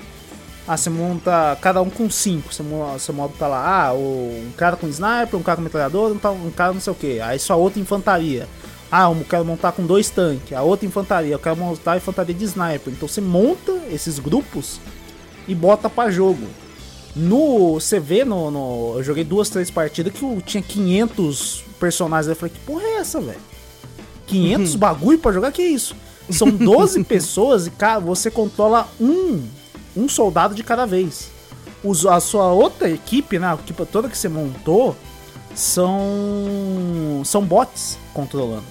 Ah, 0.67 0.77
você 0.77 0.89
monta 0.89 1.57
cada 1.61 1.81
um 1.81 1.89
com 1.89 2.09
cinco. 2.09 2.53
Você, 2.53 2.63
você 2.63 3.11
monta 3.11 3.47
lá, 3.47 3.87
ah, 3.87 3.93
um 3.93 4.51
cara 4.55 4.75
com 4.77 4.87
sniper, 4.87 5.37
um 5.39 5.43
cara 5.43 5.57
com 5.57 5.63
metralhador, 5.63 6.11
um, 6.11 6.51
cara 6.51 6.71
não 6.73 6.79
sei 6.79 6.93
o 6.93 6.95
que. 6.95 7.19
Aí 7.19 7.39
só 7.39 7.59
outra 7.59 7.79
infantaria. 7.79 8.47
Ah, 8.91 9.03
eu 9.09 9.25
quero 9.27 9.43
montar 9.45 9.71
com 9.71 9.85
dois 9.85 10.09
tanques. 10.09 10.53
A 10.53 10.61
outra 10.61 10.85
infantaria, 10.85 11.33
eu 11.33 11.39
quero 11.39 11.55
montar 11.57 11.97
infantaria 11.97 12.35
de 12.35 12.43
sniper. 12.45 12.93
Então 12.93 13.07
você 13.07 13.21
monta 13.21 13.71
esses 13.91 14.19
grupos 14.19 14.79
e 15.47 15.55
bota 15.55 15.89
pra 15.89 16.11
jogo. 16.11 16.45
No. 17.15 17.73
Você 17.79 17.99
vê 17.99 18.23
no, 18.23 18.51
no- 18.51 18.93
Eu 18.97 19.03
joguei 19.03 19.23
duas, 19.23 19.49
três 19.49 19.71
partidas 19.71 20.13
que 20.13 20.21
eu 20.23 20.41
tinha 20.45 20.61
500 20.61 21.63
personagens. 21.79 22.27
Eu 22.29 22.35
falei, 22.35 22.53
que 22.53 22.59
porra 22.65 22.83
é 22.83 22.95
essa, 22.97 23.19
velho? 23.19 23.39
500 24.27 24.75
bagulho 24.77 25.17
pra 25.19 25.31
jogar? 25.31 25.51
Que 25.51 25.63
isso? 25.63 25.95
São 26.29 26.49
12 26.49 27.03
pessoas 27.05 27.67
e, 27.67 27.71
cara, 27.71 27.99
você 27.99 28.29
controla 28.29 28.87
um, 28.99 29.41
um 29.95 30.07
soldado 30.09 30.53
de 30.55 30.63
cada 30.63 30.85
vez. 30.85 31.29
Os- 31.83 32.05
a 32.05 32.19
sua 32.19 32.51
outra 32.51 32.89
equipe, 32.89 33.39
né? 33.39 33.47
A 33.47 33.55
equipe 33.55 33.85
toda 33.85 34.07
que 34.09 34.17
você 34.17 34.29
montou 34.29 34.95
são. 35.55 37.21
são 37.25 37.43
bots 37.43 37.97
controlando. 38.13 38.63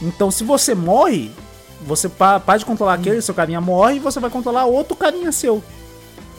Então, 0.00 0.30
se 0.30 0.42
você 0.44 0.74
morre, 0.74 1.30
você 1.86 2.08
pa- 2.08 2.40
para 2.40 2.58
de 2.58 2.64
controlar 2.64 2.94
aquele, 2.94 3.22
seu 3.22 3.34
carinha 3.34 3.60
morre 3.60 3.96
e 3.96 4.00
você 4.00 4.18
vai 4.18 4.30
controlar 4.30 4.64
outro 4.66 4.96
carinha 4.96 5.30
seu. 5.32 5.62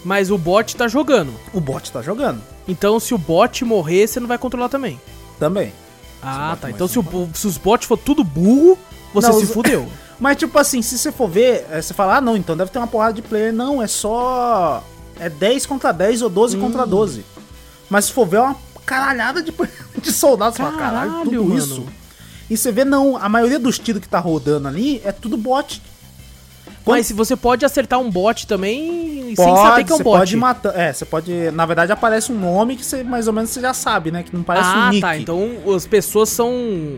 Mas 0.03 0.29
o 0.29 0.37
bot 0.37 0.75
tá 0.75 0.87
jogando. 0.87 1.33
O 1.53 1.61
bot 1.61 1.89
tá 1.89 2.01
jogando 2.01 2.41
Então 2.67 2.99
se 2.99 3.13
o 3.13 3.17
bot 3.17 3.63
morrer, 3.63 4.05
você 4.05 4.19
não 4.19 4.27
vai 4.27 4.37
controlar 4.37 4.67
também. 4.69 4.99
também. 5.39 5.71
Ah, 6.21 6.57
tá. 6.59 6.69
Então 6.69 6.87
se, 6.87 6.99
o, 6.99 7.03
bo- 7.03 7.29
se 7.33 7.47
os 7.47 7.57
bots 7.57 7.87
for 7.87 7.97
tudo 7.97 8.23
burro, 8.23 8.77
você 9.13 9.27
Não, 9.27 9.37
se 9.39 9.45
os- 9.45 9.51
fudeu. 9.51 9.87
Mas, 10.19 10.37
tipo 10.37 10.57
assim, 10.57 10.81
se 10.81 10.97
você 10.97 11.11
for 11.11 11.27
ver, 11.29 11.65
é, 11.71 11.81
você 11.81 11.93
fala, 11.93 12.17
ah, 12.17 12.21
não, 12.21 12.37
então 12.37 12.55
deve 12.55 12.71
ter 12.71 12.77
uma 12.79 12.87
porrada 12.87 13.13
de 13.13 13.21
player. 13.21 13.51
Não, 13.53 13.81
é 13.81 13.87
só. 13.87 14.83
É 15.19 15.29
10 15.29 15.65
contra 15.65 15.91
10 15.91 16.21
ou 16.21 16.29
12 16.29 16.57
Hum. 16.57 16.61
contra 16.61 16.85
12. 16.85 17.25
Mas 17.89 18.05
se 18.05 18.11
for 18.13 18.25
ver, 18.27 18.37
é 18.37 18.41
uma 18.41 18.55
caralhada 18.85 19.41
de, 19.41 19.53
de 20.01 20.11
soldados. 20.11 20.55
Você 20.57 20.63
fala, 20.63 20.77
caralho, 20.77 21.11
Caralho, 21.11 21.29
tudo 21.29 21.43
mano. 21.43 21.57
isso. 21.57 21.85
E 22.49 22.57
você 22.57 22.71
vê, 22.71 22.83
não, 22.85 23.17
a 23.17 23.27
maioria 23.29 23.59
dos 23.59 23.79
tiros 23.79 24.01
que 24.01 24.07
tá 24.09 24.19
rodando 24.19 24.67
ali 24.67 25.01
é 25.03 25.11
tudo 25.11 25.37
bot. 25.37 25.81
Quando- 26.83 26.97
Mas 26.97 27.07
se 27.07 27.13
você 27.13 27.35
pode 27.35 27.65
acertar 27.65 27.99
um 27.99 28.09
bot 28.11 28.45
também 28.45 29.33
sem 29.35 29.45
Pode, 29.45 29.57
saber 29.61 29.83
que 29.85 29.91
é 29.91 29.95
um 29.95 29.97
você 29.97 30.03
bot. 30.03 30.17
pode 30.19 30.37
matar. 30.37 30.77
É, 30.77 30.91
você 30.93 31.05
pode. 31.05 31.51
Na 31.51 31.65
verdade, 31.65 31.91
aparece 31.91 32.31
um 32.31 32.37
nome 32.37 32.75
que 32.75 32.85
você 32.85 33.03
mais 33.03 33.25
ou 33.27 33.33
menos 33.33 33.51
você 33.51 33.61
já 33.61 33.73
sabe, 33.73 34.11
né? 34.11 34.21
Que 34.21 34.35
não 34.35 34.43
parece 34.43 34.67
um 34.69 34.71
ah, 34.81 34.89
nick. 34.89 35.01
tá. 35.01 35.17
Então 35.17 35.49
as 35.75 35.87
pessoas 35.87 36.27
são 36.29 36.51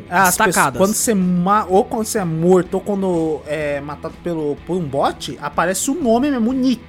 Ah, 0.10 0.24
as 0.24 0.30
destacadas. 0.30 0.72
pessoas- 0.74 0.78
quando 0.78 0.96
você 0.96 1.14
ma 1.14 1.66
ou 1.70 1.86
quando 1.86 2.06
você 2.06 2.18
é 2.18 2.26
morto 2.26 2.74
ou 2.74 2.82
quando 2.82 3.42
é 3.46 3.80
matado 3.80 4.16
pelo, 4.24 4.58
por 4.66 4.76
um 4.76 4.82
bot, 4.84 5.38
aparece 5.42 5.90
o 5.92 5.94
nome 5.94 6.32
mesmo, 6.32 6.50
o 6.50 6.54
nick. 6.54 6.82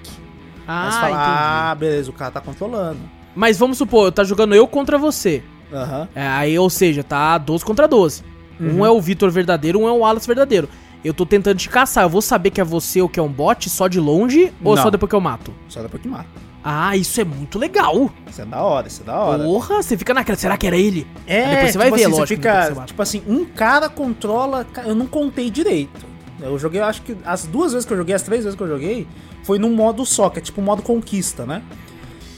Ah, 0.66 0.88
fala, 0.90 1.07
entendi. 1.11 1.22
ah, 1.22 1.76
beleza, 1.78 2.11
o 2.11 2.14
cara 2.14 2.30
tá 2.30 2.40
controlando. 2.40 2.99
Mas 3.34 3.59
vamos 3.59 3.76
supor, 3.78 4.11
tá 4.11 4.24
jogando 4.24 4.55
eu 4.55 4.66
contra 4.66 4.97
você. 4.99 5.42
Aham. 5.72 6.09
É, 6.14 6.26
aí, 6.26 6.59
ou 6.59 6.70
seja, 6.70 7.05
tá 7.05 7.36
12 7.38 7.64
contra 7.64 7.86
12. 7.86 8.22
Uhum. 8.59 8.78
Um 8.80 8.86
é 8.86 8.90
o 8.90 8.99
Vitor 9.01 9.30
verdadeiro, 9.30 9.78
um 9.80 9.86
é 9.86 9.92
o 9.92 9.99
Wallace 9.99 10.26
verdadeiro. 10.26 10.68
Eu 11.07 11.14
tô 11.14 11.24
tentando 11.24 11.57
te 11.59 11.68
caçar. 11.68 12.04
Eu 12.04 12.09
vou 12.09 12.20
saber 12.20 12.50
que 12.50 12.61
é 12.61 12.64
você 12.64 13.00
ou 13.00 13.09
que 13.09 13.20
é 13.20 13.22
um 13.22 13.30
bot 13.30 13.68
só 13.70 13.86
de 13.86 14.00
longe 14.00 14.52
ou 14.64 14.74
Não. 14.74 14.82
só 14.82 14.90
depois 14.90 15.09
que 15.09 15.14
eu 15.14 15.20
mato? 15.20 15.52
Só 15.68 15.80
depois 15.80 16.02
que 16.02 16.09
mata. 16.09 16.26
Ah, 16.64 16.96
isso 16.96 17.20
é 17.20 17.24
muito 17.24 17.61
legal. 17.61 18.11
Isso 18.28 18.42
é 18.42 18.44
da 18.44 18.61
hora, 18.62 18.88
isso 18.88 19.02
é 19.02 19.04
da 19.04 19.16
hora. 19.16 19.44
Porra, 19.44 19.82
você 19.82 19.96
fica 19.96 20.12
naquela. 20.12 20.36
Será 20.36 20.57
que 20.57 20.66
era 20.66 20.76
ele? 20.76 21.07
É, 21.24 21.44
Aí 21.44 21.50
depois 21.54 21.72
você 21.72 21.78
vai 21.78 21.90
ver, 21.92 21.94
assim, 21.94 22.04
lógico, 22.07 22.26
Você 22.26 22.26
você 22.26 22.36
fica, 22.36 22.74
mata. 22.74 22.86
tipo 22.86 23.02
assim, 23.02 23.22
um 23.28 23.44
cara 23.44 23.88
controla. 23.88 24.66
Eu 24.84 24.96
não 24.96 25.07
contei 25.07 25.48
direito. 25.48 26.04
Eu 26.40 26.59
joguei, 26.59 26.80
eu 26.80 26.84
acho 26.84 27.02
que 27.02 27.16
as 27.24 27.44
duas 27.44 27.72
vezes 27.72 27.86
que 27.86 27.92
eu 27.92 27.96
joguei, 27.96 28.14
as 28.14 28.22
três 28.22 28.42
vezes 28.42 28.57
que 28.57 28.62
eu 28.62 28.68
joguei, 28.68 29.07
foi 29.44 29.59
num 29.61 29.74
modo 29.74 30.04
só, 30.04 30.28
que 30.28 30.40
é 30.40 30.42
tipo 30.42 30.61
um 30.61 30.64
modo 30.64 30.82
conquista, 30.82 31.46
né? 31.46 31.62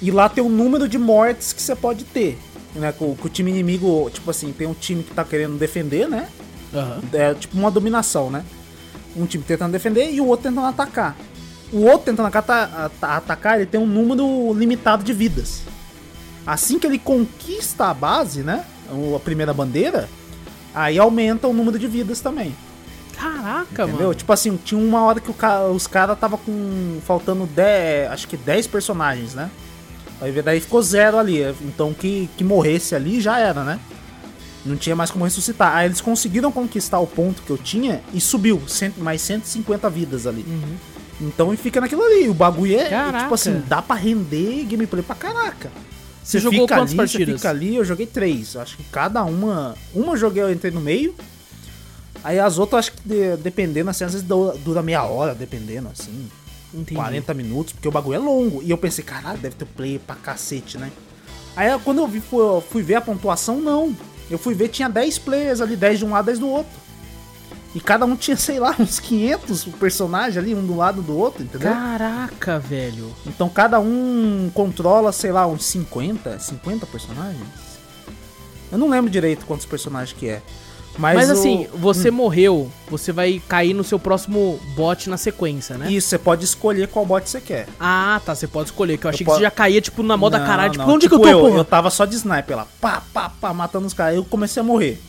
E 0.02 0.10
lá 0.10 0.28
tem 0.28 0.44
o 0.44 0.48
número 0.48 0.86
de 0.86 0.98
mortes 0.98 1.54
que 1.54 1.62
você 1.62 1.74
pode 1.74 2.04
ter. 2.04 2.38
Né? 2.74 2.92
Com, 2.92 3.16
com 3.16 3.26
o 3.26 3.30
time 3.30 3.50
inimigo, 3.50 4.10
tipo 4.12 4.30
assim, 4.30 4.52
tem 4.52 4.66
um 4.68 4.74
time 4.74 5.02
que 5.02 5.12
tá 5.12 5.24
querendo 5.24 5.58
defender, 5.58 6.06
né? 6.06 6.28
Aham. 6.72 7.00
É 7.14 7.32
tipo 7.34 7.56
uma 7.58 7.70
dominação, 7.70 8.30
né? 8.30 8.44
Um 9.18 9.26
time 9.26 9.42
tentando 9.44 9.72
defender 9.72 10.10
e 10.12 10.20
o 10.20 10.26
outro 10.26 10.48
tentando 10.48 10.66
atacar. 10.66 11.16
O 11.72 11.82
outro 11.82 12.06
tentando 12.06 12.26
acata- 12.26 12.70
ata- 12.86 13.16
atacar, 13.16 13.56
ele 13.56 13.66
tem 13.66 13.80
um 13.80 13.86
número 13.86 14.52
limitado 14.54 15.02
de 15.04 15.12
vidas. 15.12 15.62
Assim 16.46 16.78
que 16.78 16.86
ele 16.86 16.98
conquista 16.98 17.86
a 17.86 17.94
base, 17.94 18.42
né? 18.42 18.64
A 19.14 19.18
primeira 19.18 19.52
bandeira, 19.52 20.08
aí 20.74 20.98
aumenta 20.98 21.46
o 21.46 21.52
número 21.52 21.78
de 21.78 21.86
vidas 21.86 22.20
também. 22.20 22.54
Caraca, 23.14 23.82
Entendeu? 23.82 23.96
mano. 24.06 24.14
Tipo 24.14 24.32
assim, 24.32 24.56
tinha 24.64 24.80
uma 24.80 25.02
hora 25.04 25.20
que 25.20 25.32
ca- 25.32 25.64
os 25.66 25.86
caras 25.86 26.18
tava 26.18 26.38
com. 26.38 26.98
faltando 27.04 27.44
10. 27.46 28.10
Acho 28.12 28.28
que 28.28 28.36
10 28.36 28.66
personagens, 28.66 29.34
né? 29.34 29.50
Aí 30.20 30.32
daí 30.40 30.60
ficou 30.60 30.80
zero 30.80 31.18
ali. 31.18 31.42
Então 31.62 31.92
que, 31.92 32.30
que 32.36 32.44
morresse 32.44 32.94
ali 32.94 33.20
já 33.20 33.38
era, 33.38 33.62
né? 33.64 33.78
Não 34.68 34.76
tinha 34.76 34.94
mais 34.94 35.10
como 35.10 35.24
ressuscitar. 35.24 35.74
Aí 35.76 35.86
eles 35.86 36.00
conseguiram 36.00 36.52
conquistar 36.52 36.98
o 37.00 37.06
ponto 37.06 37.42
que 37.42 37.50
eu 37.50 37.58
tinha 37.58 38.02
e 38.12 38.20
subiu 38.20 38.62
cento, 38.68 39.00
mais 39.00 39.20
150 39.22 39.88
vidas 39.90 40.26
ali. 40.26 40.44
Uhum. 40.46 40.76
Então 41.20 41.52
e 41.52 41.56
fica 41.56 41.80
naquilo 41.80 42.02
ali. 42.02 42.28
O 42.28 42.34
bagulho 42.34 42.78
é, 42.78 42.88
Caraca. 42.88 43.22
tipo 43.24 43.34
assim, 43.34 43.62
dá 43.66 43.80
pra 43.82 43.96
render 43.96 44.64
gameplay 44.64 45.02
pra 45.02 45.14
caraca. 45.16 45.70
Você 46.22 46.38
jogou 46.38 46.60
fica 46.62 46.74
quantas 46.76 46.90
ali, 46.90 46.96
partidas? 46.96 47.26
Você 47.28 47.36
fica 47.38 47.50
ali, 47.50 47.76
eu 47.76 47.84
joguei 47.84 48.06
três. 48.06 48.54
Acho 48.56 48.76
que 48.76 48.84
cada 48.84 49.24
uma. 49.24 49.74
Uma 49.94 50.12
eu 50.12 50.16
joguei, 50.16 50.42
eu 50.42 50.52
entrei 50.52 50.70
no 50.70 50.80
meio. 50.80 51.14
Aí 52.22 52.38
as 52.38 52.58
outras, 52.58 52.80
acho 52.80 52.92
que 52.92 53.08
de- 53.08 53.36
dependendo, 53.38 53.88
assim, 53.90 54.04
às 54.04 54.12
vezes 54.12 54.26
dura 54.64 54.82
meia 54.82 55.02
hora, 55.04 55.34
dependendo, 55.34 55.88
assim. 55.88 56.28
Entendi. 56.74 56.94
40 56.96 57.32
minutos, 57.32 57.72
porque 57.72 57.88
o 57.88 57.90
bagulho 57.90 58.16
é 58.16 58.18
longo. 58.18 58.62
E 58.62 58.70
eu 58.70 58.76
pensei, 58.76 59.02
caralho, 59.02 59.38
deve 59.38 59.54
ter 59.56 59.64
play 59.64 59.98
pra 59.98 60.16
cacete, 60.16 60.76
né? 60.76 60.90
Aí 61.56 61.68
quando 61.82 61.98
eu 61.98 62.06
vi, 62.06 62.20
fui, 62.20 62.42
fui 62.70 62.82
ver 62.82 62.96
a 62.96 63.00
pontuação, 63.00 63.60
não. 63.60 63.96
Eu 64.30 64.38
fui 64.38 64.54
ver, 64.54 64.68
tinha 64.68 64.88
10 64.88 65.18
players 65.18 65.60
ali, 65.60 65.76
10 65.76 66.00
de 66.00 66.04
um 66.04 66.10
lado, 66.10 66.26
10 66.26 66.38
do 66.38 66.48
outro. 66.48 66.72
E 67.74 67.80
cada 67.80 68.04
um 68.04 68.16
tinha, 68.16 68.36
sei 68.38 68.58
lá, 68.58 68.74
uns 68.78 68.98
500 68.98 69.64
personagens 69.78 70.36
ali, 70.36 70.54
um 70.54 70.66
do 70.66 70.76
lado 70.76 71.02
do 71.02 71.16
outro, 71.16 71.42
entendeu? 71.42 71.72
Caraca, 71.72 72.58
velho. 72.58 73.14
Então 73.26 73.48
cada 73.48 73.78
um 73.80 74.50
controla, 74.54 75.12
sei 75.12 75.32
lá, 75.32 75.46
uns 75.46 75.64
50, 75.64 76.38
50 76.38 76.86
personagens. 76.86 77.48
Eu 78.70 78.78
não 78.78 78.88
lembro 78.88 79.10
direito 79.10 79.46
quantos 79.46 79.66
personagens 79.66 80.16
que 80.16 80.28
é. 80.28 80.42
Mas, 80.98 81.14
Mas, 81.16 81.30
o- 81.30 81.32
assim, 81.32 81.66
você 81.74 82.10
morreu, 82.10 82.70
você 82.90 83.12
vai 83.12 83.40
cair 83.48 83.72
no 83.72 83.84
seu 83.84 83.98
próximo 84.00 84.58
bot 84.74 85.08
na 85.08 85.16
sequência, 85.16 85.78
né? 85.78 85.90
Isso, 85.92 86.08
você 86.08 86.18
pode 86.18 86.44
escolher 86.44 86.88
qual 86.88 87.06
bot 87.06 87.28
você 87.28 87.40
quer. 87.40 87.68
Ah, 87.78 88.20
tá, 88.26 88.34
você 88.34 88.48
pode 88.48 88.70
escolher, 88.70 88.98
que 88.98 89.06
eu 89.06 89.10
achei 89.10 89.18
que 89.18 89.24
posso- 89.24 89.38
você 89.38 89.44
já 89.44 89.50
caía, 89.50 89.80
tipo, 89.80 90.02
na 90.02 90.16
moda 90.16 90.38
Não, 90.40 90.46
caralho, 90.46 90.72
tipo, 90.72 90.84
não, 90.84 90.92
onde 90.94 91.08
que 91.08 91.14
eu 91.14 91.18
tipo 91.20 91.30
tô, 91.30 91.40
porra? 91.40 91.58
Eu 91.58 91.64
tava 91.64 91.88
só 91.90 92.04
de 92.04 92.16
sniper 92.16 92.56
lá, 92.56 92.66
pá, 92.80 93.02
pá, 93.14 93.30
pá, 93.40 93.54
matando 93.54 93.86
os 93.86 93.94
caras. 93.94 94.12
Aí 94.14 94.18
eu 94.18 94.24
comecei 94.24 94.60
a 94.60 94.64
morrer. 94.64 95.00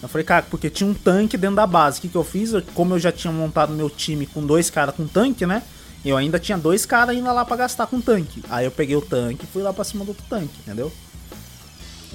Eu 0.00 0.08
falei, 0.08 0.24
cara, 0.24 0.44
porque 0.48 0.70
tinha 0.70 0.88
um 0.88 0.94
tanque 0.94 1.36
dentro 1.36 1.56
da 1.56 1.66
base. 1.66 1.98
O 1.98 2.02
que, 2.02 2.08
que 2.08 2.16
eu 2.16 2.24
fiz? 2.24 2.52
Eu- 2.52 2.62
como 2.74 2.94
eu 2.94 2.98
já 3.00 3.10
tinha 3.12 3.32
montado 3.32 3.72
meu 3.72 3.90
time 3.90 4.26
com 4.26 4.44
dois 4.46 4.70
caras 4.70 4.94
com 4.94 5.06
tanque, 5.06 5.44
né? 5.44 5.62
Eu 6.04 6.16
ainda 6.16 6.38
tinha 6.38 6.58
dois 6.58 6.84
caras 6.86 7.16
ainda 7.16 7.32
lá 7.32 7.44
pra 7.44 7.56
gastar 7.56 7.86
com 7.86 8.00
tanque. 8.00 8.42
Aí 8.50 8.64
eu 8.64 8.70
peguei 8.72 8.96
o 8.96 9.00
tanque 9.00 9.44
e 9.44 9.46
fui 9.46 9.62
lá 9.62 9.72
pra 9.72 9.84
cima 9.84 10.04
do 10.04 10.08
outro 10.08 10.24
tanque, 10.28 10.50
entendeu? 10.66 10.92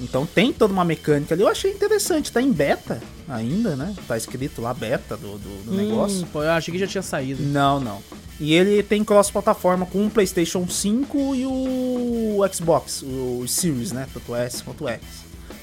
Então 0.00 0.24
tem 0.24 0.52
toda 0.52 0.72
uma 0.72 0.84
mecânica 0.84 1.34
ali. 1.34 1.42
Eu 1.42 1.48
achei 1.48 1.72
interessante. 1.72 2.30
Tá 2.30 2.40
em 2.40 2.52
beta 2.52 3.00
ainda, 3.28 3.74
né? 3.74 3.94
Tá 4.06 4.16
escrito 4.16 4.60
lá 4.60 4.72
beta 4.72 5.16
do, 5.16 5.38
do, 5.38 5.64
do 5.64 5.72
negócio. 5.72 6.22
Hum, 6.22 6.28
pô, 6.32 6.42
eu 6.42 6.50
achei 6.50 6.72
que 6.72 6.78
já 6.78 6.86
tinha 6.86 7.02
saído. 7.02 7.42
Não, 7.42 7.80
não. 7.80 8.02
E 8.40 8.54
ele 8.54 8.82
tem 8.82 9.02
cross-plataforma 9.04 9.84
com 9.86 10.06
o 10.06 10.10
PlayStation 10.10 10.66
5 10.68 11.34
e 11.34 11.44
o 11.44 12.38
Xbox, 12.52 13.02
o 13.02 13.44
Series, 13.48 13.90
né? 13.90 14.06
Tanto 14.14 14.34
S 14.34 14.62
quanto 14.62 14.86
X. 14.86 15.02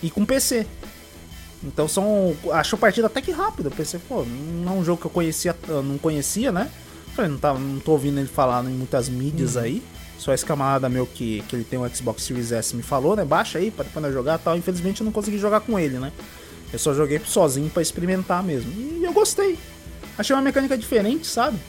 E 0.03 0.09
com 0.09 0.25
PC. 0.25 0.67
Então 1.63 1.87
são. 1.87 2.35
Achou 2.51 2.77
partida 2.77 3.07
até 3.07 3.21
que 3.21 3.31
rápida. 3.31 3.69
Eu 3.69 3.71
pensei, 3.71 3.99
pô, 4.07 4.25
não 4.25 4.73
é 4.73 4.75
um 4.75 4.83
jogo 4.83 4.99
que 4.99 5.07
eu 5.07 5.11
conhecia, 5.11 5.55
eu 5.67 5.81
não 5.81 5.97
conhecia, 5.97 6.51
né? 6.51 6.69
Falei, 7.15 7.31
não, 7.31 7.37
tá, 7.37 7.53
não 7.53 7.79
tô 7.79 7.93
ouvindo 7.93 8.19
ele 8.19 8.27
falar 8.27 8.63
em 8.65 8.73
muitas 8.73 9.07
mídias 9.07 9.55
aí. 9.55 9.81
Só 10.25 10.33
esse 10.33 10.43
camarada 10.43 10.89
meu 10.89 11.05
que, 11.05 11.43
que 11.47 11.55
ele 11.55 11.63
tem 11.63 11.77
o 11.77 11.87
Xbox 11.87 12.23
Series 12.23 12.51
S 12.51 12.75
me 12.75 12.81
falou, 12.81 13.15
né? 13.15 13.23
Baixa 13.23 13.59
aí 13.59 13.69
pra 13.69 13.83
depois 13.83 14.11
jogar 14.11 14.39
e 14.39 14.43
tal. 14.43 14.57
Infelizmente 14.57 15.01
eu 15.01 15.05
não 15.05 15.11
consegui 15.11 15.37
jogar 15.37 15.59
com 15.59 15.77
ele, 15.77 15.99
né? 15.99 16.11
Eu 16.73 16.79
só 16.79 16.95
joguei 16.95 17.21
sozinho 17.23 17.69
pra 17.69 17.79
experimentar 17.79 18.41
mesmo. 18.41 18.71
E 18.75 19.03
eu 19.03 19.13
gostei. 19.13 19.55
Achei 20.17 20.35
uma 20.35 20.41
mecânica 20.41 20.75
diferente, 20.75 21.27
sabe? 21.27 21.59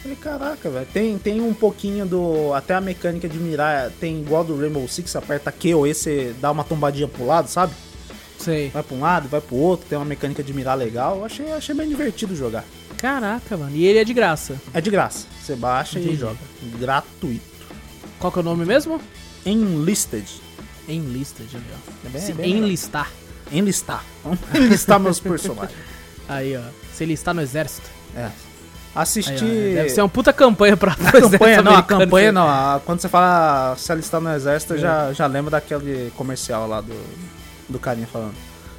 Falei, 0.00 0.16
caraca, 0.16 0.70
velho. 0.70 0.86
Tem, 0.90 1.18
tem 1.18 1.38
um 1.42 1.52
pouquinho 1.52 2.06
do. 2.06 2.54
Até 2.54 2.72
a 2.72 2.80
mecânica 2.80 3.28
de 3.28 3.38
mirar 3.38 3.90
tem 4.00 4.22
igual 4.22 4.42
do 4.42 4.58
Rainbow 4.58 4.88
Six, 4.88 5.14
aperta 5.14 5.52
Q 5.52 5.74
ou 5.74 5.86
E, 5.86 5.92
você 5.92 6.34
dá 6.40 6.50
uma 6.52 6.64
tombadinha 6.64 7.06
pro 7.06 7.26
lado, 7.26 7.46
sabe? 7.46 7.74
Sei. 8.38 8.70
Vai 8.70 8.82
pra 8.82 8.96
um 8.96 9.00
lado, 9.00 9.28
vai 9.28 9.42
pro 9.42 9.54
outro, 9.54 9.86
tem 9.86 9.98
uma 9.98 10.04
mecânica 10.06 10.42
de 10.42 10.54
mirar 10.54 10.78
legal. 10.78 11.22
Achei, 11.26 11.52
achei 11.52 11.74
bem 11.74 11.86
divertido 11.86 12.34
jogar. 12.34 12.64
Caraca, 12.96 13.54
mano. 13.54 13.76
E 13.76 13.84
ele 13.84 13.98
é 13.98 14.04
de 14.04 14.14
graça. 14.14 14.56
É 14.72 14.80
de 14.80 14.88
graça. 14.88 15.26
Você 15.42 15.54
baixa 15.54 15.98
Entendi. 15.98 16.14
e 16.14 16.18
joga. 16.18 16.38
Gratuito. 16.80 17.55
Qual 18.18 18.32
que 18.32 18.38
é 18.38 18.42
o 18.42 18.44
nome 18.44 18.64
mesmo? 18.64 19.00
Enlisted. 19.44 20.24
Enlisted, 20.88 21.48
ali, 21.54 21.64
ó. 21.72 22.06
É 22.06 22.10
bem- 22.10 22.22
Se 22.22 22.32
é 22.32 22.34
bem 22.34 22.46
legal. 22.52 22.66
enlistar. 22.66 23.10
Enlistar. 23.52 24.04
Vamos 24.24 24.38
enlistar 24.54 25.00
meus 25.00 25.20
personagens. 25.20 25.78
Aí, 26.28 26.56
ó. 26.56 26.60
Se 26.92 27.04
ele 27.04 27.12
está 27.12 27.32
no 27.34 27.40
exército. 27.42 27.88
É. 28.16 28.24
Aí, 28.24 28.32
Assistir. 29.02 29.34
ó, 29.44 29.74
Deve 29.74 29.88
ser 29.90 30.00
uma 30.00 30.08
puta 30.08 30.32
campanha 30.32 30.76
pra 30.76 30.92
exército 30.98 31.30
campanha, 31.32 31.62
não, 31.62 31.76
a 31.76 31.82
campanha 31.82 32.32
não. 32.32 32.48
a- 32.48 32.80
quando 32.84 33.00
você 33.00 33.08
fala 33.08 33.76
se 33.76 33.92
alistar 33.92 34.20
no 34.20 34.32
exército, 34.34 34.72
eu 34.74 34.78
É. 34.78 34.80
já, 34.80 35.12
já 35.12 35.26
lembro 35.26 35.50
daquele 35.50 36.10
comercial 36.16 36.66
lá 36.66 36.80
do, 36.80 36.94
do 37.68 37.78
carinha 37.78 38.06
falando. 38.06 38.34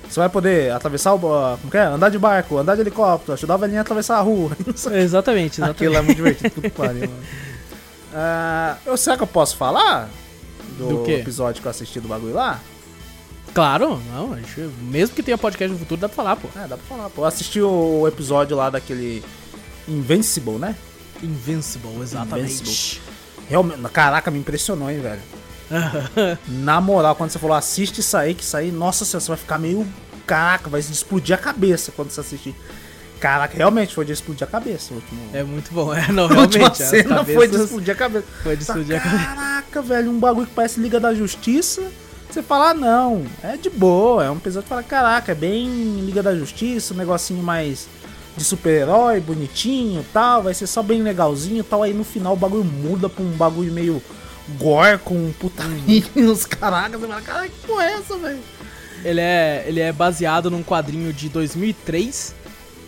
Você 0.10 0.20
vai 0.22 0.30
poder 0.30 0.72
atravessar 0.72 1.14
o. 1.14 1.20
Como 1.20 1.70
que 1.70 1.78
é? 1.78 1.82
Andar 1.84 2.10
de 2.10 2.18
barco, 2.18 2.58
andar 2.58 2.76
de 2.76 2.82
helicóptero, 2.82 3.34
ajudar 3.34 3.56
a 3.56 3.58
velhinha 3.58 3.80
a 3.80 3.82
atravessar 3.82 4.18
a 4.18 4.22
rua. 4.22 4.52
Exatamente, 4.66 4.96
exatamente. 5.60 5.62
Aquilo 5.64 5.96
é 5.98 6.02
muito 6.02 6.16
divertido, 6.16 6.50
tudo 6.56 6.70
pariu, 6.72 7.02
mano. 7.02 7.24
Ah, 8.20 8.78
eu, 8.86 8.98
será 8.98 9.16
que 9.16 9.22
eu 9.22 9.28
posso 9.28 9.56
falar? 9.56 10.10
Do, 10.78 11.04
Do 11.04 11.12
episódio 11.12 11.62
que 11.62 11.68
eu 11.68 11.72
assisti 11.72 12.00
do 12.00 12.08
bagulho 12.08 12.34
lá? 12.34 12.60
Claro, 13.54 14.02
não. 14.12 14.36
gente- 14.38 14.60
Mesmo 14.82 15.16
que 15.16 15.22
tenha 15.22 15.38
podcast 15.38 15.72
no 15.72 15.78
futuro, 15.80 16.02
dá 16.02 16.10
pra 16.10 16.16
falar, 16.16 16.36
pô. 16.36 16.48
É, 16.56 16.62
dá 16.68 16.78
pra 16.78 16.86
falar, 16.98 17.10
pô. 17.12 17.22
Eu 17.22 17.26
assisti 17.26 17.62
o 17.62 18.08
episódio 18.08 18.58
lá 18.58 18.70
daquele 18.72 19.24
Invincible, 19.88 20.58
né? 20.58 20.76
Invincible, 21.22 22.02
exatamente. 22.02 22.54
Invincible. 22.62 23.02
Realmente, 23.48 23.82
caraca, 23.92 24.30
me 24.32 24.40
impressionou, 24.40 24.90
hein, 24.90 25.00
velho. 25.00 25.22
Na 26.48 26.80
moral, 26.82 27.16
quando 27.16 27.30
você 27.30 27.40
falou 27.40 27.56
assiste 27.56 28.00
isso 28.00 28.16
aí, 28.18 28.34
que 28.34 28.44
isso 28.44 28.56
aí, 28.58 28.72
nossa 28.72 29.06
senhora, 29.06 29.22
você 29.22 29.28
vai 29.30 29.38
ficar 29.38 29.58
meio. 29.60 29.88
Caraca, 30.26 30.70
vai 30.70 30.80
explodir 30.82 31.36
a 31.36 31.38
cabeça 31.40 31.92
quando 31.96 32.10
você 32.12 32.20
assistir. 32.20 32.56
Caraca, 33.20 33.58
realmente 33.58 33.94
foi 33.96 34.06
de 34.06 34.12
explodir 34.14 34.44
a 34.48 34.52
cabeça 34.52 34.94
o 34.94 34.98
último. 34.98 35.20
É 35.34 35.44
muito 35.44 35.72
bom, 35.74 35.94
é, 35.94 36.08
não, 36.14 36.28
realmente. 36.28 36.78
cena 36.78 37.16
cabeças- 37.18 37.36
foi 37.36 37.48
de 37.48 37.56
explodir 37.58 37.94
a 37.94 37.98
cabeça. 37.98 38.26
Foi 38.44 38.56
de 38.56 38.64
explodir 38.64 38.98
a 38.98 39.00
cabeça. 39.00 39.24
Caraca, 39.26 39.82
velho, 39.82 40.12
um 40.12 40.20
bagulho 40.20 40.46
que 40.48 40.54
parece 40.54 40.80
Liga 40.80 41.00
da 41.00 41.14
Justiça. 41.14 41.84
Você 42.30 42.44
fala, 42.44 42.70
ah, 42.70 42.74
não, 42.74 43.26
é 43.42 43.56
de 43.58 43.70
boa. 43.70 44.26
É 44.26 44.30
um 44.30 44.36
episódio 44.36 44.64
que 44.64 44.70
fala, 44.70 44.84
caraca, 44.84 45.32
é 45.32 45.36
bem 45.36 45.68
Liga 46.06 46.22
da 46.22 46.36
Justiça, 46.36 46.94
um 46.94 46.98
negocinho 46.98 47.42
mais 47.42 47.88
de 48.36 48.44
super-herói, 48.44 49.20
bonitinho 49.20 50.06
tal. 50.14 50.44
Vai 50.44 50.54
ser 50.54 50.68
só 50.68 50.84
bem 50.84 51.02
legalzinho 51.02 51.64
tal. 51.64 51.82
Aí 51.84 51.94
no 51.94 52.04
final 52.04 52.34
o 52.34 52.38
bagulho 52.38 52.64
muda 52.66 53.10
pra 53.10 53.24
um 53.24 53.32
bagulho 53.32 53.72
meio 53.72 54.04
gore 54.60 54.98
com 55.00 55.32
putaria 55.40 56.04
nos 56.16 56.46
caracas. 56.46 57.00
Você 57.02 57.08
fala, 57.08 57.22
caraca, 57.22 57.48
que 57.48 57.66
porra 57.68 57.84
é 57.86 57.94
essa, 57.94 58.16
velho? 58.18 58.40
Ele 59.04 59.22
é, 59.22 59.64
ele 59.68 59.80
é 59.80 59.92
baseado 59.94 60.50
num 60.52 60.62
quadrinho 60.64 61.14
de 61.14 61.30
2003, 61.30 62.36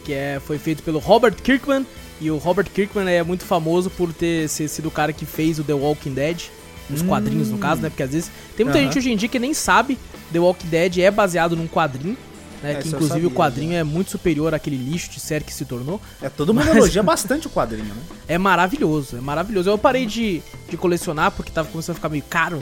que 0.04 0.14
é, 0.14 0.40
foi 0.46 0.58
feito 0.58 0.84
pelo 0.84 1.00
Robert 1.00 1.36
Kirkman. 1.36 1.86
E 2.22 2.30
o 2.30 2.38
Robert 2.38 2.70
Kirkman 2.70 3.10
é 3.10 3.24
muito 3.24 3.46
famoso 3.46 3.90
por 3.90 4.14
ter 4.14 4.50
sido 4.50 4.88
o 4.88 4.92
cara 4.92 5.14
que 5.14 5.26
fez 5.26 5.58
o 5.60 5.64
The 5.64 5.74
Walking 5.74 6.14
Dead. 6.14 6.42
Nos 6.90 7.04
quadrinhos, 7.04 7.50
no 7.50 7.60
caso, 7.60 7.82
né? 7.82 7.90
Porque 7.90 8.02
às 8.02 8.12
vezes. 8.12 8.32
Tem 8.58 8.66
muita 8.66 8.80
Aham. 8.80 8.88
gente 8.88 8.98
hoje 8.98 9.12
em 9.12 9.16
dia 9.16 9.30
que 9.30 9.38
nem 9.38 9.54
sabe 9.54 9.96
The 10.34 10.40
Walking 10.40 10.68
Dead 10.68 10.98
é 10.98 11.12
baseado 11.12 11.56
num 11.56 11.68
quadrinho. 11.68 12.18
Né, 12.64 12.74
É, 12.74 12.76
que 12.76 12.88
inclusive 12.88 13.20
o 13.20 13.30
sabia, 13.30 13.38
quadrinho 13.38 13.74
é 13.74 13.84
muito 13.84 14.12
superior 14.12 14.54
àquele 14.54 14.76
lixo 14.76 15.10
de 15.12 15.20
série 15.20 15.46
que 15.46 15.54
se 15.54 15.64
tornou. 15.66 16.02
É, 16.22 16.28
todo 16.30 16.54
mundo 16.54 16.68
elogia 16.68 17.02
bastante 17.04 17.48
o 17.48 17.50
quadrinho, 17.50 17.86
né? 17.86 18.02
É 18.28 18.38
maravilhoso, 18.38 19.16
é 19.16 19.22
maravilhoso. 19.22 19.70
Eu 19.70 19.78
parei 19.78 20.06
de, 20.06 20.42
de 20.68 20.76
colecionar 20.76 21.32
porque 21.32 21.52
tava 21.52 21.70
começando 21.70 21.94
a 21.94 21.96
ficar 21.96 22.10
meio 22.10 22.24
caro. 22.28 22.62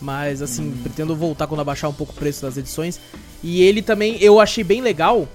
Mas 0.00 0.40
assim, 0.40 0.70
pretendo 0.82 1.14
voltar 1.16 1.46
quando 1.48 1.60
abaixar 1.60 1.90
um 1.90 1.92
pouco 1.92 2.12
o 2.12 2.16
preço 2.16 2.42
das 2.42 2.56
edições. 2.56 3.00
E 3.42 3.60
ele 3.62 3.82
também, 3.82 4.16
eu 4.20 4.40
achei 4.40 4.62
bem 4.62 4.80
legal 4.80 5.28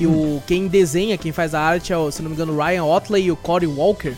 que 0.00 0.06
o 0.06 0.42
quem 0.46 0.66
desenha, 0.66 1.18
quem 1.18 1.30
faz 1.30 1.54
a 1.54 1.60
arte 1.60 1.92
é, 1.92 1.96
o, 1.98 2.10
se 2.10 2.22
não 2.22 2.30
me 2.30 2.34
engano, 2.34 2.54
o 2.54 2.64
Ryan 2.64 2.84
Otley 2.84 3.24
e 3.26 3.30
o 3.30 3.36
Corey 3.36 3.68
Walker. 3.68 4.14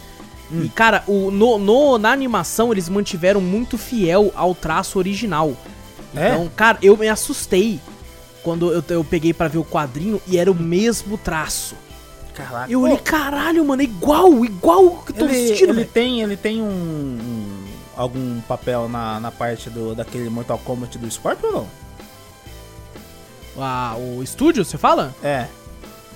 E 0.53 0.69
cara, 0.69 1.03
o, 1.07 1.31
no, 1.31 1.59
no- 1.59 1.99
na 1.99 2.13
animação 2.13 2.71
eles 2.71 2.89
mantiveram 2.89 3.41
muito 3.41 3.77
fiel 3.79 4.31
ao 4.37 4.55
traço 4.55 4.99
original. 4.99 5.53
É? 6.15 6.29
Então, 6.29 6.49
cara, 6.55 6.79
eu 6.83 6.97
me 6.97 7.09
assustei 7.09 7.81
quando 8.43 8.71
eu, 8.73 8.85
eu 8.91 9.03
peguei 9.03 9.33
pra 9.33 9.49
ver 9.49 9.59
o 9.59 9.65
quadrinho 9.65 10.21
e 10.27 10.37
era 10.37 10.51
o 10.53 10.55
mesmo 10.55 11.17
traço. 11.17 11.75
Caraca. 12.35 12.71
Eu 12.71 12.83
olhei, 12.83 12.99
caralho, 12.99 13.65
mano, 13.65 13.81
é 13.83 13.85
igual, 13.87 14.45
igual 14.45 14.85
o 14.87 15.03
que 15.03 15.13
eu 15.13 15.17
tô 15.17 15.25
ele, 15.25 15.37
assistindo, 15.45 15.71
ele 15.71 15.85
tem, 15.87 16.21
ele 16.23 16.37
tem 16.37 16.61
um, 16.63 16.67
um- 16.67 17.65
algum 17.97 18.41
papel 18.43 18.89
na, 18.89 19.19
na 19.21 19.31
parte 19.31 19.69
do, 19.71 19.95
daquele 19.95 20.29
Mortal 20.31 20.59
Kombat 20.59 20.97
do 20.99 21.11
Scorpion 21.11 21.47
ou 21.49 21.53
não? 21.55 21.67
Ah, 23.59 23.97
o 23.99 24.23
estúdio, 24.23 24.65
você 24.65 24.79
fala? 24.79 25.15
É. 25.23 25.47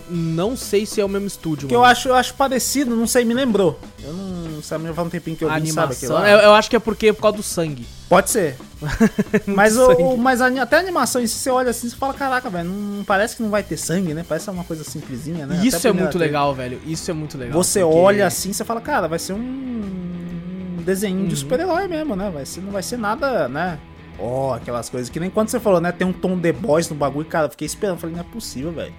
Não 0.08 0.56
sei 0.56 0.86
se 0.86 1.00
é 1.00 1.04
o 1.04 1.08
mesmo 1.08 1.26
estúdio, 1.26 1.68
Que 1.68 1.74
eu 1.74 1.80
mano. 1.80 1.90
acho, 1.92 2.08
eu 2.08 2.14
acho 2.14 2.34
parecido, 2.34 2.94
não 2.94 3.06
sei, 3.06 3.24
me 3.24 3.34
lembrou. 3.34 3.78
Eu 4.02 4.12
não 4.12 4.62
sabe, 4.62 4.84
faz 4.92 5.06
um 5.06 5.10
tempinho 5.10 5.36
que 5.36 5.44
eu 5.44 5.50
A 5.50 5.58
vi, 5.58 5.70
sabe? 5.72 5.94
Eu, 6.02 6.12
eu 6.38 6.54
acho 6.54 6.70
que 6.70 6.76
é 6.76 6.78
porque 6.78 7.08
é 7.08 7.12
por 7.12 7.22
causa 7.22 7.36
do 7.36 7.42
sangue. 7.42 7.86
Pode 8.08 8.30
ser. 8.30 8.56
mas 9.46 9.76
o, 9.76 10.16
mas 10.16 10.40
a- 10.40 10.46
até 10.62 10.76
a 10.76 10.78
animação 10.80 11.20
si, 11.22 11.28
você 11.28 11.50
olha 11.50 11.70
assim 11.70 11.88
e 11.88 11.90
fala, 11.90 12.14
caraca, 12.14 12.48
velho, 12.48 12.68
não 12.68 13.02
parece 13.04 13.36
que 13.36 13.42
não 13.42 13.50
vai 13.50 13.62
ter 13.64 13.76
sangue, 13.76 14.14
né? 14.14 14.24
Parece 14.28 14.48
uma 14.48 14.62
coisa 14.64 14.84
simplesinha, 14.84 15.44
né? 15.44 15.60
Isso 15.64 15.76
Até 15.78 15.88
é 15.88 15.92
muito 15.92 16.16
legal, 16.18 16.54
velho. 16.54 16.80
Isso 16.86 17.10
é 17.10 17.14
muito 17.14 17.36
legal. 17.36 17.52
Você 17.62 17.80
porque- 17.80 17.96
olha 17.98 18.26
assim, 18.26 18.52
você 18.52 18.64
fala, 18.64 18.80
cara, 18.80 19.08
vai 19.08 19.18
ser 19.18 19.32
um 19.34 20.76
desenho 20.84 21.20
Uhum. 21.20 21.26
de 21.26 21.36
super-herói 21.36 21.88
mesmo, 21.88 22.14
né? 22.14 22.30
Vai 22.32 22.46
ser, 22.46 22.60
não 22.60 22.70
vai 22.70 22.82
ser 22.82 22.96
nada, 22.96 23.48
né? 23.48 23.78
Ó, 24.18 24.54
aquelas 24.54 24.88
coisas 24.88 25.10
que 25.10 25.18
nem 25.20 25.28
quando 25.28 25.48
você 25.48 25.58
falou, 25.60 25.80
né? 25.80 25.90
Tem 25.92 26.06
um 26.06 26.12
tom 26.12 26.38
The 26.38 26.52
Boys 26.52 26.88
no 26.88 26.96
bagulho, 26.96 27.26
cara, 27.26 27.46
eu 27.46 27.50
fiquei 27.50 27.66
esperando, 27.66 27.98
falei, 27.98 28.14
não 28.14 28.22
é 28.22 28.24
possível, 28.24 28.72
velho. 28.72 28.94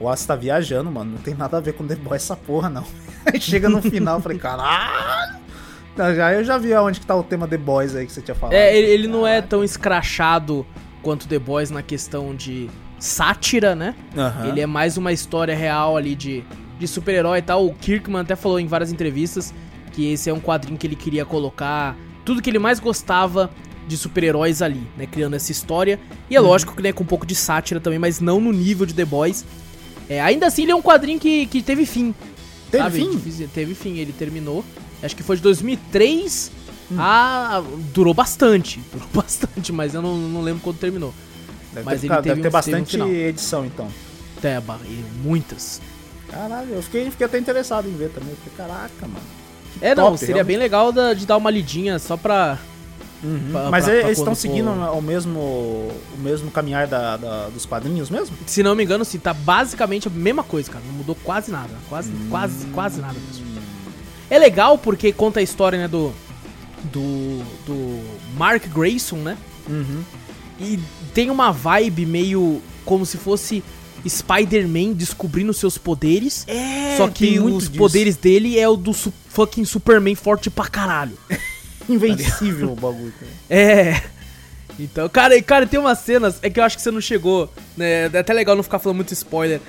O 0.00 0.08
Aço 0.08 0.26
tá 0.26 0.34
viajando, 0.34 0.90
mano, 0.90 1.12
não 1.12 1.18
tem 1.18 1.34
nada 1.34 1.58
a 1.58 1.60
ver 1.60 1.74
com 1.74 1.86
The 1.86 1.94
Boys 1.94 2.22
essa 2.22 2.34
porra, 2.34 2.68
não. 2.70 2.84
Aí 3.30 3.38
chega 3.40 3.68
no 3.68 3.82
final, 3.82 4.16
eu 4.16 4.22
falei, 4.22 4.38
caralho! 4.38 5.38
Já, 6.16 6.32
eu 6.32 6.42
já 6.42 6.56
vi 6.56 6.72
aonde 6.72 6.98
que 7.00 7.04
tá 7.06 7.14
o 7.14 7.22
tema 7.22 7.46
The 7.46 7.58
Boys 7.58 7.94
aí 7.94 8.06
que 8.06 8.12
você 8.12 8.22
tinha 8.22 8.34
falado. 8.34 8.54
É, 8.54 8.74
ele, 8.74 8.86
ele 8.90 9.08
não 9.08 9.26
é 9.26 9.42
tão 9.42 9.62
escrachado 9.62 10.64
quanto 11.02 11.28
The 11.28 11.38
Boys 11.38 11.70
na 11.70 11.82
questão 11.82 12.34
de 12.34 12.70
sátira, 12.98 13.74
né? 13.74 13.94
Aham. 14.16 14.46
Ele 14.48 14.60
é 14.62 14.66
mais 14.66 14.96
uma 14.96 15.12
história 15.12 15.54
real 15.54 15.96
ali 15.98 16.14
de, 16.14 16.42
de 16.78 16.88
super-herói 16.88 17.40
e 17.40 17.42
tal. 17.42 17.66
O 17.66 17.74
Kirkman 17.74 18.22
até 18.22 18.34
falou 18.34 18.58
em 18.58 18.66
várias 18.66 18.90
entrevistas 18.90 19.52
que 19.92 20.10
esse 20.12 20.30
é 20.30 20.32
um 20.32 20.40
quadrinho 20.40 20.78
que 20.78 20.86
ele 20.86 20.96
queria 20.96 21.26
colocar 21.26 21.94
tudo 22.24 22.40
que 22.40 22.48
ele 22.48 22.58
mais 22.60 22.78
gostava 22.80 23.50
de 23.86 23.96
super-heróis 23.96 24.62
ali, 24.62 24.86
né? 24.96 25.04
Criando 25.04 25.34
essa 25.36 25.52
história. 25.52 25.98
E 26.30 26.36
é 26.36 26.40
Uhum. 26.40 26.46
lógico 26.46 26.74
que 26.74 26.82
né, 26.82 26.92
com 26.92 27.02
um 27.02 27.06
pouco 27.06 27.26
de 27.26 27.34
sátira 27.34 27.78
também, 27.80 27.98
mas 27.98 28.20
não 28.20 28.40
no 28.40 28.52
nível 28.52 28.86
de 28.86 28.94
The 28.94 29.04
Boys. 29.04 29.44
É, 30.10 30.20
ainda 30.20 30.46
assim, 30.48 30.62
ele 30.64 30.72
é 30.72 30.74
um 30.74 30.82
quadrinho 30.82 31.18
que, 31.20 31.46
que 31.46 31.62
teve 31.62 31.86
fim. 31.86 32.12
Teve 32.70 32.82
sabe? 32.84 32.96
fim? 32.98 33.10
Difícil- 33.12 33.48
Teve 33.54 33.74
fim, 33.74 33.96
ele 33.98 34.12
terminou. 34.12 34.64
Acho 35.02 35.14
que 35.16 35.22
foi 35.22 35.36
de 35.36 35.42
2003 35.42 36.50
Hum. 36.92 36.96
a. 36.98 37.62
Durou 37.94 38.12
bastante. 38.12 38.80
Durou 38.92 39.08
bastante, 39.14 39.72
mas 39.72 39.94
eu 39.94 40.02
não, 40.02 40.16
não 40.18 40.42
lembro 40.42 40.60
quando 40.62 40.78
terminou. 40.78 41.14
Deve 41.72 41.86
mas 41.86 42.00
ter, 42.00 42.06
ele 42.08 42.14
teve 42.16 42.22
deve 42.22 42.22
ter 42.24 42.30
um- 42.32 42.34
teve 42.34 42.48
um 42.48 42.50
bastante 42.50 42.98
edição, 43.00 43.64
então. 43.64 43.88
Teba, 44.42 44.78
e 44.84 45.04
muitas. 45.22 45.80
Caralho, 46.28 46.70
eu 46.74 46.82
fiquei, 46.82 47.08
fiquei 47.10 47.26
até 47.26 47.38
interessado 47.38 47.88
em 47.88 47.92
ver 47.96 48.10
também. 48.10 48.34
Fiquei, 48.34 48.52
caraca, 48.56 48.90
mano. 49.06 49.20
É, 49.80 49.94
não, 49.94 50.06
top, 50.06 50.18
seria 50.18 50.34
realmente. 50.36 50.48
bem 50.48 50.56
legal 50.58 50.90
da- 50.92 51.14
de 51.14 51.24
dar 51.26 51.36
uma 51.36 51.50
lidinha 51.50 51.98
só 52.00 52.16
pra. 52.16 52.58
Pra- 53.52 53.70
Mas 53.70 53.84
pra- 53.84 53.94
eles 53.94 54.18
estão 54.18 54.34
seguindo 54.34 54.70
for- 54.70 54.96
o 54.98 55.02
mesmo, 55.02 55.38
o 55.38 56.18
mesmo 56.18 56.50
caminhar 56.50 56.86
da, 56.86 57.16
da- 57.18 57.48
dos 57.48 57.66
quadrinhos 57.66 58.08
mesmo? 58.08 58.34
Se 58.46 58.62
não 58.62 58.74
me 58.74 58.82
engano, 58.82 59.04
sim, 59.04 59.18
tá 59.18 59.34
basicamente 59.34 60.08
a 60.08 60.10
mesma 60.10 60.42
coisa, 60.42 60.70
cara. 60.70 60.82
Não 60.86 60.94
mudou 60.94 61.14
quase 61.22 61.50
nada. 61.50 61.70
Quase, 61.88 62.10
Hum. 62.10 62.26
quase, 62.30 62.66
quase 62.68 63.00
nada 63.00 63.14
mesmo. 63.28 63.46
É 64.30 64.38
legal 64.38 64.78
porque 64.78 65.12
conta 65.12 65.40
a 65.40 65.42
história, 65.42 65.78
né, 65.78 65.88
do. 65.88 66.12
Do. 66.84 67.42
Do 67.66 68.00
Mark 68.38 68.66
Grayson, 68.68 69.16
né? 69.16 69.36
Uhum. 69.68 70.02
E 70.58 70.78
tem 71.12 71.28
uma 71.30 71.50
vibe 71.52 72.06
meio 72.06 72.62
como 72.84 73.04
se 73.04 73.18
fosse 73.18 73.62
Spider-Man 74.08 74.92
descobrindo 74.94 75.52
seus 75.52 75.76
poderes. 75.76 76.44
É, 76.48 76.94
só 76.96 77.08
que 77.08 77.38
os 77.38 77.64
disso. 77.64 77.72
poderes 77.78 78.16
dele 78.16 78.58
é 78.58 78.66
o 78.68 78.76
do 78.76 78.94
su 78.94 79.12
fucking 79.28 79.64
Superman 79.64 80.14
forte 80.14 80.48
pra 80.48 80.66
caralho. 80.66 81.16
Invencível 81.94 82.72
o 82.72 82.74
bagulho. 82.76 83.12
cara. 83.18 83.32
É. 83.48 84.02
Então, 84.78 85.08
cara, 85.08 85.36
e, 85.36 85.42
cara, 85.42 85.66
tem 85.66 85.78
umas 85.78 85.98
cenas. 85.98 86.38
É 86.42 86.48
que 86.48 86.58
eu 86.58 86.64
acho 86.64 86.76
que 86.76 86.82
você 86.82 86.90
não 86.90 87.00
chegou, 87.00 87.52
né? 87.76 88.10
É 88.12 88.18
até 88.18 88.32
legal 88.32 88.56
não 88.56 88.62
ficar 88.62 88.78
falando 88.78 88.96
muito 88.96 89.12
spoiler. 89.12 89.60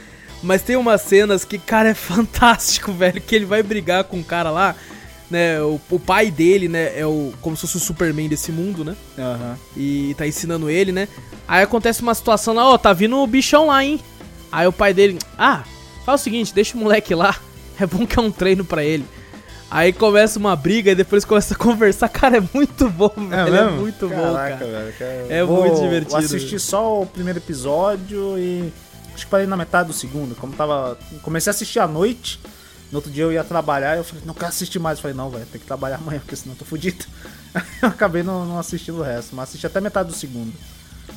Mas 0.42 0.62
tem 0.62 0.76
umas 0.76 1.02
cenas 1.02 1.44
que, 1.44 1.58
cara, 1.58 1.90
é 1.90 1.94
fantástico, 1.96 2.92
velho. 2.94 3.22
Que 3.22 3.36
ele 3.36 3.46
vai 3.46 3.62
brigar 3.62 4.04
com 4.06 4.18
um 4.18 4.24
cara 4.24 4.50
lá, 4.50 4.76
né? 5.30 5.62
O, 5.62 5.80
o 5.90 6.00
pai 6.00 6.32
dele, 6.32 6.68
né? 6.68 6.98
É 6.98 7.06
o. 7.06 7.34
Como 7.42 7.56
se 7.56 7.62
fosse 7.64 7.78
o 7.78 7.80
Superman 7.80 8.30
desse 8.30 8.52
mundo, 8.52 8.86
né? 8.86 8.96
Aham. 9.18 9.58
E 9.76 10.16
tá 10.18 10.26
ensinando 10.28 10.70
ele, 10.70 10.92
né? 10.92 11.08
Aí 11.48 11.64
acontece 11.64 12.02
uma 12.02 12.16
situação 12.16 12.54
lá, 12.54 12.70
ó, 12.70 12.78
tá 12.78 12.94
vindo 12.94 13.18
o 13.18 13.28
bichão 13.28 13.68
lá, 13.68 13.84
hein? 13.84 14.00
Aí 14.52 14.68
o 14.68 14.72
pai 14.72 14.94
dele, 14.94 15.18
ah, 15.38 15.64
faz 16.06 16.22
o 16.22 16.24
seguinte, 16.24 16.54
deixa 16.54 16.78
o 16.78 16.80
moleque 16.80 17.14
lá. 17.14 17.36
É 17.80 17.86
bom 17.88 18.06
que 18.06 18.20
é 18.20 18.22
um 18.22 18.30
treino 18.30 18.64
pra 18.64 18.84
ele. 18.84 19.04
Aí 19.72 19.94
começa 19.94 20.38
uma 20.38 20.54
briga 20.54 20.92
e 20.92 20.96
depois 20.96 21.24
começa 21.24 21.54
a 21.54 21.58
conversar. 21.58 22.10
Cara, 22.10 22.38
é 22.38 22.44
muito 22.54 22.90
bom, 22.90 23.10
velho. 23.16 23.34
É, 23.34 23.50
mesmo? 23.64 23.78
muito 23.80 24.10
bom, 24.10 24.34
Caraca, 24.34 24.58
cara. 24.58 24.72
velho, 24.72 24.94
cara. 25.00 25.26
É 25.30 25.44
Vou- 25.46 25.62
muito 25.66 25.82
divertido. 25.82 26.12
Vou 26.12 26.20
assistir 26.20 26.60
só 26.60 27.02
o 27.02 27.06
primeiro 27.06 27.40
episódio 27.40 28.38
e. 28.38 28.72
Acho 29.16 29.26
que 29.26 29.32
parei 29.32 29.48
na 29.48 29.56
metade 29.56 29.88
do 29.88 29.94
segundo. 29.94 30.36
Como 30.36 30.52
tava. 30.54 30.98
Comecei 31.22 31.50
a 31.50 31.54
assistir 31.54 31.80
à 31.80 31.88
noite. 31.88 32.38
No 32.92 32.98
outro 32.98 33.10
dia 33.10 33.24
eu 33.24 33.32
ia 33.32 33.44
trabalhar 33.46 33.96
e 33.96 34.00
eu 34.00 34.04
falei, 34.04 34.22
não 34.26 34.34
quero 34.34 34.48
assistir 34.48 34.78
mais. 34.78 34.98
Eu 34.98 35.04
falei, 35.04 35.16
não, 35.16 35.30
velho, 35.30 35.46
tem 35.46 35.62
que 35.62 35.66
trabalhar 35.66 35.96
amanhã, 36.04 36.20
porque 36.20 36.36
senão 36.36 36.54
eu 36.54 36.60
tô 36.60 36.66
fudido. 36.66 37.06
eu 37.82 37.88
acabei 37.88 38.24
não, 38.24 38.46
não 38.46 38.60
assistindo 38.60 39.00
o 39.00 39.02
resto, 39.02 39.34
mas 39.34 39.48
assisti 39.48 39.66
até 39.66 39.80
metade 39.80 40.10
do 40.10 40.16
segundo. 40.16 40.52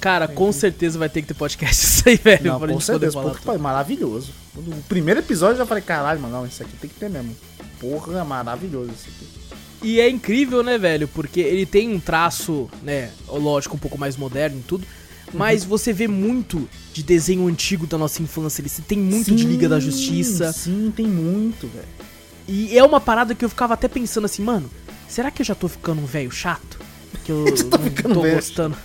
Cara, 0.00 0.28
com 0.28 0.52
certeza 0.52 0.98
vai 0.98 1.08
ter 1.08 1.22
que 1.22 1.28
ter 1.28 1.34
podcast 1.34 1.74
isso 1.84 2.08
aí, 2.08 2.16
velho. 2.16 2.52
Não, 2.52 2.58
pra 2.60 2.68
com 2.68 2.74
gente 2.74 2.86
poder 2.86 3.10
certeza, 3.10 3.20
porque 3.20 3.44
foi 3.44 3.58
maravilhoso. 3.58 4.30
O 4.56 4.82
primeiro 4.88 5.18
episódio 5.20 5.54
eu 5.54 5.58
já 5.58 5.66
falei, 5.66 5.82
caralho, 5.82 6.20
mano, 6.20 6.34
não, 6.38 6.46
isso 6.46 6.62
aqui 6.62 6.76
tem 6.76 6.88
que 6.90 6.96
ter 6.96 7.10
mesmo. 7.10 7.34
Porra, 7.90 8.24
maravilhoso 8.24 8.90
isso 8.92 9.08
aqui. 9.08 9.28
E 9.82 10.00
é 10.00 10.08
incrível, 10.08 10.62
né, 10.62 10.78
velho? 10.78 11.06
Porque 11.08 11.40
ele 11.40 11.66
tem 11.66 11.88
um 11.94 12.00
traço, 12.00 12.70
né, 12.82 13.10
lógico, 13.28 13.76
um 13.76 13.78
pouco 13.78 13.98
mais 13.98 14.16
moderno 14.16 14.58
e 14.58 14.62
tudo. 14.62 14.86
Mas 15.32 15.62
Uhum. 15.62 15.68
você 15.70 15.92
vê 15.92 16.06
muito 16.08 16.68
de 16.92 17.02
desenho 17.02 17.46
antigo 17.48 17.86
da 17.86 17.98
nossa 17.98 18.22
infância. 18.22 18.62
Ele 18.62 18.70
tem 18.86 18.96
muito 18.98 19.34
de 19.34 19.44
Liga 19.44 19.68
da 19.68 19.80
Sim, 19.80 19.86
Justiça. 19.90 20.52
Sim, 20.52 20.92
tem 20.94 21.06
muito, 21.06 21.66
velho. 21.66 21.88
E 22.46 22.76
é 22.78 22.84
uma 22.84 23.00
parada 23.00 23.34
que 23.34 23.44
eu 23.44 23.48
ficava 23.48 23.74
até 23.74 23.88
pensando 23.88 24.24
assim, 24.26 24.42
mano, 24.42 24.70
será 25.08 25.30
que 25.30 25.42
eu 25.42 25.46
já 25.46 25.54
tô 25.54 25.66
ficando 25.66 26.00
um 26.00 26.06
velho 26.06 26.30
chato? 26.30 26.78
Que 27.24 27.32
eu 27.32 27.44
não 28.08 28.14
tô 28.14 28.20
velho 28.22 28.34
gostando. 28.36 28.76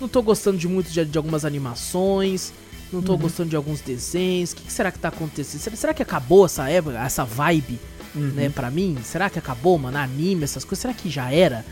Não 0.00 0.08
tô 0.08 0.22
gostando 0.22 0.56
de 0.56 0.68
muito 0.68 0.90
de, 0.90 1.04
de 1.04 1.18
algumas 1.18 1.44
animações. 1.44 2.52
Não 2.92 3.00
Uhum. 3.00 3.04
tô 3.06 3.16
gostando 3.18 3.50
de 3.50 3.56
alguns 3.56 3.80
desenhos. 3.80 4.52
O 4.52 4.56
que, 4.56 4.62
que 4.62 4.72
será 4.72 4.90
que 4.92 4.98
tá 4.98 5.08
acontecendo? 5.08 5.60
Será, 5.60 5.76
será 5.76 5.94
que 5.94 6.02
acabou 6.02 6.46
essa 6.46 6.68
época, 6.70 6.98
essa 6.98 7.24
vibe, 7.24 7.78
Uhum. 8.18 8.28
né, 8.34 8.48
pra 8.50 8.70
mim? 8.70 8.96
Será 9.04 9.28
que 9.30 9.38
acabou, 9.38 9.78
mano? 9.78 9.96
Anime, 9.98 10.44
essas 10.44 10.64
coisas, 10.64 10.80
será 10.82 10.94
que 10.94 11.08
já 11.10 11.30
era? 11.32 11.64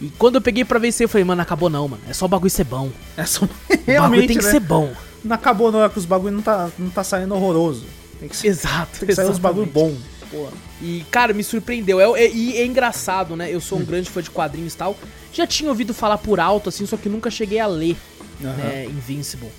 E 0.00 0.08
quando 0.18 0.36
eu 0.36 0.40
peguei 0.40 0.64
pra 0.64 0.78
ver 0.78 0.88
isso 0.88 1.02
aí, 1.02 1.04
eu 1.04 1.08
falei, 1.08 1.24
mano, 1.24 1.42
acabou 1.42 1.68
não, 1.68 1.86
mano. 1.86 2.02
É 2.08 2.12
só 2.12 2.24
o 2.24 2.28
bagulho 2.28 2.50
ser 2.50 2.64
bom. 2.64 2.90
É 3.16 3.24
só... 3.26 3.44
O 3.44 3.48
bagulho 3.68 3.84
Realmente, 3.86 4.28
tem 4.28 4.38
que 4.38 4.44
né? 4.44 4.50
ser 4.50 4.60
bom. 4.60 4.92
Não 5.22 5.34
acabou 5.34 5.70
não, 5.70 5.84
é 5.84 5.88
que 5.88 5.98
os 5.98 6.06
bagulho 6.06 6.32
não 6.34 6.42
tá, 6.42 6.70
não 6.78 6.88
tá 6.88 7.04
saindo 7.04 7.34
horroroso. 7.34 7.84
Tem 8.18 8.28
que, 8.28 8.36
ser, 8.36 8.48
Exato. 8.48 8.98
tem 9.00 9.08
que 9.08 9.14
sair 9.14 9.28
uns 9.28 9.38
bagulho 9.38 9.64
exatamente. 9.70 9.94
bom. 9.96 10.28
Porra. 10.30 10.52
E, 10.80 11.04
cara, 11.10 11.32
me 11.34 11.42
surpreendeu. 11.44 12.00
É, 12.00 12.22
é- 12.22 12.30
e 12.32 12.56
é 12.56 12.64
engraçado, 12.64 13.36
né? 13.36 13.52
Eu 13.52 13.60
sou 13.60 13.78
Hum. 13.78 13.82
um 13.82 13.84
grande 13.84 14.08
fã 14.08 14.22
de 14.22 14.30
quadrinhos 14.30 14.72
e 14.72 14.76
tal. 14.76 14.96
Já 15.32 15.46
tinha 15.46 15.68
ouvido 15.68 15.92
falar 15.92 16.16
por 16.18 16.40
alto, 16.40 16.68
assim, 16.70 16.86
só 16.86 16.96
que 16.96 17.08
nunca 17.08 17.30
cheguei 17.30 17.58
a 17.58 17.66
ler, 17.66 17.96
Aham. 18.42 18.52
né? 18.56 18.84
Invincible. 18.86 19.50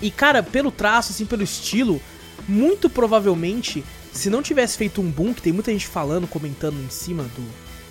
E, 0.00 0.10
cara, 0.10 0.42
pelo 0.42 0.70
traço, 0.70 1.12
assim, 1.12 1.26
pelo 1.26 1.42
estilo, 1.42 2.00
muito 2.48 2.88
provavelmente, 2.88 3.84
se 4.18 4.28
não 4.30 4.42
tivesse 4.42 4.76
feito 4.76 5.00
um 5.00 5.10
boom, 5.10 5.32
que 5.32 5.40
tem 5.42 5.52
muita 5.52 5.70
gente 5.72 5.86
falando, 5.86 6.26
comentando 6.26 6.76
em 6.84 6.90
cima 6.90 7.22
do, 7.22 7.42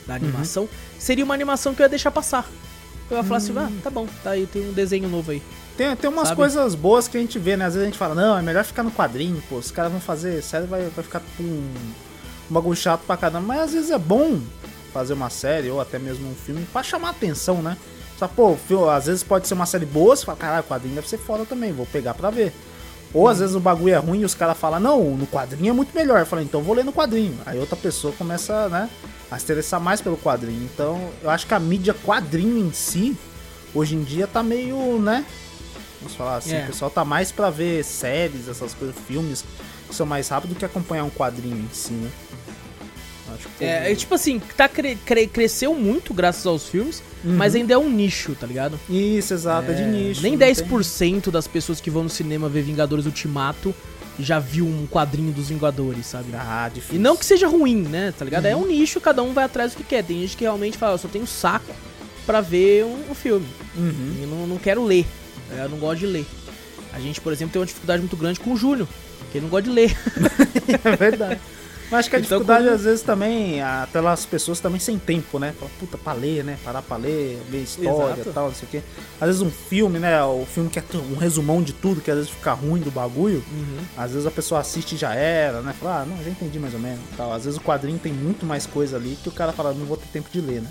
da 0.06 0.14
Uhum. 0.14 0.16
animação, 0.24 0.70
seria 1.00 1.24
uma 1.24 1.34
animação 1.34 1.74
que 1.74 1.82
eu 1.82 1.86
ia 1.86 1.90
deixar 1.90 2.12
passar. 2.12 2.46
Eu 3.10 3.18
ia 3.18 3.24
falar 3.24 3.36
Hum. 3.40 3.44
assim, 3.44 3.54
ah, 3.58 3.72
tá 3.82 3.90
bom, 3.90 4.06
tá 4.24 4.32
aí, 4.32 4.46
tem 4.46 4.70
um 4.70 4.74
desenho 4.74 5.08
novo 5.08 5.32
aí. 5.32 5.42
Tem, 5.78 5.96
tem 5.96 6.10
umas 6.10 6.30
Sabe? 6.30 6.38
coisas 6.38 6.76
boas 6.76 7.08
que 7.08 7.18
a 7.18 7.20
gente 7.22 7.38
vê, 7.40 7.56
né? 7.56 7.66
Às 7.66 7.74
vezes 7.76 7.88
a 7.88 7.90
gente 7.92 7.98
fala, 8.00 8.16
não, 8.16 8.38
é 8.38 8.42
melhor 8.42 8.64
ficar 8.66 8.84
no 8.84 8.92
quadrinho, 8.92 9.42
pô. 9.48 9.56
Os 9.58 9.70
caras 9.72 9.92
vão 9.92 10.02
fazer 10.02 10.42
série, 10.42 10.66
vai, 10.66 10.82
vai 10.94 11.04
ficar 11.04 11.22
com 11.38 11.44
um, 11.44 11.72
um 12.50 12.54
bagulho 12.54 12.76
chato 12.76 13.02
pra 13.06 13.16
caramba. 13.16 13.42
Mas 13.48 13.60
às 13.62 13.74
vezes 13.74 13.92
é 13.92 13.98
bom 14.00 14.42
fazer 14.92 15.14
uma 15.14 15.30
série 15.30 15.70
ou 15.70 15.80
até 15.80 16.00
mesmo 16.00 16.28
um 16.30 16.34
filme 16.36 16.66
pra 16.74 16.82
chamar 16.82 17.12
atenção, 17.12 17.62
né? 17.62 17.78
Só, 18.18 18.28
pô, 18.28 18.58
às 18.90 19.06
vezes 19.06 19.22
pode 19.24 19.48
ser 19.48 19.54
uma 19.54 19.68
série 19.68 19.86
boa, 19.86 20.16
você 20.16 20.26
fala, 20.26 20.38
caralho, 20.38 20.64
o 20.64 20.68
quadrinho 20.68 20.96
deve 20.96 21.08
ser 21.08 21.20
foda 21.20 21.46
também, 21.46 21.72
vou 21.72 21.86
pegar 21.86 22.16
pra 22.16 22.32
ver. 22.32 22.52
Ou 23.14 23.28
às 23.28 23.40
vezes 23.40 23.56
o 23.56 23.60
bagulho 23.60 23.94
é 23.94 23.98
ruim 23.98 24.20
e 24.22 24.26
os 24.26 24.36
caras 24.36 24.58
falam, 24.58 24.80
não, 24.80 25.04
no 25.16 25.26
quadrinho 25.28 25.70
é 25.70 25.74
muito 25.74 25.96
melhor. 25.96 26.20
Eu 26.20 26.26
falo, 26.26 26.42
então 26.42 26.62
vou 26.62 26.76
ler 26.76 26.84
no 26.84 26.92
quadrinho. 26.94 27.38
Aí 27.46 27.58
outra 27.60 27.76
pessoa 27.76 28.14
começa, 28.18 28.68
né, 28.70 28.90
a 29.32 29.38
se 29.38 29.46
interessar 29.46 29.80
mais 29.80 30.02
pelo 30.02 30.18
quadrinho. 30.18 30.64
Então, 30.74 31.10
eu 31.24 31.30
acho 31.30 31.48
que 31.48 31.54
a 31.54 31.60
mídia 31.60 31.94
quadrinho 31.94 32.58
em 32.68 32.72
si, 32.72 33.18
hoje 33.74 33.96
em 33.96 34.04
dia, 34.04 34.28
tá 34.28 34.44
meio, 34.44 35.00
né? 35.00 35.26
Vamos 36.00 36.16
falar 36.16 36.36
assim, 36.38 36.54
É. 36.54 36.64
o 36.64 36.68
pessoal 36.68 36.92
tá 36.92 37.04
mais 37.04 37.32
pra 37.32 37.50
ver 37.50 37.84
séries, 37.84 38.48
essas 38.48 38.74
coisas, 38.74 38.96
filmes, 39.08 39.44
que 39.88 39.96
são 39.96 40.06
mais 40.06 40.28
rápido 40.30 40.54
do 40.54 40.56
que 40.60 40.66
acompanhar 40.66 41.04
um 41.06 41.10
quadrinho 41.10 41.58
em 41.58 41.70
si, 41.74 41.94
né? 41.94 42.12
Acho 43.34 43.48
que 43.58 43.64
É, 43.64 43.92
é 43.92 43.96
tipo 43.96 44.14
assim, 44.16 44.40
tá 44.56 44.68
cre- 44.70 44.98
cre- 45.06 45.28
cresceu 45.28 45.74
muito 45.74 46.14
graças 46.14 46.46
aos 46.46 46.68
filmes, 46.68 47.02
mas 47.24 47.56
ainda 47.56 47.74
é 47.74 47.78
um 47.78 47.90
nicho, 47.90 48.36
tá 48.40 48.48
ligado? 48.48 48.80
Isso, 48.90 49.34
exato, 49.34 49.72
é, 49.72 49.74
de 49.74 49.84
nicho. 49.84 50.22
Nem 50.22 50.34
não 50.34 50.40
tem- 50.40 50.48
10% 50.54 51.30
das 51.32 51.48
pessoas 51.48 51.82
que 51.82 51.90
vão 51.90 52.04
no 52.04 52.10
cinema 52.10 52.48
ver 52.48 52.62
Vingadores 52.62 53.06
Ultimato 53.06 53.74
já 54.20 54.40
viu 54.40 54.66
um 54.66 54.88
quadrinho 54.88 55.32
dos 55.32 55.50
Vingadores, 55.50 56.06
sabe? 56.08 56.30
Ah, 56.34 56.70
difícil. 56.74 56.96
E 56.96 57.00
não 57.00 57.16
que 57.16 57.26
seja 57.26 57.48
ruim, 57.48 57.84
né? 57.84 58.14
Tá 58.18 58.26
ligado? 58.26 58.46
É 58.46 58.56
Uhum. 58.56 58.64
um 58.64 58.68
nicho, 58.68 59.00
cada 59.00 59.22
um 59.22 59.32
vai 59.34 59.44
atrás 59.46 59.74
do 59.74 59.78
que 59.78 59.84
quer. 59.84 60.04
Tem 60.04 60.20
gente 60.22 60.36
que 60.36 60.44
realmente 60.44 60.78
fala, 60.78 60.94
eu 60.94 60.98
só 60.98 61.08
tenho 61.08 61.28
saco 61.28 61.72
pra 62.26 62.42
ver 62.42 62.84
um, 62.86 63.12
um 63.12 63.14
filme. 63.16 63.46
Uhum. 63.76 64.16
E 64.24 64.26
não, 64.26 64.48
não 64.48 64.58
quero 64.58 64.84
ler. 64.84 65.06
tá 65.50 65.56
Eu 65.64 65.70
não 65.70 65.78
gosto 65.78 66.00
de 66.00 66.08
ler. 66.08 66.26
A 66.94 67.00
gente, 67.00 67.22
por 67.22 67.32
exemplo, 67.32 67.52
tem 67.54 67.60
uma 67.60 67.66
dificuldade 67.68 68.00
muito 68.02 68.16
grande 68.18 68.40
com 68.40 68.54
o 68.54 68.58
Júnior, 68.58 68.88
que 69.32 69.38
ele 69.38 69.44
não 69.44 69.50
gosta 69.50 69.70
de 69.70 69.76
ler. 69.76 69.96
É 70.84 70.96
verdade. 70.96 71.40
Mas 71.90 72.00
acho 72.02 72.10
que 72.10 72.16
a 72.16 72.20
Então, 72.20 72.38
dificuldade, 72.40 72.64
como- 72.66 72.76
às 72.76 72.84
vezes, 72.84 73.02
também, 73.02 73.62
até 73.62 74.00
as 74.00 74.26
pessoas 74.26 74.60
também 74.60 74.80
sem 74.80 75.00
tempo, 75.00 75.40
né? 75.40 75.54
Fala, 75.58 75.72
puta, 75.80 75.98
pra 75.98 76.12
ler, 76.14 76.44
né? 76.44 76.58
Parar 76.64 76.82
pra 76.82 76.98
ler, 76.98 77.42
ver 77.50 77.64
história 77.64 78.22
e 78.22 78.34
tal, 78.34 78.48
não 78.48 78.54
sei 78.56 78.68
o 78.68 78.72
quê. 78.72 78.82
Às 79.22 79.28
vezes 79.28 79.42
um 79.42 79.50
filme, 79.50 79.98
né? 79.98 80.22
O 80.24 80.46
filme 80.46 80.70
que 80.70 80.80
é 80.80 80.84
um 81.12 81.16
resumão 81.16 81.62
de 81.64 81.72
tudo, 81.72 82.02
que 82.02 82.12
às 82.12 82.18
vezes 82.18 82.32
fica 82.32 82.52
ruim 82.54 82.82
do 82.82 82.92
bagulho. 82.92 83.42
Às 83.98 84.12
vezes 84.12 84.26
a 84.26 84.32
pessoa 84.32 84.60
assiste 84.60 84.96
e 84.96 84.98
já 84.98 85.14
era, 85.16 85.62
né? 85.62 85.74
Fala, 85.80 86.02
ah, 86.02 86.06
não, 86.06 86.22
já 86.24 86.30
entendi 86.30 86.60
mais 86.60 86.74
ou 86.74 86.80
menos. 86.80 87.00
Tal. 87.16 87.32
Às 87.32 87.46
vezes 87.46 87.58
o 87.58 87.62
quadrinho 87.64 87.98
tem 88.00 88.12
muito 88.12 88.46
mais 88.46 88.66
coisa 88.66 88.98
ali 88.98 89.18
que 89.24 89.30
o 89.30 89.32
cara 89.32 89.54
fala, 89.54 89.74
não 89.74 89.86
vou 89.86 89.96
ter 89.98 90.08
tempo 90.08 90.30
de 90.32 90.42
ler, 90.42 90.62
né? 90.62 90.70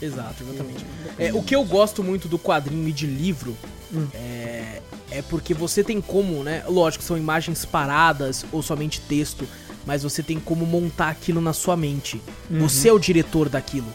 Exato, 0.00 0.42
exatamente. 0.42 0.84
É, 1.18 1.32
o 1.32 1.42
que 1.42 1.54
eu 1.54 1.64
gosto 1.64 2.02
muito 2.02 2.26
do 2.28 2.38
quadrinho 2.38 2.88
e 2.88 2.92
de 2.92 3.06
livro 3.06 3.56
Hum. 3.94 4.06
é, 4.14 4.80
é 5.10 5.22
porque 5.22 5.52
você 5.54 5.84
tem 5.84 6.00
como, 6.00 6.42
né? 6.42 6.64
Lógico, 6.66 7.04
são 7.04 7.16
imagens 7.16 7.64
paradas 7.64 8.44
ou 8.50 8.62
somente 8.62 9.00
texto, 9.00 9.46
mas 9.86 10.02
você 10.02 10.22
tem 10.22 10.38
como 10.38 10.64
montar 10.66 11.08
aquilo 11.08 11.40
na 11.40 11.52
sua 11.52 11.76
mente. 11.76 12.20
Você 12.50 12.88
é 12.88 12.92
o 12.92 12.98
diretor 12.98 13.48
daquilo. 13.48 13.86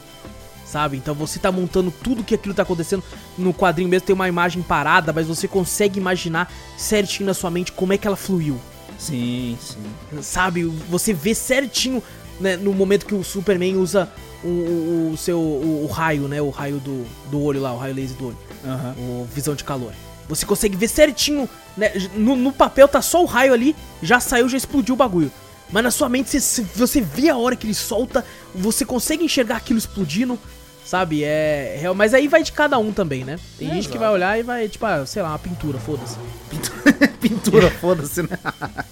Sabe? 0.65 0.97
Então 0.97 1.15
você 1.15 1.39
tá 1.39 1.49
montando 1.51 1.91
tudo 2.03 2.23
que 2.23 2.35
aquilo 2.35 2.53
tá 2.53 2.64
acontecendo 2.64 3.01
no 3.38 3.53
quadrinho 3.53 3.88
mesmo, 3.89 4.05
tem 4.05 4.14
uma 4.14 4.27
imagem 4.27 4.61
parada, 4.61 5.14
mas 5.14 5.26
você 5.27 5.47
consegue 5.47 5.97
imaginar 5.97 6.51
certinho 6.77 7.26
na 7.27 7.34
sua 7.34 7.49
mente 7.49 7.72
como 7.72 7.93
é 7.93 7.97
que 7.97 8.05
ela 8.05 8.18
fluiu. 8.18 8.57
Sim, 8.99 9.57
sim. 9.61 10.22
Sabe? 10.22 10.65
Você 10.89 11.14
vê 11.14 11.34
certinho 11.34 12.03
né, 12.39 12.57
no 12.57 12.73
momento 12.73 13.05
que 13.05 13.15
o 13.15 13.23
Superman 13.23 13.77
usa 13.77 14.09
o, 14.43 14.47
o- 14.47 15.11
o 15.14 15.18
seu 15.18 15.39
o, 15.39 15.85
o 15.85 15.88
raio, 15.88 16.27
né? 16.27 16.41
O 16.41 16.49
raio 16.49 16.80
do, 16.80 17.05
do 17.31 17.41
olho 17.41 17.61
lá, 17.61 17.72
o 17.73 17.77
raio 17.77 17.95
laser 17.95 18.18
do 18.18 18.27
olho. 18.27 18.38
Aham. 18.65 18.93
O 18.97 19.27
visão 19.34 19.55
de 19.55 19.64
calor. 19.64 19.93
Você 20.27 20.45
consegue 20.45 20.76
ver 20.76 20.89
certinho, 20.89 21.47
né? 21.77 21.93
No, 22.14 22.35
no 22.35 22.51
papel 22.51 22.89
tá 22.89 23.01
só 23.01 23.22
o 23.23 23.26
raio 23.26 23.53
ali, 23.53 23.73
já 24.03 24.19
saiu, 24.19 24.49
já 24.49 24.57
explodiu 24.57 24.95
o 24.95 24.97
bagulho. 24.97 25.31
Mas 25.72 25.84
na 25.84 25.91
sua 25.91 26.07
mente, 26.10 26.39
você, 26.39 26.61
você 26.76 27.02
vê 27.02 27.30
a 27.30 27.38
hora 27.38 27.56
que 27.56 27.65
ele 27.68 27.73
solta, 27.73 28.23
você 28.56 28.85
consegue 28.85 29.23
enxergar 29.23 29.57
aquilo 29.57 29.77
explodindo, 29.77 30.39
sabe? 30.85 31.23
É. 31.23 31.77
real- 31.80 31.94
Mas 31.95 32.14
aí 32.14 32.27
vai 32.27 32.41
de 32.44 32.52
cada 32.53 32.77
um 32.80 32.91
também, 32.94 33.23
né? 33.26 33.38
Tem 33.57 33.68
É, 33.69 33.73
gente 33.73 33.84
que 33.89 33.95
exato. 33.95 33.99
vai 33.99 34.10
olhar 34.10 34.39
e 34.39 34.44
vai, 34.44 34.68
tipo, 34.69 34.85
ah, 34.85 35.06
sei 35.06 35.22
lá, 35.22 35.30
uma 35.30 35.39
pintura, 35.39 35.77
foda-se. 35.77 36.15
Pintura, 37.19 37.69
foda-se, 37.72 38.23
né? 38.23 38.30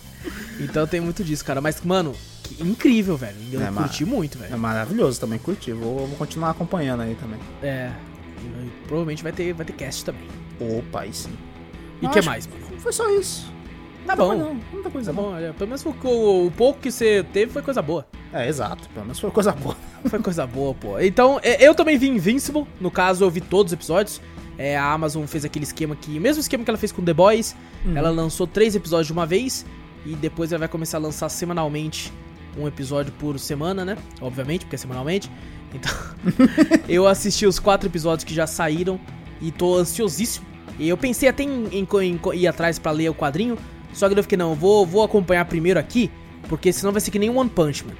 Então 0.59 0.87
tem 0.87 1.01
muito 1.01 1.21
disso, 1.23 1.43
cara. 1.43 1.59
Mas, 1.59 1.81
mano, 1.81 2.15
que- 2.41 2.63
incrível, 2.63 3.17
velho. 3.17 3.35
Eu 3.51 3.61
É, 3.61 3.69
curti 3.71 4.05
muito, 4.05 4.37
É 4.37 4.41
velho. 4.47 4.57
maravilhoso 4.57 5.19
também, 5.19 5.37
curti. 5.37 5.71
Vou, 5.73 6.07
vou 6.07 6.17
continuar 6.17 6.51
acompanhando 6.51 7.01
aí 7.01 7.13
também. 7.15 7.39
É. 7.61 7.91
Provavelmente 8.87 9.21
vai 9.21 9.31
ter, 9.33 9.53
vai 9.53 9.65
ter 9.65 9.73
cast 9.73 10.05
também. 10.05 10.27
Opa, 10.59 11.01
aí 11.01 11.13
sim. 11.13 11.31
E 12.01 12.05
o 12.05 12.09
que 12.09 12.21
mais? 12.21 12.47
Foi 12.79 12.93
só 12.93 13.09
isso. 13.09 13.51
Tá 14.05 14.15
Muita 14.15 14.15
bom. 14.15 14.37
não, 14.37 14.61
Muita 14.71 14.89
coisa 14.89 15.11
Tá 15.13 15.21
bom, 15.21 15.35
é, 15.37 15.51
pelo 15.53 15.67
menos 15.67 15.85
o, 15.85 15.89
o 15.89 16.51
pouco 16.55 16.79
que 16.79 16.91
você 16.91 17.25
teve 17.33 17.51
foi 17.51 17.61
coisa 17.61 17.81
boa. 17.81 18.05
É, 18.33 18.47
exato. 18.47 18.87
Pelo 18.89 19.05
menos 19.05 19.19
foi 19.19 19.31
coisa 19.31 19.51
boa. 19.51 19.75
Foi 20.09 20.19
coisa 20.19 20.45
boa, 20.45 20.73
pô. 20.75 20.99
Então, 20.99 21.39
é, 21.41 21.67
eu 21.67 21.73
também 21.73 21.97
vi 21.97 22.07
Invincible. 22.07 22.67
No 22.79 22.91
caso, 22.91 23.23
eu 23.25 23.29
vi 23.31 23.41
todos 23.41 23.71
os 23.71 23.73
episódios. 23.73 24.21
É, 24.55 24.77
a 24.77 24.91
Amazon 24.91 25.25
fez 25.25 25.43
aquele 25.43 25.63
esquema 25.65 25.95
que. 25.95 26.17
O 26.17 26.21
mesmo 26.21 26.39
esquema 26.41 26.63
que 26.63 26.69
ela 26.69 26.77
fez 26.77 26.91
com 26.91 27.03
The 27.03 27.13
Boys. 27.13 27.55
Uhum. 27.83 27.97
Ela 27.97 28.11
lançou 28.11 28.45
três 28.45 28.75
episódios 28.75 29.07
de 29.07 29.13
uma 29.13 29.25
vez. 29.25 29.65
E 30.05 30.15
depois 30.15 30.51
ela 30.51 30.59
vai 30.59 30.67
começar 30.67 30.97
a 30.97 31.01
lançar 31.01 31.27
semanalmente 31.29 32.13
um 32.55 32.67
episódio 32.67 33.11
por 33.13 33.39
semana, 33.39 33.83
né? 33.83 33.97
Obviamente, 34.21 34.65
porque 34.65 34.75
é 34.75 34.77
semanalmente. 34.77 35.31
Então, 35.73 35.91
eu 36.87 37.07
assisti 37.07 37.47
os 37.47 37.57
quatro 37.57 37.89
episódios 37.89 38.23
que 38.23 38.33
já 38.33 38.45
saíram. 38.45 38.99
E 39.41 39.51
tô 39.51 39.75
ansiosíssimo. 39.75 40.45
E 40.77 40.87
eu 40.87 40.97
pensei 40.97 41.27
até 41.27 41.41
em, 41.43 41.65
em- 41.71 41.87
em 42.03 42.19
ir 42.35 42.47
atrás 42.47 42.77
pra 42.77 42.91
ler 42.91 43.09
o 43.09 43.15
quadrinho. 43.15 43.57
Só 43.95 44.07
que 44.07 44.17
eu 44.19 44.21
fiquei, 44.21 44.37
não, 44.37 44.49
eu 44.51 44.55
vou, 44.55 44.85
vou 44.85 45.03
acompanhar 45.03 45.43
primeiro 45.45 45.79
aqui. 45.79 46.11
Porque 46.47 46.71
senão 46.71 46.91
vai 46.91 47.01
ser 47.01 47.09
que 47.09 47.17
nem 47.17 47.29
One 47.29 47.49
Punch 47.49 47.83
Man. 47.83 47.93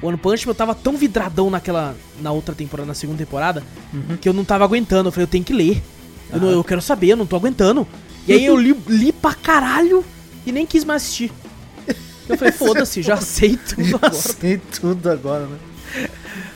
One 0.00 0.16
Punch 0.16 0.46
Man 0.46 0.52
eu 0.52 0.54
tava 0.54 0.74
tão 0.74 0.96
vidradão 0.96 1.50
naquela. 1.50 1.94
Na 2.22 2.32
outra 2.32 2.54
temporada, 2.54 2.86
na 2.86 2.94
segunda 2.94 3.18
temporada, 3.18 3.62
que 4.20 4.28
eu 4.28 4.32
não 4.32 4.44
tava 4.44 4.64
aguentando. 4.64 5.08
Eu 5.08 5.12
falei, 5.12 5.24
eu 5.24 5.28
tenho 5.30 5.44
que 5.44 5.52
ler. 5.52 5.82
Eu, 6.32 6.40
não- 6.40 6.50
eu 6.50 6.64
quero 6.64 6.80
saber, 6.80 7.08
eu 7.08 7.16
não 7.16 7.26
tô 7.26 7.36
aguentando. 7.36 7.86
E 8.26 8.32
aí 8.32 8.46
eu 8.46 8.56
li, 8.56 8.74
li 8.88 9.12
pra 9.12 9.34
caralho 9.34 10.04
e 10.46 10.52
nem 10.52 10.64
quis 10.64 10.84
mais 10.84 11.02
assistir. 11.02 11.32
Eu 12.28 12.38
falei, 12.38 12.52
foda-se, 12.52 13.02
já 13.02 13.14
aceito 13.20 13.74
tudo 13.74 13.84
Já 13.88 13.96
agora. 13.96 14.14
sei 14.14 14.58
tudo 14.58 15.10
agora, 15.10 15.46
né? 15.46 15.58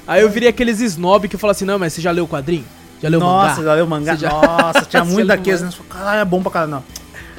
Aí 0.06 0.22
eu 0.22 0.30
virei 0.30 0.48
aqueles 0.48 0.80
snob 0.80 1.28
que 1.28 1.36
falam 1.36 1.50
assim, 1.52 1.64
não, 1.64 1.78
mas 1.78 1.92
você 1.92 2.00
já 2.00 2.10
leu 2.12 2.24
o 2.24 2.28
quadrinho? 2.28 2.64
Já 3.02 3.08
leu 3.08 3.18
o 3.18 3.22
Nossa, 3.22 3.56
mangá? 3.56 3.62
já 3.64 3.74
leu 3.74 3.84
o 3.84 3.88
mangá? 3.88 4.14
Já- 4.16 4.28
Nossa, 4.30 4.82
tinha 4.82 5.02
muito 5.04 5.26
daqueles, 5.26 5.60
o 5.62 5.64
né? 5.64 5.72
Caralho, 5.90 6.20
é 6.20 6.24
bom 6.24 6.40
pra 6.42 6.52
caralho. 6.52 6.70
Não. 6.70 6.84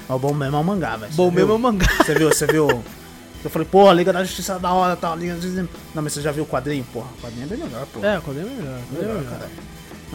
Mas 0.07 0.15
o 0.15 0.19
bom 0.19 0.34
mesmo 0.34 0.57
é 0.57 0.60
o 0.60 0.64
mangá, 0.64 0.98
velho. 0.98 1.14
Bom 1.14 1.32
mesmo 1.32 1.52
é 1.52 1.56
o 1.56 1.60
mangá. 1.60 1.88
Você 1.98 2.14
viu, 2.14 2.30
você 2.30 2.48
viu? 2.48 2.84
Eu 3.44 3.49
falei, 3.49 3.68
porra, 3.68 3.94
Liga 3.94 4.11
da 4.11 4.23
Justiça 4.23 4.53
é 4.53 4.60
da 4.60 4.73
hora, 4.73 4.95
tal, 4.95 5.15
Liga 5.15 5.36
da 5.36 5.41
Justiça... 5.41 5.68
Não, 5.94 6.02
mas 6.02 6.14
você 6.14 6.22
já 6.22 6.32
viu 6.32 6.44
o 6.44 6.48
quadrinho? 6.48 6.84
Porra, 6.91 7.07
o 7.18 7.22
quadrinho 7.22 7.44
é 7.44 7.48
bem 7.48 7.57
melhor, 7.60 7.86
porra. 7.94 8.07
É, 8.07 8.18
o 8.18 8.22
quadrinho 8.22 8.48
é 8.48 8.49
melhor. 8.49 8.80
é 8.80 8.95
melhor, 8.95 9.15
melhor. 9.18 9.32
caralho. 9.32 9.52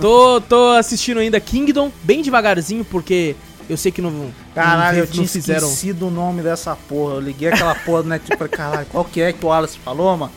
Tô, 0.01 0.41
tô 0.41 0.71
assistindo 0.71 1.19
ainda 1.19 1.39
Kingdom, 1.41 1.93
bem 2.03 2.23
devagarzinho, 2.23 2.85
porque 2.85 3.37
eu 3.69 3.77
sei 3.77 3.93
que 3.93 4.01
não, 4.03 4.31
Caralho, 4.55 4.99
não, 4.99 5.05
eu 5.05 5.07
tinha 5.07 5.23
não 5.23 5.29
fizeram... 5.29 5.69
esquecido 5.69 6.09
o 6.09 6.11
nome 6.11 6.43
dessa 6.43 6.75
porra. 6.75 7.15
Eu 7.15 7.21
liguei 7.21 7.49
aquela 7.49 7.75
porra 7.75 8.03
do 8.03 8.09
Netflix 8.09 8.35
e 8.35 8.39
falei, 8.39 8.53
caralho, 8.53 8.87
qual 8.87 9.05
que 9.05 9.21
é 9.21 9.33
que 9.33 9.45
o 9.45 9.49
Wallace 9.49 9.79
falou, 9.79 10.17
mano? 10.17 10.33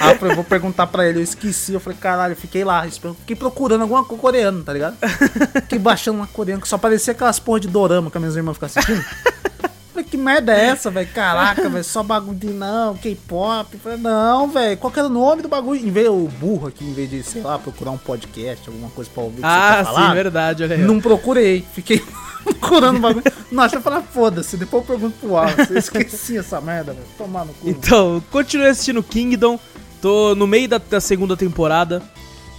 Aí 0.00 0.12
eu 0.12 0.18
falei, 0.18 0.34
vou 0.34 0.44
perguntar 0.44 0.86
pra 0.88 1.08
ele, 1.08 1.18
eu 1.18 1.22
esqueci. 1.22 1.72
Eu 1.72 1.80
falei, 1.80 1.98
caralho, 1.98 2.32
eu 2.32 2.36
fiquei 2.36 2.64
lá, 2.64 2.84
fiquei 3.20 3.36
procurando 3.36 3.82
alguma 3.82 4.04
coisa 4.04 4.20
coreana, 4.20 4.62
tá 4.64 4.72
ligado? 4.72 4.96
Fiquei 5.62 5.78
baixando 5.78 6.18
uma 6.18 6.26
coreana, 6.26 6.60
que 6.60 6.68
só 6.68 6.76
parecia 6.78 7.12
aquelas 7.12 7.38
porra 7.38 7.60
de 7.60 7.68
dorama 7.68 8.10
que 8.10 8.16
a 8.16 8.20
minha 8.20 8.32
irmã 8.32 8.52
fica 8.54 8.66
assistindo. 8.66 9.04
Falei, 9.92 10.04
que 10.10 10.16
merda 10.16 10.52
é 10.52 10.66
essa, 10.66 10.90
velho? 10.90 11.08
Caraca, 11.14 11.68
velho, 11.68 11.84
só 11.84 12.02
bagulho 12.02 12.36
de 12.36 12.48
não, 12.48 12.96
K-pop. 12.96 13.76
Falei, 13.78 13.98
não, 13.98 14.48
velho, 14.50 14.76
qual 14.76 14.92
que 14.92 14.98
era 14.98 15.06
o 15.06 15.12
nome 15.12 15.42
do 15.42 15.48
bagulho? 15.48 15.80
Em 15.86 15.90
vez 15.90 16.08
o 16.08 16.28
burro 16.40 16.66
aqui, 16.66 16.84
em 16.84 16.92
vez 16.92 17.08
de, 17.08 17.22
sei 17.22 17.42
lá, 17.42 17.58
procurar 17.60 17.92
um 17.92 17.98
podcast, 17.98 18.68
alguma 18.68 18.90
coisa 18.90 19.08
pra 19.14 19.22
ouvir 19.22 19.36
que 19.36 19.44
Ah, 19.44 19.76
tá 19.76 19.84
sim, 19.84 19.94
falando, 19.94 20.14
verdade, 20.14 20.62
olha 20.64 20.74
aí. 20.74 20.82
não 20.82 21.00
procurei. 21.00 21.64
Fiquei 21.74 22.02
procurando 22.42 22.96
o 22.96 23.00
bagulho. 23.00 23.24
Nossa, 23.52 23.76
eu 23.76 23.80
falei, 23.80 24.02
foda-se. 24.12 24.56
Depois 24.56 24.82
eu 24.82 24.86
pergunto 24.88 25.16
pro 25.20 25.30
Wallace. 25.30 25.70
Eu 25.70 25.78
esqueci 25.78 26.38
essa 26.38 26.60
merda, 26.60 26.92
velho. 26.92 27.06
Tomar 27.16 27.44
no 27.44 27.52
cu. 27.54 27.68
Então, 27.68 28.20
continuei 28.32 28.70
assistindo 28.70 29.00
Kingdom. 29.00 29.60
Tô 30.04 30.34
no 30.34 30.46
meio 30.46 30.68
da, 30.68 30.76
da 30.76 31.00
segunda 31.00 31.34
temporada. 31.34 32.02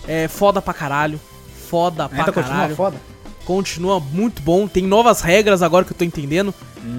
É 0.07 0.27
foda 0.27 0.63
pra 0.63 0.73
caralho. 0.73 1.21
Foda 1.69 2.09
pra 2.09 2.17
Ainda 2.17 2.31
continua 2.31 2.55
caralho. 2.55 2.75
foda? 2.75 2.97
Continua 3.45 3.99
muito 3.99 4.41
bom. 4.41 4.67
Tem 4.67 4.81
novas 4.81 5.21
regras 5.21 5.61
agora 5.61 5.85
que 5.85 5.93
eu 5.93 5.95
tô 5.95 6.03
entendendo. 6.03 6.51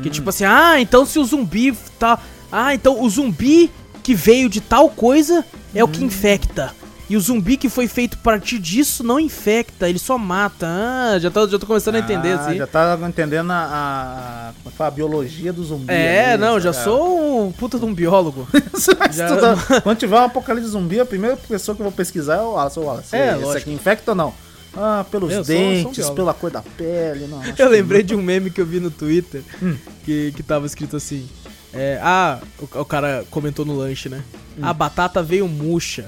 Que 0.04 0.08
tipo 0.08 0.30
assim, 0.30 0.44
ah, 0.44 0.80
então 0.80 1.04
se 1.04 1.18
o 1.18 1.24
zumbi 1.24 1.76
tá. 1.98 2.20
Ah, 2.52 2.72
então 2.72 3.02
o 3.02 3.10
zumbi 3.10 3.72
que 4.04 4.14
veio 4.14 4.48
de 4.48 4.60
tal 4.60 4.88
coisa 4.88 5.44
é 5.74 5.82
o 5.82 5.88
que 5.88 6.04
infecta. 6.04 6.72
E 7.08 7.16
o 7.16 7.20
zumbi 7.20 7.56
que 7.56 7.68
foi 7.68 7.86
feito 7.86 8.14
a 8.14 8.22
partir 8.24 8.58
disso 8.58 9.04
não 9.04 9.20
infecta, 9.20 9.88
ele 9.88 9.98
só 9.98 10.18
mata. 10.18 10.66
Ah, 10.68 11.18
já 11.20 11.30
tô, 11.30 11.46
já 11.48 11.56
tô 11.56 11.64
começando 11.64 11.94
a 11.94 11.98
entender, 12.00 12.32
Ah, 12.32 12.40
assim. 12.40 12.56
Já 12.58 12.66
tá 12.66 12.98
entendendo 13.08 13.50
a, 13.52 14.52
a, 14.66 14.82
é 14.84 14.86
a 14.86 14.90
biologia 14.90 15.52
do 15.52 15.62
zumbi. 15.64 15.84
É, 15.92 16.32
ali, 16.32 16.40
não, 16.42 16.58
já 16.58 16.72
cara. 16.72 16.84
sou 16.84 17.46
um 17.46 17.52
puta 17.52 17.78
de 17.78 17.84
um 17.84 17.94
biólogo. 17.94 18.48
Já-. 19.12 19.36
Quando 19.82 19.98
tiver 19.98 20.16
um 20.16 20.24
apocalipse 20.24 20.68
zumbi, 20.70 20.98
a 20.98 21.06
primeira 21.06 21.36
pessoa 21.36 21.76
que 21.76 21.80
eu 21.80 21.84
vou 21.84 21.92
pesquisar 21.92 22.36
é 22.36 22.40
o 22.42 22.52
Wallace. 22.54 22.78
O 22.80 22.82
Wallace. 22.82 23.14
É, 23.14 23.34
Esse 23.34 23.44
lógico. 23.44 23.56
aqui 23.58 23.72
infecta 23.72 24.10
ou 24.10 24.14
não? 24.16 24.34
Ah, 24.76 25.06
pelos 25.08 25.30
Eu 25.32 25.44
sou- 25.44 25.54
sou 25.54 25.54
dentes, 25.64 25.96
biólogo. 25.96 26.16
pela 26.16 26.34
cor 26.34 26.50
da 26.50 26.62
pele. 26.62 27.28
Não, 27.28 27.40
Eu 27.56 27.68
lembrei 27.70 28.00
não. 28.02 28.06
de 28.08 28.14
um 28.16 28.20
meme 28.22 28.50
que 28.50 28.60
eu 28.60 28.66
vi 28.66 28.80
no 28.80 28.90
Twitter 28.90 29.42
Hum. 29.62 29.76
que, 30.04 30.32
que 30.36 30.42
tava 30.42 30.66
escrito 30.66 30.96
assim: 30.96 31.26
é, 31.72 31.98
Ah, 32.02 32.40
o, 32.58 32.80
o 32.80 32.84
cara 32.84 33.24
comentou 33.30 33.64
no 33.64 33.76
lanche, 33.76 34.08
né? 34.08 34.22
A 34.60 34.72
batata 34.74 35.22
veio 35.22 35.46
murcha, 35.48 36.06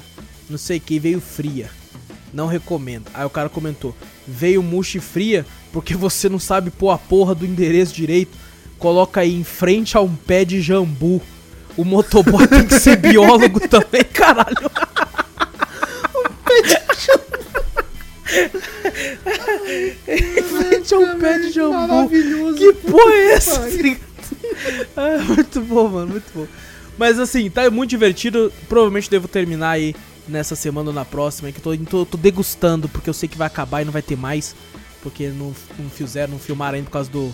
não 0.51 0.59
sei 0.59 0.79
o 0.79 0.81
que, 0.81 0.99
veio 0.99 1.21
fria. 1.21 1.71
Não 2.33 2.47
recomendo. 2.47 3.07
Aí 3.15 3.25
o 3.25 3.31
cara 3.31 3.49
comentou: 3.49 3.95
Veio 4.27 4.63
murcha 4.63 4.99
e 4.99 5.01
fria 5.01 5.47
porque 5.73 5.95
você 5.97 6.29
não 6.29 6.39
sabe 6.39 6.71
pôr 6.71 6.91
a 6.91 6.99
porra 6.99 7.35
do 7.35 7.47
endereço 7.47 7.95
direito. 7.95 8.37
Coloca 8.79 9.21
aí 9.21 9.35
em 9.35 9.45
frente 9.45 9.97
a 9.97 10.01
um 10.01 10.15
pé 10.15 10.45
de 10.45 10.61
jambu. 10.61 11.21
O 11.77 11.85
motoboy 11.85 12.47
tem 12.47 12.67
que 12.67 12.79
ser 12.79 12.97
biólogo 12.97 13.61
também, 13.69 14.05
caralho. 14.05 14.47
em 20.09 20.43
frente 20.43 20.95
a 20.95 20.99
um 20.99 21.19
pé 21.19 21.39
de 21.39 21.53
jambu. 21.53 21.75
Maravilhoso. 21.75 22.57
Que 22.57 22.73
porra 22.73 23.13
é 23.13 23.33
essa? 23.33 23.69
ah, 24.97 25.19
muito 25.29 25.61
bom, 25.61 25.89
mano, 25.89 26.13
muito 26.13 26.31
bom. 26.35 26.47
Mas 26.97 27.19
assim, 27.19 27.49
tá 27.49 27.71
muito 27.71 27.91
divertido. 27.91 28.53
Provavelmente 28.69 29.09
devo 29.09 29.29
terminar 29.29 29.71
aí 29.71 29.95
nessa 30.29 30.55
semana 30.55 30.91
ou 30.91 30.95
na 30.95 31.05
próxima. 31.05 31.51
Que 31.53 31.61
tô, 31.61 31.77
tô, 31.77 32.07
tô 32.07 32.17
degustando, 32.17 32.89
porque 32.89 33.09
eu 33.09 33.15
sei 33.15 33.29
que 33.29 33.39
vai 33.39 33.47
acabar 33.47 33.83
e 33.83 33.85
não 33.85 33.93
vai 33.93 34.03
ter 34.03 34.17
mais. 34.17 34.55
Porque 35.03 35.29
não, 35.29 35.55
não 35.79 35.91
fizeram, 35.91 36.33
não 36.33 36.39
filmaram 36.39 36.77
ainda 36.77 36.87
por 36.87 36.93
causa 36.93 37.11
do, 37.11 37.33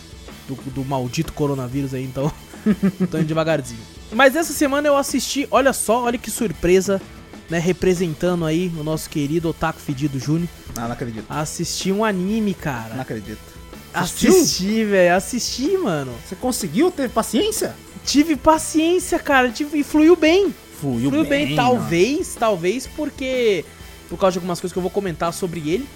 do, 0.49 0.55
do 0.71 0.85
maldito 0.85 1.33
coronavírus 1.33 1.95
aí, 1.95 2.05
então. 2.05 2.33
tô 3.11 3.19
indo 3.19 3.27
devagarzinho. 3.27 3.81
Mas 4.13 4.37
essa 4.37 4.53
semana 4.53 4.89
eu 4.89 4.97
assisti, 4.97 5.47
olha 5.51 5.73
só, 5.73 6.05
olha 6.05 6.19
que 6.19 6.31
surpresa, 6.31 7.01
né? 7.49 7.59
Representando 7.59 8.45
aí 8.45 8.73
o 8.79 8.85
nosso 8.85 9.09
querido 9.11 9.49
Otaku 9.49 9.81
Fedido 9.81 10.19
Júnior. 10.19 10.49
Ah, 10.77 10.83
não 10.83 10.93
acredito. 10.93 11.27
Assisti 11.29 11.91
um 11.93 12.05
anime, 12.05 12.55
cara. 12.55 12.95
Não 12.95 13.03
acredito. 13.03 13.41
Assistiu? 13.93 14.31
Assisti, 14.31 14.85
velho. 14.85 15.15
Assisti, 15.15 15.77
mano. 15.79 16.13
Você 16.27 16.35
conseguiu 16.35 16.91
ter 16.91 17.09
paciência? 17.09 17.75
Tive 18.05 18.37
paciência, 18.37 19.19
cara. 19.19 19.51
Tive, 19.51 19.79
e 19.79 19.85
fluiu 19.85 20.17
bem. 20.17 20.53
Fluiu, 20.81 21.11
Fluiu 21.11 21.25
bem, 21.27 21.47
bem 21.49 21.57
talvez, 21.57 22.35
talvez 22.35 22.87
porque. 22.87 23.65
Por 24.09 24.19
causa 24.19 24.33
de 24.33 24.39
algumas 24.39 24.61
coisas 24.61 24.73
que 24.73 24.79
eu 24.79 24.83
vou 24.83 24.91
comentar 24.91 25.33
sobre 25.33 25.61
ele. 25.69 25.89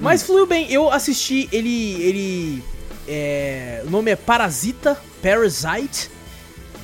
Mas 0.00 0.22
fluiu 0.22 0.46
bem. 0.46 0.70
Eu 0.70 0.90
assisti 0.90 1.48
ele. 1.52 2.02
ele 2.02 2.64
é, 3.06 3.82
o 3.86 3.90
nome 3.90 4.10
é 4.10 4.16
Parasita 4.16 5.00
Parasite 5.22 6.10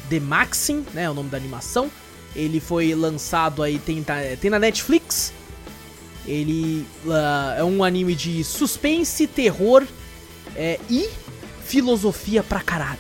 The 0.09 0.21
Maxim, 0.21 0.85
né? 0.93 1.05
É 1.05 1.11
o 1.11 1.15
nome 1.15 1.31
da 1.31 1.37
animação. 1.37 1.91
Ele 2.35 2.61
foi 2.61 2.95
lançado 2.95 3.63
aí, 3.63 3.79
tem, 3.79 4.03
tá- 4.03 4.21
tem 4.41 4.51
na 4.51 4.59
Netflix. 4.59 5.33
Ele 6.27 6.87
ah, 7.09 7.55
é 7.59 7.65
um 7.65 7.83
anime 7.83 8.15
de 8.15 8.45
suspense, 8.45 9.27
terror 9.27 9.87
é, 10.55 10.79
e 10.91 11.09
filosofia 11.65 12.43
pra 12.43 12.61
caralho. 12.61 12.99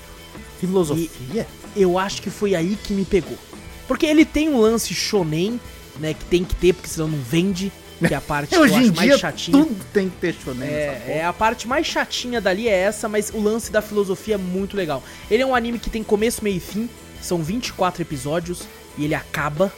Filosofia? 0.59 1.47
Eu 1.77 1.99
acho 1.99 2.23
que 2.23 2.31
foi 2.31 2.55
aí 2.55 2.79
que 2.83 2.95
me 2.95 3.05
pegou. 3.05 3.39
Porque 3.87 4.07
ele 4.07 4.25
tem 4.25 4.49
um 4.49 4.59
lance 4.61 4.93
shonen, 4.95 5.61
né? 5.99 6.15
Que 6.15 6.25
tem 6.25 6.45
que 6.45 6.55
ter, 6.55 6.73
porque 6.75 6.89
senão 6.89 7.09
não 7.09 7.19
vende. 7.19 7.73
Que 7.99 8.13
é 8.13 8.17
a 8.17 8.21
parte 8.21 8.51
que 8.51 8.57
eu 8.57 8.65
acho 8.65 8.95
mais 8.95 9.19
chatinha. 9.19 9.57
tudo 9.65 9.85
tem 9.93 10.11
que 10.11 10.17
ter 10.17 10.35
shonen 10.35 10.69
É, 10.69 11.19
é, 11.21 11.25
a 11.25 11.33
parte 11.33 11.67
mais 11.67 11.87
chatinha 11.87 12.41
dali 12.43 12.69
é 12.69 12.77
essa, 12.77 13.09
mas 13.09 13.31
o 13.33 13.41
lance 13.43 13.73
da 13.73 13.81
filosofia 13.81 14.35
é 14.35 14.39
muito 14.39 14.77
legal. 14.77 15.03
Ele 15.31 15.43
é 15.43 15.47
um 15.47 15.55
anime 15.55 15.79
que 15.79 15.89
tem 15.89 16.03
começo, 16.03 16.45
meio 16.45 16.57
e 16.59 16.61
fim, 16.61 16.91
são 17.23 17.43
24 17.43 18.03
episódios 18.03 18.65
e 18.99 19.05
ele 19.07 19.15
acaba, 19.15 19.73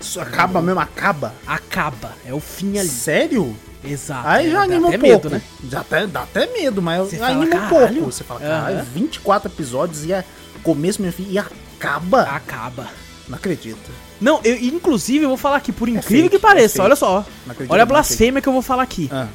Isso 0.00 0.18
acaba 0.20 0.62
mesmo, 0.62 0.80
acaba. 0.80 1.34
acaba, 1.46 2.12
é 2.24 2.32
o 2.32 2.40
fim 2.40 2.78
ali. 2.78 2.88
Sério? 2.88 3.54
Exato. 3.84 4.26
Aí 4.26 4.46
é, 4.46 4.50
já 4.50 4.62
anima 4.62 4.88
um 4.88 4.92
pouco. 4.92 5.02
medo, 5.06 5.28
né? 5.30 5.42
Já 5.68 5.80
até, 5.80 6.06
dá 6.06 6.22
até 6.22 6.46
medo, 6.46 6.80
mas 6.80 7.12
fala, 7.12 7.26
anima 7.26 7.44
um 7.44 7.50
"Caralho?" 7.50 7.68
pouco. 8.00 8.04
Você 8.12 8.24
fala, 8.24 8.40
caralho, 8.40 8.76
Aham. 8.76 8.86
24 8.94 9.50
episódios 9.50 10.04
e 10.06 10.12
é 10.14 10.24
começo, 10.62 11.02
meio 11.02 11.12
fim, 11.12 11.26
e 11.28 11.38
acaba. 11.38 12.22
Acaba. 12.22 12.88
Não 13.28 13.36
acredito. 13.36 13.90
Não, 14.20 14.40
eu, 14.44 14.56
inclusive 14.56 15.24
eu 15.24 15.28
vou 15.28 15.36
falar 15.38 15.56
aqui, 15.56 15.72
por 15.72 15.88
incrível 15.88 16.24
fake, 16.24 16.36
que 16.36 16.38
pareça, 16.38 16.80
é 16.80 16.84
olha 16.84 16.96
só. 16.96 17.24
Olha 17.68 17.82
a 17.82 17.84
é 17.84 17.86
blasfêmia 17.86 18.40
que 18.40 18.48
eu 18.48 18.52
vou 18.52 18.62
falar 18.62 18.82
aqui. 18.82 19.08
Ah. 19.10 19.28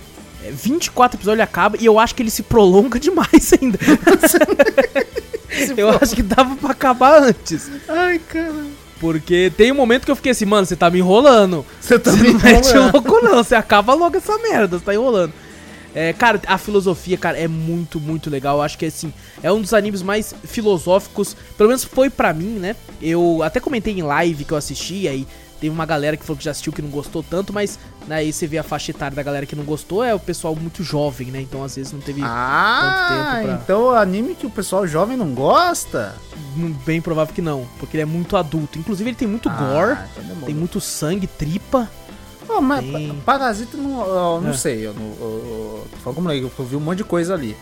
É, 0.44 0.52
24 0.52 1.18
episódios 1.18 1.44
acaba 1.44 1.78
e 1.80 1.86
eu 1.86 2.00
acho 2.00 2.16
que 2.16 2.24
ele 2.24 2.30
se 2.30 2.44
prolonga 2.44 2.98
demais 3.02 3.52
ainda. 3.60 3.78
eu 5.76 5.90
acho 5.90 6.16
que 6.16 6.24
dava 6.24 6.56
pra 6.56 6.72
acabar 6.72 7.22
antes. 7.24 7.70
Ai, 7.88 8.20
cara. 8.20 8.66
Porque 9.00 9.52
tem 9.56 9.72
um 9.72 9.76
momento 9.76 10.06
que 10.06 10.12
eu 10.12 10.16
fiquei 10.16 10.34
assim, 10.34 10.46
mano, 10.46 10.66
você 10.66 10.76
tá 10.76 10.90
me 10.90 11.00
enrolando. 11.00 11.66
Você 11.80 11.98
tá 11.98 12.12
Você 12.12 12.22
me 12.22 12.34
não 12.34 12.40
mete 12.40 12.70
enrolando. 12.70 12.94
louco, 12.94 13.22
não. 13.24 13.44
Você 13.44 13.56
acaba 13.56 13.94
logo 13.94 14.18
essa 14.18 14.38
merda, 14.40 14.78
você 14.78 14.86
tá 14.86 14.94
enrolando. 14.94 15.34
É, 15.96 16.14
cara, 16.14 16.40
a 16.48 16.58
filosofia, 16.58 17.18
cara, 17.18 17.38
é 17.38 17.48
muito, 17.48 18.00
muito 18.00 18.30
legal. 18.30 18.58
Eu 18.58 18.62
acho 18.62 18.78
que, 18.78 18.86
assim, 18.86 19.12
é 19.42 19.52
um 19.52 19.62
dos 19.62 19.74
animes 19.74 20.02
mais 20.04 20.34
filosóficos. 20.44 21.36
Pelo 21.58 21.70
menos 21.70 21.84
foi 21.84 22.10
pra 22.10 22.34
mim, 22.34 22.60
né? 22.60 22.76
Eu 23.02 23.42
até 23.44 23.60
comentei 23.60 23.98
em 23.98 24.02
live 24.04 24.46
que 24.46 24.52
eu 24.54 24.58
assisti, 24.58 25.08
aí 25.08 25.28
teve 25.60 25.74
uma 25.74 25.86
galera 25.86 26.16
que 26.16 26.24
falou 26.24 26.38
que 26.38 26.44
já 26.46 26.52
assistiu 26.52 26.72
que 26.72 26.82
não 26.82 26.90
gostou 26.90 27.22
tanto, 27.22 27.52
mas 27.52 27.78
né, 28.08 28.16
aí 28.18 28.32
você 28.32 28.48
vê 28.48 28.58
a 28.58 28.64
faixa 28.64 28.92
etária 28.92 29.14
da 29.14 29.22
galera 29.22 29.46
que 29.46 29.58
não 29.58 29.66
gostou, 29.66 30.02
é 30.04 30.16
o 30.16 30.20
pessoal 30.20 30.56
muito 30.56 30.84
jovem, 30.84 31.28
né? 31.32 31.42
Então, 31.42 31.64
às 31.64 31.76
vezes, 31.76 31.92
não 31.92 32.00
teve 32.00 32.22
Ah, 32.24 32.80
Quanto 32.82 33.10
tempo 33.34 33.48
pra- 33.48 33.62
então 33.64 33.90
anime 33.92 34.36
que 34.36 34.46
o 34.46 34.50
pessoal 34.50 34.88
jovem 34.88 35.18
não 35.18 35.34
gosta? 35.34 36.16
Hum, 36.58 36.74
Bem 36.86 37.02
provável 37.02 37.34
que 37.34 37.42
não, 37.42 37.68
porque 37.78 37.98
ele 37.98 38.04
é 38.04 38.06
muito 38.06 38.38
adulto. 38.38 38.80
Inclusive, 38.80 39.10
ele 39.10 39.18
tem 39.18 39.28
muito 39.28 39.50
gore, 39.50 39.94
Ah, 40.00 40.08
então 40.12 40.24
demorou. 40.24 40.46
tem 40.46 40.56
muito 40.56 40.80
sangue, 40.80 41.28
tripa. 41.28 41.90
Pô, 42.50 42.60
mas 42.62 42.84
Tem. 42.84 43.14
Parasita 43.24 43.78
não, 43.78 44.02
eu 44.02 44.42
não 44.42 44.50
É. 44.50 44.54
sei, 44.54 44.88
eu 44.88 44.92
não. 44.96 45.04
Eu, 45.22 45.86
eu, 46.04 46.32
é, 46.32 46.40
eu 46.40 46.66
vi 46.66 46.76
um 46.76 46.80
monte 46.80 46.98
de 46.98 47.04
coisa 47.04 47.36
ali. 47.36 47.56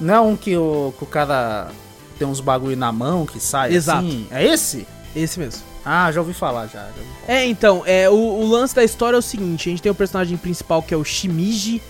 Não 0.00 0.14
é 0.14 0.20
um 0.20 0.34
que 0.34 0.56
o, 0.56 0.94
que 0.96 1.04
o 1.04 1.06
cara 1.06 1.70
tem 2.18 2.26
uns 2.26 2.40
bagulho 2.40 2.74
na 2.74 2.90
mão 2.90 3.26
que 3.26 3.38
sai 3.38 3.74
Exato. 3.74 3.98
assim? 4.06 4.26
É 4.30 4.42
esse? 4.42 4.86
Esse 5.14 5.38
mesmo. 5.38 5.62
Ah, 5.84 6.10
já 6.10 6.20
ouvi 6.20 6.32
falar 6.32 6.66
já. 6.68 6.80
já 6.80 6.86
ouvi 6.86 7.00
falar. 7.26 7.34
É, 7.38 7.46
então, 7.46 7.82
é, 7.84 8.08
o, 8.08 8.14
o 8.14 8.48
lance 8.48 8.74
da 8.74 8.82
história 8.82 9.14
é 9.16 9.18
o 9.18 9.22
seguinte: 9.22 9.68
a 9.68 9.70
gente 9.72 9.82
tem 9.82 9.92
o 9.92 9.94
personagem 9.94 10.38
principal 10.38 10.82
que 10.82 10.94
é 10.94 10.96
o 10.96 11.04
Shimiji, 11.04 11.82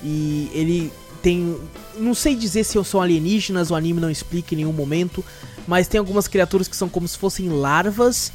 e 0.00 0.48
ele 0.54 0.92
tem. 1.20 1.58
Não 1.96 2.14
sei 2.14 2.36
dizer 2.36 2.62
se 2.62 2.82
são 2.84 3.02
alienígenas, 3.02 3.72
o 3.72 3.74
anime 3.74 4.00
não 4.00 4.08
explica 4.08 4.54
em 4.54 4.58
nenhum 4.58 4.72
momento, 4.72 5.24
mas 5.66 5.88
tem 5.88 5.98
algumas 5.98 6.28
criaturas 6.28 6.68
que 6.68 6.76
são 6.76 6.88
como 6.88 7.08
se 7.08 7.18
fossem 7.18 7.48
larvas, 7.48 8.30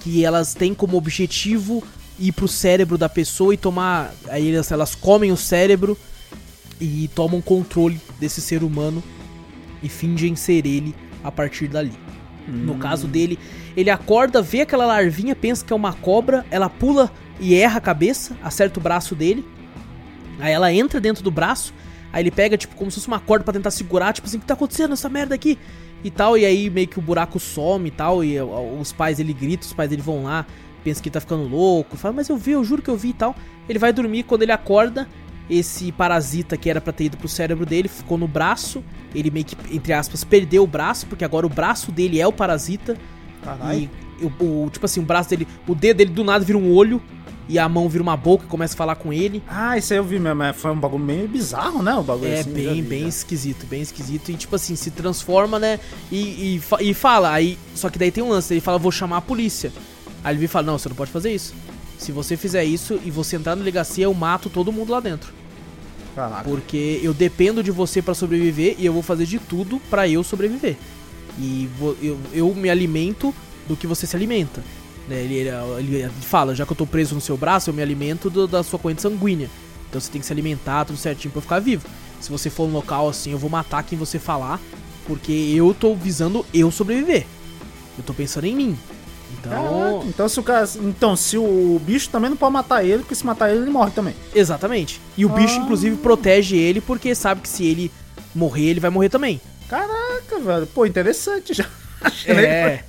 que 0.00 0.24
elas 0.24 0.54
têm 0.54 0.72
como 0.72 0.96
objetivo 0.96 1.82
ir 2.18 2.32
pro 2.32 2.48
cérebro 2.48 2.98
da 2.98 3.08
pessoa 3.08 3.54
e 3.54 3.56
tomar. 3.56 4.12
Aí 4.28 4.54
elas, 4.54 4.70
elas 4.70 4.94
comem 4.94 5.32
o 5.32 5.36
cérebro 5.36 5.96
e 6.80 7.08
tomam 7.14 7.40
controle 7.40 8.00
desse 8.18 8.40
ser 8.40 8.62
humano 8.62 9.02
e 9.82 9.88
fingem 9.88 10.36
ser 10.36 10.66
ele 10.66 10.94
a 11.22 11.30
partir 11.30 11.68
dali. 11.68 11.92
No 12.46 12.76
caso 12.76 13.06
dele, 13.06 13.38
ele 13.76 13.88
acorda, 13.88 14.42
vê 14.42 14.62
aquela 14.62 14.84
larvinha, 14.84 15.34
pensa 15.34 15.64
que 15.64 15.72
é 15.72 15.76
uma 15.76 15.92
cobra, 15.92 16.44
ela 16.50 16.68
pula 16.68 17.10
e 17.38 17.54
erra 17.54 17.78
a 17.78 17.80
cabeça, 17.80 18.36
acerta 18.42 18.80
o 18.80 18.82
braço 18.82 19.14
dele. 19.14 19.46
Aí 20.40 20.52
ela 20.52 20.72
entra 20.72 21.00
dentro 21.00 21.22
do 21.22 21.30
braço, 21.30 21.72
aí 22.12 22.22
ele 22.22 22.32
pega, 22.32 22.56
tipo, 22.56 22.74
como 22.74 22.90
se 22.90 22.96
fosse 22.96 23.06
uma 23.06 23.20
corda 23.20 23.44
pra 23.44 23.52
tentar 23.52 23.70
segurar, 23.70 24.12
tipo 24.12 24.26
assim, 24.26 24.38
o 24.38 24.40
que 24.40 24.46
tá 24.46 24.54
acontecendo 24.54 24.92
essa 24.92 25.08
merda 25.08 25.36
aqui? 25.36 25.56
E 26.02 26.10
tal, 26.10 26.36
e 26.36 26.44
aí 26.44 26.68
meio 26.68 26.88
que 26.88 26.98
o 26.98 27.02
buraco 27.02 27.38
some 27.38 27.86
e 27.86 27.92
tal, 27.92 28.24
e 28.24 28.36
os 28.40 28.90
pais 28.90 29.18
dele 29.18 29.32
gritam, 29.32 29.68
os 29.68 29.72
pais 29.72 29.88
dele 29.88 30.02
vão 30.02 30.24
lá, 30.24 30.44
pensam 30.82 31.02
que 31.02 31.10
tá 31.10 31.20
ficando 31.20 31.44
louco, 31.48 31.96
fala, 31.96 32.14
mas 32.14 32.28
eu 32.28 32.36
vi, 32.36 32.52
eu 32.52 32.64
juro 32.64 32.82
que 32.82 32.90
eu 32.90 32.96
vi 32.96 33.10
e 33.10 33.14
tal. 33.14 33.34
Ele 33.68 33.78
vai 33.78 33.92
dormir, 33.92 34.22
quando 34.24 34.42
ele 34.42 34.52
acorda, 34.52 35.08
esse 35.50 35.90
parasita 35.92 36.56
que 36.56 36.70
era 36.70 36.80
pra 36.80 36.92
ter 36.92 37.04
ido 37.04 37.16
pro 37.16 37.28
cérebro 37.28 37.66
dele 37.66 37.88
ficou 37.88 38.16
no 38.16 38.28
braço, 38.28 38.82
ele 39.14 39.30
meio 39.30 39.44
que, 39.44 39.56
entre 39.74 39.92
aspas, 39.92 40.24
perdeu 40.24 40.62
o 40.62 40.66
braço, 40.66 41.06
porque 41.06 41.24
agora 41.24 41.46
o 41.46 41.50
braço 41.50 41.90
dele 41.92 42.20
é 42.20 42.26
o 42.26 42.32
parasita. 42.32 42.96
Caralho. 43.44 43.88
E 44.20 44.24
o, 44.24 44.64
o- 44.66 44.70
tipo 44.70 44.86
assim, 44.86 45.00
o 45.00 45.04
braço 45.04 45.30
dele, 45.30 45.46
o 45.66 45.74
dedo 45.74 45.96
dele 45.98 46.10
do 46.10 46.22
nada 46.24 46.44
vira 46.44 46.56
um 46.58 46.72
olho 46.72 47.02
e 47.48 47.58
a 47.58 47.68
mão 47.68 47.88
vira 47.88 48.02
uma 48.02 48.16
boca 48.16 48.44
e 48.44 48.48
começa 48.48 48.74
a 48.74 48.76
falar 48.76 48.94
com 48.94 49.12
ele. 49.12 49.42
Ah, 49.48 49.76
isso 49.76 49.92
aí 49.92 49.98
eu 49.98 50.04
vi 50.04 50.18
mesmo. 50.18 50.42
é, 50.44 50.52
Foi 50.52 50.70
um 50.70 50.78
bagulho 50.78 51.04
meio 51.04 51.26
bizarro, 51.28 51.82
né? 51.82 51.92
O 51.94 52.02
bagulho 52.02 52.30
É 52.32 52.38
assim, 52.40 52.52
bem, 52.52 52.74
vi, 52.74 52.82
bem 52.82 53.02
já. 53.02 53.08
esquisito, 53.08 53.66
bem 53.66 53.82
esquisito. 53.82 54.30
E 54.30 54.34
tipo 54.34 54.54
assim, 54.54 54.76
se 54.76 54.92
transforma, 54.92 55.58
né? 55.58 55.80
E, 56.10 56.60
e, 56.80 56.88
e 56.88 56.94
fala, 56.94 57.32
aí. 57.32 57.58
Só 57.74 57.90
que 57.90 57.98
daí 57.98 58.12
tem 58.12 58.22
um 58.22 58.28
lance, 58.28 58.54
ele 58.54 58.60
fala, 58.60 58.78
vou 58.78 58.92
chamar 58.92 59.16
a 59.18 59.20
polícia. 59.20 59.72
Aí 60.24 60.32
ele 60.32 60.38
vem 60.38 60.44
e 60.46 60.48
fala, 60.48 60.66
não, 60.66 60.78
você 60.78 60.88
não 60.88 60.96
pode 60.96 61.10
fazer 61.10 61.32
isso. 61.32 61.54
Se 61.98 62.12
você 62.12 62.36
fizer 62.36 62.64
isso 62.64 62.98
e 63.04 63.10
você 63.10 63.36
entrar 63.36 63.54
na 63.54 63.60
delegacia, 63.60 64.04
eu 64.04 64.14
mato 64.14 64.48
todo 64.50 64.72
mundo 64.72 64.92
lá 64.92 65.00
dentro. 65.00 65.32
Caraca. 66.14 66.42
Porque 66.44 67.00
eu 67.02 67.14
dependo 67.14 67.62
de 67.62 67.70
você 67.70 68.02
pra 68.02 68.14
sobreviver 68.14 68.76
e 68.78 68.84
eu 68.86 68.92
vou 68.92 69.02
fazer 69.02 69.24
de 69.26 69.38
tudo 69.38 69.80
pra 69.88 70.06
eu 70.08 70.22
sobreviver. 70.22 70.76
E 71.38 71.68
vou- 71.78 71.96
eu, 72.02 72.18
eu 72.32 72.54
me 72.54 72.68
alimento 72.68 73.34
do 73.66 73.76
que 73.76 73.86
você 73.86 74.06
se 74.06 74.14
alimenta. 74.14 74.62
Né? 75.08 75.22
Ele, 75.22 75.34
ele- 75.78 75.96
ele 75.96 76.10
fala, 76.20 76.54
já 76.54 76.66
que 76.66 76.72
eu 76.72 76.76
tô 76.76 76.86
preso 76.86 77.14
no 77.14 77.20
seu 77.20 77.36
braço, 77.36 77.70
eu 77.70 77.74
me 77.74 77.82
alimento 77.82 78.28
do- 78.28 78.46
da 78.46 78.62
sua 78.62 78.78
corrente 78.78 79.00
sanguínea. 79.02 79.48
Então 79.88 80.00
você 80.00 80.10
tem 80.10 80.20
que 80.20 80.26
se 80.26 80.32
alimentar 80.32 80.84
tudo 80.84 80.98
certinho 80.98 81.30
pra 81.32 81.38
eu 81.38 81.42
ficar 81.42 81.58
vivo. 81.60 81.86
Se 82.20 82.30
você 82.30 82.50
for 82.50 82.66
no 82.68 82.74
local 82.74 83.08
assim, 83.08 83.30
eu 83.32 83.38
vou 83.38 83.50
matar 83.50 83.82
quem 83.82 83.98
você 83.98 84.18
falar, 84.18 84.60
porque 85.06 85.32
eu 85.32 85.74
tô 85.78 85.94
visando 85.94 86.44
eu 86.52 86.70
sobreviver. 86.70 87.26
Eu 87.98 88.04
tô 88.04 88.12
pensando 88.14 88.44
em 88.44 88.54
mim. 88.54 88.78
Então, 89.38 89.50
Caraca, 89.50 90.06
Então 90.08 90.28
se 90.28 90.40
o 90.40 90.42
cara. 90.42 90.68
Então, 90.76 91.16
se 91.16 91.36
o 91.38 91.80
bicho 91.84 92.08
também 92.10 92.30
não 92.30 92.36
pode 92.36 92.52
matar 92.52 92.84
ele, 92.84 92.98
porque 92.98 93.14
se 93.14 93.24
matar 93.26 93.50
ele, 93.50 93.62
ele 93.62 93.70
morre 93.70 93.90
também. 93.90 94.14
exatamente. 94.34 95.00
E 95.16 95.24
o 95.24 95.28
bicho, 95.28 95.54
Ah. 95.58 95.62
inclusive, 95.64 95.96
protege 95.96 96.56
ele 96.56 96.80
porque 96.80 97.14
sabe 97.14 97.40
que 97.40 97.48
se 97.48 97.64
ele 97.64 97.90
morrer, 98.34 98.66
ele 98.70 98.80
vai 98.80 98.90
morrer 98.90 99.08
também. 99.08 99.40
Caraca, 99.68 100.38
velho. 100.38 100.66
Pô, 100.66 100.84
interessante 100.86 101.54
já. 101.54 101.66
É. 102.26 102.84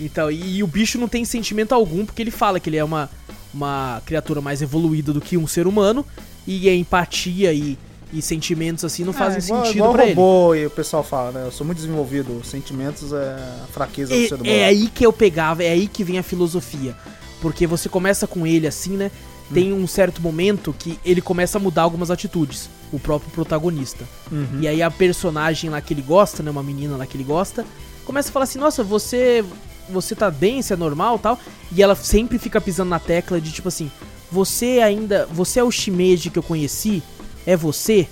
Então, 0.00 0.30
e, 0.30 0.56
e 0.58 0.62
o 0.62 0.66
bicho 0.66 0.98
não 0.98 1.08
tem 1.08 1.24
sentimento 1.24 1.72
algum, 1.74 2.04
porque 2.06 2.22
ele 2.22 2.30
fala 2.30 2.58
que 2.60 2.68
ele 2.70 2.76
é 2.76 2.84
uma, 2.84 3.10
uma 3.52 4.00
criatura 4.06 4.40
mais 4.40 4.62
evoluída 4.62 5.12
do 5.12 5.20
que 5.20 5.36
um 5.36 5.46
ser 5.46 5.66
humano, 5.66 6.04
e 6.46 6.68
a 6.68 6.74
empatia 6.74 7.52
e, 7.52 7.78
e 8.12 8.20
sentimentos 8.20 8.84
assim 8.84 9.04
não 9.04 9.12
fazem 9.12 9.38
É, 9.40 9.44
igual, 9.44 9.60
sentido 9.64 9.76
igual 9.78 9.92
pra 9.92 10.04
ele. 10.04 10.14
robô 10.14 10.54
e 10.54 10.66
o 10.66 10.70
pessoal 10.70 11.02
fala, 11.02 11.30
né? 11.32 11.46
Eu 11.46 11.52
sou 11.52 11.64
muito 11.64 11.78
desenvolvido. 11.78 12.38
Os 12.38 12.48
sentimentos 12.48 13.12
é 13.12 13.34
a 13.64 13.66
fraqueza 13.72 14.14
do 14.14 14.28
ser 14.28 14.34
humano. 14.34 14.50
É, 14.50 14.58
é 14.60 14.64
aí 14.66 14.88
que 14.88 15.04
eu 15.06 15.12
pegava, 15.12 15.62
é 15.62 15.70
aí 15.70 15.86
que 15.86 16.02
vem 16.04 16.18
a 16.18 16.22
filosofia. 16.22 16.96
Porque 17.40 17.66
você 17.66 17.88
começa 17.88 18.26
com 18.26 18.46
ele 18.46 18.66
assim, 18.66 18.96
né? 18.96 19.10
Tem 19.52 19.72
um 19.72 19.86
certo 19.86 20.20
momento 20.22 20.74
que 20.78 20.98
ele 21.04 21.20
começa 21.20 21.58
a 21.58 21.60
mudar 21.60 21.82
algumas 21.82 22.10
atitudes, 22.10 22.68
o 22.92 22.98
próprio 23.00 23.30
protagonista. 23.32 24.04
Uhum. 24.30 24.60
E 24.60 24.68
aí 24.68 24.80
a 24.82 24.90
personagem 24.90 25.68
lá 25.70 25.80
que 25.80 25.92
ele 25.92 26.02
gosta, 26.02 26.42
né, 26.42 26.50
uma 26.50 26.62
menina 26.62 26.96
lá 26.96 27.04
que 27.04 27.16
ele 27.16 27.24
gosta, 27.24 27.64
começa 28.04 28.28
a 28.28 28.32
falar 28.32 28.44
assim: 28.44 28.58
"Nossa, 28.60 28.84
você 28.84 29.44
você 29.88 30.14
tá 30.14 30.30
bem, 30.30 30.62
você 30.62 30.74
é 30.74 30.76
normal, 30.76 31.18
tal?" 31.18 31.36
E 31.74 31.82
ela 31.82 31.96
sempre 31.96 32.38
fica 32.38 32.60
pisando 32.60 32.90
na 32.90 33.00
tecla 33.00 33.40
de 33.40 33.50
tipo 33.50 33.66
assim: 33.66 33.90
"Você 34.30 34.80
ainda, 34.84 35.26
você 35.32 35.58
é 35.58 35.64
o 35.64 35.70
Shimeji 35.70 36.30
que 36.30 36.38
eu 36.38 36.44
conheci? 36.44 37.02
É 37.46 37.56
você?" 37.56 38.06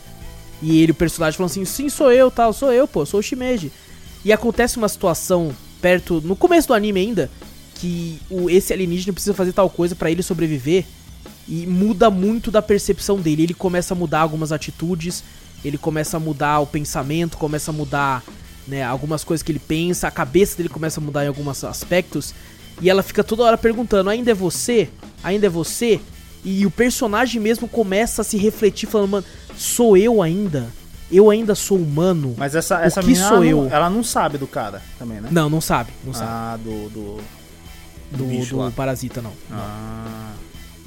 E 0.60 0.82
ele 0.82 0.92
o 0.92 0.94
personagem 0.94 1.36
falando 1.36 1.50
assim: 1.50 1.64
"Sim, 1.64 1.88
sou 1.88 2.12
eu, 2.12 2.30
tal, 2.30 2.52
sou 2.52 2.72
eu, 2.72 2.86
pô, 2.86 3.06
sou 3.06 3.20
o 3.20 3.22
Shimeji." 3.22 3.72
E 4.24 4.32
acontece 4.32 4.76
uma 4.76 4.88
situação 4.88 5.54
perto 5.80 6.20
no 6.20 6.34
começo 6.34 6.68
do 6.68 6.74
anime 6.74 7.00
ainda 7.00 7.30
que 7.76 8.20
o 8.28 8.50
esse 8.50 8.72
alienígena 8.72 9.12
precisa 9.12 9.34
fazer 9.34 9.52
tal 9.52 9.70
coisa 9.70 9.94
pra 9.94 10.10
ele 10.10 10.22
sobreviver 10.22 10.84
e 11.48 11.66
muda 11.66 12.10
muito 12.10 12.50
da 12.50 12.60
percepção 12.60 13.18
dele. 13.18 13.44
Ele 13.44 13.54
começa 13.54 13.94
a 13.94 13.96
mudar 13.96 14.20
algumas 14.20 14.52
atitudes, 14.52 15.22
ele 15.64 15.78
começa 15.78 16.16
a 16.16 16.20
mudar 16.20 16.60
o 16.60 16.66
pensamento, 16.66 17.38
começa 17.38 17.70
a 17.70 17.74
mudar 17.74 18.22
né, 18.66 18.82
algumas 18.82 19.24
coisas 19.24 19.42
que 19.42 19.50
ele 19.50 19.58
pensa, 19.58 20.08
a 20.08 20.10
cabeça 20.10 20.56
dele 20.56 20.68
começa 20.68 21.00
a 21.00 21.02
mudar 21.02 21.24
em 21.24 21.28
alguns 21.28 21.64
aspectos. 21.64 22.34
E 22.82 22.90
ela 22.90 23.02
fica 23.02 23.24
toda 23.24 23.44
hora 23.44 23.56
perguntando: 23.56 24.10
ainda 24.10 24.30
é 24.30 24.34
você? 24.34 24.88
Ainda 25.22 25.46
é 25.46 25.50
você? 25.50 26.00
E 26.44 26.64
o 26.64 26.70
personagem 26.70 27.40
mesmo 27.40 27.66
começa 27.68 28.22
a 28.22 28.24
se 28.24 28.36
refletir, 28.36 28.88
falando: 28.88 29.10
mano, 29.10 29.26
sou 29.56 29.96
eu 29.96 30.22
ainda? 30.22 30.68
Eu 31.10 31.30
ainda 31.30 31.54
sou 31.54 31.78
humano? 31.78 32.34
Mas 32.36 32.54
essa, 32.54 32.78
O 32.78 32.82
essa 32.82 33.00
que 33.00 33.06
menina, 33.06 33.28
sou 33.28 33.36
ela, 33.38 33.46
eu? 33.46 33.62
Não, 33.64 33.70
ela 33.72 33.90
não 33.90 34.04
sabe 34.04 34.36
do 34.38 34.46
cara 34.46 34.82
também, 34.98 35.20
né? 35.20 35.28
Não, 35.32 35.48
não 35.48 35.60
sabe, 35.60 35.90
não 36.04 36.12
sabe. 36.12 36.28
Ah, 36.30 36.58
do. 36.62 36.88
do, 36.90 37.16
do 38.12 38.46
do 38.46 38.56
lá. 38.56 38.70
parasita, 38.70 39.20
não. 39.22 39.32
Ah. 39.50 40.32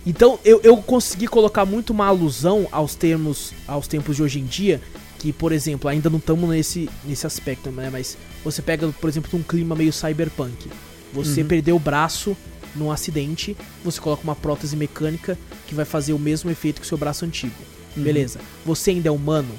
Então 0.05 0.39
eu, 0.43 0.59
eu 0.63 0.77
consegui 0.77 1.27
colocar 1.27 1.65
muito 1.65 1.91
uma 1.91 2.07
alusão 2.07 2.67
aos 2.71 2.95
termos, 2.95 3.53
aos 3.67 3.87
tempos 3.87 4.15
de 4.15 4.23
hoje 4.23 4.39
em 4.39 4.45
dia, 4.45 4.81
que, 5.19 5.31
por 5.31 5.51
exemplo, 5.51 5.87
ainda 5.89 6.09
não 6.09 6.17
estamos 6.17 6.49
nesse, 6.49 6.89
nesse 7.05 7.27
aspecto, 7.27 7.69
né? 7.71 7.89
Mas 7.91 8.17
você 8.43 8.61
pega, 8.61 8.87
por 8.99 9.09
exemplo, 9.09 9.37
um 9.37 9.43
clima 9.43 9.75
meio 9.75 9.93
cyberpunk. 9.93 10.69
Você 11.13 11.41
Uhum. 11.41 11.47
perdeu 11.47 11.75
o 11.75 11.79
braço 11.79 12.35
num 12.75 12.91
acidente, 12.91 13.55
você 13.83 13.99
coloca 13.99 14.23
uma 14.23 14.35
prótese 14.35 14.75
mecânica 14.75 15.37
que 15.67 15.75
vai 15.75 15.85
fazer 15.85 16.13
o 16.13 16.19
mesmo 16.19 16.49
efeito 16.49 16.79
que 16.79 16.85
o 16.85 16.87
seu 16.87 16.97
braço 16.97 17.25
antigo. 17.25 17.53
Uhum. 17.95 18.03
Beleza. 18.03 18.39
Você 18.65 18.91
ainda 18.91 19.09
é 19.09 19.11
humano? 19.11 19.53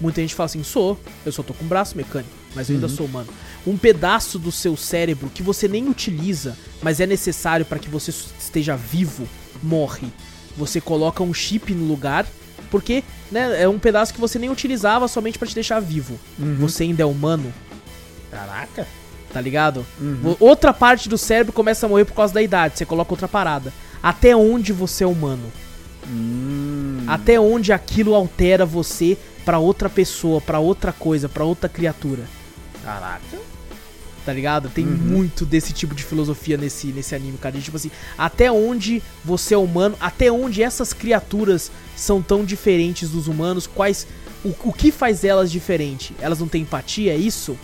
Muita 0.00 0.20
gente 0.22 0.34
fala 0.34 0.46
assim, 0.46 0.62
sou, 0.64 0.98
eu 1.26 1.30
só 1.32 1.42
tô 1.42 1.52
com 1.52 1.64
um 1.64 1.68
braço 1.68 1.96
mecânico, 1.96 2.30
mas 2.54 2.68
eu 2.70 2.74
ainda 2.76 2.86
Uhum. 2.88 2.96
sou 2.96 3.06
humano. 3.06 3.28
Um 3.66 3.76
pedaço 3.76 4.38
do 4.38 4.50
seu 4.50 4.76
cérebro 4.76 5.30
que 5.32 5.42
você 5.42 5.68
nem 5.68 5.88
utiliza, 5.88 6.56
mas 6.82 7.00
é 7.00 7.06
necessário 7.06 7.66
para 7.66 7.78
que 7.78 7.88
você 7.88 8.10
esteja 8.38 8.76
vivo, 8.76 9.28
morre. 9.62 10.08
Você 10.56 10.80
coloca 10.80 11.22
um 11.22 11.34
chip 11.34 11.72
no 11.74 11.84
lugar, 11.86 12.26
porque 12.70 13.04
né, 13.30 13.62
é 13.62 13.68
um 13.68 13.78
pedaço 13.78 14.14
que 14.14 14.20
você 14.20 14.38
nem 14.38 14.48
utilizava 14.50 15.06
somente 15.06 15.38
para 15.38 15.46
te 15.48 15.54
deixar 15.54 15.80
vivo. 15.80 16.18
Uhum. 16.38 16.56
Você 16.60 16.84
ainda 16.84 17.02
é 17.02 17.06
humano, 17.06 17.52
Caraca. 18.30 18.86
Tá 19.32 19.40
ligado? 19.40 19.86
Uhum. 20.00 20.36
Outra 20.38 20.72
parte 20.72 21.08
do 21.08 21.16
cérebro 21.18 21.52
começa 21.52 21.86
a 21.86 21.88
morrer 21.88 22.04
por 22.04 22.14
causa 22.14 22.34
da 22.34 22.42
idade, 22.42 22.78
você 22.78 22.84
coloca 22.84 23.12
outra 23.12 23.28
parada. 23.28 23.72
Até 24.02 24.34
onde 24.34 24.72
você 24.72 25.04
é 25.04 25.06
humano? 25.06 25.52
Hum. 26.08 27.04
Até 27.06 27.38
onde 27.38 27.72
aquilo 27.72 28.14
altera 28.14 28.64
você 28.64 29.16
pra 29.44 29.58
outra 29.58 29.88
pessoa, 29.88 30.40
pra 30.40 30.58
outra 30.58 30.92
coisa, 30.92 31.28
pra 31.28 31.44
outra 31.44 31.68
criatura. 31.68 32.22
Caraca. 32.84 33.38
Tá 34.24 34.32
ligado? 34.32 34.68
Tem 34.68 34.84
muito 34.84 35.46
desse 35.46 35.72
tipo 35.72 35.94
de 35.94 36.04
filosofia 36.04 36.56
nesse, 36.56 36.88
nesse 36.88 37.14
anime, 37.14 37.38
cara. 37.38 37.56
De, 37.56 37.62
tipo 37.62 37.76
assim, 37.76 37.90
até 38.18 38.52
onde 38.52 39.02
você 39.24 39.54
é 39.54 39.58
humano, 39.58 39.96
até 40.00 40.30
onde 40.30 40.62
essas 40.62 40.92
criaturas 40.92 41.70
são 41.96 42.20
tão 42.20 42.44
diferentes 42.44 43.10
dos 43.10 43.28
humanos, 43.28 43.66
quais. 43.66 44.06
O, 44.44 44.54
o 44.64 44.72
que 44.72 44.90
faz 44.92 45.24
elas 45.24 45.50
diferente? 45.50 46.14
Elas 46.20 46.38
não 46.38 46.48
têm 46.48 46.62
empatia, 46.62 47.12
é 47.12 47.16
isso? 47.16 47.58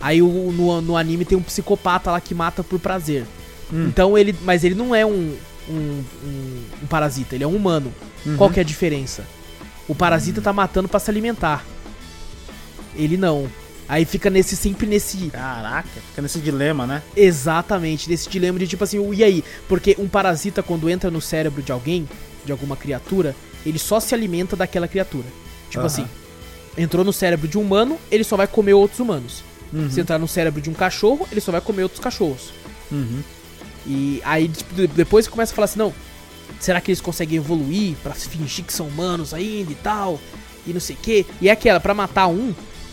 Aí 0.00 0.22
o, 0.22 0.52
no, 0.52 0.80
no 0.80 0.96
anime 0.96 1.24
tem 1.24 1.36
um 1.36 1.42
psicopata 1.42 2.10
lá 2.10 2.20
que 2.20 2.34
mata 2.34 2.64
por 2.64 2.80
prazer. 2.80 3.26
Então 3.72 4.16
ele. 4.16 4.34
Mas 4.42 4.64
ele 4.64 4.74
não 4.74 4.94
é 4.94 5.04
um, 5.04 5.36
um, 5.68 6.04
um, 6.24 6.62
um 6.82 6.86
parasita, 6.86 7.34
ele 7.34 7.44
é 7.44 7.46
um 7.46 7.54
humano. 7.54 7.92
Qual 8.36 8.50
que 8.50 8.58
é 8.58 8.62
a 8.62 8.66
diferença? 8.66 9.24
O 9.88 9.94
parasita 9.94 10.40
tá 10.40 10.52
matando 10.52 10.88
pra 10.88 11.00
se 11.00 11.10
alimentar. 11.10 11.64
Ele 12.96 13.16
não. 13.16 13.48
Aí 13.88 14.04
fica 14.04 14.30
nesse 14.30 14.56
sempre 14.56 14.86
nesse 14.86 15.30
Caraca, 15.30 15.88
fica 15.88 16.22
nesse 16.22 16.38
dilema, 16.38 16.86
né? 16.86 17.02
Exatamente, 17.16 18.08
desse 18.08 18.28
dilema 18.28 18.56
de 18.56 18.68
tipo 18.68 18.84
assim, 18.84 18.98
e 19.12 19.24
aí? 19.24 19.42
Porque 19.68 19.96
um 19.98 20.06
parasita, 20.06 20.62
quando 20.62 20.88
entra 20.88 21.10
no 21.10 21.20
cérebro 21.20 21.60
de 21.60 21.72
alguém, 21.72 22.08
de 22.44 22.52
alguma 22.52 22.76
criatura, 22.76 23.34
ele 23.66 23.80
só 23.80 23.98
se 23.98 24.14
alimenta 24.14 24.54
daquela 24.54 24.86
criatura. 24.86 25.26
Tipo 25.68 25.80
Aham. 25.80 25.86
assim, 25.86 26.06
entrou 26.78 27.04
no 27.04 27.12
cérebro 27.12 27.48
de 27.48 27.58
um 27.58 27.62
humano, 27.62 27.98
ele 28.12 28.22
só 28.22 28.36
vai 28.36 28.46
comer 28.46 28.74
outros 28.74 29.00
humanos. 29.00 29.42
Uhum. 29.72 29.90
Se 29.90 30.00
entrar 30.00 30.18
no 30.18 30.26
cérebro 30.28 30.60
de 30.60 30.68
um 30.70 30.74
cachorro, 30.74 31.26
ele 31.30 31.40
só 31.40 31.52
vai 31.52 31.60
comer 31.60 31.84
outros 31.84 32.00
cachorros. 32.00 32.52
Uhum. 32.90 33.20
E 33.86 34.20
aí 34.24 34.48
tipo, 34.48 34.74
de- 34.74 34.86
depois 34.88 35.24
você 35.24 35.30
começa 35.30 35.52
a 35.52 35.54
falar 35.54 35.64
assim, 35.66 35.78
não, 35.78 35.92
será 36.58 36.80
que 36.80 36.90
eles 36.90 37.00
conseguem 37.00 37.36
evoluir 37.38 37.96
pra 38.02 38.12
fingir 38.12 38.64
que 38.64 38.72
são 38.72 38.88
humanos 38.88 39.32
ainda 39.32 39.70
e 39.72 39.76
tal? 39.76 40.18
E 40.66 40.72
não 40.72 40.80
sei 40.80 40.96
o 40.96 40.98
quê. 41.00 41.24
E 41.40 41.48
é 41.48 41.52
aquela, 41.52 41.80
pra 41.80 41.94
matar 41.94 42.26
um, 42.26 42.52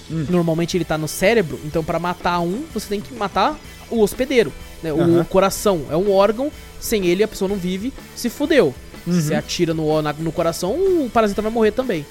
Hum. 0.10 0.26
normalmente 0.30 0.78
ele 0.78 0.86
tá 0.86 0.98
no 0.98 1.08
cérebro, 1.08 1.60
então 1.66 1.84
pra 1.84 2.00
matar 2.00 2.40
um, 2.40 2.64
você 2.74 2.88
tem 2.88 3.02
que 3.02 3.14
matar 3.14 3.60
o 3.90 4.00
hospedeiro, 4.02 4.54
né? 4.82 4.92
Aham. 4.92 5.20
O 5.22 5.26
coração 5.26 5.86
é 5.90 5.98
um 5.98 6.12
órgão, 6.14 6.50
sem 6.80 7.06
ele 7.08 7.24
a 7.24 7.28
pessoa 7.28 7.50
não 7.50 7.58
vive, 7.58 7.92
se 8.16 8.30
fudeu. 8.30 8.74
Uhum. 9.06 9.14
Se 9.14 9.24
você 9.24 9.34
atira 9.36 9.74
no, 9.74 10.02
na- 10.02 10.14
no 10.14 10.32
coração, 10.32 10.72
o 10.76 11.10
parasita 11.14 11.42
vai 11.42 11.52
morrer 11.52 11.72
também. 11.72 12.06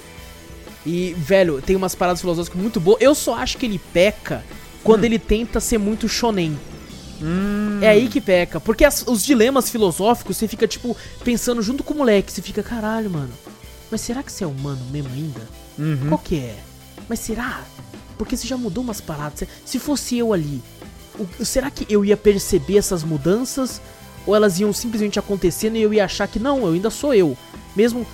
E, 0.87 1.15
velho, 1.19 1.61
tem 1.61 1.75
umas 1.75 1.95
paradas 1.97 2.21
filosóficas 2.21 2.61
muito 2.63 2.79
boas. 2.81 3.01
Eu 3.03 3.13
só 3.15 3.35
acho 3.35 3.59
que 3.59 3.67
ele 3.67 3.79
peca 3.93 4.45
quando 4.85 5.05
ele 5.05 5.19
tenta 5.19 5.59
ser 5.59 5.79
muito 5.79 6.09
shonen. 6.09 6.57
Hum. 7.21 7.81
É 7.83 7.89
aí 7.89 8.09
que 8.09 8.21
peca. 8.21 8.61
Porque 8.61 8.85
as- 8.85 9.05
os 9.07 9.25
dilemas 9.25 9.69
filosóficos, 9.69 10.37
você 10.37 10.47
fica, 10.47 10.67
tipo, 10.69 10.97
pensando 11.25 11.61
junto 11.61 11.83
com 11.83 11.93
o 11.93 11.97
moleque. 11.97 12.31
Você 12.31 12.41
fica, 12.41 12.63
caralho, 12.63 13.11
mano. 13.11 13.33
Mas 13.91 14.01
será 14.01 14.23
que 14.23 14.31
você 14.31 14.45
é 14.45 14.47
humano 14.47 14.85
mesmo 14.93 15.11
ainda? 15.13 15.41
Uhum. 15.79 16.09
Qual 16.09 16.19
que 16.19 16.37
é? 16.37 16.55
Mas 17.09 17.19
será? 17.19 17.63
Porque 18.17 18.37
você 18.37 18.47
já 18.47 18.57
mudou 18.57 18.85
umas 18.85 19.01
paradas. 19.01 19.41
Se- 19.41 19.49
Se 19.65 19.79
fosse 19.81 20.19
eu 20.19 20.33
ali, 20.33 20.63
o- 21.19 21.45
será 21.45 21.69
que 21.71 21.85
eu 21.93 22.05
ia 22.05 22.17
perceber 22.17 22.79
essas 22.79 23.03
mudanças? 23.03 23.81
Ou 24.27 24.35
elas 24.37 24.59
iam 24.61 24.73
simplesmente 24.73 25.19
acontecendo 25.19 25.77
e 25.77 25.83
eu 25.83 25.93
ia 25.95 26.05
achar 26.05 26.27
que 26.29 26.39
não, 26.39 26.59
eu 26.67 26.73
ainda 26.75 26.91
sou 26.91 27.13
eu. 27.15 27.37
Mesmo 27.75 28.07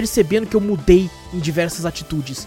percebendo 0.00 0.46
que 0.46 0.54
eu 0.54 0.60
mudei 0.60 1.08
em 1.32 1.38
diversas 1.38 1.86
atitudes. 1.86 2.46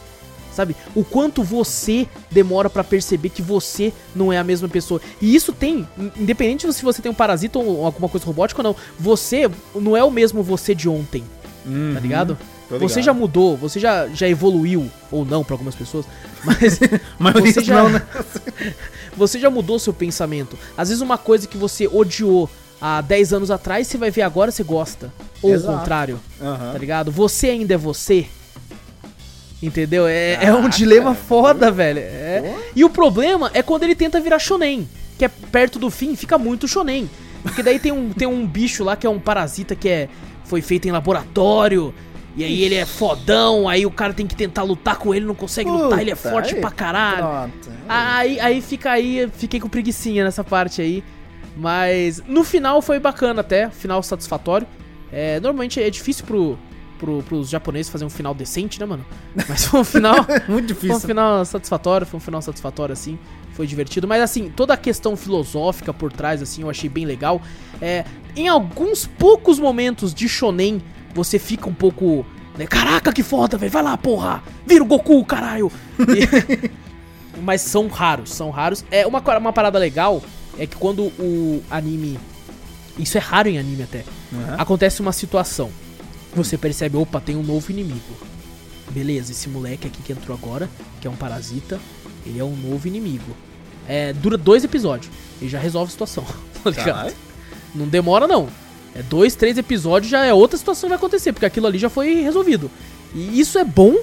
Sabe? 0.53 0.76
O 0.93 1.03
quanto 1.03 1.41
você 1.41 2.07
demora 2.30 2.69
pra 2.69 2.84
perceber 2.84 3.30
que 3.30 3.41
você 3.41 3.91
não 4.15 4.31
é 4.31 4.38
a 4.38 4.43
mesma 4.43 4.67
pessoa. 4.69 5.01
E 5.19 5.34
isso 5.34 5.51
tem, 5.51 5.88
in- 5.97 6.11
independente 6.17 6.71
se 6.71 6.84
você 6.84 7.01
tem 7.01 7.11
um 7.11 7.15
parasita 7.15 7.57
ou 7.57 7.84
alguma 7.85 8.07
coisa 8.07 8.23
robótica 8.26 8.59
ou 8.59 8.63
não, 8.63 8.76
você 8.99 9.49
não 9.73 9.97
é 9.97 10.03
o 10.03 10.11
mesmo 10.11 10.43
você 10.43 10.76
de 10.76 10.88
ontem, 10.88 11.23
Uhum. 11.65 11.91
tá 11.95 11.99
ligado? 11.99 12.38
Você 12.80 13.01
já 13.01 13.11
mudou, 13.13 13.57
você 13.57 13.80
já, 13.80 14.07
já 14.09 14.27
evoluiu, 14.30 14.91
ou 15.11 15.26
não 15.26 15.43
pra 15.43 15.55
algumas 15.55 15.73
pessoas, 15.73 16.05
mas 16.45 16.80
Mas 17.17 17.34
você 17.34 17.63
já, 17.63 17.81
não, 17.81 17.89
né? 17.89 18.01
você 19.17 19.39
já 19.39 19.49
mudou 19.49 19.80
seu 19.80 19.91
pensamento. 19.93 20.55
Às 20.77 20.89
vezes 20.89 21.01
uma 21.01 21.17
coisa 21.17 21.47
que 21.47 21.57
você 21.57 21.88
odiou 21.88 22.47
há 22.81 23.01
10 23.01 23.34
anos 23.34 23.51
atrás, 23.51 23.88
você 23.88 23.97
vai 23.97 24.11
ver 24.11 24.22
agora 24.22 24.51
você 24.51 24.64
gosta. 24.64 25.11
Ou 25.41 25.53
Exato. 25.53 25.73
o 25.73 25.77
contrário, 25.77 26.19
Aham. 26.41 26.72
tá 26.73 26.77
ligado? 26.77 27.11
Você 27.11 27.47
ainda 27.49 27.73
é 27.73 27.77
você. 27.77 28.27
Entendeu? 29.61 30.07
É, 30.07 30.45
é 30.45 30.53
um 30.53 30.69
dilema 30.69 31.14
velho. 31.14 31.26
foda, 31.26 31.69
velho. 31.72 31.99
É. 31.99 32.56
E 32.76 32.84
o 32.84 32.89
problema 32.89 33.51
é 33.53 33.61
quando 33.61 33.84
ele 33.84 33.95
tenta 33.95 34.19
virar 34.19 34.39
shonen, 34.39 34.88
que 35.18 35.26
é 35.26 35.27
perto 35.27 35.77
do 35.77 35.89
fim, 35.89 36.15
fica 36.15 36.38
muito 36.38 36.68
shonen. 36.68 37.10
Porque 37.43 37.61
daí 37.61 37.80
tem 37.80 37.91
um, 37.91 38.11
tem 38.15 38.27
um 38.27 38.47
bicho 38.47 38.84
lá 38.84 38.95
que 38.95 39.06
é 39.06 39.10
um 39.10 39.19
parasita 39.19 39.76
que 39.76 39.89
é, 39.89 40.10
foi 40.45 40.61
feito 40.61 40.88
em 40.88 40.91
laboratório. 40.91 41.93
E 42.38 42.43
aí 42.43 42.64
ele 42.64 42.76
é 42.76 42.85
fodão, 42.85 43.68
aí 43.68 43.85
o 43.85 43.91
cara 43.91 44.14
tem 44.14 44.26
que 44.26 44.35
tentar 44.35 44.64
lutar 44.64 44.95
com 44.97 45.14
ele, 45.14 45.26
não 45.26 45.35
consegue 45.35 45.69
lutar, 45.69 45.99
ele 45.99 46.11
é 46.11 46.15
Puta, 46.15 46.30
forte 46.30 46.56
aí, 46.56 46.61
pra 46.61 46.72
caralho. 46.72 47.18
Pronto. 47.18 47.77
Aí, 47.89 48.39
aí 48.39 48.61
fica 48.61 48.91
aí, 48.91 49.30
fiquei 49.35 49.60
com 49.60 49.68
preguiçinha 49.68 50.23
nessa 50.23 50.41
parte 50.43 50.81
aí. 50.81 51.03
Mas 51.60 52.23
no 52.26 52.44
final 52.44 52.81
foi 52.81 52.99
bacana 52.99 53.41
até, 53.41 53.69
final 53.69 54.02
satisfatório. 54.02 54.65
É, 55.11 55.40
normalmente 55.40 55.81
é 55.81 55.90
difícil 55.90 56.26
pro, 56.26 56.57
pro, 56.98 57.22
pros 57.23 57.49
japoneses 57.49 57.91
fazer 57.91 58.06
um 58.06 58.10
final 58.10 58.34
decente, 58.34 58.80
né, 58.80 58.86
mano? 58.86 59.06
Mas 59.48 59.65
foi 59.65 59.80
um 59.81 59.84
final. 59.84 60.15
Muito 60.48 60.48
Foi 60.48 60.56
um 60.56 60.65
difícil. 60.65 60.99
final 61.07 61.44
satisfatório, 61.44 62.07
foi 62.07 62.18
um 62.18 62.22
final 62.22 62.41
satisfatório, 62.41 62.94
assim. 62.94 63.19
Foi 63.53 63.68
divertido. 63.68 64.07
Mas, 64.07 64.22
assim, 64.22 64.49
toda 64.49 64.73
a 64.73 64.77
questão 64.77 65.18
filosófica 65.18 65.94
por 65.94 66.14
trás, 66.14 66.41
assim, 66.41 66.61
eu 66.61 66.69
achei 66.69 66.90
bem 66.90 67.06
legal. 67.06 67.41
É, 67.81 68.06
em 68.36 68.48
alguns 68.48 69.06
poucos 69.06 69.60
momentos 69.60 70.14
de 70.14 70.30
shonen, 70.30 70.81
você 71.14 71.38
fica 71.38 71.68
um 71.68 71.73
pouco... 71.73 72.26
né, 72.57 72.65
Caraca, 72.65 73.11
que 73.11 73.22
foda, 73.23 73.57
velho. 73.57 73.72
Vai 73.72 73.84
lá, 73.84 73.98
porra. 73.98 74.41
Vira 74.65 74.84
o 74.84 74.88
Goku, 74.88 75.26
caralho. 75.26 75.69
E- 75.99 76.69
mas 77.41 77.61
são 77.61 77.88
raros, 77.88 78.31
são 78.31 78.49
raros. 78.49 78.84
É 78.91 79.06
uma, 79.07 79.19
uma 79.38 79.53
parada 79.53 79.80
legal 79.80 80.22
é 80.60 80.68
que 80.68 80.76
quando 80.76 81.03
o 81.19 81.64
anime... 81.69 82.19
Isso 82.98 83.18
é 83.18 83.22
raro 83.22 83.48
em 83.48 83.57
anime 83.57 83.84
até. 83.84 84.03
Aham. 84.34 84.56
Acontece 84.57 85.02
uma 85.02 85.14
situação. 85.14 85.72
Você 86.36 86.57
percebe, 86.57 86.98
opa, 86.98 87.22
tem 87.22 87.36
um 87.36 87.44
novo 87.44 87.72
inimigo. 87.72 88.14
Beleza, 88.91 89.31
esse 89.31 89.48
moleque 89.48 89.88
aqui 89.88 90.02
que 90.02 90.11
entrou 90.11 90.38
agora, 90.38 90.69
que 90.99 91.07
é 91.07 91.10
um 91.10 91.15
parasita, 91.15 91.80
ele 92.26 92.40
é 92.40 92.44
um 92.44 92.56
novo 92.56 92.88
inimigo. 92.88 93.36
É, 93.88 94.11
dura 94.14 94.38
dois 94.38 94.64
episódios. 94.64 95.11
Ele 95.40 95.49
já 95.49 95.60
resolve 95.60 95.90
a 95.90 95.91
situação. 95.91 96.26
Tá 96.61 96.72
ligado? 96.72 96.86
Caralho. 96.88 97.15
Não 97.73 97.88
demora, 97.88 98.27
não. 98.27 98.49
É 98.94 99.02
dois, 99.02 99.34
três 99.34 99.57
episódios, 99.57 100.11
já 100.11 100.26
é 100.26 100.34
outra 100.34 100.57
situação 100.57 100.88
que 100.88 100.90
vai 100.90 100.98
acontecer, 100.98 101.31
porque 101.31 101.45
aquilo 101.45 101.68
ali 101.68 101.77
já 101.77 101.90
foi 101.90 102.22
resolvido. 102.22 102.69
E 103.15 103.40
isso 103.40 103.57
é 103.57 103.64
bom, 103.64 103.95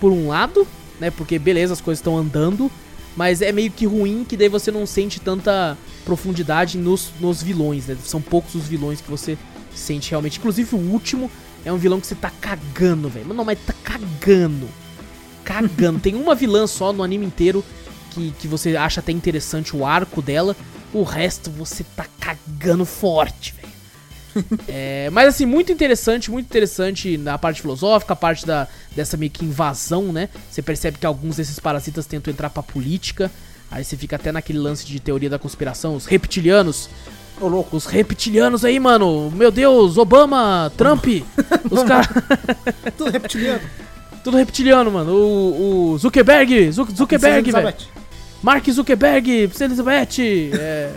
por 0.00 0.12
um 0.12 0.28
lado, 0.28 0.64
né? 1.00 1.10
Porque 1.10 1.40
beleza, 1.40 1.72
as 1.72 1.80
coisas 1.80 1.98
estão 1.98 2.16
andando, 2.16 2.70
mas 3.16 3.42
é 3.42 3.50
meio 3.50 3.70
que 3.70 3.84
ruim 3.84 4.24
que 4.28 4.36
daí 4.36 4.48
você 4.48 4.70
não 4.70 4.86
sente 4.86 5.20
tanta 5.20 5.76
profundidade 6.08 6.78
nos, 6.78 7.12
nos 7.20 7.42
vilões, 7.42 7.86
né? 7.86 7.96
São 8.02 8.18
poucos 8.18 8.54
os 8.54 8.66
vilões 8.66 8.98
que 8.98 9.10
você 9.10 9.36
sente 9.74 10.08
realmente. 10.08 10.38
Inclusive 10.38 10.74
o 10.74 10.78
último 10.78 11.30
é 11.66 11.70
um 11.70 11.76
vilão 11.76 12.00
que 12.00 12.06
você 12.06 12.14
tá 12.14 12.32
cagando, 12.40 13.10
velho. 13.10 13.34
Não, 13.34 13.44
mas 13.44 13.58
tá 13.58 13.74
cagando. 13.84 14.66
Cagando. 15.44 16.00
Tem 16.00 16.14
uma 16.14 16.34
vilã 16.34 16.66
só 16.66 16.94
no 16.94 17.02
anime 17.02 17.26
inteiro 17.26 17.62
que, 18.10 18.30
que 18.38 18.48
você 18.48 18.74
acha 18.74 19.00
até 19.00 19.12
interessante 19.12 19.76
o 19.76 19.84
arco 19.84 20.22
dela. 20.22 20.56
O 20.94 21.02
resto 21.02 21.50
você 21.50 21.84
tá 21.94 22.06
cagando 22.18 22.86
forte, 22.86 23.52
velho. 23.52 23.68
É, 24.68 25.10
mas 25.10 25.28
assim, 25.28 25.44
muito 25.44 25.72
interessante, 25.72 26.30
muito 26.30 26.46
interessante 26.46 27.18
na 27.18 27.36
parte 27.36 27.60
filosófica, 27.60 28.12
a 28.12 28.16
parte 28.16 28.46
da, 28.46 28.68
dessa 28.94 29.16
meio 29.16 29.30
que 29.32 29.44
invasão, 29.44 30.12
né? 30.12 30.28
Você 30.50 30.62
percebe 30.62 30.96
que 30.96 31.04
alguns 31.04 31.36
desses 31.36 31.58
parasitas 31.58 32.06
tentam 32.06 32.32
entrar 32.32 32.48
pra 32.48 32.62
política. 32.62 33.30
Aí 33.70 33.84
você 33.84 33.96
fica 33.96 34.16
até 34.16 34.32
naquele 34.32 34.58
lance 34.58 34.86
de 34.86 34.98
teoria 34.98 35.28
da 35.28 35.38
conspiração, 35.38 35.94
os 35.94 36.06
reptilianos. 36.06 36.88
Ô, 37.40 37.46
louco. 37.48 37.76
Os 37.76 37.86
reptilianos 37.86 38.64
aí, 38.64 38.80
mano. 38.80 39.30
Meu 39.30 39.50
Deus, 39.50 39.96
Obama, 39.98 40.72
Trump. 40.76 41.04
os 41.70 41.82
caras. 41.82 42.08
Tudo 42.96 43.10
reptiliano. 43.10 43.60
Tudo 44.24 44.36
reptiliano, 44.36 44.90
mano. 44.90 45.12
O, 45.14 45.92
o 45.92 45.98
Zuckerberg, 45.98 46.72
Zuc- 46.72 46.90
Zuckerberg, 46.96 47.50
velho. 47.52 47.74
Mark 48.42 48.68
Zuckerberg, 48.70 49.48
Princesa 49.48 49.64
Elizabeth. 49.66 50.50
É. 50.58 50.90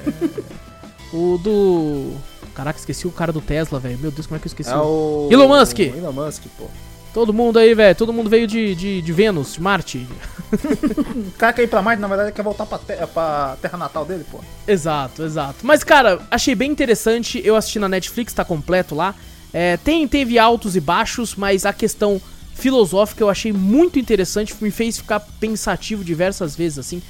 o 1.14 1.38
do. 1.44 2.14
Caraca, 2.56 2.80
esqueci 2.80 3.08
o 3.08 3.12
cara 3.12 3.32
do 3.32 3.42
Tesla, 3.42 3.80
velho. 3.80 3.98
Meu 4.00 4.12
Deus, 4.12 4.28
como 4.28 4.38
é 4.38 4.40
que 4.40 4.48
eu 4.48 4.50
esqueci? 4.50 4.70
É 4.72 4.76
o... 4.78 5.28
Elon 5.32 5.48
Musk. 5.48 5.80
Elon 5.80 6.12
Musk, 6.12 6.44
pô. 6.58 6.66
Todo 7.14 7.34
mundo 7.34 7.60
aí, 7.60 7.74
velho. 7.74 7.96
Todo 7.96 8.14
mundo 8.14 8.30
veio 8.30 8.48
de, 8.48 8.74
de, 8.74 9.02
de 9.02 9.14
Vênus, 9.14 9.54
de 9.56 9.62
Marte. 9.62 10.08
O 10.54 11.32
cara 11.38 11.54
quer 11.54 11.64
ir 11.64 11.68
pra 11.68 11.82
Marte, 11.82 12.00
na 12.02 12.08
verdade, 12.08 12.32
quer 12.32 12.42
voltar 12.44 12.66
pra, 12.66 12.78
te 12.78 12.96
pra 13.14 13.58
terra 13.62 13.78
natal 13.78 14.06
dele, 14.06 14.26
pô. 14.32 14.40
Exato, 14.68 15.24
exato. 15.24 15.58
Mas, 15.64 15.84
cara, 15.84 16.22
achei 16.32 16.56
bem 16.56 16.72
interessante. 16.72 17.42
Eu 17.44 17.56
assisti 17.56 17.80
na 17.80 17.90
Netflix, 17.90 18.34
tá 18.34 18.46
completo 18.46 18.96
lá. 18.96 19.14
É, 19.54 19.76
tem, 19.78 20.08
teve 20.08 20.40
altos 20.40 20.76
e 20.76 20.80
baixos, 20.80 21.36
mas 21.36 21.66
a 21.66 21.74
questão 21.74 22.22
filosófica 22.56 23.24
eu 23.24 23.30
achei 23.30 23.52
muito 23.52 24.00
interessante. 24.00 24.56
Me 24.62 24.72
fez 24.72 24.98
ficar 24.98 25.20
pensativo 25.20 26.04
diversas 26.04 26.56
vezes, 26.56 26.80
assim, 26.80 27.02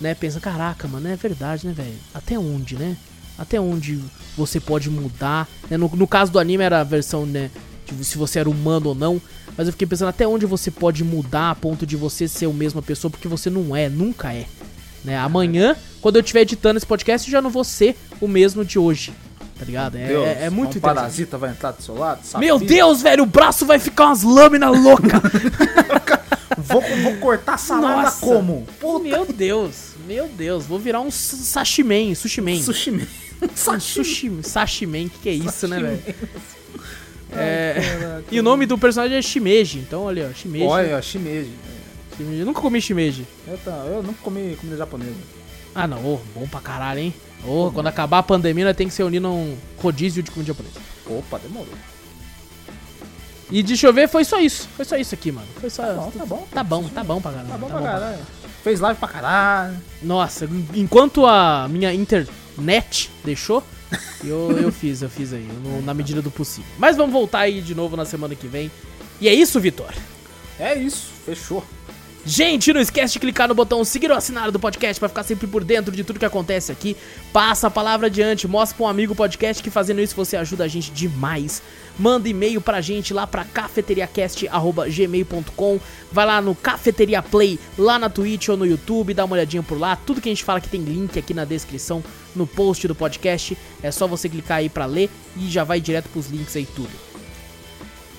né? 0.00 0.14
Pensa, 0.14 0.40
caraca, 0.40 0.88
mano, 0.88 1.08
é 1.08 1.16
verdade, 1.16 1.66
né, 1.66 1.72
velho? 1.74 1.96
Até 2.14 2.38
onde, 2.38 2.76
né? 2.76 2.96
Até 3.38 3.60
onde 3.60 3.98
você 4.36 4.58
pode 4.60 4.88
mudar. 4.88 5.46
né? 5.70 5.76
No, 5.76 5.88
no 5.94 6.06
caso 6.06 6.30
do 6.32 6.38
anime 6.38 6.62
era 6.64 6.80
a 6.80 6.84
versão, 6.84 7.26
né? 7.26 7.50
De 7.90 8.04
se 8.04 8.16
você 8.16 8.38
era 8.38 8.48
humano 8.48 8.90
ou 8.90 8.94
não. 8.94 9.20
Mas 9.60 9.68
eu 9.68 9.72
fiquei 9.72 9.86
pensando 9.86 10.08
até 10.08 10.26
onde 10.26 10.46
você 10.46 10.70
pode 10.70 11.04
mudar 11.04 11.50
a 11.50 11.54
ponto 11.54 11.84
de 11.84 11.94
você 11.94 12.26
ser 12.26 12.46
a 12.46 12.50
mesma 12.50 12.80
pessoa, 12.80 13.10
porque 13.10 13.28
você 13.28 13.50
não 13.50 13.76
é, 13.76 13.90
nunca 13.90 14.32
é. 14.32 14.46
Né? 15.04 15.18
Amanhã 15.18 15.76
quando 16.00 16.16
eu 16.16 16.22
estiver 16.22 16.40
editando 16.40 16.78
esse 16.78 16.86
podcast, 16.86 17.28
eu 17.28 17.32
já 17.32 17.42
não 17.42 17.50
vou 17.50 17.62
ser 17.62 17.94
o 18.22 18.26
mesmo 18.26 18.64
de 18.64 18.78
hoje. 18.78 19.12
Tá 19.58 19.66
ligado? 19.66 19.98
É, 19.98 20.06
Deus, 20.06 20.26
é, 20.26 20.44
é 20.46 20.50
muito 20.50 20.78
um 20.78 20.80
parasita 20.80 21.36
vai 21.36 21.50
entrar 21.50 21.72
do 21.72 21.82
seu 21.82 21.94
lado? 21.94 22.22
Meu. 22.38 22.58
Deus, 22.58 23.02
velho, 23.02 23.24
o 23.24 23.26
braço 23.26 23.66
vai 23.66 23.78
ficar 23.78 24.06
umas 24.06 24.22
lâminas 24.22 24.82
loucas. 24.82 25.20
Vou, 26.56 26.82
vou 27.02 27.16
cortar 27.16 27.58
salada 27.58 28.02
Nossa. 28.02 28.20
como? 28.20 28.66
meu 29.02 29.26
Deus, 29.26 29.92
meu 30.06 30.28
Deus, 30.28 30.66
vou 30.66 30.78
virar 30.78 31.00
um 31.00 31.10
sashimen, 31.10 32.14
sushimen. 32.14 32.62
Sushi 32.62 32.90
man. 32.90 33.06
Um 33.42 33.80
sushi, 33.80 34.30
sashimen, 34.42 35.08
que 35.08 35.18
que 35.20 35.28
é 35.30 35.32
isso, 35.32 35.66
né, 35.66 35.80
velho? 35.80 36.02
É... 37.32 38.20
E 38.30 38.38
o 38.38 38.42
nome 38.42 38.66
do 38.66 38.76
personagem 38.78 39.16
é 39.18 39.22
Shimeji, 39.22 39.78
então 39.78 40.02
olha, 40.02 40.28
ó, 40.30 40.34
Shimeji. 40.34 40.64
Olha, 40.64 41.02
shimeji. 41.02 41.50
Shimeji. 42.16 42.40
Eu 42.40 42.46
nunca 42.46 42.60
comi 42.60 42.80
Shimeji. 42.80 43.26
Eu, 43.46 43.58
tá- 43.58 43.84
eu 43.86 44.02
nunca 44.02 44.18
comi 44.22 44.56
comida 44.56 44.76
japonesa. 44.76 45.14
Ah, 45.74 45.86
não, 45.86 46.04
ô, 46.04 46.20
bom 46.34 46.46
pra 46.48 46.60
caralho, 46.60 47.00
hein? 47.00 47.14
Ô, 47.46 47.70
quando 47.72 47.86
acabar 47.86 48.18
a 48.18 48.22
pandemia, 48.22 48.64
nós 48.64 48.76
tem 48.76 48.88
que 48.88 48.94
se 48.94 49.02
unir 49.02 49.20
num 49.20 49.56
rodízio 49.78 50.22
de 50.22 50.30
comida 50.30 50.52
japonesa. 50.52 50.80
Opa, 51.06 51.38
demorou. 51.38 51.72
E 53.50 53.62
deixa 53.62 53.86
eu 53.88 53.92
ver, 53.92 54.08
foi 54.08 54.24
só 54.24 54.38
isso. 54.38 54.68
Foi 54.76 54.84
só 54.84 54.96
isso 54.96 55.14
aqui, 55.14 55.32
mano. 55.32 55.46
Foi 55.60 55.68
só. 55.70 55.82
Tá 55.82 55.94
bom, 55.94 56.10
tá 56.10 56.24
bom. 56.24 56.46
Tá 56.52 56.64
bom, 56.64 56.88
tá 56.88 57.04
bom 57.04 57.20
pra 57.20 57.30
caralho. 57.32 57.48
Tá 57.48 57.58
bom 57.58 57.66
tá 57.66 57.72
pra 57.74 57.80
bom. 57.80 57.86
caralho. 57.86 58.18
Fez 58.62 58.78
live 58.80 58.98
pra 59.00 59.08
caralho. 59.08 59.76
Nossa, 60.02 60.48
enquanto 60.74 61.26
a 61.26 61.66
minha 61.68 61.92
internet 61.92 63.10
deixou, 63.24 63.64
eu, 64.24 64.52
eu 64.58 64.72
fiz, 64.72 65.02
eu 65.02 65.10
fiz 65.10 65.32
aí, 65.32 65.46
no- 65.64 65.82
na 65.82 65.92
medida 65.94 66.20
do 66.22 66.30
possível. 66.30 66.70
Mas 66.78 66.96
vamos 66.96 67.12
voltar 67.12 67.40
aí 67.40 67.60
de 67.60 67.74
novo 67.74 67.96
na 67.96 68.04
semana 68.04 68.34
que 68.34 68.46
vem. 68.46 68.70
E 69.20 69.28
é 69.28 69.34
isso, 69.34 69.58
Vitor. 69.60 69.92
É 70.58 70.74
isso, 70.78 71.06
fechou. 71.24 71.64
Gente, 72.24 72.72
não 72.74 72.80
esquece 72.82 73.14
de 73.14 73.18
clicar 73.18 73.48
no 73.48 73.54
botão 73.54 73.82
seguir 73.82 74.10
ou 74.10 74.16
assinar 74.16 74.50
do 74.50 74.60
podcast 74.60 75.00
pra 75.00 75.08
ficar 75.08 75.22
sempre 75.22 75.46
por 75.46 75.64
dentro 75.64 75.90
de 75.96 76.04
tudo 76.04 76.18
que 76.18 76.24
acontece 76.26 76.70
aqui. 76.70 76.94
Passa 77.32 77.68
a 77.68 77.70
palavra 77.70 78.08
adiante, 78.08 78.46
mostra 78.46 78.76
pra 78.76 78.84
um 78.84 78.88
amigo 78.90 79.14
o 79.14 79.16
podcast 79.16 79.62
que 79.62 79.70
fazendo 79.70 80.02
isso 80.02 80.14
você 80.14 80.36
ajuda 80.36 80.64
a 80.64 80.68
gente 80.68 80.90
demais. 80.90 81.62
Manda 81.98 82.28
e-mail 82.28 82.60
pra 82.60 82.82
gente 82.82 83.14
lá 83.14 83.26
pra 83.26 83.42
cafeteriacast@gmail.com. 83.46 85.80
Vai 86.12 86.26
lá 86.26 86.42
no 86.42 86.54
Cafeteria 86.54 87.22
Play, 87.22 87.58
lá 87.78 87.98
na 87.98 88.10
Twitch 88.10 88.48
ou 88.48 88.56
no 88.56 88.66
YouTube, 88.66 89.14
dá 89.14 89.24
uma 89.24 89.36
olhadinha 89.36 89.62
por 89.62 89.78
lá. 89.78 89.94
Tudo 89.96 90.20
que 90.20 90.28
a 90.28 90.32
gente 90.32 90.44
fala 90.44 90.60
que 90.60 90.68
tem 90.68 90.82
link 90.82 91.18
aqui 91.18 91.32
na 91.32 91.44
descrição, 91.44 92.02
no 92.34 92.46
post 92.46 92.86
do 92.88 92.94
podcast. 92.94 93.56
É 93.82 93.90
só 93.90 94.06
você 94.06 94.28
clicar 94.28 94.58
aí 94.58 94.68
pra 94.68 94.86
ler 94.86 95.10
e 95.36 95.48
já 95.50 95.64
vai 95.64 95.80
direto 95.80 96.08
pros 96.08 96.28
links 96.28 96.54
aí 96.56 96.66
tudo. 96.66 96.90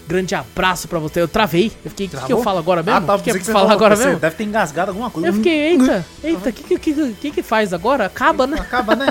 Grande 0.07 0.35
abraço 0.35 0.89
pra 0.89 0.99
você. 0.99 1.21
Eu 1.21 1.27
travei. 1.27 1.71
Eu 1.85 1.89
fiquei, 1.91 2.07
o 2.07 2.09
que, 2.09 2.25
que 2.25 2.33
eu 2.33 2.43
falo 2.43 2.59
agora 2.59 2.83
mesmo? 2.83 2.97
Ah, 2.97 3.01
tá, 3.01 3.15
O 3.15 3.19
que, 3.21 3.31
que 3.31 3.37
é 3.37 3.53
falou- 3.53 3.71
agora 3.71 3.95
mesmo? 3.95 4.19
Deve 4.19 4.35
ter 4.35 4.43
engasgado 4.43 4.91
alguma 4.91 5.09
coisa. 5.09 5.29
Eu 5.29 5.33
fiquei, 5.33 5.53
eita, 5.71 6.05
eita, 6.21 6.49
o 6.49 6.53
que, 6.53 6.63
que, 6.63 6.79
que, 6.79 7.13
que, 7.13 7.31
que 7.31 7.43
faz 7.43 7.71
agora? 7.73 8.07
Acaba, 8.07 8.45
né? 8.45 8.57
Acaba, 8.59 8.93
né? 8.95 9.05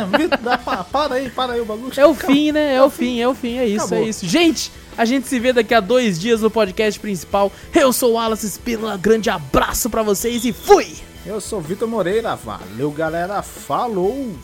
Para 0.93 1.15
aí, 1.15 1.31
para 1.31 1.55
aí 1.55 1.61
o 1.61 1.65
bagulho. 1.65 1.93
É 1.97 2.05
o 2.07 2.13
fim, 2.13 2.53
né? 2.53 2.75
É 2.75 2.83
o 2.83 2.91
fim, 2.91 3.19
é 3.19 3.27
o 3.27 3.35
fim, 3.35 3.57
é 3.57 3.67
isso, 3.67 3.87
Acabou. 3.87 4.05
é 4.05 4.09
isso. 4.09 4.27
Gente, 4.27 4.71
a 4.99 5.07
gente 5.07 5.27
se 5.27 5.39
vê 5.39 5.55
daqui 5.55 5.73
a 5.73 5.81
dois 5.81 6.21
dias 6.21 6.43
no 6.43 6.51
podcast 6.51 7.01
principal. 7.01 7.51
Eu 7.75 7.95
sou 7.95 8.11
o 8.11 8.15
Wallace 8.15 8.47
Spínola, 8.47 8.99
grande 8.99 9.31
abraço 9.31 9.89
pra 9.89 10.03
vocês 10.03 10.45
e 10.45 10.53
fui! 10.53 10.97
Eu 11.25 11.41
sou 11.41 11.61
o 11.61 11.63
Vitor 11.63 11.89
Moreira. 11.89 12.35
Valeu, 12.37 12.91
galera. 12.91 13.41
Falou. 13.43 14.35